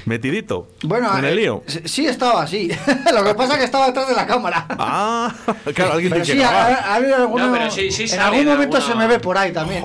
metidito. 0.06 0.68
Bueno, 0.82 1.16
en 1.18 1.24
el 1.26 1.32
eh, 1.34 1.42
lío. 1.42 1.62
sí- 1.66 1.82
sí 1.84 2.06
estaba, 2.06 2.46
sí. 2.46 2.70
Lo 3.14 3.22
que 3.24 3.34
pasa 3.34 3.52
es 3.54 3.58
que 3.58 3.64
estaba 3.66 3.86
detrás 3.88 4.08
de 4.08 4.14
la 4.14 4.26
cámara. 4.26 4.66
Ah, 4.70 5.34
claro, 5.74 5.92
alguien 5.92 6.12
Pero 6.12 6.24
tiene 6.24 6.24
sí, 6.24 6.38
que 6.38 6.44
alguno- 6.46 7.46
No, 7.46 7.52
pero 7.52 7.70
sí, 7.70 7.90
sí 7.90 8.04
en 8.14 8.20
algún 8.20 8.40
en 8.40 8.46
momento 8.48 8.76
alguna- 8.78 8.92
se 8.94 8.98
me 8.98 9.06
ve 9.06 9.20
por 9.20 9.36
ahí 9.36 9.52
también. 9.52 9.84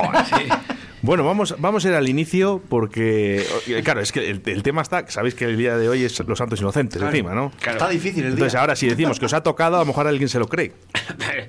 Bueno, 1.03 1.25
vamos, 1.25 1.55
vamos 1.57 1.83
a 1.83 1.89
ir 1.89 1.95
al 1.95 2.07
inicio 2.07 2.61
porque, 2.69 3.43
eh, 3.67 3.81
claro, 3.83 4.01
es 4.01 4.11
que 4.11 4.29
el, 4.29 4.41
el 4.45 4.61
tema 4.63 4.83
está, 4.83 5.09
sabéis 5.09 5.33
que 5.33 5.45
el 5.45 5.57
día 5.57 5.75
de 5.77 5.89
hoy 5.89 6.03
es 6.03 6.19
los 6.27 6.37
santos 6.37 6.61
inocentes 6.61 6.97
Claro. 6.99 7.09
encima, 7.11 7.33
¿no? 7.33 7.51
Claro. 7.59 7.79
Está 7.79 7.89
difícil 7.89 8.23
el 8.23 8.31
Entonces 8.33 8.53
día. 8.53 8.61
ahora 8.61 8.75
si 8.75 8.87
decimos 8.87 9.19
que 9.19 9.25
os 9.25 9.33
ha 9.33 9.41
tocado, 9.41 9.77
a 9.77 9.79
lo 9.79 9.85
mejor 9.85 10.05
alguien 10.07 10.29
se 10.29 10.37
lo 10.37 10.47
cree. 10.47 10.73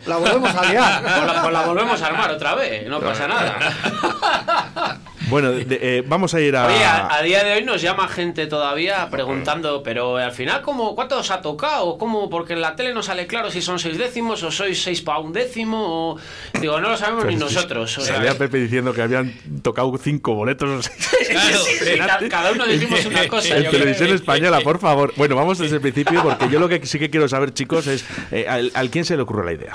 La 0.06 0.16
volvemos 0.16 0.54
a 0.54 0.64
liar. 0.70 1.02
Pues 1.22 1.26
la, 1.26 1.42
pues 1.42 1.52
la 1.52 1.62
volvemos 1.66 2.00
a 2.02 2.06
armar 2.06 2.30
otra 2.30 2.54
vez, 2.54 2.88
no 2.88 3.00
pasa 3.00 3.28
nada. 3.28 5.00
Bueno, 5.28 5.52
de- 5.52 5.78
eh, 5.80 6.02
vamos 6.06 6.34
a 6.34 6.40
ir 6.40 6.54
a... 6.56 6.66
Oye, 6.66 6.84
a, 6.84 7.14
a 7.14 7.22
día 7.22 7.42
de 7.44 7.54
hoy 7.54 7.64
nos 7.64 7.80
llama 7.80 8.08
gente 8.08 8.46
todavía 8.46 9.08
preguntando, 9.10 9.82
pero 9.82 10.16
al 10.18 10.32
final, 10.32 10.62
¿cómo, 10.62 10.94
¿cuánto 10.94 11.18
os 11.18 11.30
ha 11.30 11.40
tocado? 11.40 11.96
¿Cómo? 11.98 12.28
Porque 12.28 12.52
en 12.54 12.60
la 12.60 12.76
tele 12.76 12.92
no 12.92 13.02
sale 13.02 13.26
claro 13.26 13.50
si 13.50 13.62
son 13.62 13.78
seis 13.78 13.98
décimos 13.98 14.42
o 14.42 14.50
sois 14.50 14.82
seis 14.82 15.00
para 15.00 15.18
un 15.20 15.32
décimo. 15.32 16.12
O... 16.12 16.18
Digo, 16.60 16.80
no 16.80 16.90
lo 16.90 16.96
sabemos 16.96 17.24
ni 17.26 17.36
nosotros. 17.36 17.96
O 17.98 18.00
sea, 18.00 18.16
Salía 18.16 18.36
Pepe 18.36 18.58
diciendo 18.58 18.92
que 18.92 19.02
habían 19.02 19.32
tocado 19.62 19.96
cinco 19.98 20.34
boletos. 20.34 20.88
Claro, 21.30 21.58
sí, 22.20 22.28
cada 22.28 22.52
uno 22.52 22.66
dijimos 22.66 23.04
una 23.06 23.26
cosa. 23.28 23.56
En 23.56 23.70
televisión 23.70 24.06
creo. 24.08 24.14
española, 24.16 24.60
por 24.60 24.78
favor. 24.78 25.12
Bueno, 25.16 25.36
vamos 25.36 25.58
desde 25.58 25.76
el 25.76 25.82
principio 25.82 26.22
porque 26.22 26.48
yo 26.50 26.58
lo 26.58 26.68
que 26.68 26.84
sí 26.86 26.98
que 26.98 27.10
quiero 27.10 27.28
saber, 27.28 27.54
chicos, 27.54 27.86
es 27.86 28.04
eh, 28.30 28.46
al, 28.48 28.70
al 28.74 28.90
quién 28.90 29.04
se 29.04 29.16
le 29.16 29.22
ocurrió 29.22 29.44
la 29.44 29.52
idea. 29.52 29.72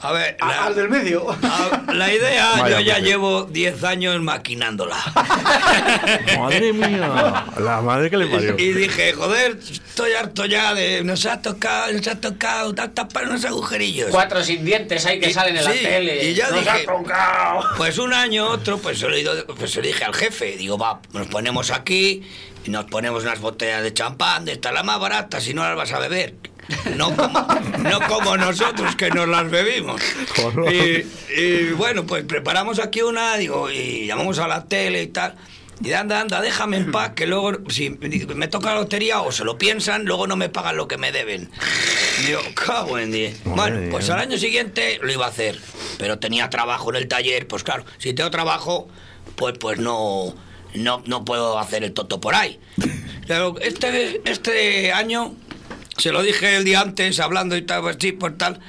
A 0.00 0.12
ver, 0.12 0.36
la, 0.40 0.64
Al 0.66 0.74
del 0.76 0.88
medio. 0.88 1.26
a- 1.30 1.82
la 1.92 2.12
idea 2.12 2.52
Vaya, 2.58 2.80
yo 2.80 2.86
ya 2.86 2.98
llevo 3.00 3.44
10 3.44 3.82
años 3.82 4.20
maquinándola. 4.20 4.96
Madre 6.38 6.72
mía, 6.72 7.44
la 7.58 7.80
madre 7.80 8.08
que 8.10 8.16
le 8.16 8.26
parió. 8.26 8.54
Y 8.58 8.72
dije, 8.74 9.12
joder, 9.12 9.58
estoy 9.58 10.12
harto 10.12 10.44
ya 10.46 10.74
de. 10.74 11.02
Nos 11.02 11.26
ha 11.26 11.42
tocado, 11.42 11.92
nos 11.92 12.06
ha 12.06 12.20
tocado, 12.20 12.74
ta- 12.74 12.92
tapar 12.92 13.24
unos 13.28 13.44
agujerillos. 13.44 14.10
Cuatro 14.10 14.42
sin 14.44 14.64
dientes 14.64 15.04
ahí 15.06 15.18
que 15.18 15.30
Y- 15.30 15.32
salen 15.32 15.56
en 15.56 15.64
la 15.64 15.72
sí, 15.72 15.78
tele. 15.82 16.24
Y 16.30 16.34
ya 16.34 16.50
Nos 16.50 16.60
dije, 16.60 16.70
ha 16.70 16.84
tocado. 16.86 17.64
pues 17.76 17.98
un 17.98 18.12
año, 18.14 18.46
otro, 18.48 18.78
pues 18.78 18.98
se, 19.00 19.08
lo 19.08 19.46
pues 19.56 19.72
se 19.72 19.80
lo 19.80 19.86
dije 19.88 20.04
al 20.04 20.14
jefe. 20.14 20.56
Digo, 20.56 20.78
va, 20.78 21.00
nos 21.12 21.26
ponemos 21.26 21.70
aquí 21.72 22.22
y 22.64 22.70
nos 22.70 22.84
ponemos 22.84 23.24
unas 23.24 23.40
botellas 23.40 23.82
de 23.82 23.92
champán, 23.92 24.44
de 24.44 24.52
esta 24.52 24.70
la 24.72 24.82
más 24.82 25.00
barata, 25.00 25.40
si 25.40 25.54
no 25.54 25.62
las 25.64 25.76
vas 25.76 25.92
a 25.92 25.98
beber. 25.98 26.34
No 26.96 27.14
como, 27.16 27.46
no 27.78 28.00
como 28.08 28.36
nosotros 28.36 28.94
que 28.96 29.10
nos 29.10 29.28
las 29.28 29.50
bebimos. 29.50 30.00
Y, 30.70 31.40
y 31.40 31.72
bueno, 31.72 32.04
pues 32.06 32.24
preparamos 32.24 32.78
aquí 32.78 33.02
una, 33.02 33.36
digo, 33.36 33.70
y 33.70 34.06
llamamos 34.06 34.38
a 34.38 34.48
la 34.48 34.66
tele 34.66 35.02
y 35.02 35.06
tal. 35.08 35.34
Y 35.82 35.92
anda, 35.92 36.20
anda, 36.20 36.40
déjame 36.40 36.76
en 36.76 36.90
paz, 36.90 37.12
que 37.14 37.26
luego, 37.26 37.52
si 37.70 37.90
me 37.90 38.48
toca 38.48 38.74
la 38.74 38.80
lotería 38.80 39.20
o 39.20 39.30
se 39.30 39.44
lo 39.44 39.58
piensan, 39.58 40.04
luego 40.04 40.26
no 40.26 40.34
me 40.34 40.48
pagan 40.48 40.76
lo 40.76 40.88
que 40.88 40.98
me 40.98 41.12
deben. 41.12 41.50
Digo, 42.26 42.40
cago 42.54 42.98
en 42.98 43.12
diez. 43.12 43.40
Bueno, 43.44 43.78
mía. 43.78 43.88
pues 43.90 44.10
al 44.10 44.18
año 44.18 44.38
siguiente 44.38 44.98
lo 45.00 45.12
iba 45.12 45.26
a 45.26 45.28
hacer, 45.28 45.60
pero 45.98 46.18
tenía 46.18 46.50
trabajo 46.50 46.90
en 46.90 46.96
el 46.96 47.06
taller, 47.06 47.46
pues 47.46 47.62
claro, 47.62 47.84
si 47.98 48.12
tengo 48.12 48.30
trabajo, 48.30 48.88
pues, 49.36 49.56
pues 49.58 49.78
no, 49.78 50.34
no, 50.74 51.02
no 51.06 51.24
puedo 51.24 51.58
hacer 51.60 51.84
el 51.84 51.92
toto 51.92 52.20
por 52.20 52.34
ahí. 52.34 52.58
Pero 53.28 53.54
este, 53.60 54.20
este 54.28 54.92
año, 54.92 55.36
se 55.98 56.12
lo 56.12 56.22
dije 56.22 56.56
el 56.56 56.64
día 56.64 56.80
antes, 56.80 57.20
hablando 57.20 57.56
y 57.56 57.62
tal, 57.62 57.82
pues 57.82 57.96
sí, 58.00 58.12
pues 58.12 58.38
tal. 58.38 58.60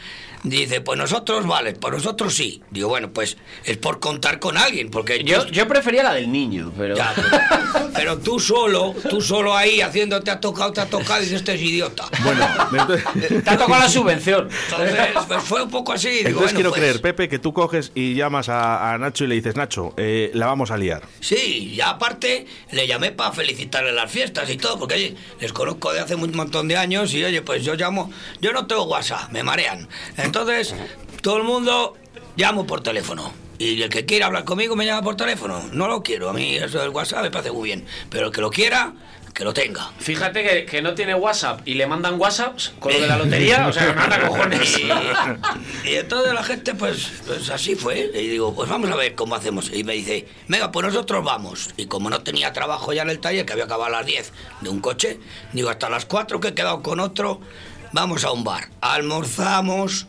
Dice, 0.44 0.82
pues 0.82 0.98
nosotros, 0.98 1.46
vale, 1.46 1.74
pues 1.74 1.94
nosotros 1.94 2.34
sí. 2.34 2.62
Digo, 2.72 2.90
bueno, 2.90 3.12
pues 3.12 3.38
es 3.66 3.78
por 3.78 4.00
contar 4.00 4.40
con 4.40 4.58
alguien, 4.58 4.90
porque 4.90 5.24
Yo, 5.24 5.46
yo 5.48 5.68
prefería 5.68 6.04
la 6.04 6.14
del 6.14 6.32
niño, 6.32 6.72
pero. 6.78 6.96
Ya, 6.96 7.14
pero, 7.16 7.90
pero 7.94 8.18
tú 8.20 8.40
solo, 8.40 8.96
tú 9.10 9.22
solo 9.22 9.56
ahí 9.56 9.82
haciéndote 9.82 10.32
ha 10.32 10.40
tocado, 10.40 10.72
te 10.72 10.82
ha 10.82 10.86
tocado, 10.86 11.20
y 11.20 11.24
dices, 11.24 11.40
este 11.40 11.56
es 11.56 11.62
idiota. 11.62 12.06
Bueno, 12.24 12.48
entonces, 12.72 13.04
Te 13.44 13.50
ha 13.50 13.58
tocado 13.58 13.80
la 13.80 13.90
subvención. 13.90 14.50
Entonces, 14.70 15.08
pues 15.28 15.44
fue 15.44 15.64
un 15.64 15.70
poco 15.70 15.94
así. 15.94 16.10
Digo, 16.10 16.30
entonces 16.30 16.54
bueno, 16.54 16.56
quiero 16.56 16.70
pues, 16.70 16.82
creer, 16.82 17.02
Pepe, 17.02 17.30
que 17.30 17.40
tú 17.40 17.54
coges 17.54 17.92
y 17.96 18.16
llamas 18.16 18.50
a, 18.50 18.94
a 18.94 18.98
Nacho 18.98 19.26
y 19.26 19.28
le 19.28 19.36
dices, 19.36 19.56
Nacho, 19.56 19.94
eh, 19.98 20.32
la 20.34 20.46
vamos 20.46 20.72
a 20.72 20.78
liar. 20.78 21.04
Sí, 21.20 21.74
y 21.76 21.82
aparte 21.82 22.46
le 22.72 22.88
llamé 22.88 23.12
para 23.12 23.32
felicitarle 23.32 23.92
las 23.92 24.12
fiestas 24.12 24.50
y 24.50 24.58
todo, 24.58 24.80
porque 24.80 24.96
oye, 24.96 25.16
les 25.40 25.52
conozco 25.54 25.92
de 25.92 26.00
hace 26.00 26.16
un 26.16 26.32
montón 26.36 26.68
de 26.68 26.78
años 26.78 27.14
y 27.14 27.24
oye, 27.24 27.42
pues 27.42 27.64
yo 27.64 27.76
llamo, 27.76 28.12
yo 28.42 28.54
no 28.54 28.68
tengo 28.68 28.84
WhatsApp, 28.84 29.32
me 29.32 29.44
marean. 29.44 29.88
Entonces, 30.12 30.29
todo 30.32 31.38
el 31.38 31.44
mundo 31.44 31.96
llamo 32.36 32.66
por 32.66 32.82
teléfono. 32.82 33.32
Y 33.58 33.82
el 33.82 33.90
que 33.90 34.06
quiera 34.06 34.28
hablar 34.28 34.46
conmigo 34.46 34.78
me 34.78 34.86
llama 34.86 35.02
por 35.02 35.18
teléfono. 35.18 35.62
No 35.74 35.90
lo 35.90 36.02
quiero, 36.02 36.30
a 36.30 36.34
mí 36.34 36.56
eso 36.56 36.80
del 36.80 36.90
WhatsApp 36.90 37.24
me 37.24 37.32
parece 37.32 37.52
muy 37.52 37.66
bien. 37.66 37.86
Pero 38.10 38.28
el 38.28 38.32
que 38.32 38.40
lo 38.40 38.50
quiera, 38.50 38.94
que 39.34 39.44
lo 39.44 39.54
tenga. 39.54 39.92
Fíjate 40.00 40.44
que, 40.44 40.66
que 40.66 40.82
no 40.82 40.94
tiene 40.94 41.14
WhatsApp 41.14 41.62
y 41.66 41.74
le 41.74 41.86
mandan 41.86 42.20
WhatsApps 42.20 42.74
con 42.80 42.94
lo 42.94 43.00
de 43.00 43.08
la 43.08 43.18
lotería, 43.18 43.68
o 43.68 43.74
sea, 43.74 43.88
me 43.88 43.94
manda 43.94 44.28
cojones. 44.28 44.80
Y 45.86 45.96
entonces 45.96 46.34
la 46.34 46.44
gente, 46.44 46.74
pues, 46.74 47.12
pues 47.28 47.50
así 47.50 47.76
fue. 47.76 48.12
Y 48.14 48.28
digo, 48.28 48.56
pues 48.56 48.70
vamos 48.70 48.90
a 48.90 48.96
ver 48.96 49.16
cómo 49.16 49.36
hacemos. 49.36 49.72
Y 49.74 49.84
me 49.84 49.94
dice, 49.94 50.26
venga, 50.48 50.72
pues 50.72 50.88
nosotros 50.88 51.24
vamos. 51.24 51.72
Y 51.76 51.88
como 51.88 52.10
no 52.10 52.22
tenía 52.22 52.54
trabajo 52.54 52.94
ya 52.94 53.02
en 53.02 53.10
el 53.10 53.20
taller, 53.20 53.46
que 53.46 53.54
había 53.54 53.66
acabado 53.66 53.94
a 53.94 54.00
las 54.00 54.06
10 54.06 54.32
de 54.62 54.70
un 54.70 54.80
coche, 54.80 55.20
digo, 55.52 55.70
hasta 55.70 55.90
las 55.90 56.06
4 56.06 56.40
que 56.40 56.50
he 56.50 56.54
quedado 56.54 56.82
con 56.82 57.00
otro, 57.00 57.42
vamos 57.92 58.24
a 58.24 58.32
un 58.32 58.44
bar. 58.44 58.70
Almorzamos, 58.82 60.08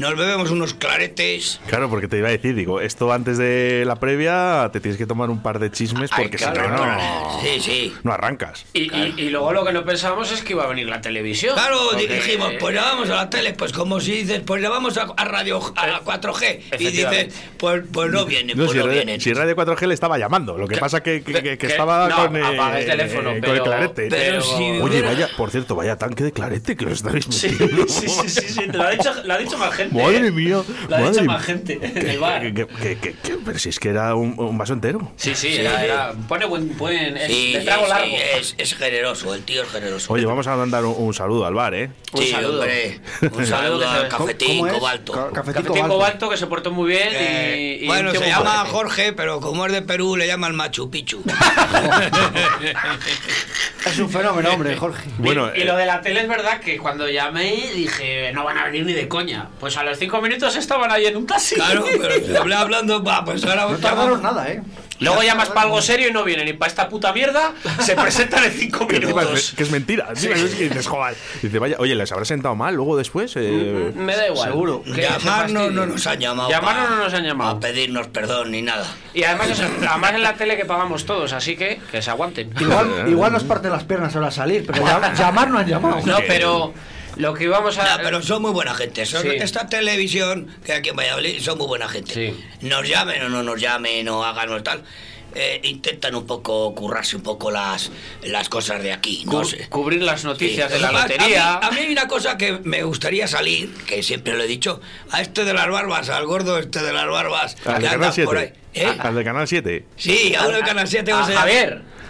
nos 0.00 0.16
bebemos 0.16 0.50
unos 0.50 0.74
claretes. 0.74 1.60
Claro, 1.66 1.88
porque 1.90 2.08
te 2.08 2.18
iba 2.18 2.28
a 2.28 2.30
decir, 2.32 2.54
digo, 2.54 2.80
esto 2.80 3.12
antes 3.12 3.38
de 3.38 3.84
la 3.86 3.96
previa 3.96 4.68
te 4.72 4.80
tienes 4.80 4.98
que 4.98 5.06
tomar 5.06 5.30
un 5.30 5.42
par 5.42 5.58
de 5.58 5.70
chismes 5.70 6.10
Ay, 6.12 6.24
porque 6.24 6.36
claro, 6.38 6.54
si 6.62 6.68
no, 6.68 6.76
no, 6.76 6.82
claro. 6.82 7.38
Sí, 7.42 7.60
sí. 7.60 7.94
no 8.02 8.12
arrancas. 8.12 8.64
Y, 8.72 8.92
y- 8.94 9.14
y 9.18 9.28
luego 9.30 9.52
lo 9.52 9.64
que 9.64 9.72
no 9.72 9.84
pensábamos 9.84 10.32
es 10.32 10.42
que 10.42 10.52
iba 10.54 10.64
a 10.64 10.66
venir 10.66 10.88
la 10.88 11.00
televisión. 11.00 11.54
Claro, 11.54 11.78
porque- 11.92 12.08
dijimos, 12.08 12.52
pues 12.58 12.74
ya 12.74 12.82
vamos 12.82 13.08
a 13.10 13.14
la 13.16 13.30
tele, 13.30 13.52
pues 13.54 13.72
como 13.72 14.00
si 14.00 14.12
dices, 14.12 14.40
pues 14.44 14.62
ya 14.62 14.70
vamos 14.70 14.96
a, 14.98 15.02
a 15.16 15.24
radio, 15.24 15.60
a 15.76 15.86
la 15.86 16.00
4G. 16.02 16.60
Y 16.78 16.86
dices, 16.86 17.34
pues, 17.58 17.82
pues 17.92 18.10
no 18.10 18.24
vienen, 18.24 18.56
No, 18.56 18.64
pues 18.64 18.72
si, 18.72 18.78
no 18.78 18.86
Radio, 18.86 18.96
vienen. 18.98 19.20
si 19.20 19.32
Radio 19.32 19.54
4G 19.56 19.86
le 19.86 19.94
estaba 19.94 20.18
llamando, 20.18 20.56
lo 20.56 20.66
que 20.66 20.76
pasa 20.78 21.02
que, 21.02 21.22
que, 21.22 21.32
que- 21.34 21.42
que 21.42 21.58
que- 21.58 21.66
estaba 21.66 22.08
no, 22.08 22.16
con, 22.16 22.36
el 22.36 22.86
teléfono, 22.86 23.30
con 23.30 23.40
pero- 23.40 23.54
el 23.54 23.62
clarete. 23.62 24.06
pero 24.10 24.40
si 24.42 24.52
Oye, 24.62 24.82
hubiera- 24.82 25.08
vaya, 25.08 25.28
por 25.36 25.50
cierto, 25.50 25.74
vaya 25.74 25.96
tanque 25.96 26.24
de 26.24 26.32
clarete 26.32 26.76
que 26.76 26.86
os 26.86 26.92
estáis 26.92 27.24
Sí, 27.30 27.48
sí, 27.50 28.08
sí, 28.08 28.08
sí, 28.28 28.40
sí, 28.48 28.60
Lo 28.72 28.82
ha 28.82 28.90
dicho, 28.90 29.12
lo 29.24 29.34
ha 29.34 29.38
dicho 29.38 29.58
más 29.58 29.74
gente. 29.74 29.89
Madre 29.90 30.26
¿eh? 30.28 30.30
mía, 30.30 30.58
madre 30.88 31.22
más 31.22 31.44
gente 31.44 31.78
en 31.82 32.06
el 32.10 32.18
bar. 32.18 32.40
Que- 32.42 32.54
que- 32.54 32.66
que- 32.66 32.98
que- 32.98 33.12
que- 33.14 33.36
pero 33.44 33.58
si 33.58 33.68
es 33.70 33.78
que 33.80 33.88
era 33.88 34.14
un, 34.14 34.34
un 34.38 34.56
vaso 34.58 34.72
entero. 34.72 35.12
Sí, 35.16 35.34
sí, 35.34 35.56
era, 35.56 35.84
era- 35.84 36.12
pone 36.28 36.44
buen, 36.46 36.76
buen 36.76 37.16
es 37.16 37.26
Sí, 37.26 37.52
de 37.54 37.60
trago 37.60 37.86
largo. 37.86 38.06
sí, 38.06 38.14
es, 38.38 38.54
es 38.58 38.74
generoso, 38.74 39.34
el 39.34 39.42
tío 39.42 39.62
es 39.62 39.68
generoso. 39.70 40.12
Oye, 40.12 40.24
vamos 40.26 40.46
a 40.46 40.56
mandar 40.56 40.84
un, 40.84 40.94
un 40.96 41.14
saludo 41.14 41.46
al 41.46 41.54
bar, 41.54 41.74
¿eh? 41.74 41.90
Un 42.12 42.22
sí, 42.22 42.30
saludo. 42.30 42.60
hombre, 42.60 43.00
un 43.32 43.46
saludo 43.46 43.88
al 43.88 44.04
que 44.04 44.10
se- 44.10 44.16
cafetín 44.16 44.68
cobalto. 44.68 45.12
Ca- 45.12 45.30
Cafetín 45.32 45.62
Cafetín 45.62 45.66
Cobalto. 45.66 45.94
Cobalto 45.94 46.30
que 46.30 46.36
se 46.36 46.46
portó 46.46 46.70
muy 46.70 46.88
bien 46.90 47.08
Eh, 47.12 47.78
y, 47.80 47.84
y 47.84 47.86
bueno, 47.86 48.12
se 48.12 48.26
llama 48.26 48.50
fuerte. 48.66 48.70
Jorge, 48.70 49.12
pero 49.12 49.40
como 49.40 49.66
es 49.66 49.72
de 49.72 49.82
Perú 49.82 50.16
le 50.16 50.26
llaman 50.26 50.54
Machu 50.54 50.90
Picchu. 50.90 51.22
Es 53.86 53.98
un 53.98 54.10
fenómeno, 54.10 54.50
hombre, 54.52 54.76
Jorge. 54.76 55.08
Bueno, 55.18 55.50
y, 55.56 55.60
y 55.62 55.64
lo 55.64 55.76
de 55.76 55.86
la 55.86 56.00
tele 56.02 56.20
es 56.20 56.28
verdad 56.28 56.60
que 56.60 56.76
cuando 56.78 57.08
llamé 57.08 57.70
dije, 57.74 58.30
no 58.32 58.44
van 58.44 58.58
a 58.58 58.64
venir 58.66 58.84
ni 58.84 58.92
de 58.92 59.08
coña. 59.08 59.48
Pues 59.58 59.76
a 59.80 59.84
los 59.84 59.98
cinco 59.98 60.20
minutos 60.20 60.54
estaban 60.56 60.90
ahí 60.90 61.06
en 61.06 61.16
un 61.16 61.26
taxi. 61.26 61.54
Claro, 61.56 61.84
pero 62.00 62.40
hablé 62.40 62.54
hablando, 62.54 63.02
va, 63.02 63.24
pues 63.24 63.44
ahora 63.44 63.66
No 63.70 63.76
tardaron 63.78 64.22
nada, 64.22 64.48
¿eh? 64.50 64.62
Luego 65.00 65.22
llamas 65.22 65.48
para 65.48 65.62
algo 65.62 65.80
serio 65.80 66.08
y 66.10 66.12
no 66.12 66.24
vienen. 66.24 66.46
Y 66.46 66.52
para 66.52 66.68
esta 66.68 66.86
puta 66.90 67.10
mierda 67.14 67.54
se 67.80 67.96
presentan 67.96 68.44
en 68.44 68.52
cinco 68.52 68.86
minutos. 68.90 69.32
es, 69.32 69.52
que 69.52 69.62
es 69.62 69.70
mentira. 69.70 70.08
Es 70.14 70.26
que 70.26 70.34
dices, 70.34 70.86
joder. 70.86 71.16
Dice, 71.40 71.58
vaya, 71.58 71.76
oye, 71.78 71.94
¿les 71.94 72.12
habrá 72.12 72.26
sentado 72.26 72.54
mal 72.54 72.74
luego 72.74 72.98
después? 72.98 73.32
Eh, 73.36 73.92
Me 73.96 74.14
da 74.14 74.28
igual. 74.28 74.50
Seguro. 74.50 74.82
Llamarnos 74.84 75.72
no 75.72 75.86
nos 75.86 76.06
han 76.06 76.18
llamado. 76.20 76.50
Llamarnos 76.50 76.90
no 76.90 76.96
nos 76.96 77.14
han 77.14 77.24
llamado. 77.24 77.50
A 77.52 77.60
pedirnos 77.60 78.08
perdón 78.08 78.50
ni 78.50 78.60
nada. 78.60 78.86
Y 79.14 79.24
además, 79.24 79.48
eso, 79.48 79.62
además 79.88 80.12
en 80.12 80.22
la 80.22 80.34
tele 80.34 80.58
que 80.58 80.66
pagamos 80.66 81.06
todos, 81.06 81.32
así 81.32 81.56
que 81.56 81.80
que 81.90 82.02
se 82.02 82.10
aguanten. 82.10 82.50
Igual, 82.60 82.90
igual 83.08 83.32
nos 83.32 83.44
parten 83.44 83.70
las 83.72 83.84
piernas 83.84 84.14
ahora 84.14 84.28
a 84.28 84.32
salir, 84.32 84.66
pero 84.66 84.84
llam- 84.84 85.14
llamar 85.16 85.48
no 85.48 85.58
han 85.60 85.66
llamado. 85.66 86.00
No, 86.04 86.18
pero 86.28 86.74
Lo 87.16 87.34
que 87.34 87.44
íbamos 87.44 87.76
a. 87.78 87.96
No, 87.98 88.02
pero 88.02 88.22
son 88.22 88.42
muy 88.42 88.52
buena 88.52 88.74
gente. 88.74 89.04
Son- 89.06 89.22
Sí. 89.22 89.28
Esta 89.28 89.68
televisión 89.68 90.48
que 90.64 90.72
aquí 90.72 90.90
en 90.90 90.96
Valladolid 90.96 91.40
son 91.40 91.58
muy 91.58 91.66
buena 91.66 91.88
gente. 91.88 92.34
Nos 92.62 92.88
llamen 92.88 93.22
o 93.22 93.28
no 93.28 93.42
nos 93.42 93.60
llamen 93.60 94.08
o 94.08 94.24
hagan 94.24 94.50
o 94.50 94.62
tal. 94.62 94.82
eh, 95.32 95.60
intentan 95.62 96.16
un 96.16 96.26
poco 96.26 96.74
currarse 96.74 97.14
un 97.14 97.22
poco 97.22 97.52
las, 97.52 97.92
las 98.24 98.48
cosas 98.48 98.82
de 98.82 98.92
aquí, 98.92 99.22
no 99.26 99.30
Cu- 99.42 99.44
sé. 99.44 99.68
Cubrir 99.68 100.02
las 100.02 100.24
noticias 100.24 100.66
Sí. 100.66 100.74
de 100.74 100.80
la 100.80 100.88
A- 100.88 100.90
a 100.90 100.92
mí- 101.06 101.14
lotería. 101.14 101.54
A 101.58 101.70
mí, 101.70 101.78
hay 101.78 101.92
una 101.92 102.08
cosa 102.08 102.36
que 102.36 102.58
me 102.64 102.82
gustaría 102.82 103.28
salir, 103.28 103.72
que 103.86 104.02
siempre 104.02 104.36
lo 104.36 104.42
he 104.42 104.48
dicho, 104.48 104.80
a 105.12 105.20
este 105.22 105.44
de 105.44 105.54
las 105.54 105.68
barbas, 105.68 106.08
al 106.08 106.26
gordo 106.26 106.58
este 106.58 106.82
de 106.82 106.92
las 106.92 107.06
barbas, 107.06 107.54
Al 107.64 107.74
que 107.76 107.80
de 107.82 107.88
anda 107.90 108.10
Canal 108.10 108.24
por 108.24 108.38
ahí. 108.38 108.52
7. 108.72 108.88
¿Eh? 108.90 108.96
Al 108.98 109.14
de 109.14 109.22
Canal 109.24 109.46
7. 109.46 109.84
Sí, 109.96 110.34
a 110.34 110.46
uno 110.48 110.56
del 110.56 110.64
Canal 110.64 110.88
7. 110.88 111.12
A 111.12 111.14
¿cómo 111.14 111.26
se 111.28 111.32
llama? 111.34 111.44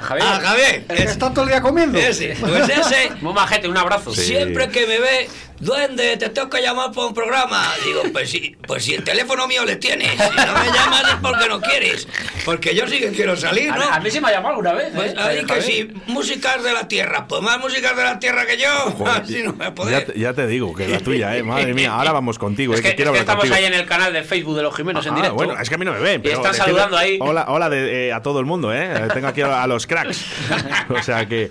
Javier. 0.01 0.27
A 0.27 0.41
Javier. 0.41 0.85
Está 0.89 1.31
todo 1.31 1.43
el 1.43 1.51
día 1.51 1.61
comiendo. 1.61 1.99
Ese, 1.99 2.37
pues 2.41 2.69
ese. 2.69 3.11
Muy 3.21 3.33
majete, 3.33 3.69
un 3.69 3.77
abrazo. 3.77 4.15
Siempre 4.15 4.69
que 4.69 4.87
me 4.87 4.99
ve, 4.99 5.29
duende, 5.61 6.17
te 6.17 6.29
tengo 6.31 6.49
que 6.51 6.61
llamar 6.63 6.91
para 6.93 7.07
un 7.07 7.15
programa. 7.15 7.63
Digo, 7.85 8.03
pues 8.13 8.31
sí, 8.31 8.57
pues 8.67 8.85
si 8.85 8.95
el 8.95 9.05
teléfono 9.05 9.47
mío 9.47 9.65
le 9.65 9.77
tienes, 9.77 10.11
si 10.13 10.19
no 10.19 10.53
me 10.55 10.67
llamas 10.73 11.03
es 11.09 11.15
porque 11.23 11.49
no 11.49 11.61
quieres. 11.61 12.09
Porque 12.45 12.75
yo 12.75 12.87
sí 12.89 12.99
que 12.99 13.11
quiero 13.11 13.37
salir, 13.37 13.71
¿no? 13.75 13.83
A, 13.83 13.97
a 13.97 14.01
mí 14.01 14.11
se 14.11 14.21
me 14.21 14.29
ha 14.29 14.33
llamado 14.33 14.51
alguna 14.51 14.73
vez. 14.73 14.89
Pues 14.95 15.13
¿eh? 15.13 15.17
ahí 15.19 15.45
que 15.45 15.63
sí, 15.63 15.89
músicas 16.07 16.63
de 16.65 16.73
la 16.73 16.89
tierra, 16.89 17.27
pues 17.29 17.43
más 17.43 17.59
músicas 17.61 17.97
de 17.97 18.03
la 18.03 18.19
tierra 18.19 18.47
que 18.47 18.57
yo, 18.59 19.07
así 19.07 19.43
no 19.43 19.53
me 19.53 19.71
Ya 19.91 20.05
ya 20.15 20.33
te 20.35 20.47
digo 20.47 20.75
que 20.75 20.89
la 20.89 20.99
tuya, 21.01 21.37
eh. 21.37 21.43
Madre 21.43 21.75
mía, 21.75 21.93
ahora 21.93 22.13
vamos 22.13 22.39
contigo, 22.39 22.73
Es 22.75 22.81
eh, 22.81 22.83
que, 22.83 22.89
que 22.91 22.97
quiero 22.97 23.11
es 23.13 23.17
que 23.17 23.21
hablar 23.21 23.37
estamos 23.39 23.43
contigo. 23.51 23.57
ahí 23.57 23.65
en 23.67 23.75
el 23.81 23.87
canal 23.87 24.13
de 24.13 24.23
Facebook 24.23 24.57
de 24.57 24.63
los 24.63 24.75
Jimenos 24.75 25.05
en 25.07 25.15
directo. 25.15 25.35
bueno, 25.35 25.55
es 25.61 25.69
que 25.69 25.75
a 25.75 25.79
mí 25.79 25.85
no 25.85 25.93
me 25.93 26.01
ven. 26.01 26.21
Y 26.21 26.25
Pero 26.25 26.37
están 26.37 26.53
decirle 26.53 26.67
saludando 26.73 26.97
ahí. 26.97 27.19
Hola, 27.21 27.45
hola 27.49 27.69
de- 27.69 28.09
eh, 28.09 28.13
a 28.13 28.23
todo 28.23 28.41
el 28.41 28.47
mundo, 28.47 28.73
¿eh? 28.75 29.09
Tengo 29.13 29.29
aquí 29.29 29.43
a, 29.43 29.63
a 29.63 29.67
los 29.67 29.87
cracks. 29.87 30.25
o 30.89 31.03
sea 31.03 31.27
que. 31.27 31.51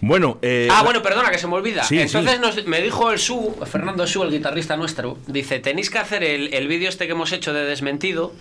Bueno. 0.00 0.38
Eh, 0.42 0.68
Ah, 0.70 0.82
bueno, 0.82 1.02
perdona, 1.02 1.30
que 1.30 1.38
se 1.38 1.46
me 1.46 1.54
olvida. 1.54 1.84
Sí, 1.84 1.98
Entonces 2.00 2.34
sí. 2.34 2.40
nos- 2.40 2.66
me 2.66 2.80
dijo 2.80 3.10
el 3.10 3.18
Su, 3.18 3.56
Fernando 3.70 4.06
Su, 4.06 4.22
el 4.22 4.30
guitarrista 4.30 4.76
nuestro, 4.76 5.18
dice, 5.26 5.58
tenéis 5.58 5.90
que 5.90 5.98
hacer 5.98 6.22
el, 6.24 6.52
el 6.54 6.68
vídeo 6.68 6.88
este 6.88 7.06
que 7.06 7.12
hemos 7.12 7.32
hecho 7.32 7.52
de 7.52 7.64
desmentido, 7.64 8.32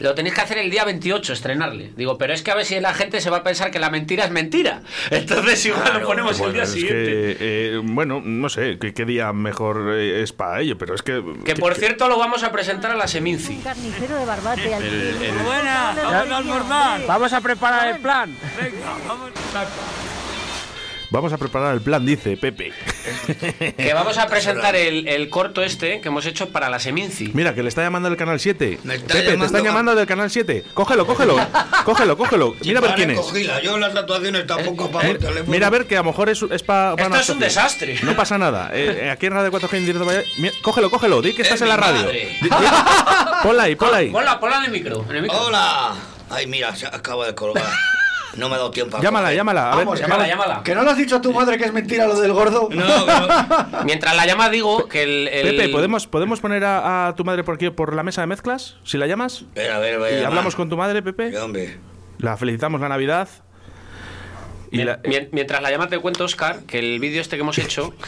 lo 0.00 0.14
tenéis 0.14 0.34
que 0.34 0.40
hacer 0.40 0.58
el 0.58 0.70
día 0.70 0.84
28, 0.84 1.32
estrenarle. 1.32 1.92
Digo, 1.96 2.18
pero 2.18 2.32
es 2.32 2.42
que 2.42 2.50
a 2.50 2.54
ver 2.56 2.64
si 2.64 2.80
la 2.80 2.94
gente 2.94 3.20
se 3.20 3.30
va 3.30 3.38
a 3.38 3.42
pensar 3.44 3.70
que 3.70 3.78
la 3.78 3.90
mentira 3.90 4.24
es 4.24 4.30
mentira. 4.30 4.82
Entonces 5.10 5.64
igual 5.66 5.92
lo 6.00 6.06
ponemos 6.06 6.32
el 6.36 6.38
bueno, 6.38 6.54
día 6.54 6.62
es 6.64 6.70
siguiente. 6.70 6.94
que, 7.04 7.36
eh, 7.40 7.80
bueno, 7.82 8.20
no 8.24 8.48
sé 8.48 8.78
qué, 8.80 8.92
qué 8.94 9.04
día 9.04 9.32
mejor 9.32 9.92
eh, 9.94 10.22
es 10.22 10.32
para 10.32 10.60
ello, 10.62 10.76
pero 10.78 10.94
es 10.94 11.02
que. 11.02 11.22
Que 11.44 11.54
por 11.54 11.74
cierto 11.74 12.08
lo 12.08 12.18
vamos 12.18 12.42
a 12.42 12.50
presentar 12.50 12.90
a 12.90 12.96
la 12.96 13.06
Seminci. 13.06 13.56
Carnicero 13.58 14.16
de 14.16 14.24
barbate. 14.24 14.72
El- 14.74 14.84
el- 15.22 15.32
Buena, 15.44 15.94
vamos 15.96 16.30
a 16.32 16.36
almorzar. 16.38 17.06
Vamos 17.06 17.32
a 17.32 17.40
preparar 17.40 17.94
el 17.94 18.00
plan. 18.00 18.34
Vamos 19.06 19.30
a 21.32 21.38
preparar 21.38 21.74
el 21.74 21.80
plan, 21.80 22.04
dice 22.04 22.36
Pepe. 22.36 22.72
Que 23.76 23.92
vamos 23.94 24.18
a 24.18 24.26
presentar 24.26 24.74
el, 24.76 25.06
el 25.08 25.28
corto 25.30 25.62
este 25.62 26.00
que 26.00 26.08
hemos 26.08 26.26
hecho 26.26 26.48
para 26.50 26.68
la 26.68 26.78
Seminci. 26.78 27.30
Mira, 27.34 27.54
que 27.54 27.62
le 27.62 27.68
está 27.68 27.82
llamando 27.82 28.08
del 28.08 28.18
canal 28.18 28.40
7. 28.40 28.80
Me 28.84 28.96
está 28.96 29.14
Pepe, 29.14 29.36
te 29.36 29.44
están 29.44 29.60
a- 29.62 29.64
llamando 29.64 29.94
del 29.94 30.06
canal 30.06 30.30
7. 30.30 30.64
Cógelo, 30.74 31.06
cógelo. 31.06 31.36
cógelo, 31.84 32.16
cógelo. 32.16 32.54
Mira 32.64 32.78
a 32.80 32.82
ver 32.82 32.94
quién 32.94 33.10
es. 33.12 33.20
cogila. 33.20 33.60
Yo 33.62 33.74
en 33.74 33.80
las 33.80 33.94
actuaciones 33.94 34.46
tampoco 34.46 34.90
pago 34.90 35.08
el 35.10 35.18
teléfono. 35.18 35.44
Mira 35.50 35.66
a 35.68 35.70
ver 35.70 35.86
que 35.86 35.96
a 35.96 36.00
lo 36.00 36.04
mejor 36.04 36.28
es, 36.28 36.42
es 36.50 36.62
para. 36.62 36.94
Esto 37.00 37.16
es 37.20 37.28
un 37.30 37.38
desastre. 37.38 37.98
No 38.02 38.14
pasa 38.16 38.36
nada. 38.38 38.70
Eh, 38.74 39.02
eh, 39.04 39.10
aquí 39.10 39.26
en 39.26 39.32
Radio 39.34 39.52
4G 39.52 39.74
en 39.76 39.86
directo. 39.86 40.06
Mira, 40.38 40.52
cógelo, 40.62 40.90
cógelo. 40.90 41.22
Di 41.22 41.32
que 41.34 41.42
estás 41.42 41.56
Es 41.56 41.62
en 41.62 41.68
la 41.68 41.76
radio. 41.76 42.08
di- 42.08 42.48
Ponla 43.42 43.64
ahí, 43.64 43.76
ponla 43.76 43.96
ahí. 43.98 44.10
Ponla, 44.10 44.40
ponla 44.40 44.58
en 44.58 44.64
el 44.64 44.70
micro. 44.72 45.04
En 45.08 45.16
el 45.16 45.22
micro. 45.22 45.38
Hola. 45.38 45.94
Ay, 46.30 46.46
mira, 46.46 46.74
se 46.74 46.86
acaba 46.86 47.26
de 47.26 47.34
colgar. 47.34 47.64
No 48.36 48.48
me 48.48 48.54
ha 48.54 48.58
dado 48.58 48.70
tiempo. 48.70 48.96
a 48.96 49.00
Llámala, 49.02 49.26
coger. 49.26 49.36
llámala. 49.36 49.72
A 49.72 49.76
ver, 49.76 49.84
Vamos, 49.86 50.00
Llámala, 50.00 50.24
que- 50.24 50.30
llámala. 50.30 50.62
Que 50.64 50.74
no 50.74 50.82
le 50.82 50.90
has 50.90 50.96
dicho 50.96 51.16
a 51.16 51.20
tu 51.20 51.32
madre 51.32 51.58
que 51.58 51.64
es 51.64 51.72
mentira 51.72 52.06
lo 52.06 52.18
del 52.20 52.32
gordo. 52.32 52.68
No, 52.70 53.06
no. 53.06 53.82
Mientras 53.84 54.14
la 54.16 54.26
llama 54.26 54.48
digo 54.50 54.88
que 54.88 55.02
el... 55.02 55.28
el- 55.28 55.56
Pepe, 55.56 55.68
¿podemos, 55.70 56.06
¿podemos 56.06 56.40
poner 56.40 56.64
a, 56.64 57.08
a 57.08 57.14
tu 57.14 57.24
madre 57.24 57.44
por 57.44 57.56
aquí 57.56 57.70
por 57.70 57.94
la 57.94 58.02
mesa 58.02 58.20
de 58.22 58.26
mezclas? 58.26 58.76
Si 58.84 58.98
la 58.98 59.06
llamas. 59.06 59.42
Espera, 59.42 59.76
a 59.76 59.78
ver, 59.78 59.98
voy 59.98 60.08
a 60.08 60.10
Y 60.10 60.14
llamar. 60.16 60.28
hablamos 60.30 60.56
con 60.56 60.68
tu 60.68 60.76
madre, 60.76 61.02
Pepe. 61.02 61.30
¿Qué 61.30 61.38
hombre? 61.38 61.78
La 62.18 62.36
felicitamos 62.36 62.80
la 62.80 62.88
Navidad. 62.88 63.28
Y 64.70 64.82
la- 64.82 64.98
Mien- 65.04 65.28
Mientras 65.30 65.62
la 65.62 65.70
llama 65.70 65.86
te 65.88 65.98
cuento, 66.00 66.24
Oscar, 66.24 66.60
que 66.66 66.80
el 66.80 66.98
vídeo 66.98 67.20
este 67.20 67.36
que 67.36 67.42
hemos 67.42 67.56
hecho... 67.58 67.94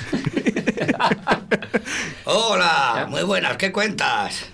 Hola, 2.24 3.06
muy 3.08 3.22
buenas, 3.22 3.56
¿qué 3.56 3.70
cuentas? 3.70 4.46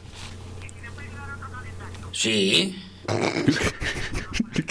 Sí, 2.13 2.82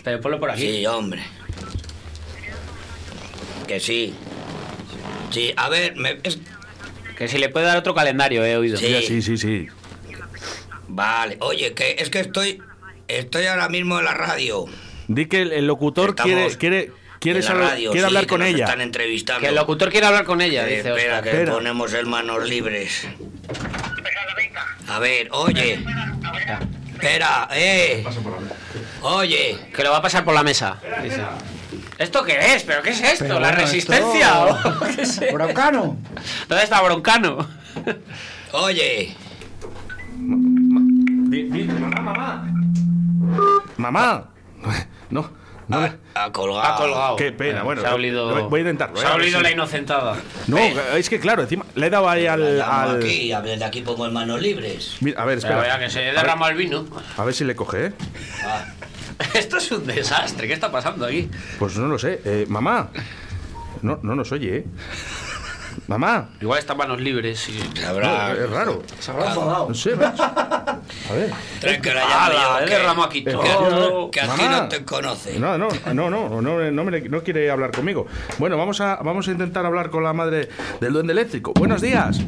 Te 0.03 0.17
ponlo 0.17 0.39
por 0.39 0.51
aquí. 0.51 0.61
sí, 0.61 0.85
hombre. 0.85 1.21
Que 3.67 3.79
sí. 3.79 4.13
Sí, 5.31 5.53
a 5.55 5.69
ver, 5.69 5.95
me, 5.95 6.17
es- 6.23 6.39
Que 7.17 7.27
si 7.27 7.37
le 7.37 7.49
puede 7.49 7.65
dar 7.67 7.77
otro 7.77 7.93
calendario, 7.93 8.43
he 8.43 8.57
oído. 8.57 8.77
Sí. 8.77 9.01
Sí, 9.07 9.21
sí, 9.21 9.37
sí. 9.37 9.67
vale. 10.87 11.37
Oye, 11.39 11.73
que 11.73 11.95
es 11.99 12.09
que 12.09 12.19
estoy, 12.19 12.61
estoy 13.07 13.45
ahora 13.45 13.69
mismo 13.69 13.99
en 13.99 14.05
la 14.05 14.13
radio. 14.13 14.65
Di 15.07 15.25
que 15.27 15.41
el, 15.43 15.53
el 15.53 15.67
locutor 15.67 16.09
Estamos 16.11 16.31
quiere, 16.57 16.57
quiere, 16.57 16.91
quiere, 17.19 17.39
en 17.39 17.45
la 17.45 17.51
solo- 17.51 17.63
radio, 17.67 17.91
quiere 17.91 18.01
sí, 18.01 18.07
hablar 18.07 18.23
que 18.23 18.27
con 18.29 18.39
nos 18.39 18.49
ella. 18.49 18.65
Están 18.65 18.81
entrevistando. 18.81 19.41
Que 19.41 19.47
el 19.49 19.55
locutor 19.55 19.89
quiere 19.91 20.07
hablar 20.07 20.25
con 20.25 20.41
ella, 20.41 20.67
Eh, 20.67 20.77
dice 20.77 20.89
espera, 20.89 21.15
Oscar. 21.19 21.23
que 21.23 21.29
Espera. 21.29 21.51
ponemos 21.53 21.93
el 21.93 22.05
manos 22.07 22.47
libres. 22.49 23.07
A 24.87 24.99
ver, 24.99 25.29
oye. 25.31 25.83
Espera, 27.01 27.47
eh. 27.51 28.03
Oye. 29.01 29.57
Que 29.75 29.83
lo 29.83 29.89
va 29.91 29.97
a 29.97 30.01
pasar 30.03 30.23
por 30.23 30.35
la 30.35 30.43
mesa. 30.43 30.77
Dice. 31.01 31.21
¿Esto 31.97 32.23
qué 32.23 32.37
es? 32.55 32.63
¿Pero 32.63 32.81
qué 32.83 32.91
es 32.91 33.01
esto? 33.01 33.25
Pero 33.25 33.39
¿La 33.39 33.47
bueno, 33.49 33.63
resistencia? 33.63 34.27
esto- 34.47 34.77
¿O 34.81 34.85
qué 34.95 35.01
es 35.01 35.09
esto? 35.17 35.33
Broncano. 35.33 35.97
¿Dónde 36.47 36.63
está 36.63 36.81
Broncano? 36.81 37.47
Oye. 38.53 39.15
Mamá. 43.77 44.27
No, 45.09 45.29
no. 45.79 45.93
Ha 46.15 46.31
colgado. 46.31 46.61
Ha 46.61 46.75
colgado. 46.77 47.15
Qué 47.15 47.31
pena, 47.31 47.63
bueno. 47.63 47.81
Se 47.81 47.87
ha 47.87 47.95
olido, 47.95 48.49
Voy 48.49 48.59
a 48.59 48.61
intentarlo. 48.61 48.97
Se 48.97 49.05
ha 49.05 49.11
a 49.11 49.15
olido 49.15 49.41
la 49.41 49.51
inocentada. 49.51 50.15
No, 50.47 50.57
es 50.57 51.09
que 51.09 51.19
claro, 51.19 51.41
encima 51.43 51.65
le 51.75 51.87
he 51.87 51.89
dado 51.89 52.09
ahí 52.09 52.27
al. 52.27 52.61
Al- 52.61 52.97
aquí, 52.97 53.31
a 53.31 53.39
ver, 53.41 53.57
de 53.59 53.65
aquí 53.65 53.81
pongo 53.81 54.05
el 54.05 54.11
manos 54.11 54.41
libres. 54.41 54.97
Mira, 55.01 55.21
a 55.21 55.25
ver, 55.25 55.39
Pero 55.39 55.53
espera. 55.53 55.77
vea 55.77 55.79
que 55.85 55.91
se 55.91 56.09
A 56.09 56.13
derrama 56.13 56.49
el 56.49 56.55
vino. 56.57 56.85
A 57.17 57.23
ver 57.23 57.33
si 57.33 57.43
le 57.43 57.55
coge, 57.55 57.87
¿eh? 57.87 57.93
Ah, 58.45 58.65
Esto 59.33 59.57
es 59.57 59.71
un 59.71 59.85
desastre. 59.85 60.47
¿Qué 60.47 60.53
está 60.53 60.71
pasando 60.71 61.05
aquí? 61.05 61.29
Pues 61.59 61.77
no 61.77 61.87
lo 61.87 61.97
sé. 61.99 62.21
Eh, 62.25 62.45
mamá. 62.49 62.89
No, 63.81 63.99
no 64.03 64.15
nos 64.15 64.31
oye, 64.31 64.57
¿eh? 64.57 64.65
Mamá. 65.91 66.29
Igual 66.41 66.59
está 66.59 66.73
manos 66.75 66.99
libres 67.01 67.47
y... 67.49 67.59
se 67.59 67.81
No, 67.81 67.87
habrá. 67.89 68.31
es 68.33 68.49
raro. 68.49 68.81
Se 68.99 69.11
habrá 69.11 69.27
enfadado. 69.29 69.67
No 69.69 69.75
sé, 69.75 69.95
macho. 69.95 70.23
A 70.23 71.13
ver. 71.13 71.31
Trae 71.59 71.81
que 71.81 71.93
la 71.93 72.01
llame 72.01 72.13
¡Hala! 72.13 72.33
yo, 72.59 72.59
He 72.65 72.65
que- 72.69 72.75
derramado 72.75 73.03
aquí 73.07 73.23
que- 73.23 73.31
todo. 73.31 74.11
Que 74.11 74.21
aquí 74.21 74.41
Mamá. 74.43 74.61
no 74.61 74.67
te 74.69 74.83
conoce. 74.85 75.39
No, 75.39 75.57
no, 75.57 75.67
no, 75.93 76.09
no, 76.09 76.41
no, 76.41 76.71
no, 76.71 76.83
me- 76.85 77.01
no 77.01 77.21
quiere 77.23 77.51
hablar 77.51 77.71
conmigo. 77.71 78.07
Bueno, 78.39 78.57
vamos 78.57 78.79
a, 78.81 78.95
vamos 79.03 79.27
a 79.27 79.31
intentar 79.31 79.65
hablar 79.65 79.89
con 79.89 80.03
la 80.03 80.13
madre 80.13 80.49
del 80.79 80.93
duende 80.93 81.13
eléctrico. 81.13 81.53
Buenos 81.53 81.81
días. 81.81 82.19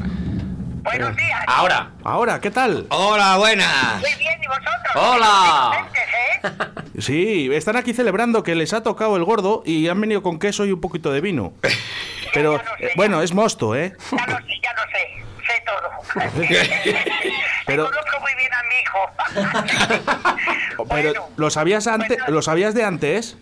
Buenos 0.84 1.16
días. 1.16 1.44
Ahora. 1.48 1.92
Ahora, 2.04 2.42
¿qué 2.42 2.52
tal? 2.52 2.88
Hola, 2.90 3.38
buenas. 3.38 4.00
Muy 4.02 4.14
bien, 4.18 4.40
¿y 4.44 4.48
vosotros? 4.48 4.74
¡Hola! 4.96 5.88
¿eh? 5.94 6.42
Sí, 7.00 7.50
están 7.54 7.78
aquí 7.78 7.94
celebrando 7.94 8.44
que 8.44 8.54
les 8.56 8.74
ha 8.74 8.84
tocado 8.84 9.16
el 9.16 9.24
gordo 9.24 9.64
y 9.66 9.88
han 9.88 10.00
venido 10.02 10.22
con 10.22 10.40
queso 10.40 10.66
y 10.66 10.72
un 10.72 10.82
poquito 10.82 11.12
de 11.12 11.22
vino. 11.22 11.54
Pero, 12.34 12.58
Ya 12.58 12.64
lo 12.64 12.78
sé, 12.78 12.86
eh, 12.86 12.92
bueno, 12.96 13.22
es 13.22 13.34
mosto, 13.34 13.76
¿eh? 13.76 13.94
Ya 14.12 14.26
lo 14.28 14.38
sé, 14.38 14.60
ya 14.62 14.74
lo 14.74 14.82
sé. 14.92 15.24
Sé 15.48 15.64
todo. 15.66 15.90
Pero- 17.66 17.86
Conozco 17.86 18.20
muy 18.20 18.36
bien 18.36 18.52
a 18.54 18.64
mi 18.64 18.76
hijo. 18.82 20.36
Pero, 20.68 20.86
Bueno, 20.86 21.14
¿lo 21.38 21.50
sabías, 21.50 21.88
ante, 21.88 22.18
pues, 22.18 22.30
¿lo 22.30 22.42
sabías 22.42 22.74
de 22.74 22.84
antes? 22.84 23.38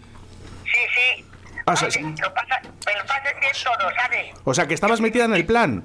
Sí, 0.65 0.71
sí. 0.95 1.25
Ah, 1.65 1.73
lo 1.73 2.33
pasa, 2.33 2.59
me 2.63 2.93
lo 2.95 3.05
bien 3.39 3.53
todo, 3.63 3.89
¿sabes? 3.95 4.31
O 4.43 4.53
sea, 4.53 4.67
que 4.67 4.73
estabas 4.73 4.99
metida 5.01 5.25
en 5.25 5.33
el 5.33 5.45
plan. 5.45 5.83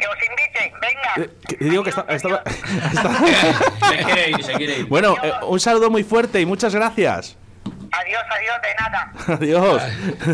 Que 0.00 0.06
os 0.06 0.16
invite, 0.16 0.72
venga. 0.80 1.12
Eh, 1.16 1.56
digo 1.60 1.82
que 1.84 1.90
esta- 1.90 2.06
estaba... 2.08 2.42
Se 3.90 4.04
quiere 4.04 4.30
ir, 4.30 4.44
se 4.44 4.52
quiere 4.54 4.78
ir. 4.78 4.86
Bueno, 4.86 5.14
eh, 5.22 5.32
un 5.46 5.60
saludo 5.60 5.90
muy 5.90 6.04
fuerte 6.04 6.40
y 6.40 6.46
muchas 6.46 6.74
gracias. 6.74 7.36
Adiós, 7.92 8.22
adiós, 8.30 8.56
de 8.62 8.74
nada. 8.78 9.12
Adiós. 9.36 9.82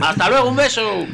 ¡Hasta 0.03 0.29
luego! 0.29 0.49
¡Un 0.51 0.57
beso! 0.57 1.07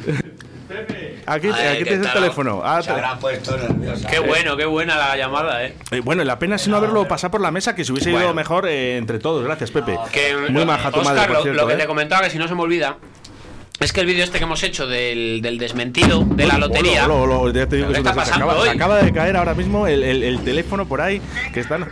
Aquí, 1.27 1.49
Ay, 1.55 1.77
aquí 1.77 1.85
tienes 1.85 2.07
el 2.07 2.13
teléfono. 2.13 2.63
Ah, 2.65 2.83
Se 2.83 2.91
habrá 2.91 3.17
puesto 3.19 3.57
nerviosa. 3.57 4.09
¡Qué 4.09 4.19
bueno, 4.19 4.57
qué 4.57 4.65
buena 4.65 4.97
la 4.97 5.17
llamada, 5.17 5.65
eh! 5.65 5.77
Eh, 5.91 6.01
bueno, 6.01 6.25
la 6.25 6.39
pena 6.39 6.57
es 6.57 6.67
no 6.67 6.77
haberlo 6.77 7.07
pasado 7.07 7.31
por 7.31 7.41
la 7.41 7.51
mesa, 7.51 7.75
que 7.75 7.85
se 7.85 7.93
hubiese 7.93 8.11
ido 8.11 8.35
mejor 8.35 8.67
eh, 8.67 8.97
entre 8.97 9.19
todos. 9.19 9.45
Gracias, 9.45 9.71
Pepe. 9.71 9.99
Que, 10.13 10.35
Muy 10.51 10.65
maja 10.65 10.91
tu 10.91 11.01
Óscar, 11.01 11.15
madre, 11.15 11.35
por 11.35 11.47
lo, 11.55 11.67
que 11.67 11.75
¿eh? 11.75 11.77
te 11.77 11.87
comentaba, 11.87 12.23
que 12.25 12.31
si 12.31 12.39
no 12.39 12.49
se 12.49 12.55
me 12.55 12.63
olvida, 12.63 12.97
es 13.83 13.93
que 13.93 14.01
el 14.01 14.07
vídeo 14.07 14.25
este 14.25 14.39
que 14.39 14.45
hemos 14.45 14.63
hecho 14.63 14.87
del, 14.87 15.41
del 15.43 15.59
desmentido 15.59 16.25
de 16.25 16.47
la 16.47 16.59
lotería... 16.59 17.05
Olo, 17.05 17.23
olo, 17.23 17.41
olo, 17.41 17.53
ya 17.53 17.67
te 17.67 17.77
digo 17.77 17.89
que 17.89 17.95
¿Qué 17.95 18.01
es 18.01 18.05
un 18.05 18.09
está 18.09 18.15
pasando 18.15 18.45
acaba, 18.47 18.61
hoy? 18.63 18.69
acaba 18.69 18.97
de 19.03 19.13
caer 19.13 19.37
ahora 19.37 19.55
mismo 19.55 19.87
el, 19.87 20.03
el- 20.03 20.23
el 20.23 20.41
teléfono 20.45 20.87
por 20.87 21.01
ahí 21.01 21.21
que 21.53 21.61
están. 21.61 21.83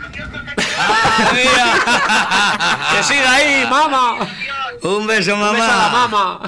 ¡Que 2.91 3.03
siga 3.03 3.33
ahí, 3.33 3.65
mamá! 3.69 4.27
Un 4.83 5.05
beso, 5.07 5.35
¡Un 5.35 5.51
beso 5.53 5.63
a 5.63 5.77
la 5.77 5.89
mamá. 5.89 6.41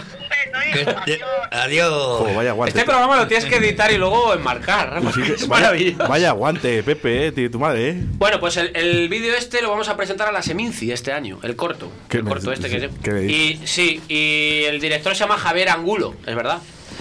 Adiós. 1.52 2.20
Jo, 2.20 2.34
vaya 2.36 2.52
aguante. 2.52 2.78
Este 2.78 2.86
programa 2.90 3.18
lo 3.18 3.28
tienes 3.28 3.46
que 3.46 3.56
editar 3.58 3.92
y 3.92 3.98
luego 3.98 4.34
enmarcar. 4.34 5.02
Sí 5.14 5.22
que- 5.22 5.34
Es 5.34 5.48
vaya, 5.48 5.66
maravilloso. 5.68 6.08
vaya 6.08 6.30
aguante, 6.30 6.84
Pepe, 6.84 7.28
eh, 7.28 7.32
tío, 7.32 7.50
tu 7.52 7.60
madre, 7.60 7.90
¿eh? 7.90 7.96
Bueno, 8.18 8.40
pues 8.40 8.58
el, 8.58 8.76
el 8.76 9.10
vídeo 9.10 9.36
este 9.36 9.62
lo 9.62 9.70
vamos 9.70 9.90
a 9.90 9.98
presentar 9.98 10.28
a 10.30 10.32
la 10.32 10.42
Seminci 10.42 10.92
este 10.92 11.12
año, 11.12 11.40
el 11.44 11.56
corto. 11.56 11.92
¿Qué 12.10 12.18
el 12.18 12.24
me- 12.24 12.30
corto 12.32 12.52
este 12.52 12.70
que 12.70 12.90
qué? 13.04 13.24
Y 13.32 13.60
sí, 13.68 14.02
y 14.08 14.64
el 14.66 14.80
director 14.80 15.14
se 15.16 15.22
llama 15.22 15.38
Javier 15.38 15.70
Angulo, 15.70 16.16
es 16.26 16.36
verdad. 16.36 16.60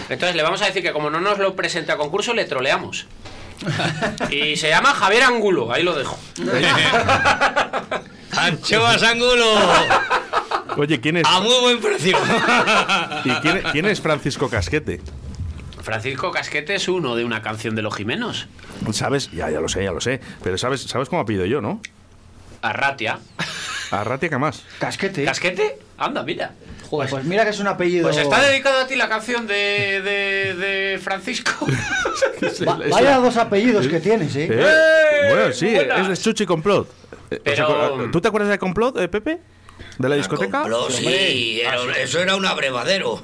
Entonces 0.08 0.34
le 0.36 0.42
vamos 0.42 0.60
a 0.62 0.66
decir 0.66 0.82
que 0.82 0.92
como 0.92 1.10
no 1.10 1.20
nos 1.20 1.38
lo 1.38 1.54
presenta 1.54 1.94
a 1.94 1.96
concurso, 1.96 2.34
le 2.34 2.44
troleamos. 2.44 3.06
Y 4.30 4.56
se 4.56 4.68
llama 4.68 4.92
Javier 4.92 5.22
Angulo, 5.24 5.72
ahí 5.72 5.82
lo 5.82 5.94
dejo. 5.94 6.18
Anchoas 8.36 9.02
Angulo. 9.02 9.44
Oye, 10.76 11.00
¿quién 11.00 11.18
es? 11.18 11.24
A 11.26 11.40
muy 11.40 11.60
buen 11.60 11.80
precio. 11.80 12.16
¿Y 13.24 13.30
quién, 13.40 13.56
es- 13.58 13.64
quién 13.72 13.86
es 13.86 14.00
Francisco 14.00 14.48
Casquete? 14.48 15.00
Francisco 15.82 16.30
Casquete 16.30 16.76
es 16.76 16.88
uno 16.88 17.14
de 17.16 17.24
una 17.24 17.42
canción 17.42 17.74
de 17.74 17.82
los 17.82 17.94
Jimenos. 17.94 18.46
¿Sabes? 18.92 19.30
Ya, 19.32 19.50
ya 19.50 19.60
lo 19.60 19.68
sé, 19.68 19.84
ya 19.84 19.92
lo 19.92 20.00
sé. 20.00 20.20
Pero 20.42 20.56
¿sabes, 20.56 20.82
¿sabes 20.82 21.08
cómo 21.08 21.24
pido 21.26 21.44
yo, 21.44 21.60
no? 21.60 21.80
Arratia. 22.62 23.18
Arratia, 23.90 24.28
¿qué 24.28 24.38
más? 24.38 24.62
Casquete. 24.78 25.24
¿Casquete? 25.24 25.78
Anda, 25.98 26.22
mira. 26.22 26.52
Pues 26.88 27.12
mira 27.24 27.44
que 27.44 27.50
es 27.50 27.58
un 27.58 27.66
apellido. 27.68 28.04
Pues 28.08 28.18
está 28.18 28.40
dedicado 28.42 28.80
a 28.80 28.86
ti 28.86 28.96
la 28.96 29.08
canción 29.08 29.46
de, 29.46 30.02
de, 30.02 30.54
de 30.54 30.98
Francisco. 31.02 31.66
Va- 32.68 32.78
vaya 32.90 33.16
dos 33.18 33.36
apellidos 33.38 33.88
que 33.88 33.98
tienes, 33.98 34.36
¿eh? 34.36 34.48
Eh, 34.50 35.28
bueno, 35.34 35.52
sí, 35.52 35.68
es 35.74 36.08
de 36.08 36.16
Chuchi 36.16 36.44
Complot. 36.46 37.01
Eh, 37.34 37.40
Pero- 37.44 37.66
¿os 37.68 37.90
acuer- 37.92 38.10
¿Tú 38.10 38.20
te 38.20 38.28
acuerdas 38.28 38.50
de 38.50 38.58
Complot, 38.58 38.98
eh, 38.98 39.08
Pepe? 39.08 39.40
¿De 39.98 40.08
la 40.08 40.16
discoteca? 40.16 40.60
Complot, 40.62 40.90
sí, 40.90 41.60
era- 41.60 41.96
eso 41.98 42.18
era 42.20 42.34
un 42.36 42.46
abrevadero. 42.46 43.22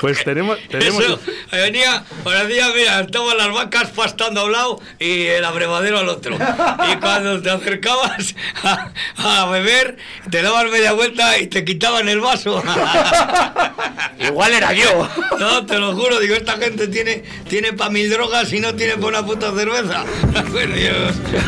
Pues 0.00 0.24
tenemos... 0.24 0.58
tenemos 0.68 1.04
Eso, 1.04 1.20
venía, 1.52 2.04
parecía, 2.24 2.68
mira, 2.74 3.00
estaban 3.00 3.36
las 3.36 3.52
vacas 3.52 3.90
pastando 3.90 4.40
a 4.40 4.44
un 4.44 4.52
lado 4.52 4.80
y 4.98 5.26
el 5.26 5.44
abrevadero 5.44 5.98
al 5.98 6.08
otro. 6.08 6.36
Y 6.36 6.96
cuando 6.96 7.40
te 7.42 7.50
acercabas 7.50 8.34
a, 8.62 8.90
a 9.16 9.46
beber, 9.50 9.96
te 10.30 10.42
dabas 10.42 10.70
media 10.70 10.92
vuelta 10.92 11.38
y 11.38 11.46
te 11.48 11.64
quitaban 11.64 12.08
el 12.08 12.20
vaso. 12.20 12.62
Igual 14.18 14.52
era 14.54 14.72
yo. 14.72 15.08
No, 15.38 15.66
te 15.66 15.78
lo 15.78 15.94
juro, 15.94 16.18
digo, 16.20 16.34
esta 16.34 16.56
gente 16.56 16.88
tiene, 16.88 17.22
tiene 17.48 17.72
para 17.72 17.90
mil 17.90 18.10
drogas 18.10 18.52
y 18.52 18.60
no 18.60 18.74
tiene 18.74 18.94
para 18.94 19.18
una 19.20 19.26
puta 19.26 19.52
cerveza. 19.54 20.04
Bueno, 20.50 20.74
yo, 20.74 20.90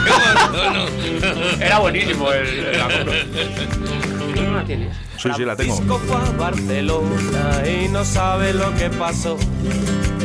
yo 0.07 0.15
abandono. 0.15 0.87
Era 1.61 1.79
buenísimo 1.79 2.31
el, 2.33 2.42
Francisco 5.19 5.99
fue 6.07 6.17
a 6.17 6.31
Barcelona 6.33 7.63
y 7.69 7.89
no 7.89 8.05
sabe 8.05 8.53
lo 8.53 8.75
que 8.75 8.91
pasó. 8.91 9.37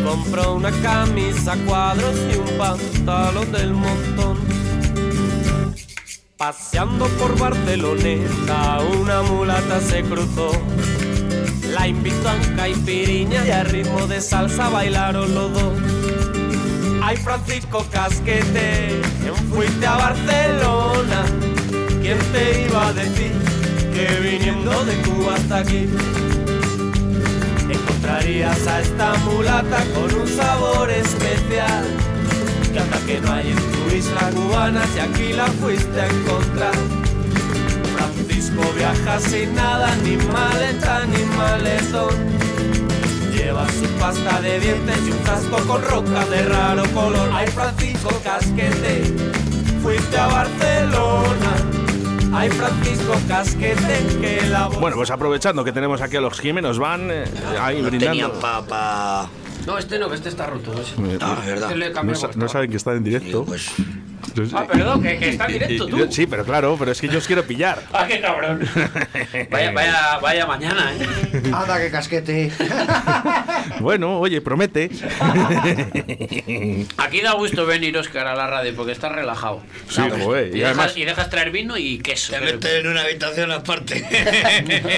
Compró 0.03 0.55
una 0.55 0.71
camisa 0.81 1.55
cuadros 1.65 2.15
y 2.33 2.37
un 2.37 2.57
pantalón 2.57 3.51
del 3.51 3.73
montón. 3.73 4.37
Paseando 6.37 7.07
por 7.19 7.37
Barceloneta, 7.37 8.79
una 8.99 9.23
mulata 9.23 9.79
se 9.81 10.03
cruzó. 10.03 10.51
La 11.71 11.87
invitó 11.87 12.29
a 12.29 12.33
un 12.35 12.55
caipiriña 12.55 13.45
y 13.45 13.51
a 13.51 13.63
ritmo 13.63 14.07
de 14.07 14.21
salsa 14.21 14.69
bailaron 14.69 15.33
los 15.33 15.53
dos. 15.53 15.73
Ay, 17.03 17.17
Francisco 17.17 17.85
Casquete, 17.91 19.01
fuiste 19.49 19.85
a 19.85 19.95
Barcelona. 19.97 21.25
¿Quién 22.07 22.19
te 22.31 22.61
iba 22.61 22.87
a 22.87 22.93
decir 22.93 23.33
que 23.93 24.07
viniendo 24.21 24.85
de 24.85 24.95
Cuba 25.01 25.35
hasta 25.35 25.57
aquí 25.57 25.89
encontrarías 27.69 28.65
a 28.65 28.79
esta 28.79 29.13
mulata 29.25 29.83
con 29.93 30.21
un 30.21 30.25
sabor 30.25 30.89
especial? 30.89 31.83
Que 32.71 32.79
anda 32.79 32.97
que 33.05 33.19
no 33.19 33.33
hay 33.33 33.49
en 33.49 33.57
tu 33.57 33.93
isla 33.93 34.29
cubana 34.33 34.85
si 34.93 34.99
aquí 34.99 35.33
la 35.33 35.47
fuiste 35.47 35.99
a 35.99 36.07
encontrar. 36.07 36.75
Francisco 37.97 38.61
viaja 38.77 39.19
sin 39.19 39.53
nada, 39.53 39.93
ni 39.97 40.15
maleta 40.15 41.05
ni 41.07 41.25
maletón. 41.35 42.15
Lleva 43.33 43.67
su 43.67 43.85
pasta 43.99 44.39
de 44.39 44.61
dientes 44.61 44.97
y 45.05 45.11
un 45.11 45.19
frasco 45.25 45.57
con 45.67 45.81
roca 45.81 46.25
de 46.27 46.43
raro 46.43 46.83
color. 46.93 47.29
Ay, 47.33 47.47
Francisco 47.47 48.17
Casquete, 48.23 49.13
fuiste 49.83 50.17
a 50.17 50.27
Barcelona. 50.27 51.76
Ay, 52.39 52.49
Francisco 52.51 53.13
Casquete, 53.27 54.05
que 54.21 54.41
la 54.49 54.67
voz... 54.67 54.79
Bueno, 54.79 54.95
pues 54.95 55.09
aprovechando 55.09 55.63
que 55.63 55.71
tenemos 55.71 56.01
aquí 56.01 56.17
a 56.17 56.21
los 56.21 56.39
Jimenos, 56.39 56.77
van 56.77 57.09
eh, 57.09 57.23
ahí 57.59 57.81
No 57.81 57.87
brindando. 57.89 58.33
No, 59.65 59.77
este 59.77 59.97
no, 59.99 60.07
que 60.07 60.15
este 60.15 60.29
está 60.29 60.45
roto. 60.45 60.71
ese. 60.79 60.93
Eh, 61.01 61.17
Ah, 61.19 61.37
es 61.41 61.45
verdad. 61.47 61.71
Este 61.71 61.77
le 61.77 61.89
No, 62.03 62.15
sa- 62.15 62.29
no 62.35 62.47
saben 62.47 62.69
que 62.69 62.77
está 62.77 62.93
en 62.93 63.03
directo. 63.03 63.43
pues, 63.43 63.69
Ah, 64.53 64.65
perdón, 64.71 65.01
que, 65.01 65.17
que 65.17 65.29
está 65.29 65.45
en 65.45 65.53
directo 65.53 65.87
tú. 65.87 66.07
Sí, 66.11 66.27
pero 66.27 66.45
claro, 66.45 66.75
pero 66.77 66.91
es 66.91 67.01
que 67.01 67.07
yo 67.07 67.17
os 67.17 67.25
quiero 67.27 67.43
pillar. 67.43 67.81
Ah, 67.93 68.05
qué 68.07 68.19
cabrón. 68.21 68.59
Vaya, 69.49 69.71
vaya, 69.71 70.19
vaya 70.21 70.45
mañana, 70.45 70.91
¿eh? 70.93 71.41
Anda, 71.53 71.79
que 71.79 71.89
casquete. 71.91 72.51
Bueno, 73.79 74.19
oye, 74.19 74.41
promete. 74.41 74.85
Aquí 76.97 77.21
da 77.21 77.33
gusto 77.33 77.65
venir, 77.65 77.97
Oscar, 77.97 78.27
a 78.27 78.35
la 78.35 78.47
radio 78.47 78.75
porque 78.75 78.91
estás 78.91 79.11
relajado. 79.11 79.61
Sí, 79.89 80.01
Y, 80.01 80.57
y 80.57 80.63
además- 80.63 80.87
dejas, 80.87 80.97
y 80.97 81.05
dejas 81.05 81.29
traer 81.29 81.51
vino 81.51 81.77
y 81.77 81.99
queso. 81.99 82.33
te 82.33 82.39
metes 82.41 82.71
en 82.79 82.87
una 82.87 83.01
habitación 83.01 83.51
aparte. 83.51 84.05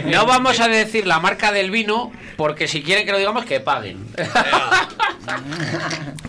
No 0.06 0.26
vamos 0.26 0.60
a 0.60 0.68
decir 0.68 1.08
la 1.08 1.20
marca 1.20 1.52
del 1.52 1.72
vino 1.72 2.12
porque 2.38 2.68
si 2.68 2.82
quieren 2.84 3.06
que 3.06 3.12
lo 3.12 3.18
digamos, 3.18 3.46
que 3.46 3.60
paguen. 3.60 3.98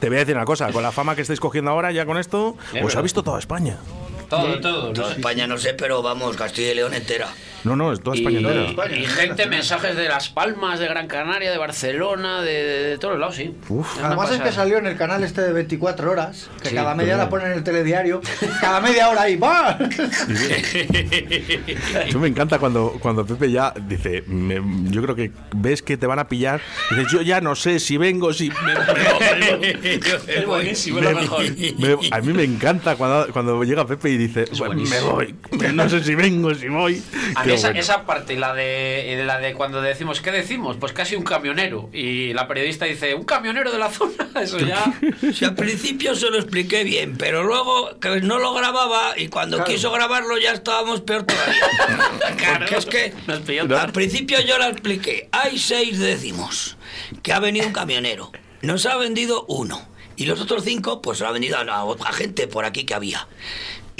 Te 0.00 0.08
voy 0.08 0.16
a 0.16 0.20
decir 0.20 0.34
una 0.36 0.44
cosa, 0.44 0.72
con 0.72 0.82
la 0.82 0.92
fama 0.92 1.14
que 1.14 1.22
estáis 1.22 1.40
cogiendo 1.40 1.70
ahora, 1.70 1.92
ya 1.92 2.04
con 2.04 2.18
esto, 2.18 2.56
Es 2.74 2.82
os 2.90 2.96
ha 2.96 3.02
visto 3.02 3.22
toda 3.22 3.38
España. 3.38 3.78
Todo, 4.30 4.60
todo. 4.60 4.92
Toda 4.92 5.12
España 5.12 5.46
no 5.46 5.58
sé, 5.58 5.74
pero 5.74 6.02
vamos, 6.02 6.36
Castilla 6.36 6.72
y 6.72 6.74
León 6.76 6.94
entera. 6.94 7.28
No, 7.62 7.76
no, 7.76 7.92
es 7.92 8.00
toda 8.00 8.16
Y, 8.16 8.20
España 8.20 8.38
entera. 8.38 8.96
y 8.96 9.04
gente, 9.04 9.46
mensajes 9.46 9.94
de 9.94 10.08
Las 10.08 10.30
Palmas, 10.30 10.78
de 10.80 10.86
Gran 10.86 11.06
Canaria, 11.08 11.50
de 11.50 11.58
Barcelona, 11.58 12.40
de, 12.40 12.52
de- 12.52 12.82
de 12.90 12.98
todos 12.98 13.18
lados, 13.18 13.36
sí. 13.36 13.54
Uf. 13.68 13.98
Además 14.02 14.30
es 14.30 14.36
que 14.38 14.44
pasada. 14.44 14.62
salió 14.62 14.78
en 14.78 14.86
el 14.86 14.96
canal 14.96 15.22
este 15.24 15.42
de 15.42 15.52
24 15.52 16.10
horas, 16.10 16.48
que 16.62 16.70
Sí, 16.70 16.74
cada 16.74 16.94
media 16.94 17.14
pero- 17.14 17.24
la 17.24 17.28
ponen 17.28 17.46
en 17.48 17.52
el 17.58 17.64
telediario, 17.64 18.22
cada 18.62 18.80
media 18.80 19.10
hora 19.10 19.22
ahí 19.22 19.36
va. 19.36 19.76
Eso 22.06 22.18
me 22.18 22.28
encanta 22.28 22.58
cuando, 22.58 22.96
cuando 23.00 23.26
Pepe 23.26 23.50
ya 23.50 23.74
dice, 23.88 24.22
me- 24.26 24.90
yo 24.90 25.02
creo 25.02 25.14
que 25.14 25.30
ves 25.54 25.82
que 25.82 25.96
te 25.98 26.06
van 26.06 26.18
a 26.18 26.28
pillar, 26.28 26.60
dices, 26.90 27.08
yo 27.12 27.20
ya 27.22 27.40
no 27.42 27.54
sé 27.54 27.78
si 27.78 27.96
vengo, 27.98 28.32
si... 28.32 28.48
me- 28.50 28.56
Es 30.28 30.46
buenísimo, 30.46 30.98
es 30.98 31.04
lo 31.04 31.10
me- 31.14 31.20
mejor. 31.20 31.44
me- 31.78 31.98
a 32.10 32.20
mí 32.20 32.32
me 32.32 32.44
encanta 32.44 32.96
cuando, 32.96 33.28
cuando 33.32 33.62
llega 33.64 33.86
Pepe 33.86 34.10
y 34.10 34.16
dice, 34.26 34.44
"Pues 34.46 34.74
me 34.74 35.00
voy, 35.00 35.34
no 35.72 35.88
sé 35.88 36.02
si 36.02 36.14
vengo, 36.14 36.54
si 36.54 36.68
voy. 36.68 37.02
A 37.34 37.44
mí 37.44 37.52
esa, 37.52 37.68
bueno. 37.68 37.80
esa 37.80 38.06
parte, 38.06 38.36
la 38.36 38.54
de, 38.54 39.22
la 39.24 39.38
de 39.38 39.54
cuando 39.54 39.80
decimos, 39.80 40.20
¿qué 40.20 40.30
decimos? 40.32 40.76
Pues 40.78 40.92
casi 40.92 41.16
un 41.16 41.22
camionero. 41.22 41.90
Y 41.92 42.32
la 42.32 42.48
periodista 42.48 42.84
dice, 42.86 43.14
¿un 43.14 43.24
camionero 43.24 43.70
de 43.70 43.78
la 43.78 43.90
zona? 43.90 44.30
Eso 44.40 44.58
ya... 44.58 44.92
Si 45.32 45.44
al 45.44 45.54
principio 45.54 46.14
se 46.14 46.30
lo 46.30 46.38
expliqué 46.38 46.84
bien, 46.84 47.16
pero 47.16 47.44
luego 47.44 47.98
que 48.00 48.20
no 48.20 48.38
lo 48.38 48.52
grababa 48.54 49.14
y 49.16 49.28
cuando 49.28 49.62
quiso 49.64 49.92
grabarlo 49.92 50.38
ya 50.38 50.52
estábamos 50.52 51.00
peor 51.02 51.24
todavía. 51.24 51.62
Porque 52.58 52.76
es 52.76 52.86
que 52.86 53.14
Nos 53.26 53.40
pilló 53.40 53.78
al 53.78 53.92
principio 53.92 54.40
yo 54.40 54.58
la 54.58 54.68
expliqué. 54.68 55.28
Hay 55.32 55.58
seis 55.58 55.98
décimos 55.98 56.76
que 57.22 57.32
ha 57.32 57.40
venido 57.40 57.66
un 57.66 57.72
camionero. 57.72 58.32
Nos 58.62 58.86
ha 58.86 58.96
vendido 58.96 59.44
uno. 59.48 59.88
Y 60.16 60.26
los 60.26 60.40
otros 60.40 60.64
cinco, 60.64 61.00
pues 61.00 61.20
lo 61.20 61.28
ha 61.28 61.32
vendido 61.32 61.56
a, 61.56 61.62
a 61.62 61.84
otra 61.84 62.12
gente 62.12 62.46
por 62.46 62.64
aquí 62.66 62.84
que 62.84 62.94
había. 62.94 63.26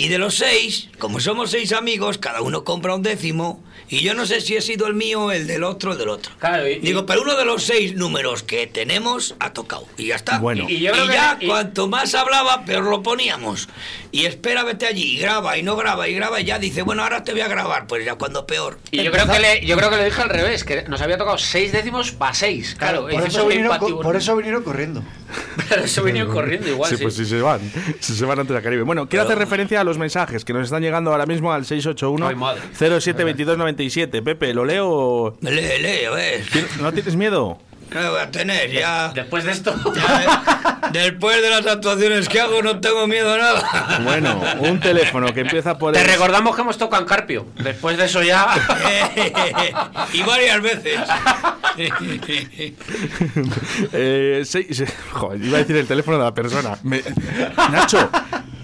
Y 0.01 0.09
de 0.09 0.17
los 0.17 0.37
seis, 0.37 0.89
como 0.99 1.21
somos 1.21 1.51
seis 1.51 1.75
amigos, 1.75 2.17
cada 2.17 2.41
uno 2.41 2.65
compra 2.65 2.95
un 2.95 3.03
décimo. 3.03 3.63
Y 3.91 4.01
yo 4.03 4.15
no 4.15 4.25
sé 4.25 4.41
si 4.41 4.57
he 4.57 4.63
sido 4.63 4.87
el 4.87 4.95
mío 4.95 5.33
el 5.33 5.47
del 5.49 5.65
otro, 5.65 5.93
el 5.93 5.99
del 5.99 6.09
otro. 6.09 6.33
Claro, 6.39 6.67
y- 6.69 6.79
Digo, 6.79 7.05
pero 7.07 7.23
uno 7.23 7.37
de 7.37 7.45
los 7.45 7.65
seis 7.65 7.95
números 7.97 8.43
que 8.45 8.67
tenemos 8.69 9.35
ha 9.41 9.53
tocado. 9.53 9.85
Y 9.99 10.07
ya 10.07 10.17
está. 10.17 10.39
Bueno. 10.39 10.65
Y 10.69 10.79
yo 10.81 10.93
creo 10.93 11.07
que- 11.09 11.13
ya 11.13 11.37
y- 11.41 11.47
cuanto 11.47 11.89
más 11.89 12.15
hablaba, 12.15 12.65
peor 12.65 12.85
lo 12.85 13.03
poníamos. 13.03 13.69
Y 14.13 14.27
espera, 14.27 14.65
vete 14.65 14.87
allí, 14.87 15.17
y 15.17 15.19
graba, 15.19 15.57
y 15.59 15.63
no 15.63 15.77
graba, 15.77 16.09
y 16.09 16.15
graba, 16.15 16.41
y 16.41 16.45
ya 16.45 16.59
dice, 16.59 16.83
bueno, 16.83 17.03
ahora 17.03 17.25
te 17.25 17.33
voy 17.33 17.41
a 17.43 17.49
grabar. 17.49 17.87
Pues 17.87 18.05
ya 18.05 18.15
cuando 18.15 18.47
peor. 18.47 18.79
Y 18.93 19.03
yo 19.03 19.11
creo, 19.13 19.27
que 19.29 19.39
le, 19.41 19.67
yo 19.67 19.77
creo 19.77 19.91
que 19.91 19.97
le 19.97 20.05
dije 20.05 20.23
al 20.23 20.29
revés, 20.31 20.65
que 20.65 20.83
nos 20.89 21.01
había 21.01 21.19
tocado 21.19 21.37
seis 21.39 21.73
décimos 21.73 22.13
para 22.13 22.33
seis. 22.35 22.77
Claro, 22.79 23.03
por, 23.11 23.27
eso 23.27 23.47
vinieron, 23.47 23.79
co- 23.79 24.01
por 24.01 24.15
eso 24.17 24.37
vinieron 24.37 24.63
corriendo. 24.63 25.03
Pero 25.69 25.83
eso 25.85 26.03
vinieron 26.03 26.33
corriendo 26.33 26.69
igual, 26.69 26.91
Sí, 26.91 26.97
sí. 26.97 27.03
pues 27.03 27.15
si 27.15 27.25
se 27.25 27.41
van, 27.41 27.61
si 28.01 28.15
se 28.17 28.25
van 28.25 28.41
antes 28.41 28.57
a 28.57 28.63
Caribe. 28.63 28.83
Bueno, 28.83 29.09
quiero 29.09 29.25
Pero- 29.25 29.35
hacer 29.35 29.39
referencia 29.39 29.81
a 29.81 29.85
los 29.85 29.97
mensajes 29.99 30.45
que 30.45 30.53
nos 30.53 30.65
están 30.65 30.83
llegando 30.83 31.13
ahora 31.13 31.27
mismo 31.27 31.53
al 31.53 31.65
681 31.65 32.27
Ay, 32.29 32.35
madre. 33.85 33.91
072297. 33.91 34.23
Pepe, 34.23 34.55
¿lo 34.55 34.65
leo? 34.65 34.89
o- 34.89 35.37
Lee, 35.41 35.79
lee, 35.81 36.05
a 36.07 36.11
ver. 36.11 36.43
¿Tien- 36.47 36.69
¿No 36.81 36.93
tienes 36.93 37.17
miedo? 37.17 37.59
¿Qué 37.91 37.99
voy 37.99 38.21
a 38.21 38.31
tener? 38.31 38.71
Ya. 38.71 39.11
Después 39.13 39.43
de 39.43 39.51
esto... 39.51 39.75
ya, 39.97 40.81
Después 40.93 41.43
de 41.43 41.51
las 41.51 41.67
actuaciones 41.67 42.29
que 42.29 42.41
hago 42.41 42.63
no 42.63 42.79
tengo 42.81 43.09
miedo 43.09 43.35
a 43.35 43.39
nada. 43.39 44.01
Bueno, 44.05 44.41
un 44.61 44.79
teléfono 44.79 45.35
que 45.35 45.41
empieza 45.41 45.77
por 45.77 45.93
Te 45.93 46.01
el... 46.01 46.07
recordamos 46.07 46.55
que 46.55 46.63
hemos 46.63 46.79
tocado 46.79 47.03
en 47.03 47.09
Carpio. 47.09 47.47
Después 47.57 47.97
de 47.99 48.05
eso 48.05 48.23
ya. 48.23 48.47
y 50.13 50.23
varias 50.23 50.61
veces. 50.63 51.01
Eh, 53.93 54.43
joder, 55.13 55.43
iba 55.45 55.57
a 55.57 55.61
decir 55.61 55.77
el 55.77 55.87
teléfono 55.87 56.19
de 56.19 56.25
la 56.25 56.35
persona. 56.35 56.77
Me- 56.83 57.03
Nacho, 57.71 58.11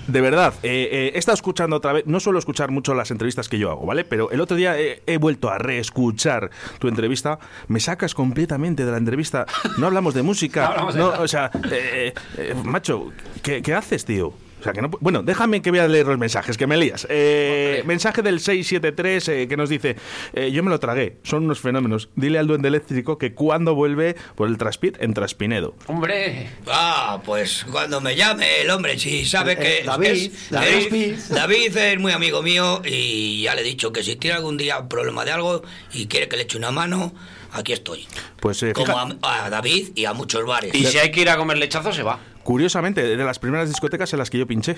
de 0.06 0.20
verdad, 0.20 0.54
eh, 0.62 0.88
eh, 0.90 1.12
he 1.14 1.18
estado 1.18 1.34
escuchando 1.34 1.76
otra 1.76 1.92
vez. 1.92 2.06
No 2.06 2.20
suelo 2.20 2.38
escuchar 2.38 2.70
mucho 2.70 2.94
las 2.94 3.10
entrevistas 3.10 3.48
que 3.48 3.58
yo 3.58 3.70
hago, 3.70 3.86
¿vale? 3.86 4.04
Pero 4.04 4.30
el 4.30 4.40
otro 4.40 4.56
día 4.56 4.78
he, 4.78 5.02
he 5.06 5.18
vuelto 5.18 5.50
a 5.50 5.58
reescuchar 5.58 6.50
tu 6.78 6.88
entrevista. 6.88 7.38
Me 7.68 7.80
sacas 7.80 8.14
completamente 8.14 8.84
de 8.84 8.90
la 8.92 8.98
entrevista. 8.98 9.46
No 9.78 9.86
hablamos 9.86 10.14
de 10.14 10.22
música. 10.22 10.74
No 10.86 10.92
no, 10.92 11.08
o 11.22 11.28
sea, 11.28 11.50
eh, 11.70 12.12
eh, 12.38 12.54
macho, 12.64 13.12
¿qué, 13.42 13.60
qué 13.60 13.74
haces, 13.74 14.04
tío? 14.04 14.32
O 14.66 14.68
sea, 14.68 14.72
que 14.72 14.82
no, 14.82 14.90
pu- 14.90 14.98
bueno, 15.00 15.22
déjame 15.22 15.62
que 15.62 15.70
voy 15.70 15.78
a 15.78 15.86
leer 15.86 16.06
los 16.06 16.18
mensajes, 16.18 16.56
que 16.58 16.66
me 16.66 16.76
lías. 16.76 17.06
Eh, 17.08 17.82
mensaje 17.86 18.20
del 18.22 18.40
673 18.40 19.28
eh, 19.28 19.48
que 19.48 19.56
nos 19.56 19.68
dice, 19.68 19.94
eh, 20.32 20.50
yo 20.50 20.62
me 20.64 20.70
lo 20.70 20.80
tragué, 20.80 21.18
son 21.22 21.44
unos 21.44 21.60
fenómenos. 21.60 22.08
Dile 22.16 22.38
al 22.40 22.48
duende 22.48 22.66
eléctrico 22.68 23.16
que 23.16 23.32
cuando 23.32 23.74
vuelve 23.76 24.16
por 24.34 24.48
el 24.48 24.58
Traspit 24.58 24.96
en 25.00 25.14
Traspinedo. 25.14 25.74
Hombre. 25.86 26.50
Ah, 26.66 27.20
pues 27.24 27.64
cuando 27.70 28.00
me 28.00 28.16
llame 28.16 28.62
el 28.62 28.70
hombre, 28.70 28.98
si 28.98 29.24
sabe 29.24 29.52
Eh, 29.52 29.56
que. 29.56 29.78
eh, 29.78 29.82
David, 29.84 30.06
es- 30.08 30.50
David 30.50 30.68
es- 30.76 30.86
Smith. 30.88 31.18
David 31.36 31.76
es 31.76 31.98
muy 32.00 32.10
amigo 32.12 32.42
mío 32.42 32.82
y 32.84 33.42
ya 33.42 33.54
le 33.54 33.60
he 33.60 33.64
dicho 33.64 33.92
que 33.92 34.02
si 34.02 34.16
tiene 34.16 34.36
algún 34.36 34.56
día 34.56 34.78
un 34.80 34.88
problema 34.88 35.24
de 35.24 35.30
algo 35.30 35.62
y 35.92 36.06
quiere 36.06 36.28
que 36.28 36.36
le 36.36 36.42
eche 36.42 36.58
una 36.58 36.72
mano, 36.72 37.14
aquí 37.52 37.72
estoy. 37.72 38.06
Pues 38.40 38.62
eh, 38.64 38.72
Como 38.72 38.98
a, 38.98 39.44
a 39.44 39.50
David 39.50 39.90
y 39.94 40.06
a 40.06 40.12
muchos 40.12 40.44
bares. 40.44 40.74
Y 40.74 40.84
si 40.86 40.98
hay 40.98 41.12
que 41.12 41.20
ir 41.20 41.30
a 41.30 41.36
comer 41.36 41.56
lechazo, 41.58 41.92
se 41.92 42.02
va. 42.02 42.18
Curiosamente, 42.46 43.02
de 43.02 43.24
las 43.24 43.40
primeras 43.40 43.68
discotecas 43.68 44.12
en 44.12 44.20
las 44.20 44.30
que 44.30 44.38
yo 44.38 44.46
pinché. 44.46 44.76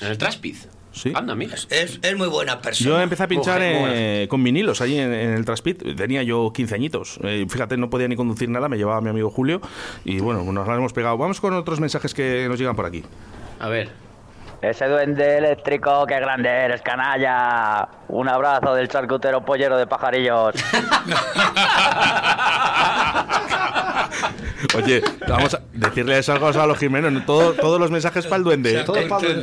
En 0.00 0.06
el 0.06 0.16
Traspiz. 0.16 0.68
Sí. 0.92 1.12
Anda, 1.14 1.34
mira. 1.34 1.54
Es, 1.54 1.98
es 2.00 2.16
muy 2.16 2.28
buena 2.28 2.60
persona. 2.62 2.90
Yo 2.90 3.00
empecé 3.00 3.24
a 3.24 3.28
pinchar 3.28 3.60
Mujer, 3.60 3.92
eh, 3.92 4.26
con 4.30 4.42
vinilos 4.44 4.80
ahí 4.80 4.96
en, 4.96 5.12
en 5.12 5.30
el 5.34 5.44
Traspit. 5.44 5.96
Tenía 5.96 6.22
yo 6.22 6.52
15 6.52 6.76
añitos. 6.76 7.18
Eh, 7.24 7.44
fíjate, 7.48 7.76
no 7.76 7.90
podía 7.90 8.06
ni 8.06 8.14
conducir 8.14 8.48
nada. 8.48 8.68
Me 8.68 8.76
llevaba 8.76 9.00
mi 9.00 9.10
amigo 9.10 9.30
Julio. 9.30 9.60
Y 10.04 10.20
bueno, 10.20 10.44
nos 10.44 10.68
la 10.68 10.76
hemos 10.76 10.92
pegado. 10.92 11.18
Vamos 11.18 11.40
con 11.40 11.52
otros 11.54 11.80
mensajes 11.80 12.14
que 12.14 12.46
nos 12.48 12.58
llegan 12.58 12.76
por 12.76 12.86
aquí. 12.86 13.02
A 13.58 13.68
ver. 13.68 13.90
Ese 14.62 14.86
duende 14.86 15.38
eléctrico, 15.38 16.04
qué 16.06 16.18
grande 16.18 16.48
eres, 16.48 16.82
canalla. 16.82 17.88
Un 18.08 18.28
abrazo 18.28 18.74
del 18.74 18.88
charcutero 18.88 19.44
pollero 19.44 19.76
de 19.76 19.86
pajarillos. 19.86 20.54
Oye, 24.74 25.02
vamos 25.26 25.54
a 25.54 25.60
decirle 25.72 26.18
eso 26.18 26.32
algo 26.32 26.48
a 26.48 26.66
los 26.66 26.78
Jiménez. 26.78 27.10
¿no? 27.12 27.24
Todo- 27.24 27.52
todos 27.54 27.80
los 27.80 27.90
mensajes 27.90 28.24
para 28.26 28.36
el 28.36 28.44
duende. 28.44 28.74
¿eh? 28.80 28.84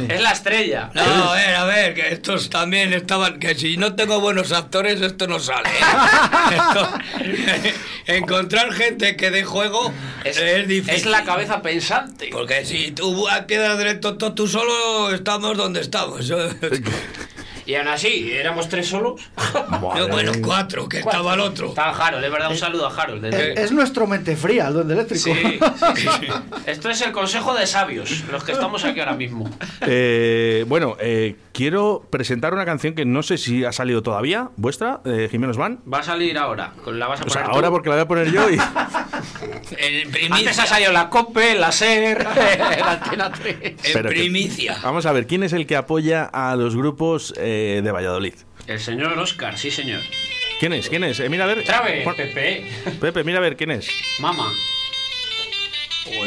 Es 0.09 0.21
la 0.21 0.31
estrella. 0.31 0.91
No, 0.93 1.01
a 1.01 1.33
ver, 1.35 1.55
a 1.55 1.65
ver, 1.65 1.93
que 1.93 2.09
estos 2.13 2.49
también 2.49 2.93
estaban. 2.93 3.39
Que 3.39 3.55
si 3.55 3.77
no 3.77 3.95
tengo 3.95 4.19
buenos 4.19 4.51
actores, 4.51 5.01
esto 5.01 5.27
no 5.27 5.39
sale. 5.39 5.69
¿eh? 5.69 6.55
Esto- 6.55 6.89
encontrar 8.07 8.71
gente 8.73 9.15
que 9.15 9.31
dé 9.31 9.43
juego 9.43 9.91
es, 10.23 10.67
difícil. 10.67 10.95
Es 10.95 11.05
la 11.05 11.23
cabeza 11.23 11.61
pensante. 11.61 12.29
Porque 12.31 12.65
si 12.65 12.91
tú 12.91 13.25
quedas 13.47 13.77
directo 13.77 14.17
todo 14.17 14.33
tú 14.33 14.47
solo, 14.47 15.11
estamos 15.13 15.57
donde 15.57 15.81
estamos. 15.81 16.31
Y 17.65 17.75
aún 17.75 17.87
así, 17.87 18.31
éramos 18.31 18.69
tres 18.69 18.87
solos. 18.87 19.21
No, 19.95 20.07
bueno, 20.09 20.31
cuatro, 20.43 20.87
que 20.89 20.99
estaba 20.99 21.33
el 21.35 21.39
otro. 21.39 21.69
Estaba 21.69 21.91
Harold, 21.95 22.23
es 22.23 22.31
verdad, 22.31 22.51
un 22.51 22.57
saludo 22.57 22.87
a 22.87 22.93
Harold. 23.01 23.23
Es, 23.25 23.31
desde- 23.31 23.61
es 23.63 23.71
nuestro 23.71 24.05
mente 24.07 24.35
fría, 24.35 24.67
el 24.67 24.73
duende 24.73 24.93
eléctrico. 24.93 25.23
Sí, 25.23 25.33
sí, 25.95 26.07
sí. 26.19 26.27
Esto 26.65 26.89
es 26.89 27.01
el 27.01 27.11
consejo 27.11 27.53
de 27.53 27.65
sabios, 27.65 28.23
los 28.31 28.43
que 28.43 28.51
estamos 28.51 28.83
aquí 28.83 28.99
ahora 28.99 29.13
mismo. 29.13 29.49
Eh, 29.81 30.65
bueno, 30.67 30.97
eh, 30.99 31.35
quiero 31.55 32.05
presentar 32.09 32.53
una 32.53 32.65
canción 32.65 32.93
que 32.93 33.05
no 33.05 33.23
sé 33.23 33.37
si 33.37 33.63
ha 33.63 33.71
salido 33.71 34.03
todavía, 34.03 34.49
vuestra, 34.57 34.99
de 35.05 35.29
Jiménez 35.29 35.55
Van. 35.57 35.79
Va 35.91 35.99
a 35.99 36.03
salir 36.03 36.37
ahora. 36.37 36.73
La 36.85 37.07
vas 37.07 37.21
a 37.21 37.23
O 37.23 37.29
sea, 37.29 37.43
poner 37.43 37.55
ahora 37.55 37.67
tú. 37.69 37.73
porque 37.73 37.89
la 37.89 37.95
voy 37.95 38.01
a 38.03 38.07
poner 38.07 38.31
yo 38.31 38.49
y... 38.49 38.57
Antes 40.31 40.59
ha 40.59 40.65
salido 40.65 40.91
la 40.91 41.09
COPE, 41.09 41.55
la 41.55 41.71
SER, 41.71 42.23
la 42.79 42.91
Antena 42.91 43.31
3. 43.31 43.73
Pero 43.93 44.09
que- 44.09 44.75
Vamos 44.83 45.05
a 45.05 45.11
ver, 45.11 45.25
¿quién 45.27 45.43
es 45.43 45.53
el 45.53 45.65
que 45.65 45.75
apoya 45.75 46.25
a 46.25 46.55
los 46.55 46.75
grupos 46.75 47.33
eh, 47.37 47.81
de 47.83 47.91
Valladolid? 47.91 48.33
El 48.67 48.79
señor 48.79 49.17
Oscar, 49.17 49.57
sí 49.57 49.71
señor. 49.71 50.01
¿Quién 50.59 50.73
es? 50.73 50.89
¿Quién 50.89 51.03
es? 51.03 51.19
Eh, 51.19 51.29
mira 51.29 51.43
a 51.45 51.47
ver. 51.47 51.63
Trabe, 51.63 52.03
Pepe. 52.15 52.65
Pepe, 52.99 53.23
mira 53.23 53.37
a 53.39 53.41
ver 53.41 53.55
quién 53.57 53.71
es. 53.71 53.87
Mama. 54.19 54.51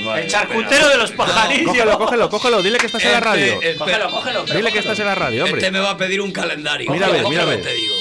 Vale, 0.04 0.22
el 0.22 0.28
charcutero 0.30 0.88
de 0.88 0.96
los 0.96 1.10
pajarillos. 1.12 1.66
Cógelo, 1.68 1.98
cógelo, 1.98 2.30
cógelo. 2.30 2.62
Dile 2.62 2.78
que 2.78 2.86
estás 2.86 3.02
en 3.04 3.12
la 3.12 3.18
Este, 3.18 3.28
radio. 3.30 3.52
espera. 3.62 3.78
Cógelo, 3.78 4.10
cógelo. 4.10 4.44
Dile 4.44 4.54
que 4.56 4.62
cógelo. 4.64 4.80
estás 4.80 4.98
en 5.00 5.06
la 5.06 5.14
radio, 5.14 5.44
hombre. 5.44 5.58
Este 5.60 5.70
me 5.70 5.80
va 5.80 5.90
a 5.90 5.96
pedir 5.96 6.20
un 6.20 6.32
calendario. 6.32 6.90
Mira 6.90 7.08
ver, 7.08 7.24
mira. 7.28 7.44
Te 7.46 7.72
digo. 7.74 7.94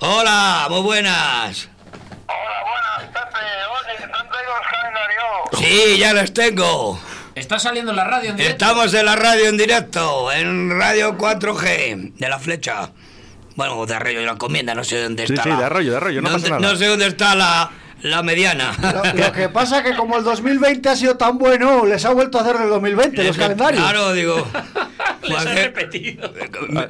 Hola, 0.00 0.66
muy 0.70 0.80
buenas. 0.82 1.68
Sí, 5.58 5.98
ya 5.98 6.12
los 6.12 6.32
tengo. 6.32 7.00
Está 7.34 7.58
saliendo 7.58 7.90
en 7.92 7.96
la 7.96 8.04
radio 8.04 8.30
en 8.30 8.36
directo. 8.36 8.64
Estamos 8.64 8.94
en 8.94 9.04
la 9.06 9.16
radio 9.16 9.46
en 9.48 9.56
directo, 9.56 10.32
en 10.32 10.70
Radio 10.78 11.16
4G, 11.16 12.14
de 12.14 12.28
la 12.28 12.38
flecha. 12.38 12.90
Bueno, 13.56 13.84
de 13.86 13.94
Arroyo 13.94 14.20
de 14.20 14.26
la 14.26 14.32
Encomienda, 14.32 14.74
no 14.74 14.84
sé 14.84 15.02
dónde 15.02 15.26
Sí, 15.26 15.32
está. 15.34 15.42
sí, 15.44 15.48
la- 15.50 15.56
de 15.56 15.64
Arroyo, 15.64 15.90
de 15.92 15.96
Arroyo, 15.98 16.22
no 16.22 16.30
pasa 16.32 16.48
nada. 16.48 16.60
No 16.60 16.76
sé 16.76 16.86
dónde 16.86 17.06
está 17.06 17.34
la, 17.34 17.70
la 18.02 18.22
mediana. 18.22 18.72
Lo, 19.14 19.24
lo 19.26 19.32
que 19.32 19.48
pasa 19.48 19.78
es 19.78 19.84
que 19.84 19.96
como 19.96 20.16
el 20.16 20.24
2020 20.24 20.88
ha 20.88 20.96
sido 20.96 21.16
tan 21.16 21.38
bueno, 21.38 21.84
les 21.86 22.04
ha 22.04 22.10
vuelto 22.10 22.38
a 22.38 22.42
hacer 22.42 22.56
el 22.56 22.68
2020 22.68 23.24
los 23.24 23.36
calendarios. 23.36 23.82
Claro, 23.82 24.12
digo. 24.12 24.46
Les 25.22 25.36
pues, 25.36 25.46
he 25.46 25.50
eh, 25.50 25.64
repetido. 25.64 26.32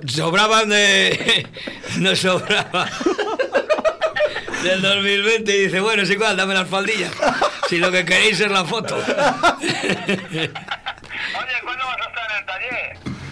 sobraban 0.06 0.68
de. 0.68 1.46
No 1.98 2.14
sobraba. 2.14 2.88
Del 4.62 4.82
2020 4.82 5.56
y 5.56 5.60
dice, 5.64 5.80
bueno, 5.80 6.02
es 6.02 6.10
igual, 6.10 6.36
dame 6.36 6.54
las 6.54 6.68
faldillas. 6.68 7.10
Si 7.68 7.78
lo 7.78 7.90
que 7.90 8.04
queréis 8.04 8.38
es 8.40 8.50
la 8.50 8.64
foto. 8.64 8.96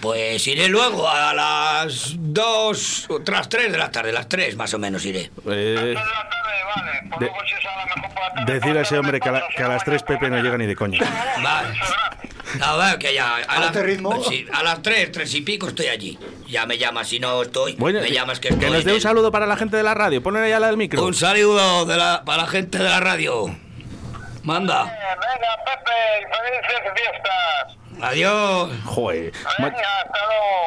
Pues 0.00 0.46
iré 0.46 0.68
luego 0.68 1.08
a 1.08 1.34
las 1.34 2.14
2, 2.16 3.08
tras 3.24 3.48
3 3.48 3.72
de 3.72 3.78
la 3.78 3.90
tarde, 3.90 4.12
las 4.12 4.28
3 4.28 4.56
más 4.56 4.72
o 4.74 4.78
menos 4.78 5.04
iré. 5.04 5.30
Eh, 5.50 5.94
de- 7.18 7.30
decir 8.52 8.76
a 8.78 8.82
ese 8.82 8.98
hombre 8.98 9.18
que 9.20 9.28
a, 9.28 9.32
la- 9.32 9.44
que 9.56 9.62
a 9.62 9.68
las 9.68 9.84
3 9.84 10.02
Pepe 10.04 10.30
no 10.30 10.40
llega 10.40 10.56
ni 10.56 10.66
de 10.66 10.76
coña. 10.76 11.00
Vale. 11.42 11.74
A 12.62 12.76
ver, 12.76 12.98
que 12.98 13.12
ya. 13.12 13.36
A, 13.36 13.56
¿A 13.56 13.60
la- 13.60 13.66
este 13.66 13.82
ritmo? 13.82 14.22
sí, 14.24 14.46
a 14.52 14.62
las 14.62 14.80
3, 14.82 15.12
3 15.12 15.34
y 15.34 15.40
pico 15.42 15.68
estoy 15.68 15.86
allí. 15.88 16.18
Ya 16.48 16.64
me 16.64 16.78
llamas 16.78 17.08
si 17.08 17.18
no 17.20 17.42
estoy. 17.42 17.74
Bueno, 17.74 18.00
me 18.00 18.10
llamas 18.10 18.40
que 18.40 18.48
que 18.48 18.54
estoy. 18.54 18.70
nos 18.70 18.84
dé 18.84 18.90
un 18.92 18.96
el- 18.96 19.02
saludo 19.02 19.30
para 19.32 19.46
la 19.46 19.56
gente 19.56 19.76
de 19.76 19.82
la 19.82 19.94
radio. 19.94 20.22
Ponle 20.22 20.40
ahí 20.40 20.52
a 20.52 20.60
la 20.60 20.68
del 20.68 20.76
micro. 20.76 21.04
Un 21.04 21.14
saludo 21.14 21.84
de 21.84 21.96
la, 21.96 22.22
para 22.24 22.42
la 22.44 22.48
gente 22.48 22.78
de 22.78 22.84
la 22.84 23.00
radio. 23.00 23.54
Manda. 24.48 24.84
Venga, 24.84 25.52
Pepe, 25.66 25.98
felices 26.32 26.80
fiestas. 26.96 28.02
Adiós. 28.02 28.70
Joder. 28.86 29.32
Ma- 29.58 29.74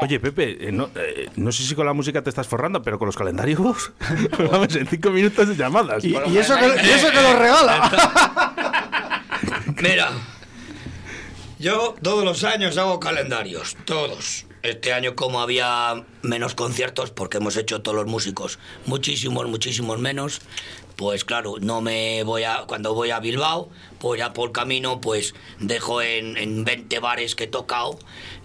Oye, 0.02 0.20
Pepe, 0.20 0.68
eh, 0.68 0.72
no, 0.72 0.90
eh, 0.96 1.30
no 1.36 1.52
sé 1.52 1.64
si 1.64 1.74
con 1.74 1.88
la 1.88 1.94
música 1.94 2.22
te 2.22 2.30
estás 2.30 2.46
forrando, 2.48 2.84
pero 2.84 3.00
con 3.00 3.08
los 3.08 3.16
calendarios. 3.18 3.92
Vamos, 4.52 4.76
en 4.76 4.86
5 4.88 5.10
minutos 5.10 5.48
de 5.48 5.56
llamadas. 5.56 6.04
Y, 6.04 6.16
y 6.16 6.38
eso 6.38 6.56
que, 6.58 6.66
y 6.86 6.90
eso 6.92 7.10
que 7.10 7.22
lo 7.22 7.36
regala. 7.40 9.24
Mira, 9.82 10.12
yo 11.58 11.96
todos 12.04 12.24
los 12.24 12.44
años 12.44 12.78
hago 12.78 13.00
calendarios, 13.00 13.76
todos. 13.86 14.46
Este 14.64 14.94
año 14.94 15.16
como 15.16 15.42
había 15.42 16.04
menos 16.22 16.54
conciertos, 16.54 17.10
porque 17.10 17.38
hemos 17.38 17.58
hecho 17.58 17.82
todos 17.82 17.96
los 17.98 18.06
músicos 18.06 18.60
muchísimos, 18.86 19.48
muchísimos 19.48 19.98
menos, 19.98 20.42
pues 21.02 21.26
claro, 21.26 21.56
no 21.60 21.82
me 21.82 22.22
voy 22.22 22.44
a, 22.44 22.66
cuando 22.68 22.94
voy 22.94 23.10
a 23.10 23.20
Bilbao, 23.20 23.70
pues 23.98 24.20
ya 24.20 24.34
por 24.34 24.52
camino, 24.52 25.02
pues 25.02 25.34
dejo 25.60 26.04
en, 26.04 26.38
en 26.38 26.64
20 26.64 27.00
bares 27.00 27.34
que 27.34 27.46
he 27.46 27.48
tocado 27.48 27.98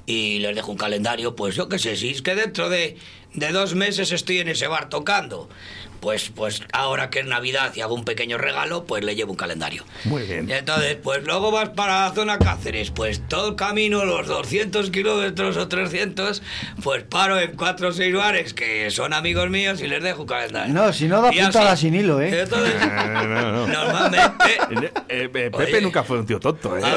y 0.06 0.38
les 0.38 0.56
dejo 0.56 0.72
un 0.72 0.78
calendario, 0.78 1.36
pues 1.36 1.54
yo 1.54 1.68
qué 1.68 1.78
sé, 1.78 1.96
si 1.96 2.08
es 2.08 2.22
que 2.22 2.34
dentro 2.34 2.70
de, 2.70 2.96
de 3.34 3.52
dos 3.52 3.74
meses 3.74 4.10
estoy 4.10 4.38
en 4.38 4.48
ese 4.48 4.68
bar 4.68 4.88
tocando, 4.88 5.50
pues, 6.06 6.30
pues 6.32 6.62
ahora 6.72 7.10
que 7.10 7.18
es 7.18 7.26
Navidad 7.26 7.72
y 7.74 7.80
hago 7.80 7.92
un 7.92 8.04
pequeño 8.04 8.38
regalo, 8.38 8.84
pues 8.84 9.02
le 9.02 9.16
llevo 9.16 9.32
un 9.32 9.36
calendario. 9.36 9.82
Muy 10.04 10.22
bien. 10.22 10.48
Y 10.48 10.52
entonces, 10.52 10.96
pues 11.02 11.24
luego 11.24 11.50
vas 11.50 11.70
para 11.70 12.02
la 12.08 12.14
zona 12.14 12.38
Cáceres, 12.38 12.92
pues 12.92 13.20
todo 13.26 13.48
el 13.48 13.56
camino, 13.56 14.04
los 14.04 14.28
200 14.28 14.90
kilómetros 14.90 15.56
o 15.56 15.66
300, 15.66 16.42
pues 16.84 17.02
paro 17.02 17.40
en 17.40 17.56
cuatro 17.56 17.88
o 17.88 17.92
seis 17.92 18.14
bares 18.14 18.54
que 18.54 18.88
son 18.92 19.14
amigos 19.14 19.50
míos 19.50 19.80
y 19.80 19.88
les 19.88 20.00
dejo 20.00 20.22
un 20.22 20.28
calendario. 20.28 20.72
No, 20.72 20.92
si 20.92 21.08
no 21.08 21.20
da 21.22 21.32
puntada 21.32 21.76
sin 21.76 21.96
hilo, 21.96 22.20
¿eh? 22.20 22.42
Entonces, 22.42 22.74
Eh, 22.86 23.08
no, 23.26 23.52
no. 23.52 23.66
normalmente 23.66 24.44
Eh, 25.08 25.24
eh, 25.24 25.28
Pepe 25.28 25.56
Oye. 25.56 25.80
nunca 25.80 26.04
fue 26.04 26.20
un 26.20 26.26
tío 26.26 26.38
tonto. 26.38 26.78
¿eh? 26.78 26.82
A 26.84 26.94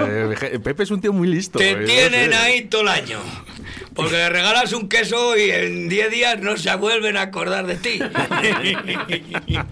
ver. 0.00 0.36
Eh, 0.42 0.58
Pepe 0.58 0.82
es 0.82 0.90
un 0.90 1.00
tío 1.00 1.14
muy 1.14 1.28
listo. 1.28 1.58
te 1.58 1.70
eh, 1.70 1.76
no 1.76 1.86
tienen 1.86 2.30
sé. 2.32 2.36
ahí 2.36 2.62
todo 2.66 2.82
el 2.82 2.88
año. 2.88 3.20
Porque 3.94 4.12
le 4.16 4.28
regalas 4.30 4.72
un 4.72 4.88
queso 4.88 5.36
y 5.36 5.50
en 5.50 5.88
10 5.88 6.10
días 6.10 6.38
no 6.40 6.56
se 6.56 6.74
vuelven 6.76 7.16
a 7.16 7.22
acordar 7.22 7.66
de 7.66 7.76
ti. 7.76 7.98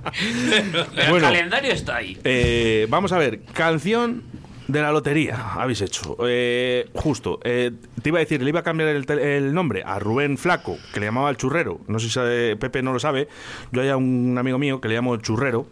Pero 0.95 1.11
Bueno. 1.11 1.17
el 1.17 1.23
calendario 1.23 1.73
está 1.73 1.97
ahí. 1.97 2.19
Eh, 2.25 2.87
vamos 2.89 3.13
a 3.13 3.19
ver, 3.19 3.41
canción 3.53 4.23
De 4.69 4.82
la 4.82 4.93
lotería 4.93 5.55
habéis 5.55 5.81
hecho. 5.81 6.16
Eh, 6.27 6.90
justo, 6.95 7.40
eh, 7.43 7.73
te 8.03 8.11
iba 8.11 8.19
a 8.19 8.20
decir, 8.20 8.43
le 8.43 8.51
iba 8.51 8.61
a 8.61 8.62
cambiar 8.62 8.90
el, 8.90 9.07
tel- 9.07 9.19
el 9.19 9.55
nombre 9.55 9.82
a 9.85 9.99
Rubén 9.99 10.36
Flaco, 10.36 10.77
que 10.93 11.01
le 11.01 11.07
llamaba 11.07 11.31
el 11.31 11.39
churrero. 11.39 11.81
No 11.89 11.99
sé 11.99 12.07
si 12.09 12.12
sabe- 12.12 12.55
Pepe 12.57 12.82
no 12.82 12.93
lo 12.93 12.99
sabe. 13.01 13.28
Yo 13.73 13.81
hay 13.81 13.89
a 13.89 13.97
un 13.97 14.36
amigo 14.39 14.59
mío 14.59 14.81
que 14.82 14.89
le 14.89 14.95
llamo 14.95 15.15
el 15.15 15.23
churrero 15.23 15.66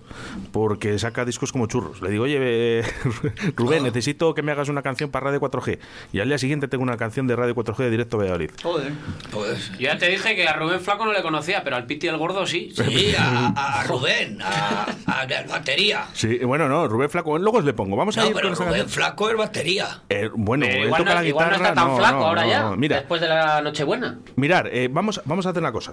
porque 0.51 0.99
saca 0.99 1.27
discos 1.27 1.53
como 1.53 1.67
churros. 1.67 2.01
Le 2.01 2.11
digo, 2.11 2.25
oye, 2.25 2.39
eh, 2.41 2.83
Rubén, 3.57 3.83
necesito 3.83 4.33
que 4.35 4.43
me 4.43 4.53
hagas 4.53 4.69
una 4.71 4.81
canción 4.83 5.11
para 5.11 5.27
Radio 5.27 5.41
4G. 5.41 5.79
Y 6.15 6.21
al 6.21 6.29
día 6.29 6.39
siguiente 6.39 6.67
tengo 6.67 6.83
una 6.83 6.97
canción 6.97 7.27
de 7.27 7.37
Radio 7.37 7.55
4G 7.55 7.77
de 7.77 7.91
directo 7.91 8.17
a 8.17 8.21
Valladolid. 8.21 8.51
Joder. 8.63 8.93
Pues 9.31 9.73
Yo 9.73 9.81
ya 9.81 9.99
te 9.99 10.09
dije 10.09 10.35
que 10.35 10.49
a 10.49 10.55
Rubén 10.55 10.81
Flaco 10.81 11.05
no 11.05 11.13
le 11.13 11.21
conocía, 11.23 11.63
pero 11.63 11.77
al 11.77 11.85
Piti 11.87 12.09
el 12.09 12.17
Gordo 12.17 12.47
sí. 12.47 12.73
sí, 12.75 13.15
a, 13.19 13.81
a 13.81 13.85
Rubén, 13.85 14.39
a, 14.41 14.87
a 15.07 15.27
la 15.27 15.43
batería. 15.43 16.07
Sí, 16.15 16.39
bueno, 16.39 16.67
no, 16.67 16.89
Rubén 16.89 17.11
Flaco, 17.11 17.37
luego 17.39 17.59
os 17.59 17.65
le 17.67 17.75
pongo. 17.75 17.95
Vamos 17.97 18.17
a 18.17 18.23
No, 18.23 18.29
ir 18.29 18.35
pero 18.35 18.49
con 18.55 18.67
Rubén 18.69 18.86
Flaco 18.89 19.31
es 19.31 19.37
batería. 19.37 20.03
Eh, 20.09 20.29
bueno, 20.35 20.67
Eh, 20.67 20.79
él 20.81 20.85
igual, 20.87 21.01
toca 21.03 21.15
no, 21.15 21.21
la 21.21 21.27
igual 21.27 21.47
no 21.47 21.51
guitarra. 21.57 21.69
está 21.71 21.81
tan 21.83 21.89
no, 21.91 21.97
flaco 21.99 22.19
no, 22.21 22.27
ahora 22.27 22.43
no, 22.43 22.49
ya, 22.49 22.71
Mira, 22.77 22.97
después 22.97 23.21
de 23.21 23.29
la 23.29 23.61
Nochebuena. 23.63 24.19
mirar, 24.37 24.69
eh, 24.73 24.89
vamos, 24.91 25.21
vamos 25.25 25.47
a 25.47 25.51
hacer 25.51 25.63
una 25.63 25.73
cosa. 25.73 25.93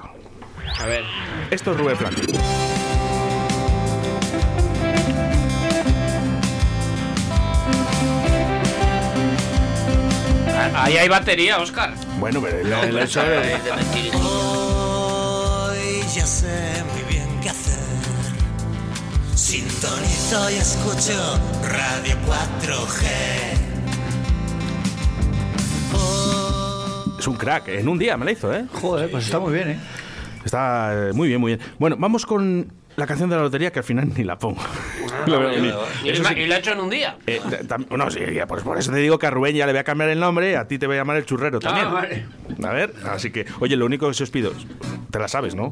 A 0.80 0.86
ver. 0.86 1.03
Esto 1.52 1.72
es 1.72 1.78
Rubén 1.78 1.98
Flaco. 1.98 2.15
Ahí 10.76 10.98
hay 10.98 11.07
batería, 11.07 11.60
Oscar. 11.60 11.94
Bueno, 12.20 12.41
pero 12.41 12.60
el, 12.60 12.72
el- 12.72 12.98
el- 12.98 14.15
Hoy 14.15 16.02
ya 16.14 16.26
sé 16.26 16.84
muy 16.94 17.02
bien 17.14 17.28
qué 17.41 17.49
hacer. 17.49 17.74
Sintonizo 19.35 20.51
y 20.51 20.55
escucho 20.55 21.39
Radio 21.64 22.15
4G. 22.27 23.34
es 27.18 27.27
un 27.27 27.35
crack. 27.35 27.69
En 27.69 27.88
un 27.88 27.97
día 27.97 28.18
me 28.18 28.26
la 28.26 28.31
hizo, 28.31 28.53
¿eh? 28.53 28.65
Joder, 28.81 29.10
pues 29.10 29.26
está 29.26 29.39
muy 29.39 29.53
bien, 29.53 29.69
¿eh? 29.72 29.80
Está 30.43 31.10
eh, 31.10 31.14
muy 31.14 31.30
bien, 31.30 31.39
muy 31.39 31.55
bien. 31.55 31.68
Bueno, 31.80 31.95
vamos 31.97 32.26
con 32.26 32.68
la 32.95 33.07
canción 33.07 33.30
de 33.30 33.36
la 33.36 33.41
lotería 33.44 33.72
que 33.72 33.80
al 33.80 33.86
final 33.86 34.10
ni 34.15 34.24
la 34.24 34.38
pongo. 34.38 34.61
Lo 35.28 35.40
veo 35.40 35.49
venir. 35.49 35.74
Y, 36.03 36.10
Eso 36.10 36.24
sí- 36.24 36.34
y 36.38 36.45
lo 36.45 36.53
ha 36.56 36.57
hecho 36.57 36.72
en 36.74 36.80
un 36.80 36.90
día. 36.90 37.18
eh, 37.28 37.40
no, 37.90 38.10
sí, 38.11 38.20
pues 38.48 38.64
por 38.64 38.78
eso 38.78 38.91
te 38.91 38.98
digo 38.98 39.18
que 39.20 39.28
a 39.28 39.32
Rubén 39.32 39.56
ya 39.56 39.65
le 39.65 39.72
voy 39.74 39.80
a 39.80 39.84
cambiar 39.84 40.10
el 40.10 40.20
nombre, 40.20 40.57
a 40.57 40.68
ti 40.68 40.78
te 40.78 40.88
voy 40.88 40.95
a 40.95 40.99
llamar 40.99 41.18
el 41.18 41.26
churrero 41.26 41.60
también. 41.60 41.88
Ah, 41.88 41.94
vale. 41.94 42.26
A 42.64 42.72
ver, 42.74 42.94
así 43.10 43.32
que, 43.32 43.45
oye, 43.60 43.76
lo 43.76 43.86
único 43.86 44.07
que 44.07 44.14
se 44.14 44.24
os 44.24 44.30
pido, 44.30 44.52
te 45.11 45.20
la 45.20 45.28
sabes, 45.28 45.56
¿no? 45.56 45.72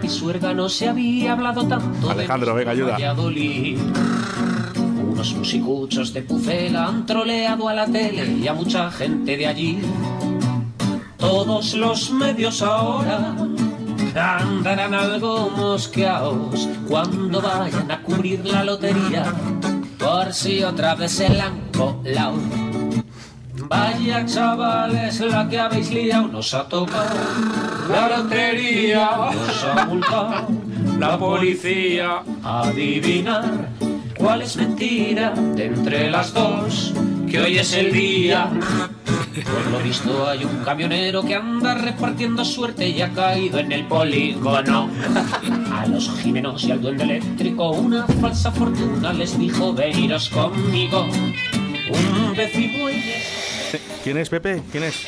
Pisuerga 0.00 0.52
no 0.54 0.68
se 0.68 0.88
había 0.88 1.32
hablado 1.32 1.66
tanto 1.66 2.10
Alejandro, 2.10 2.54
venga, 2.54 2.70
ayuda. 2.72 2.96
Unos 4.98 5.32
musicuchos 5.34 6.12
de 6.12 6.22
Pucela 6.22 6.86
han 6.88 7.06
troleado 7.06 7.68
a 7.68 7.74
la 7.74 7.86
tele 7.86 8.26
y 8.26 8.46
a 8.46 8.52
mucha 8.52 8.90
gente 8.90 9.36
de 9.36 9.46
allí. 9.46 9.78
Todos 11.16 11.74
los 11.74 12.10
medios 12.12 12.60
ahora 12.62 13.34
andarán 14.16 14.94
algo 14.94 15.50
mosqueados 15.50 16.68
cuando 16.88 17.40
vayan 17.40 17.90
a 17.90 18.02
cubrir 18.02 18.44
la 18.46 18.64
lotería. 18.64 19.24
Por 19.98 20.32
si 20.32 20.62
otra 20.62 20.94
vez 20.94 21.12
se 21.12 21.28
la 21.28 21.46
han 21.46 21.60
colado. 21.76 22.38
Vaya 23.68 24.24
chavales, 24.24 25.20
la 25.20 25.48
que 25.48 25.58
habéis 25.58 25.90
liado 25.90 26.28
nos 26.28 26.54
ha 26.54 26.68
tocado. 26.68 27.16
La 27.90 28.16
lotería 28.16 29.10
nos 29.34 29.64
ha 29.64 29.86
multado. 29.86 30.46
La 30.98 31.18
policía 31.18 32.22
adivinar 32.44 33.68
cuál 34.16 34.42
es 34.42 34.56
mentira 34.56 35.30
de 35.30 35.66
entre 35.66 36.10
las 36.10 36.32
dos. 36.32 36.94
Que 37.28 37.40
hoy 37.40 37.58
es 37.58 37.72
el 37.74 37.92
día. 37.92 38.50
Por 39.44 39.66
lo 39.70 39.78
visto 39.80 40.26
hay 40.26 40.44
un 40.44 40.64
camionero 40.64 41.22
que 41.22 41.34
anda 41.34 41.74
repartiendo 41.74 42.44
suerte 42.44 42.88
y 42.88 43.02
ha 43.02 43.12
caído 43.12 43.58
en 43.58 43.70
el 43.70 43.86
polígono. 43.86 44.90
A 45.72 45.86
los 45.86 46.10
Jimenos 46.18 46.64
y 46.64 46.72
al 46.72 46.80
duende 46.80 47.04
eléctrico 47.04 47.70
una 47.70 48.06
falsa 48.06 48.50
fortuna 48.50 49.12
les 49.12 49.38
dijo 49.38 49.74
veniros 49.74 50.30
conmigo. 50.30 51.04
Un 51.04 52.34
y 52.34 53.02
¿Quién 54.02 54.18
es, 54.18 54.28
Pepe? 54.28 54.62
¿Quién 54.70 54.84
es? 54.84 55.06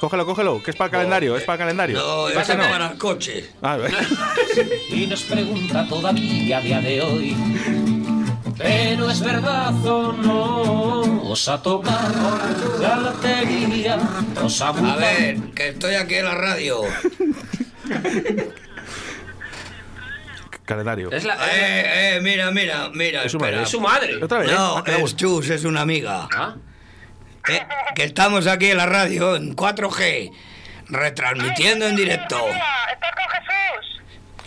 Cógelo, 0.00 0.26
cógelo, 0.26 0.62
que 0.62 0.72
es 0.72 0.76
para 0.76 0.86
el 0.86 0.92
calendario, 0.92 1.36
es 1.36 1.44
para 1.44 1.54
el 1.54 1.58
calendario. 1.60 1.98
No, 1.98 2.28
el 2.28 2.98
coche. 2.98 3.50
Ah, 3.62 3.78
y 4.90 5.06
nos 5.06 5.22
pregunta 5.22 5.86
todavía 5.88 6.58
a 6.58 6.60
día 6.60 6.80
de 6.80 7.00
hoy. 7.00 7.36
Pero 8.58 9.10
es 9.10 9.20
verdad 9.20 9.74
o 9.86 10.12
no, 10.12 11.22
os 11.30 11.48
ha 11.48 11.62
tocado 11.62 12.38
la 12.80 12.96
lotería, 12.96 13.98
os 14.42 14.60
ha 14.62 14.68
A 14.70 14.96
ver, 14.96 15.36
que 15.54 15.68
estoy 15.68 15.94
aquí 15.94 16.14
en 16.16 16.24
la 16.24 16.34
radio. 16.34 16.82
calendario. 20.64 21.12
Es 21.12 21.24
la- 21.24 21.36
Eh, 21.52 22.16
eh, 22.16 22.20
mira, 22.22 22.50
mira, 22.50 22.88
mira. 22.92 23.22
Es 23.22 23.30
su 23.32 23.36
espera. 23.36 23.52
madre. 23.52 23.62
Es 23.64 23.70
su 23.70 23.80
madre. 23.80 24.24
Otra 24.24 24.38
vez, 24.40 24.50
No, 24.52 24.78
ah, 24.78 24.84
es 24.86 25.14
Chus, 25.16 25.48
es 25.50 25.64
una 25.64 25.82
amiga. 25.82 26.26
Eh, 27.48 27.60
que 27.94 28.02
estamos 28.04 28.46
aquí 28.48 28.70
en 28.72 28.78
la 28.78 28.86
radio 28.86 29.36
en 29.36 29.54
4G, 29.54 30.32
retransmitiendo 30.88 31.86
en 31.86 31.94
directo. 31.94 32.40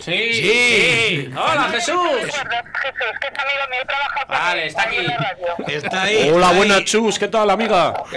Sí, 0.00 0.32
Sí. 0.34 0.42
sí. 0.42 1.30
Hola, 1.36 1.68
Jesús. 1.72 1.96
Jesús, 2.22 3.18
que 3.20 3.26
es 3.28 3.38
amigo 3.38 3.64
mío, 3.70 3.80
trabaja 3.86 4.24
con 4.26 4.28
Vale, 4.38 4.66
está 4.66 4.82
aquí. 4.82 4.96
en 4.96 5.06
la 5.06 5.16
radio. 5.16 5.46
Está 5.68 6.02
ahí. 6.02 6.30
Hola, 6.30 6.46
está 6.46 6.56
buenas 6.56 6.76
ahí. 6.78 6.84
Chus, 6.84 7.18
¿qué 7.18 7.28
tal, 7.28 7.50
amiga? 7.50 7.90
Un, 8.02 8.12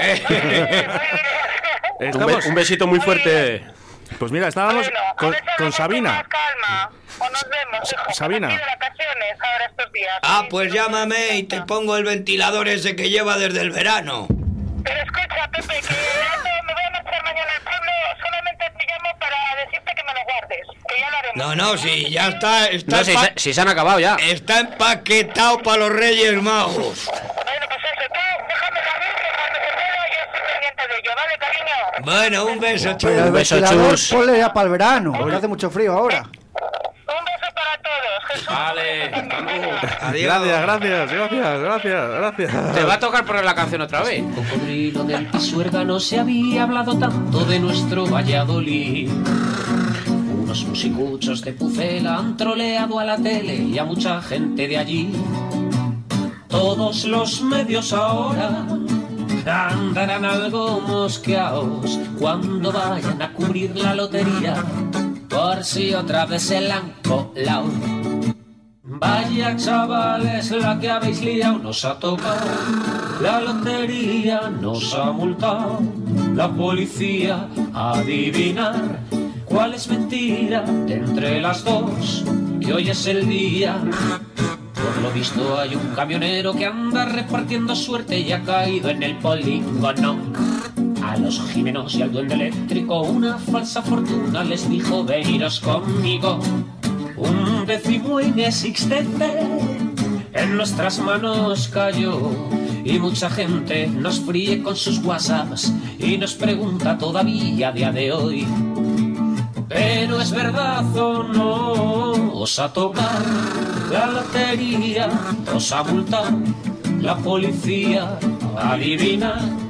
be- 2.00 2.08
Estamos- 2.10 2.46
un 2.46 2.56
besito 2.56 2.88
muy 2.88 3.00
fuerte. 3.02 3.64
Pues 4.20 4.32
mira, 4.32 4.48
estábamos 4.48 4.90
con, 5.18 5.36
con 5.58 5.72
Sabina. 5.74 6.24
Calma, 6.30 6.92
o 7.20 7.30
nos 7.30 7.46
vemos, 7.50 7.92
hijo. 7.92 8.14
Sabina. 8.14 8.48
de 8.50 8.58
vacaciones 8.58 9.38
ahora 9.42 9.66
estos 9.66 9.92
días. 9.92 10.14
Ah, 10.22 10.46
pues 10.50 10.72
llámame 10.72 11.36
y 11.38 11.44
te 11.44 11.62
pongo 11.64 11.98
el 11.98 12.04
ventilador 12.04 12.68
ese 12.68 12.96
que 12.96 13.10
lleva 13.10 13.38
desde 13.38 13.62
el 13.62 13.72
verano. 13.72 14.28
Pero 14.84 15.02
escucha, 15.02 15.48
Pepe, 15.52 15.68
que 15.74 15.78
esto 15.80 15.94
me 16.68 16.74
voy 16.74 16.84
a 16.84 16.90
marchar 16.92 17.24
mañana 17.24 17.52
al 17.56 17.62
pueblo, 17.64 17.92
solamente 18.24 18.66
te 18.78 18.86
llamo 18.86 19.18
para 19.20 19.36
decirte 19.66 19.94
que 19.96 20.04
me 20.04 20.14
lo 20.14 20.24
guardes, 20.24 20.68
que 20.88 21.00
ya 21.00 21.10
lo 21.12 21.18
haremos. 21.18 21.36
No, 21.36 21.56
no, 21.56 21.78
sí, 21.78 22.10
ya 22.10 22.28
está. 22.30 22.66
está 22.68 22.98
No, 22.98 23.04
si, 23.04 23.16
se- 23.18 23.34
si 23.38 23.54
se 23.54 23.62
han 23.62 23.68
acabado 23.70 24.00
ya. 24.00 24.16
Está 24.16 24.60
empaquetado 24.62 25.60
para 25.60 25.78
los 25.78 25.90
Reyes 25.94 26.42
Magos. 26.42 26.74
Bueno, 26.76 27.66
pues 27.68 27.80
eso, 27.84 28.06
tú 28.14 28.20
déjame 28.48 28.80
saber 28.80 29.14
que 29.16 29.30
cuando 29.38 29.60
se 29.60 29.74
pueda 29.74 30.04
yo 30.10 30.20
estoy 30.26 30.42
pendiente 30.52 30.88
de 30.88 31.00
ello, 31.00 31.12
¿vale, 31.16 31.38
cariño? 31.38 31.76
Bueno, 32.06 32.46
un 32.46 32.60
beso, 32.60 32.94
Chus. 32.98 33.12
El 33.12 33.32
beso, 33.32 33.60
Chus. 33.66 34.10
ponle 34.12 34.38
ya 34.38 34.52
para 34.54 34.66
el 34.66 34.72
verano, 34.72 35.26
que 35.28 35.36
hace 35.36 35.48
mucho 35.48 35.70
frío 35.70 35.94
ahora. 35.94 36.24
Un 37.06 37.26
beso 37.26 37.54
para 37.54 37.76
todos, 37.82 38.24
Jesús. 38.28 38.48
Vale. 38.48 39.14
Adiós. 40.02 40.26
Gracias, 40.26 40.62
gracias, 40.62 41.12
gracias, 41.12 41.60
gracias, 41.60 42.10
gracias. 42.10 42.74
Te 42.74 42.84
va 42.84 42.94
a 42.94 43.00
tocar 43.00 43.26
poner 43.26 43.46
la 43.46 43.56
canción 43.56 43.82
otra 43.82 44.04
vez. 44.04 44.24
Cocodrilo 44.36 45.04
del 45.04 45.26
Pisuerga 45.28 45.84
no 45.84 46.00
se 46.00 46.20
había 46.20 46.64
hablado 46.64 46.98
tanto 46.98 47.44
de 47.46 47.60
nuestro 47.60 48.06
Valladolid. 48.06 49.10
Unos 50.44 50.66
musicuchos 50.66 51.42
de 51.42 51.54
Pucela 51.54 52.18
han 52.18 52.38
troleado 52.38 53.00
a 53.00 53.04
la 53.04 53.18
tele 53.18 53.56
y 53.56 53.78
a 53.78 53.84
mucha 53.84 54.22
gente 54.22 54.68
de 54.68 54.78
allí. 54.78 55.12
Todos 56.48 57.06
los 57.06 57.42
medios 57.42 57.92
ahora 57.92 58.66
andarán 59.46 60.24
algo 60.24 60.80
mosqueados 60.82 62.00
cuando 62.20 62.72
vayan 62.72 63.22
a 63.22 63.34
cubrir 63.34 63.76
la 63.76 63.94
lotería. 63.94 64.56
Por 65.34 65.64
si 65.64 65.94
otra 65.96 66.28
vez 66.28 66.44
se 66.44 66.62
la 66.62 66.78
han 66.78 66.94
colado. 67.02 67.66
Vaya 68.84 69.56
chavales, 69.56 70.52
la 70.52 70.80
que 70.80 70.92
habéis 70.92 71.22
liado 71.24 71.58
nos 71.58 71.84
ha 71.86 71.98
tocado. 71.98 72.46
La 73.20 73.42
lotería 73.42 74.52
nos 74.62 74.94
ha 74.94 75.12
multado. 75.12 75.80
La 76.36 76.48
policía 76.50 77.48
adivinar 77.74 79.00
cuál 79.46 79.74
es 79.74 79.88
mentira 79.88 80.62
de 80.62 80.94
entre 80.94 81.42
las 81.42 81.64
dos. 81.64 82.24
Que 82.62 82.72
hoy 82.72 82.90
es 82.92 83.08
el 83.08 83.28
día. 83.28 83.78
Por 84.76 85.02
lo 85.02 85.12
visto 85.12 85.60
hay 85.60 85.76
un 85.76 85.96
camionero 85.96 86.54
que 86.54 86.68
anda 86.68 87.06
repartiendo 87.06 87.76
suerte 87.76 88.20
y 88.20 88.32
ha 88.32 88.44
caído 88.44 88.90
en 88.90 89.02
el 89.02 89.18
polígono. 89.18 90.18
A 91.14 91.18
los 91.18 91.40
Jimenos 91.52 91.94
y 91.94 92.02
al 92.02 92.12
duende 92.12 92.34
eléctrico 92.34 93.02
una 93.04 93.38
falsa 93.38 93.84
fortuna 93.84 94.44
les 94.44 94.68
dijo 94.68 95.04
veniros 95.04 95.60
conmigo. 95.60 96.40
Un 97.18 97.68
décimo 97.68 98.20
inexistente 98.20 99.30
en 100.34 100.58
nuestras 100.58 100.98
manos 100.98 101.68
cayó 101.68 102.32
y 102.84 102.98
mucha 102.98 103.30
gente 103.30 103.86
nos 103.86 104.22
fríe 104.22 104.64
con 104.64 104.76
sus 104.76 105.06
whatsapps 105.06 105.72
y 106.00 106.18
nos 106.18 106.34
pregunta 106.34 106.98
todavía 106.98 107.68
a 107.68 107.72
día 107.74 107.92
de 107.92 108.12
hoy. 108.12 108.48
Pero 109.70 110.20
es 110.20 110.32
verdad 110.32 110.98
o 110.98 111.22
no, 111.22 112.12
os 112.34 112.58
ha 112.58 112.74
tocado 112.74 113.24
la 113.92 114.08
lotería, 114.08 115.10
os 115.56 115.72
ha 115.72 115.84
multado 115.84 116.40
la 117.00 117.16
policía 117.18 118.18
adivina 118.58 119.63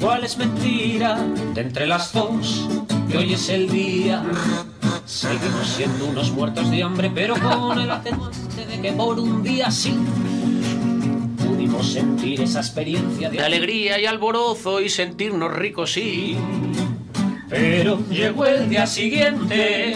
cuál 0.00 0.24
es 0.24 0.36
mentira 0.38 1.16
de 1.54 1.60
entre 1.60 1.86
las 1.86 2.12
dos 2.12 2.68
que 3.10 3.18
hoy 3.18 3.34
es 3.34 3.48
el 3.48 3.68
día. 3.70 4.22
Seguimos 5.06 5.66
siendo 5.66 6.06
unos 6.06 6.30
muertos 6.32 6.70
de 6.70 6.82
hambre, 6.82 7.10
pero 7.14 7.34
con 7.38 7.78
el 7.78 7.90
atenuante 7.90 8.66
de 8.66 8.80
que 8.80 8.92
por 8.92 9.18
un 9.18 9.42
día 9.42 9.70
sí 9.70 9.96
pudimos 11.46 11.92
sentir 11.92 12.42
esa 12.42 12.60
experiencia 12.60 13.30
De 13.30 13.40
alegría 13.40 13.98
y 13.98 14.06
alborozo 14.06 14.80
y 14.80 14.90
sentirnos 14.90 15.52
ricos, 15.52 15.92
sí. 15.92 16.36
Pero 17.48 18.00
llegó 18.10 18.44
el 18.44 18.68
día 18.68 18.86
siguiente 18.86 19.94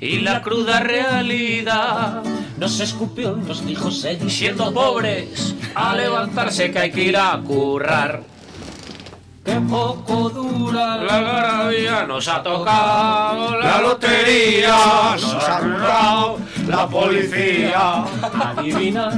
Y 0.00 0.18
la 0.18 0.42
cruda 0.42 0.80
realidad 0.80 2.22
nos 2.58 2.78
escupió 2.80 3.36
y 3.36 3.48
nos 3.48 3.66
dijo 3.66 3.90
seguir 3.90 4.30
siendo 4.30 4.72
pobres 4.72 5.54
a 5.74 5.96
levantarse 5.96 6.70
que 6.70 6.78
hay 6.78 6.90
que 6.92 7.02
ir 7.04 7.16
a 7.16 7.40
currar. 7.44 8.33
Que 9.44 9.60
poco 9.60 10.30
dura. 10.30 10.96
La 10.96 11.20
garabía 11.20 12.06
nos 12.06 12.26
ha 12.28 12.42
tocado, 12.42 13.58
la 13.58 13.80
lotería 13.80 14.76
nos 15.20 15.34
ha 15.34 15.58
currado, 15.58 16.38
la 16.66 16.88
policía. 16.88 18.04
adivinar 18.32 19.12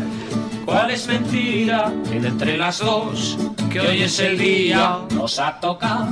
cuál 0.65 0.91
es 0.91 1.07
mentira. 1.07 1.93
Entre 2.11 2.57
las 2.57 2.79
dos 2.79 3.39
que 3.71 3.81
hoy 3.81 4.03
es 4.03 4.19
el 4.19 4.37
día 4.37 4.99
nos 5.11 5.39
ha 5.39 5.61
tocado. 5.61 6.09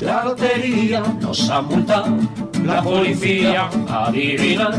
La 0.00 0.24
lotería 0.24 1.00
nos 1.20 1.48
ha 1.48 1.62
multado 1.62 2.16
la 2.64 2.82
policía. 2.82 3.70
Adivinar 3.88 4.74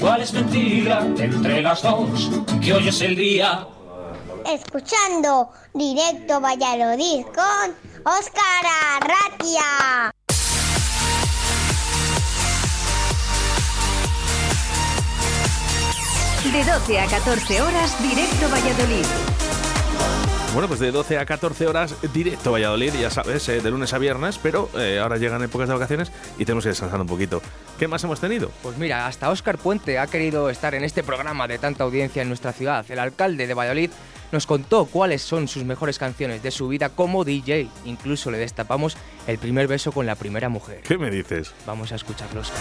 cuál 0.00 0.22
es 0.22 0.32
mentira. 0.32 1.00
De 1.00 1.24
entre 1.26 1.62
las 1.62 1.82
dos 1.82 2.30
que 2.60 2.74
hoy 2.74 2.88
es 2.88 3.00
el 3.02 3.14
día. 3.14 3.66
Escuchando 4.44 5.50
directo 5.74 6.40
Valladolid 6.40 7.24
con 7.26 7.74
Óscar 8.08 8.64
Arratia. 9.02 10.12
De 16.52 16.64
12 16.64 17.00
a 17.00 17.06
14 17.06 17.62
horas, 17.62 18.00
directo 18.00 18.48
Valladolid. 18.48 19.04
Bueno, 20.52 20.68
pues 20.68 20.78
de 20.78 20.92
12 20.92 21.18
a 21.18 21.26
14 21.26 21.66
horas, 21.66 21.96
directo 22.14 22.52
Valladolid, 22.52 22.94
ya 22.94 23.10
sabes, 23.10 23.48
eh, 23.48 23.60
de 23.60 23.70
lunes 23.72 23.92
a 23.92 23.98
viernes, 23.98 24.38
pero 24.40 24.70
eh, 24.78 25.00
ahora 25.02 25.16
llegan 25.16 25.42
épocas 25.42 25.66
de 25.66 25.74
vacaciones 25.74 26.12
y 26.38 26.44
tenemos 26.44 26.62
que 26.62 26.70
descansar 26.70 27.00
un 27.00 27.08
poquito. 27.08 27.42
¿Qué 27.76 27.88
más 27.88 28.04
hemos 28.04 28.20
tenido? 28.20 28.52
Pues 28.62 28.78
mira, 28.78 29.08
hasta 29.08 29.30
Óscar 29.30 29.58
Puente 29.58 29.98
ha 29.98 30.06
querido 30.06 30.48
estar 30.48 30.76
en 30.76 30.84
este 30.84 31.02
programa 31.02 31.48
de 31.48 31.58
tanta 31.58 31.82
audiencia 31.82 32.22
en 32.22 32.28
nuestra 32.28 32.52
ciudad. 32.52 32.86
El 32.88 33.00
alcalde 33.00 33.48
de 33.48 33.54
Valladolid 33.54 33.90
nos 34.36 34.46
contó 34.46 34.84
cuáles 34.84 35.22
son 35.22 35.48
sus 35.48 35.64
mejores 35.64 35.98
canciones 35.98 36.42
de 36.42 36.50
su 36.50 36.68
vida 36.68 36.90
como 36.90 37.24
DJ. 37.24 37.70
Incluso 37.86 38.30
le 38.30 38.36
destapamos 38.36 38.94
el 39.26 39.38
primer 39.38 39.66
beso 39.66 39.92
con 39.92 40.04
la 40.04 40.14
primera 40.14 40.50
mujer. 40.50 40.82
¿Qué 40.82 40.98
me 40.98 41.10
dices? 41.10 41.54
Vamos 41.66 41.90
a 41.90 41.94
escucharlo, 41.94 42.42
Óscar. 42.42 42.60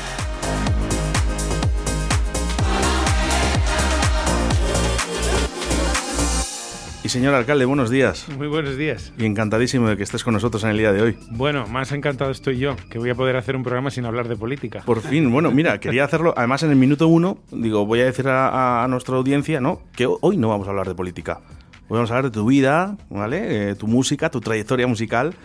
Y 7.03 7.09
señor 7.09 7.35
alcalde, 7.35 7.65
buenos 7.65 7.89
días. 7.89 8.25
Muy 8.37 8.47
buenos 8.47 8.77
días. 8.77 9.11
Y 9.17 9.25
encantadísimo 9.25 9.89
de 9.89 9.97
que 9.97 10.03
estés 10.03 10.23
con 10.23 10.33
nosotros 10.33 10.63
en 10.63 10.69
el 10.69 10.77
día 10.77 10.93
de 10.93 11.01
hoy. 11.01 11.17
Bueno, 11.29 11.67
más 11.67 11.91
encantado 11.91 12.31
estoy 12.31 12.57
yo, 12.57 12.77
que 12.89 12.97
voy 12.99 13.09
a 13.09 13.15
poder 13.15 13.35
hacer 13.35 13.57
un 13.57 13.63
programa 13.63 13.91
sin 13.91 14.05
hablar 14.05 14.29
de 14.29 14.37
política. 14.37 14.81
Por 14.85 15.01
fin, 15.01 15.29
bueno, 15.29 15.51
mira, 15.51 15.79
quería 15.79 16.05
hacerlo, 16.05 16.33
además 16.35 16.63
en 16.63 16.71
el 16.71 16.77
minuto 16.77 17.07
uno, 17.07 17.37
digo, 17.51 17.85
voy 17.85 17.99
a 17.99 18.05
decir 18.05 18.27
a, 18.27 18.83
a 18.83 18.87
nuestra 18.87 19.17
audiencia, 19.17 19.59
¿no? 19.59 19.81
Que 19.95 20.07
hoy 20.07 20.37
no 20.37 20.47
vamos 20.47 20.67
a 20.67 20.71
hablar 20.71 20.87
de 20.87 20.95
política. 20.95 21.41
Vamos 21.89 22.09
a 22.11 22.15
hablar 22.17 22.31
de 22.31 22.39
tu 22.39 22.45
vida, 22.47 22.97
¿vale? 23.09 23.69
Eh, 23.71 23.75
tu 23.75 23.85
música, 23.87 24.29
tu 24.31 24.41
trayectoria 24.41 24.87
musical 24.87 25.35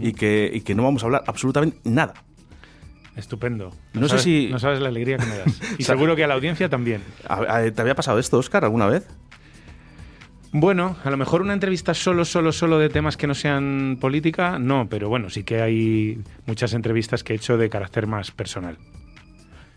y, 0.00 0.12
que, 0.12 0.50
y 0.52 0.62
que 0.62 0.74
no 0.74 0.82
vamos 0.82 1.02
a 1.02 1.06
hablar 1.06 1.24
absolutamente 1.26 1.78
nada. 1.84 2.14
Estupendo. 3.16 3.70
No 3.92 4.02
sé 4.02 4.08
sabes- 4.08 4.22
si- 4.22 4.48
No 4.50 4.58
sabes 4.58 4.80
la 4.80 4.88
alegría 4.88 5.18
que 5.18 5.26
me 5.26 5.36
das. 5.36 5.60
Y 5.78 5.84
seguro 5.84 6.16
que 6.16 6.24
a 6.24 6.26
la 6.26 6.34
audiencia 6.34 6.68
también. 6.70 7.02
¿Te 7.74 7.80
había 7.82 7.94
pasado 7.94 8.18
esto, 8.18 8.38
Oscar, 8.38 8.64
alguna 8.64 8.86
vez? 8.86 9.06
Bueno, 10.52 10.96
a 11.04 11.10
lo 11.10 11.16
mejor 11.16 11.42
una 11.42 11.52
entrevista 11.52 11.94
solo, 11.94 12.24
solo, 12.24 12.50
solo 12.50 12.78
de 12.78 12.88
temas 12.88 13.16
que 13.16 13.26
no 13.28 13.34
sean 13.34 13.98
política, 14.00 14.58
no, 14.58 14.88
pero 14.88 15.08
bueno, 15.08 15.30
sí 15.30 15.44
que 15.44 15.60
hay 15.62 16.20
muchas 16.46 16.72
entrevistas 16.74 17.22
que 17.22 17.34
he 17.34 17.36
hecho 17.36 17.56
de 17.56 17.68
carácter 17.70 18.06
más 18.08 18.32
personal. 18.32 18.76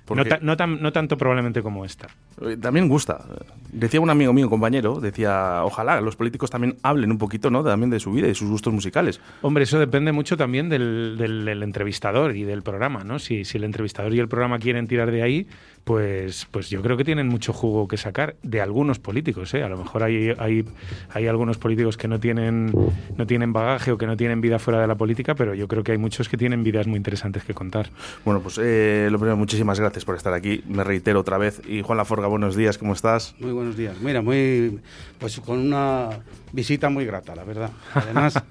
No, 0.04 0.08
Porque- 0.18 0.30
ta- 0.32 0.40
no 0.42 0.58
tan- 0.58 0.82
no 0.82 0.92
tanto 0.92 1.18
probablemente 1.18 1.62
como 1.64 1.86
esta. 1.86 2.08
Eh, 2.42 2.58
También 2.58 2.90
gusta. 2.90 3.24
Decía 3.72 4.02
un 4.02 4.10
amigo 4.10 4.34
mío, 4.34 4.48
un 4.48 4.50
compañero, 4.50 5.00
decía, 5.00 5.62
ojalá 5.64 6.02
los 6.02 6.18
políticos 6.18 6.50
también 6.50 6.76
hablen 6.84 7.10
un 7.10 7.18
poquito, 7.18 7.50
¿no? 7.50 7.64
También 7.64 7.90
de 7.90 8.00
su 8.02 8.12
vida 8.12 8.26
y 8.26 8.30
de 8.30 8.36
sus 8.36 8.50
gustos 8.50 8.74
musicales. 8.74 9.22
Hombre, 9.42 9.64
eso 9.64 9.80
depende 9.80 10.12
mucho 10.12 10.36
también 10.36 10.68
del, 10.68 11.16
del- 11.18 11.46
del 11.46 11.64
entrevistador 11.64 12.36
y 12.36 12.44
del 12.44 12.64
programa, 12.64 13.04
¿no? 13.06 13.18
Si, 13.18 13.46
si 13.46 13.58
el 13.58 13.64
entrevistador 13.64 14.14
y 14.14 14.20
el 14.20 14.28
programa 14.28 14.60
quieren 14.60 14.88
tirar 14.88 15.10
de 15.10 15.24
ahí, 15.24 15.48
pues, 15.84 16.48
pues 16.50 16.70
yo 16.70 16.82
creo 16.82 16.96
que 16.96 17.04
tienen 17.04 17.28
mucho 17.28 17.52
jugo 17.52 17.88
que 17.88 17.98
sacar 17.98 18.36
de 18.42 18.62
algunos 18.62 19.00
políticos, 19.00 19.54
¿eh? 19.54 19.64
A 19.64 19.70
lo 19.70 19.78
mejor 19.78 20.04
hay, 20.04 20.34
hay, 20.38 20.66
hay 21.10 21.28
algunos 21.28 21.58
políticos 21.58 21.98
que 21.98 22.08
no 22.08 22.20
tienen, 22.20 22.74
no 23.18 23.28
tienen 23.28 23.52
bagaje 23.52 23.92
o 23.92 23.98
que 23.98 24.08
no 24.08 24.16
tienen 24.16 24.40
vida 24.40 24.60
fuera 24.60 24.80
de 24.80 24.88
la 24.88 24.96
política, 24.96 25.36
pero 25.36 25.54
yo 25.54 25.68
creo 25.68 25.84
que 25.84 25.92
hay 25.92 25.98
muchos 25.98 26.30
que 26.30 26.38
tienen 26.38 26.64
vidas 26.64 26.88
muy 26.88 26.98
interesantes 26.98 27.44
que 27.44 27.54
contar. 27.54 27.90
Bueno, 28.24 28.40
pues 28.42 28.60
eh, 28.62 29.10
lo 29.12 29.18
primero, 29.18 29.36
muchísimas 29.36 29.80
gracias 29.80 30.06
por 30.06 30.16
estar 30.16 30.34
aquí. 30.34 30.64
Me 30.68 30.84
reitero 30.84 31.20
otra 31.20 31.38
vez. 31.38 31.62
Y 31.68 31.82
Juan 31.82 31.98
Laforga, 31.98 32.28
buenos 32.28 32.56
días, 32.56 32.78
¿cómo 32.78 32.94
estás? 32.94 33.36
Muy 33.40 33.52
buenos 33.52 33.76
días. 33.76 34.00
Mira, 34.02 34.22
muy 34.22 34.80
pues 35.20 35.40
con 35.40 35.60
una 35.60 36.10
visita 36.54 36.90
muy 36.90 37.06
grata, 37.06 37.36
la 37.36 37.44
verdad. 37.44 37.70
Además, 37.94 38.42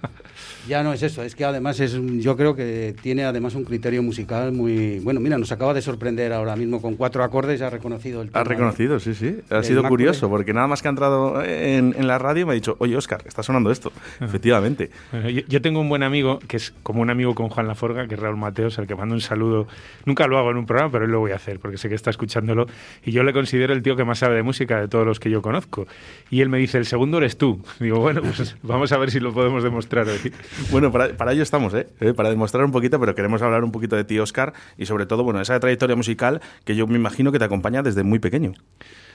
ya 0.68 0.82
no 0.82 0.92
es 0.92 1.02
eso, 1.02 1.22
es 1.22 1.34
que 1.34 1.44
además 1.44 1.80
es 1.80 1.94
un- 1.94 2.20
yo 2.20 2.36
creo 2.36 2.54
que 2.54 2.94
tiene 3.02 3.24
además 3.24 3.54
un 3.54 3.64
criterio 3.64 4.02
musical 4.02 4.52
muy 4.52 4.98
bueno. 5.00 5.18
Mira, 5.20 5.36
nos 5.38 5.50
acaba 5.52 5.72
de 5.74 5.82
sorprender 5.82 6.32
ahora 6.32 6.54
mismo 6.56 6.80
con 6.82 6.96
cuatro 6.96 7.24
acordes, 7.24 7.62
ha 7.62 7.70
reconocido 7.70 8.22
el 8.22 8.28
tema 8.30 8.44
de- 8.44 8.48
reconocido, 8.50 9.00
sí, 9.00 9.14
sí. 9.14 9.38
Ha 9.50 9.62
sido 9.62 9.82
Mac 9.82 9.88
curioso, 9.90 10.28
porque 10.28 10.52
nada 10.52 10.66
más 10.66 10.82
que 10.82 10.88
ha 10.88 10.90
entrado 10.90 11.42
en, 11.42 11.94
en 11.98 12.06
la 12.06 12.18
radio 12.18 12.46
me 12.46 12.52
ha 12.52 12.54
dicho, 12.54 12.76
oye, 12.78 12.96
Oscar, 12.96 13.22
está 13.26 13.42
sonando 13.42 13.70
esto. 13.70 13.92
Efectivamente. 14.20 14.90
Bueno, 15.10 15.30
yo, 15.30 15.42
yo 15.48 15.62
tengo 15.62 15.80
un 15.80 15.88
buen 15.88 16.02
amigo, 16.02 16.38
que 16.46 16.56
es 16.58 16.72
como 16.82 17.02
un 17.02 17.10
amigo 17.10 17.34
con 17.34 17.48
Juan 17.48 17.66
Laforga, 17.66 18.06
que 18.06 18.14
es 18.14 18.20
Raúl 18.20 18.36
Mateos, 18.36 18.78
al 18.78 18.86
que 18.86 18.94
mando 18.94 19.14
un 19.14 19.20
saludo. 19.20 19.66
Nunca 20.06 20.26
lo 20.26 20.38
hago 20.38 20.50
en 20.50 20.56
un 20.58 20.66
programa, 20.66 20.90
pero 20.92 21.04
hoy 21.06 21.10
lo 21.10 21.20
voy 21.20 21.32
a 21.32 21.36
hacer, 21.36 21.58
porque 21.60 21.76
sé 21.78 21.88
que 21.88 21.94
está 21.94 22.10
escuchándolo. 22.10 22.66
Y 23.04 23.12
yo 23.12 23.22
le 23.24 23.32
considero 23.32 23.72
el 23.72 23.82
tío 23.82 23.96
que 23.96 24.04
más 24.04 24.18
sabe 24.18 24.36
de 24.36 24.42
música 24.42 24.80
de 24.80 24.88
todos 24.88 25.06
los 25.06 25.20
que 25.20 25.30
yo 25.30 25.42
conozco. 25.42 25.86
Y 26.30 26.40
él 26.40 26.48
me 26.48 26.58
dice, 26.58 26.78
el 26.78 26.86
segundo 26.86 27.18
eres 27.18 27.36
tú. 27.36 27.60
Digo, 27.80 27.91
bueno, 27.98 28.20
pues 28.22 28.56
vamos 28.62 28.92
a 28.92 28.98
ver 28.98 29.10
si 29.10 29.20
lo 29.20 29.32
podemos 29.32 29.62
demostrar 29.62 30.08
hoy. 30.08 30.32
Bueno, 30.70 30.90
para, 30.92 31.16
para 31.16 31.32
ello 31.32 31.42
estamos, 31.42 31.74
¿eh? 31.74 31.86
Eh, 32.00 32.14
Para 32.14 32.30
demostrar 32.30 32.64
un 32.64 32.72
poquito, 32.72 32.98
pero 33.00 33.14
queremos 33.14 33.42
hablar 33.42 33.64
un 33.64 33.72
poquito 33.72 33.96
de 33.96 34.04
ti, 34.04 34.18
Oscar, 34.18 34.52
y 34.78 34.86
sobre 34.86 35.06
todo, 35.06 35.24
bueno, 35.24 35.40
esa 35.40 35.58
trayectoria 35.60 35.96
musical 35.96 36.40
que 36.64 36.74
yo 36.76 36.86
me 36.86 36.96
imagino 36.96 37.32
que 37.32 37.38
te 37.38 37.44
acompaña 37.44 37.82
desde 37.82 38.02
muy 38.02 38.18
pequeño. 38.18 38.52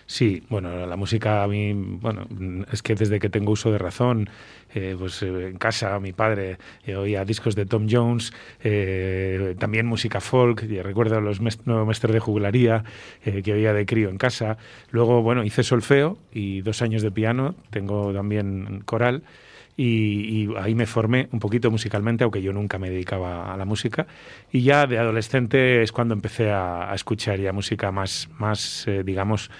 Sí, 0.10 0.42
bueno, 0.48 0.88
la 0.88 0.96
música 0.96 1.44
a 1.44 1.48
mí, 1.50 1.74
bueno, 1.74 2.28
es 2.72 2.82
que 2.82 2.96
desde 2.96 3.20
que 3.20 3.30
tengo 3.30 3.52
uso 3.52 3.74
de 3.74 3.78
razón, 3.78 4.30
eh, 4.74 4.96
pues 4.98 5.22
eh, 5.22 5.50
en 5.50 5.58
casa 5.58 6.00
mi 6.00 6.14
padre 6.14 6.58
eh, 6.86 6.96
oía 6.96 7.26
discos 7.26 7.56
de 7.56 7.66
Tom 7.66 7.88
Jones, 7.90 8.32
también 9.60 9.86
música 9.86 10.22
folk, 10.22 10.64
y 10.64 10.82
recuerdo 10.82 11.20
los 11.20 11.42
nuevos 11.42 11.86
maestros 11.86 12.14
de 12.14 12.22
jugularía 12.22 12.86
que 13.22 13.52
oía 13.52 13.74
de 13.74 13.86
crío 13.86 14.08
en 14.10 14.18
casa. 14.18 14.58
Luego, 14.92 15.22
bueno, 15.22 15.44
hice 15.44 15.62
solfeo 15.64 16.18
y 16.32 16.62
dos 16.62 16.82
años 16.82 17.02
de 17.02 17.12
piano, 17.12 17.56
tengo 17.70 18.14
también 18.14 18.84
coral. 18.86 19.24
Y, 19.76 20.50
ahí 20.58 20.74
me 20.74 20.88
formé 20.88 21.28
un 21.34 21.40
poquito 21.40 21.70
musicalmente, 21.70 22.24
aunque 22.24 22.42
yo 22.42 22.52
nunca 22.54 22.80
me 22.80 22.90
dedicaba 22.90 23.54
a 23.54 23.58
la 23.58 23.66
música. 23.66 24.08
Y 24.52 24.62
ya 24.62 24.88
de 24.88 24.98
adolescente 24.98 25.84
es 25.84 25.92
cuando 25.92 26.14
empecé 26.16 26.50
a, 26.50 26.92
a 26.92 26.96
escuchar 26.96 27.40
ya 27.40 27.52
música 27.54 27.92
más, 27.92 28.28
más 28.40 28.88
digamos, 29.04 29.52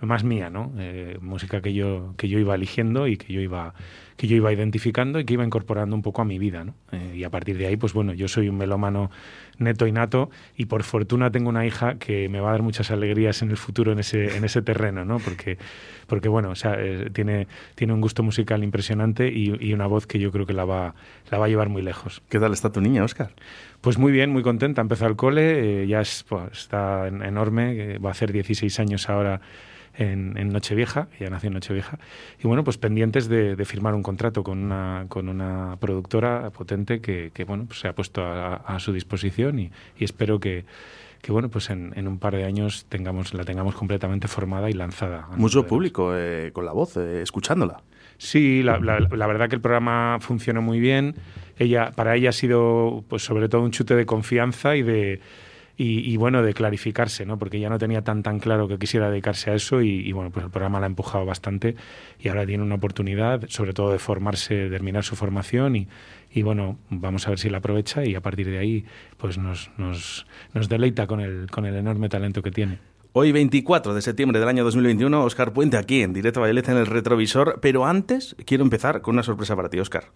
más 0.00 0.24
mía, 0.24 0.50
¿no? 0.50 0.72
Eh, 0.78 1.16
música 1.20 1.60
que 1.62 1.72
yo, 1.72 2.14
que 2.16 2.28
yo 2.28 2.38
iba 2.38 2.54
eligiendo 2.54 3.06
y 3.06 3.16
que 3.16 3.32
yo 3.32 3.40
iba, 3.40 3.72
que 4.16 4.26
yo 4.26 4.36
iba 4.36 4.52
identificando 4.52 5.18
y 5.20 5.24
que 5.24 5.34
iba 5.34 5.44
incorporando 5.44 5.96
un 5.96 6.02
poco 6.02 6.20
a 6.22 6.24
mi 6.24 6.38
vida, 6.38 6.64
¿no? 6.64 6.74
Eh, 6.92 7.14
y 7.16 7.24
a 7.24 7.30
partir 7.30 7.56
de 7.56 7.66
ahí, 7.66 7.76
pues 7.76 7.92
bueno, 7.94 8.12
yo 8.12 8.28
soy 8.28 8.48
un 8.50 8.58
melómano 8.58 9.10
neto 9.58 9.86
y 9.86 9.92
nato 9.92 10.28
y 10.54 10.66
por 10.66 10.82
fortuna 10.82 11.30
tengo 11.30 11.48
una 11.48 11.64
hija 11.64 11.94
que 11.98 12.28
me 12.28 12.40
va 12.40 12.50
a 12.50 12.52
dar 12.52 12.62
muchas 12.62 12.90
alegrías 12.90 13.40
en 13.40 13.50
el 13.50 13.56
futuro 13.56 13.92
en 13.92 13.98
ese, 13.98 14.36
en 14.36 14.44
ese 14.44 14.60
terreno, 14.60 15.06
¿no? 15.06 15.18
Porque, 15.18 15.56
porque 16.06 16.28
bueno, 16.28 16.50
o 16.50 16.54
sea, 16.54 16.74
eh, 16.78 17.08
tiene, 17.12 17.46
tiene 17.74 17.94
un 17.94 18.02
gusto 18.02 18.22
musical 18.22 18.62
impresionante 18.62 19.28
y, 19.28 19.54
y 19.66 19.72
una 19.72 19.86
voz 19.86 20.06
que 20.06 20.18
yo 20.18 20.30
creo 20.30 20.44
que 20.44 20.52
la 20.52 20.66
va, 20.66 20.94
la 21.30 21.38
va 21.38 21.46
a 21.46 21.48
llevar 21.48 21.70
muy 21.70 21.80
lejos. 21.80 22.22
¿Qué 22.28 22.38
tal 22.38 22.52
está 22.52 22.70
tu 22.70 22.82
niña, 22.82 23.02
Oscar? 23.02 23.30
Pues 23.80 23.96
muy 23.98 24.12
bien, 24.12 24.30
muy 24.30 24.42
contenta. 24.42 24.80
Ha 24.80 24.84
empezado 24.84 25.10
el 25.10 25.16
cole, 25.16 25.82
eh, 25.82 25.86
ya 25.86 26.00
es, 26.02 26.24
pues, 26.28 26.52
está 26.52 27.08
en- 27.08 27.22
enorme, 27.22 27.72
eh, 27.94 27.98
va 27.98 28.10
a 28.10 28.12
hacer 28.12 28.30
16 28.32 28.78
años 28.80 29.08
ahora 29.08 29.40
en, 29.98 30.36
en 30.36 30.48
Nochevieja, 30.50 31.08
ella 31.18 31.30
nació 31.30 31.48
en 31.48 31.54
Nochevieja. 31.54 31.98
Y 32.42 32.46
bueno, 32.46 32.64
pues 32.64 32.78
pendientes 32.78 33.28
de, 33.28 33.56
de 33.56 33.64
firmar 33.64 33.94
un 33.94 34.02
contrato 34.02 34.42
con 34.44 34.58
una, 34.58 35.06
con 35.08 35.28
una 35.28 35.76
productora 35.80 36.50
potente 36.50 37.00
que, 37.00 37.30
que, 37.34 37.44
bueno, 37.44 37.64
pues 37.66 37.80
se 37.80 37.88
ha 37.88 37.94
puesto 37.94 38.24
a, 38.24 38.56
a 38.56 38.78
su 38.80 38.92
disposición 38.92 39.58
y, 39.58 39.70
y 39.98 40.04
espero 40.04 40.38
que, 40.40 40.64
que 41.22 41.32
bueno, 41.32 41.48
pues 41.48 41.70
en, 41.70 41.92
en 41.96 42.06
un 42.08 42.18
par 42.18 42.36
de 42.36 42.44
años 42.44 42.86
tengamos, 42.88 43.34
la 43.34 43.44
tengamos 43.44 43.74
completamente 43.74 44.28
formada 44.28 44.70
y 44.70 44.74
lanzada. 44.74 45.28
Mucho 45.36 45.66
público 45.66 46.12
eh, 46.14 46.50
con 46.52 46.64
la 46.64 46.72
voz, 46.72 46.96
eh, 46.96 47.22
escuchándola. 47.22 47.80
Sí, 48.18 48.62
la, 48.62 48.78
la- 48.78 49.00
la 49.00 49.26
verdad 49.26 49.48
que 49.48 49.56
el 49.56 49.60
programa 49.60 50.18
funcionó 50.20 50.62
muy 50.62 50.80
bien. 50.80 51.14
Ella, 51.58 51.90
para 51.94 52.16
ella 52.16 52.30
ha 52.30 52.32
sido, 52.32 53.04
pues 53.08 53.22
sobre 53.24 53.48
todo 53.48 53.62
un 53.62 53.70
chute 53.72 53.94
de 53.94 54.06
confianza 54.06 54.76
y 54.76 54.82
de 54.82 55.20
y, 55.76 56.10
y, 56.10 56.16
bueno 56.16 56.42
de 56.42 56.54
clarificarse, 56.54 57.26
¿no? 57.26 57.38
Porque 57.38 57.58
ella 57.58 57.68
no 57.68 57.78
tenía 57.78 58.02
tan 58.02 58.22
tan 58.22 58.38
claro 58.38 58.66
que 58.68 58.78
quisiera 58.78 59.10
dedicarse 59.10 59.50
a 59.50 59.54
eso 59.54 59.82
y, 59.82 59.88
y, 59.88 60.12
bueno, 60.12 60.30
pues 60.30 60.44
el 60.44 60.50
programa 60.50 60.80
la 60.80 60.86
ha 60.86 60.88
empujado 60.88 61.24
bastante 61.26 61.76
y 62.18 62.28
ahora 62.28 62.46
tiene 62.46 62.62
una 62.62 62.76
oportunidad, 62.76 63.42
sobre 63.48 63.72
todo 63.72 63.92
de 63.92 63.98
formarse, 63.98 64.54
de 64.54 64.70
terminar 64.70 65.04
su 65.04 65.16
formación 65.16 65.76
y, 65.76 65.88
y 66.32 66.42
bueno, 66.42 66.78
vamos 66.90 67.26
a 67.26 67.30
ver 67.30 67.38
si 67.38 67.50
la 67.50 67.58
aprovecha 67.58 68.04
y 68.04 68.14
a 68.14 68.20
partir 68.20 68.46
de 68.46 68.58
ahí 68.58 68.84
pues 69.16 69.38
nos, 69.38 69.70
nos, 69.76 70.26
nos 70.54 70.68
deleita 70.68 71.06
con 71.06 71.20
el, 71.20 71.50
con 71.50 71.66
el 71.66 71.74
enorme 71.76 72.08
talento 72.08 72.42
que 72.42 72.50
tiene. 72.50 72.78
Hoy 73.12 73.32
24 73.32 73.94
de 73.94 74.02
septiembre 74.02 74.38
del 74.38 74.48
año 74.48 74.62
2021, 74.62 75.24
Oscar 75.24 75.54
Puente 75.54 75.78
aquí 75.78 76.02
en 76.02 76.12
Directo 76.12 76.40
Valladolid 76.40 76.68
en 76.68 76.76
el 76.76 76.86
retrovisor, 76.86 77.60
pero 77.62 77.86
antes 77.86 78.36
quiero 78.44 78.62
empezar 78.62 79.00
con 79.00 79.14
una 79.14 79.22
sorpresa 79.22 79.56
para 79.56 79.70
ti, 79.70 79.78
Oscar. 79.78 80.10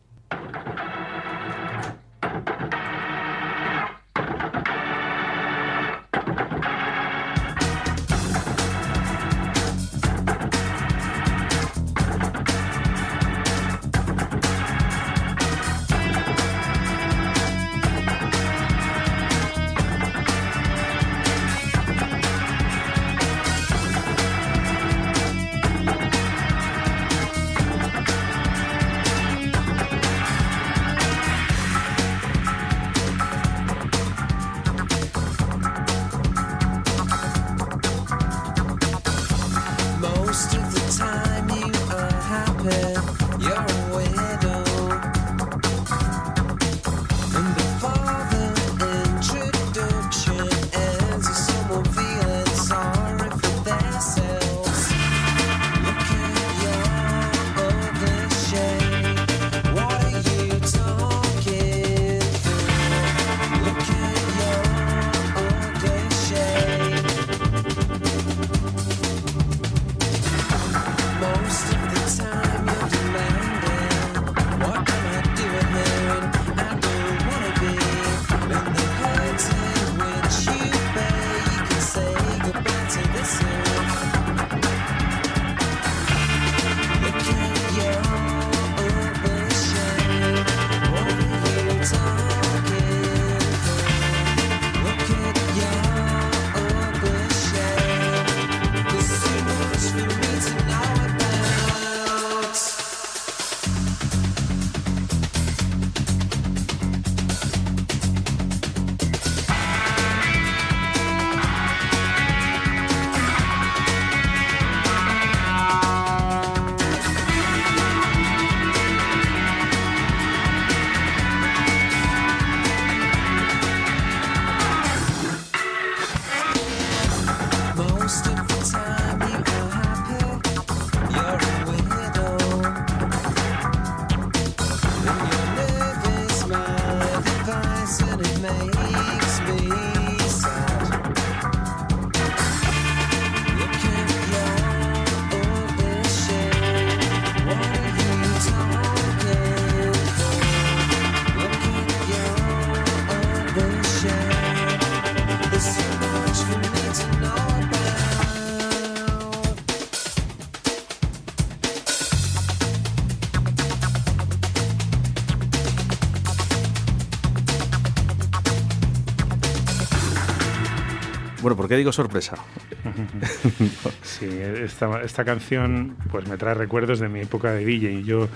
Digo 171.81 171.93
sorpresa? 171.93 172.37
Sí, 174.03 174.27
esta, 174.27 175.03
esta 175.03 175.25
canción 175.25 175.97
pues 176.11 176.27
me 176.29 176.37
trae 176.37 176.55
recuerdos 176.55 177.01
de 177.01 177.09
mi 177.09 177.21
época 177.21 177.53
de 177.53 177.65
DJ. 177.65 178.03
Yo 178.05 178.29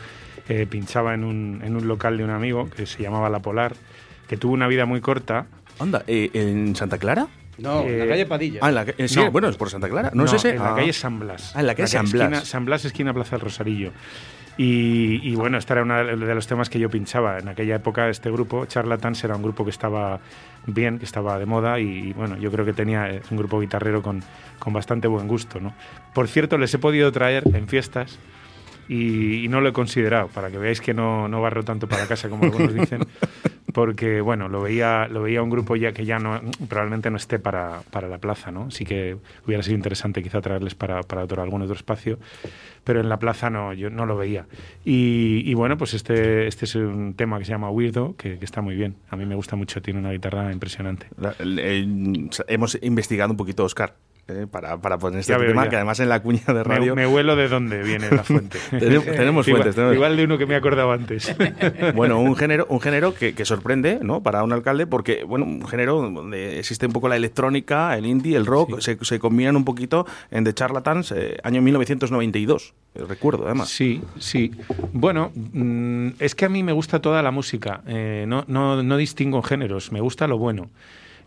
eh, 0.48 0.66
pinchaba 0.68 1.14
en 1.14 1.24
un, 1.24 1.60
en 1.64 1.76
un 1.76 1.86
local 1.88 2.16
de 2.18 2.24
un 2.24 2.30
amigo 2.30 2.68
que 2.70 2.86
se 2.86 3.02
llamaba 3.02 3.28
La 3.30 3.40
Polar, 3.40 3.74
que 4.28 4.36
tuvo 4.36 4.52
una 4.52 4.66
vida 4.68 4.86
muy 4.86 5.00
corta. 5.00 5.46
Anda, 5.78 6.04
eh, 6.06 6.30
¿en 6.34 6.76
Santa 6.76 6.98
Clara? 6.98 7.26
No, 7.58 7.82
en 7.82 7.98
la 7.98 8.04
Eh, 8.04 8.08
calle 8.08 8.26
Padilla. 8.26 8.60
Ah, 8.62 8.68
en 8.68 8.74
la, 8.74 8.82
eh, 8.82 9.08
sí, 9.08 9.16
No. 9.16 9.30
bueno, 9.30 9.48
es 9.48 9.56
por 9.56 9.70
Santa 9.70 9.88
Clara. 9.88 10.10
No, 10.12 10.22
No, 10.22 10.26
es 10.26 10.32
ese. 10.34 10.50
en 10.50 10.58
la 10.58 10.72
Ah. 10.72 10.76
calle 10.76 10.92
San 10.92 11.18
Blas. 11.20 11.52
Ah, 11.54 11.60
en 11.60 11.66
la 11.66 11.74
calle 11.74 11.88
San 11.88 12.06
esquina- 12.06 12.28
Blas. 12.28 12.48
San 12.48 12.64
Blas, 12.64 12.84
esquina 12.84 13.14
Plaza 13.14 13.32
del 13.36 13.40
Rosarillo. 13.42 13.92
Y, 14.56 15.20
y 15.28 15.34
bueno, 15.34 15.58
este 15.58 15.72
era 15.72 15.82
uno 15.82 15.96
de 16.04 16.34
los 16.34 16.46
temas 16.46 16.70
que 16.70 16.78
yo 16.78 16.88
pinchaba. 16.88 17.38
En 17.38 17.48
aquella 17.48 17.76
época, 17.76 18.08
este 18.08 18.30
grupo, 18.30 18.66
Charlatans, 18.66 19.24
era 19.24 19.34
un 19.34 19.42
grupo 19.42 19.64
que 19.64 19.70
estaba 19.70 20.20
bien, 20.66 20.98
que 20.98 21.04
estaba 21.04 21.38
de 21.38 21.46
moda 21.46 21.80
y, 21.80 22.12
bueno, 22.12 22.36
yo 22.36 22.50
creo 22.50 22.64
que 22.64 22.72
tenía 22.72 23.10
es 23.10 23.30
un 23.30 23.38
grupo 23.38 23.60
guitarrero 23.60 24.02
con, 24.02 24.22
con 24.58 24.72
bastante 24.72 25.08
buen 25.08 25.26
gusto. 25.26 25.60
¿no? 25.60 25.74
Por 26.14 26.28
cierto, 26.28 26.56
les 26.56 26.72
he 26.74 26.78
podido 26.78 27.10
traer 27.10 27.42
en 27.52 27.66
fiestas 27.66 28.18
y, 28.88 29.44
y 29.44 29.48
no 29.48 29.60
lo 29.60 29.70
he 29.70 29.72
considerado, 29.72 30.28
para 30.28 30.50
que 30.50 30.58
veáis 30.58 30.80
que 30.80 30.94
no, 30.94 31.28
no 31.28 31.40
barro 31.40 31.64
tanto 31.64 31.88
para 31.88 32.06
casa 32.06 32.28
como 32.28 32.44
algunos 32.44 32.74
dicen, 32.74 33.00
porque 33.74 34.22
bueno, 34.22 34.48
lo 34.48 34.62
veía, 34.62 35.06
lo 35.08 35.20
veía 35.22 35.42
un 35.42 35.50
grupo 35.50 35.76
ya 35.76 35.92
que 35.92 36.06
ya 36.06 36.18
no, 36.18 36.40
probablemente 36.68 37.10
no 37.10 37.16
esté 37.18 37.38
para, 37.38 37.82
para 37.90 38.08
la 38.08 38.16
plaza, 38.18 38.50
¿no? 38.50 38.70
Sí 38.70 38.84
que 38.86 39.16
hubiera 39.46 39.62
sido 39.62 39.76
interesante 39.76 40.22
quizá 40.22 40.40
traerles 40.40 40.74
para, 40.74 41.02
para 41.02 41.24
otro, 41.24 41.42
algún 41.42 41.60
otro 41.60 41.74
espacio, 41.74 42.18
pero 42.84 43.00
en 43.00 43.08
la 43.08 43.18
plaza 43.18 43.50
no, 43.50 43.72
yo 43.74 43.90
no 43.90 44.06
lo 44.06 44.16
veía. 44.16 44.46
Y, 44.84 45.42
y 45.44 45.52
bueno, 45.54 45.76
pues 45.76 45.92
este, 45.92 46.46
este 46.46 46.64
es 46.64 46.74
un 46.76 47.14
tema 47.14 47.38
que 47.38 47.44
se 47.44 47.50
llama 47.50 47.68
Weirdo, 47.68 48.14
que, 48.16 48.38
que 48.38 48.44
está 48.44 48.62
muy 48.62 48.76
bien. 48.76 48.94
A 49.10 49.16
mí 49.16 49.26
me 49.26 49.34
gusta 49.34 49.56
mucho, 49.56 49.82
tiene 49.82 49.98
una 50.00 50.12
guitarra 50.12 50.52
impresionante. 50.52 51.06
La- 51.18 51.34
el- 51.40 52.30
hemos 52.48 52.78
investigado 52.80 53.30
un 53.32 53.36
poquito, 53.36 53.64
Oscar, 53.64 53.94
eh, 54.28 54.46
para, 54.50 54.78
para 54.78 54.96
poner 54.98 55.20
este 55.20 55.36
veo, 55.36 55.48
tema, 55.48 55.64
ya. 55.64 55.70
que 55.70 55.76
además 55.76 56.00
en 56.00 56.08
la 56.08 56.20
cuña 56.22 56.40
de 56.46 56.64
radio... 56.64 56.96
me 56.96 57.06
huelo 57.06 57.36
de 57.36 57.48
dónde 57.48 57.82
viene 57.82 58.10
la 58.10 58.24
fuente. 58.24 58.58
Tenemos- 58.70 59.04
tenemos 59.16 59.46
Igual- 59.48 59.62
fuentes, 59.62 59.74
tenemos- 59.74 59.94
Igual 59.94 60.16
de 60.16 60.24
uno 60.24 60.38
que 60.38 60.46
me 60.46 60.54
he 60.54 60.56
acordado 60.56 60.92
antes. 60.92 61.34
Bueno, 61.94 62.18
un 62.20 62.34
género, 62.36 62.66
un 62.70 62.80
género 62.80 63.14
que, 63.14 63.34
que 63.34 63.44
sorprende, 63.44 63.98
¿no? 64.02 64.22
Para 64.22 64.42
un 64.42 64.52
alcalde, 64.52 64.86
porque, 64.86 65.24
bueno, 65.24 65.44
un 65.44 65.66
género 65.66 66.00
donde 66.00 66.58
existe 66.58 66.86
un 66.86 66.92
poco 66.92 67.08
la 67.08 67.16
electrónica, 67.16 67.96
el 67.96 68.06
indie, 68.06 68.36
el 68.36 68.46
rock, 68.46 68.80
se, 68.80 68.96
se 69.04 69.18
combinan 69.18 69.56
un 69.56 69.64
poquito 69.64 70.06
en 70.30 70.44
The 70.44 70.54
Charlatans, 70.54 71.12
eh, 71.12 71.36
año 71.42 71.60
1992, 71.62 72.74
eh, 72.94 73.02
recuerdo, 73.08 73.44
además. 73.46 73.68
Sí, 73.68 74.02
sí. 74.18 74.52
Bueno, 74.92 75.32
mm, 75.34 76.08
es 76.18 76.34
que 76.34 76.46
a 76.46 76.48
mí 76.48 76.62
me 76.62 76.72
gusta 76.72 77.00
toda 77.00 77.22
la 77.22 77.30
música. 77.30 77.82
eh, 77.86 78.24
no, 78.26 78.44
no, 78.48 78.82
no 78.82 78.96
distingo 78.96 79.42
géneros, 79.42 79.92
me 79.92 80.00
gusta 80.00 80.26
lo 80.26 80.38
bueno. 80.38 80.70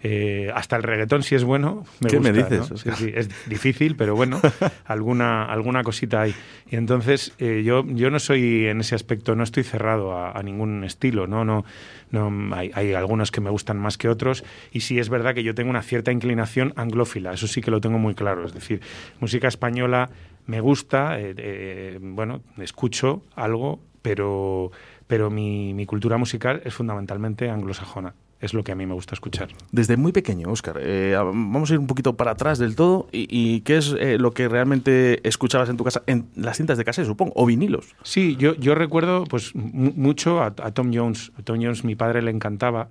Eh, 0.04 0.52
hasta 0.54 0.76
el 0.76 0.84
reggaetón, 0.84 1.24
si 1.24 1.34
es 1.34 1.44
bueno, 1.44 1.84
me 2.02 2.10
¿Qué 2.10 2.20
me 2.20 2.32
gusta, 2.32 2.50
dices, 2.50 2.72
Óscar? 2.72 2.96
sí, 2.96 3.12
es 3.14 3.30
difícil, 3.50 3.96
pero 3.96 4.16
bueno, 4.16 4.40
alguna, 4.86 5.46
alguna 5.46 5.84
cosita 5.84 6.22
hay. 6.22 6.36
Y 6.70 6.76
entonces 6.76 7.34
eh, 7.40 7.64
yo, 7.66 7.84
yo 7.88 8.12
no 8.12 8.20
soy 8.20 8.68
en 8.68 8.82
ese 8.82 8.94
aspecto, 8.94 9.36
no 9.36 9.44
estoy 9.44 9.64
cerrado 9.64 10.16
a, 10.16 10.32
a 10.32 10.44
ningún 10.44 10.84
estilo, 10.84 11.26
¿no? 11.26 11.44
no, 11.44 11.66
no 12.12 12.56
hay, 12.56 12.72
hay 12.76 12.94
algunos 12.94 13.32
que 13.32 13.42
me 13.42 13.50
gustan 13.50 13.78
más 13.80 13.98
que 13.98 14.08
otros 14.08 14.44
y 14.72 14.82
sí 14.82 15.00
es 15.00 15.10
verdad 15.10 15.34
que 15.34 15.44
yo 15.44 15.56
tengo 15.56 15.70
una 15.72 15.82
cierta 15.82 16.12
inclinación 16.12 16.74
anglófila, 16.76 17.34
eso 17.34 17.48
sí 17.48 17.62
que 17.62 17.72
lo 17.72 17.82
tengo 17.82 17.98
muy 17.98 18.14
claro, 18.14 18.46
es 18.46 18.54
decir, 18.54 18.82
música 19.20 19.48
española 19.48 20.10
me 20.46 20.62
gusta, 20.62 21.18
eh, 21.20 21.98
bueno, 22.02 22.42
escucho 22.58 23.24
algo, 23.36 23.80
pero, 24.02 24.72
pero 25.08 25.30
mi, 25.30 25.74
mi 25.74 25.86
cultura 25.86 26.18
musical 26.18 26.62
es 26.64 26.74
fundamentalmente 26.74 27.50
anglosajona. 27.50 28.14
Es 28.40 28.54
lo 28.54 28.64
que 28.64 28.72
a 28.72 28.76
mí 28.76 28.86
me 28.86 28.94
gusta 28.94 29.16
escuchar. 29.16 29.50
Desde 29.72 29.98
muy 29.98 30.12
pequeño, 30.12 30.50
Óscar, 30.52 30.78
eh, 30.80 31.16
vamos 31.18 31.72
a 31.72 31.74
ir 31.74 31.80
un 31.80 31.88
poquito 31.88 32.16
para 32.16 32.32
atrás 32.32 32.60
del 32.60 32.76
todo. 32.76 33.08
¿Y, 33.12 33.28
y 33.30 33.62
qué 33.62 33.78
es 33.78 33.96
eh, 34.00 34.18
lo 34.20 34.30
que 34.32 34.48
realmente 34.48 35.28
escuchabas 35.28 35.70
en 35.70 35.78
tu 35.78 35.84
casa? 35.84 36.04
En 36.06 36.28
las 36.36 36.58
cintas 36.58 36.78
de 36.78 36.86
cassette, 36.86 37.08
supongo, 37.08 37.34
o 37.36 37.46
vinilos. 37.48 37.96
Sí, 38.04 38.36
yo, 38.38 38.54
yo 38.56 38.76
recuerdo 38.76 39.24
pues 39.24 39.56
mu- 39.56 39.92
mucho 39.96 40.40
a, 40.42 40.48
a 40.62 40.72
Tom 40.72 40.92
Jones. 40.94 41.32
A 41.40 41.42
Tom 41.42 41.58
Jones 41.60 41.84
mi 41.84 41.96
padre 41.96 42.22
le 42.22 42.30
encantaba. 42.30 42.90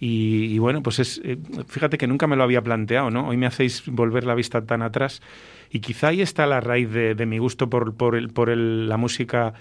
Y, 0.00 0.44
y 0.54 0.58
bueno, 0.60 0.80
pues 0.80 1.00
es, 1.00 1.20
eh, 1.24 1.38
fíjate 1.66 1.98
que 1.98 2.06
nunca 2.06 2.28
me 2.28 2.36
lo 2.36 2.44
había 2.44 2.62
planteado, 2.62 3.10
¿no? 3.10 3.26
Hoy 3.26 3.36
me 3.36 3.46
hacéis 3.46 3.82
volver 3.86 4.22
la 4.22 4.36
vista 4.36 4.64
tan 4.64 4.82
atrás 4.82 5.20
y 5.72 5.80
quizá 5.80 6.08
ahí 6.08 6.20
está 6.22 6.46
la 6.46 6.60
raíz 6.60 6.88
de, 6.92 7.16
de 7.16 7.26
mi 7.26 7.38
gusto 7.38 7.68
por, 7.68 7.94
por, 7.96 8.14
el, 8.14 8.28
por 8.28 8.48
el- 8.48 8.88
la 8.88 8.96
música 8.96 9.54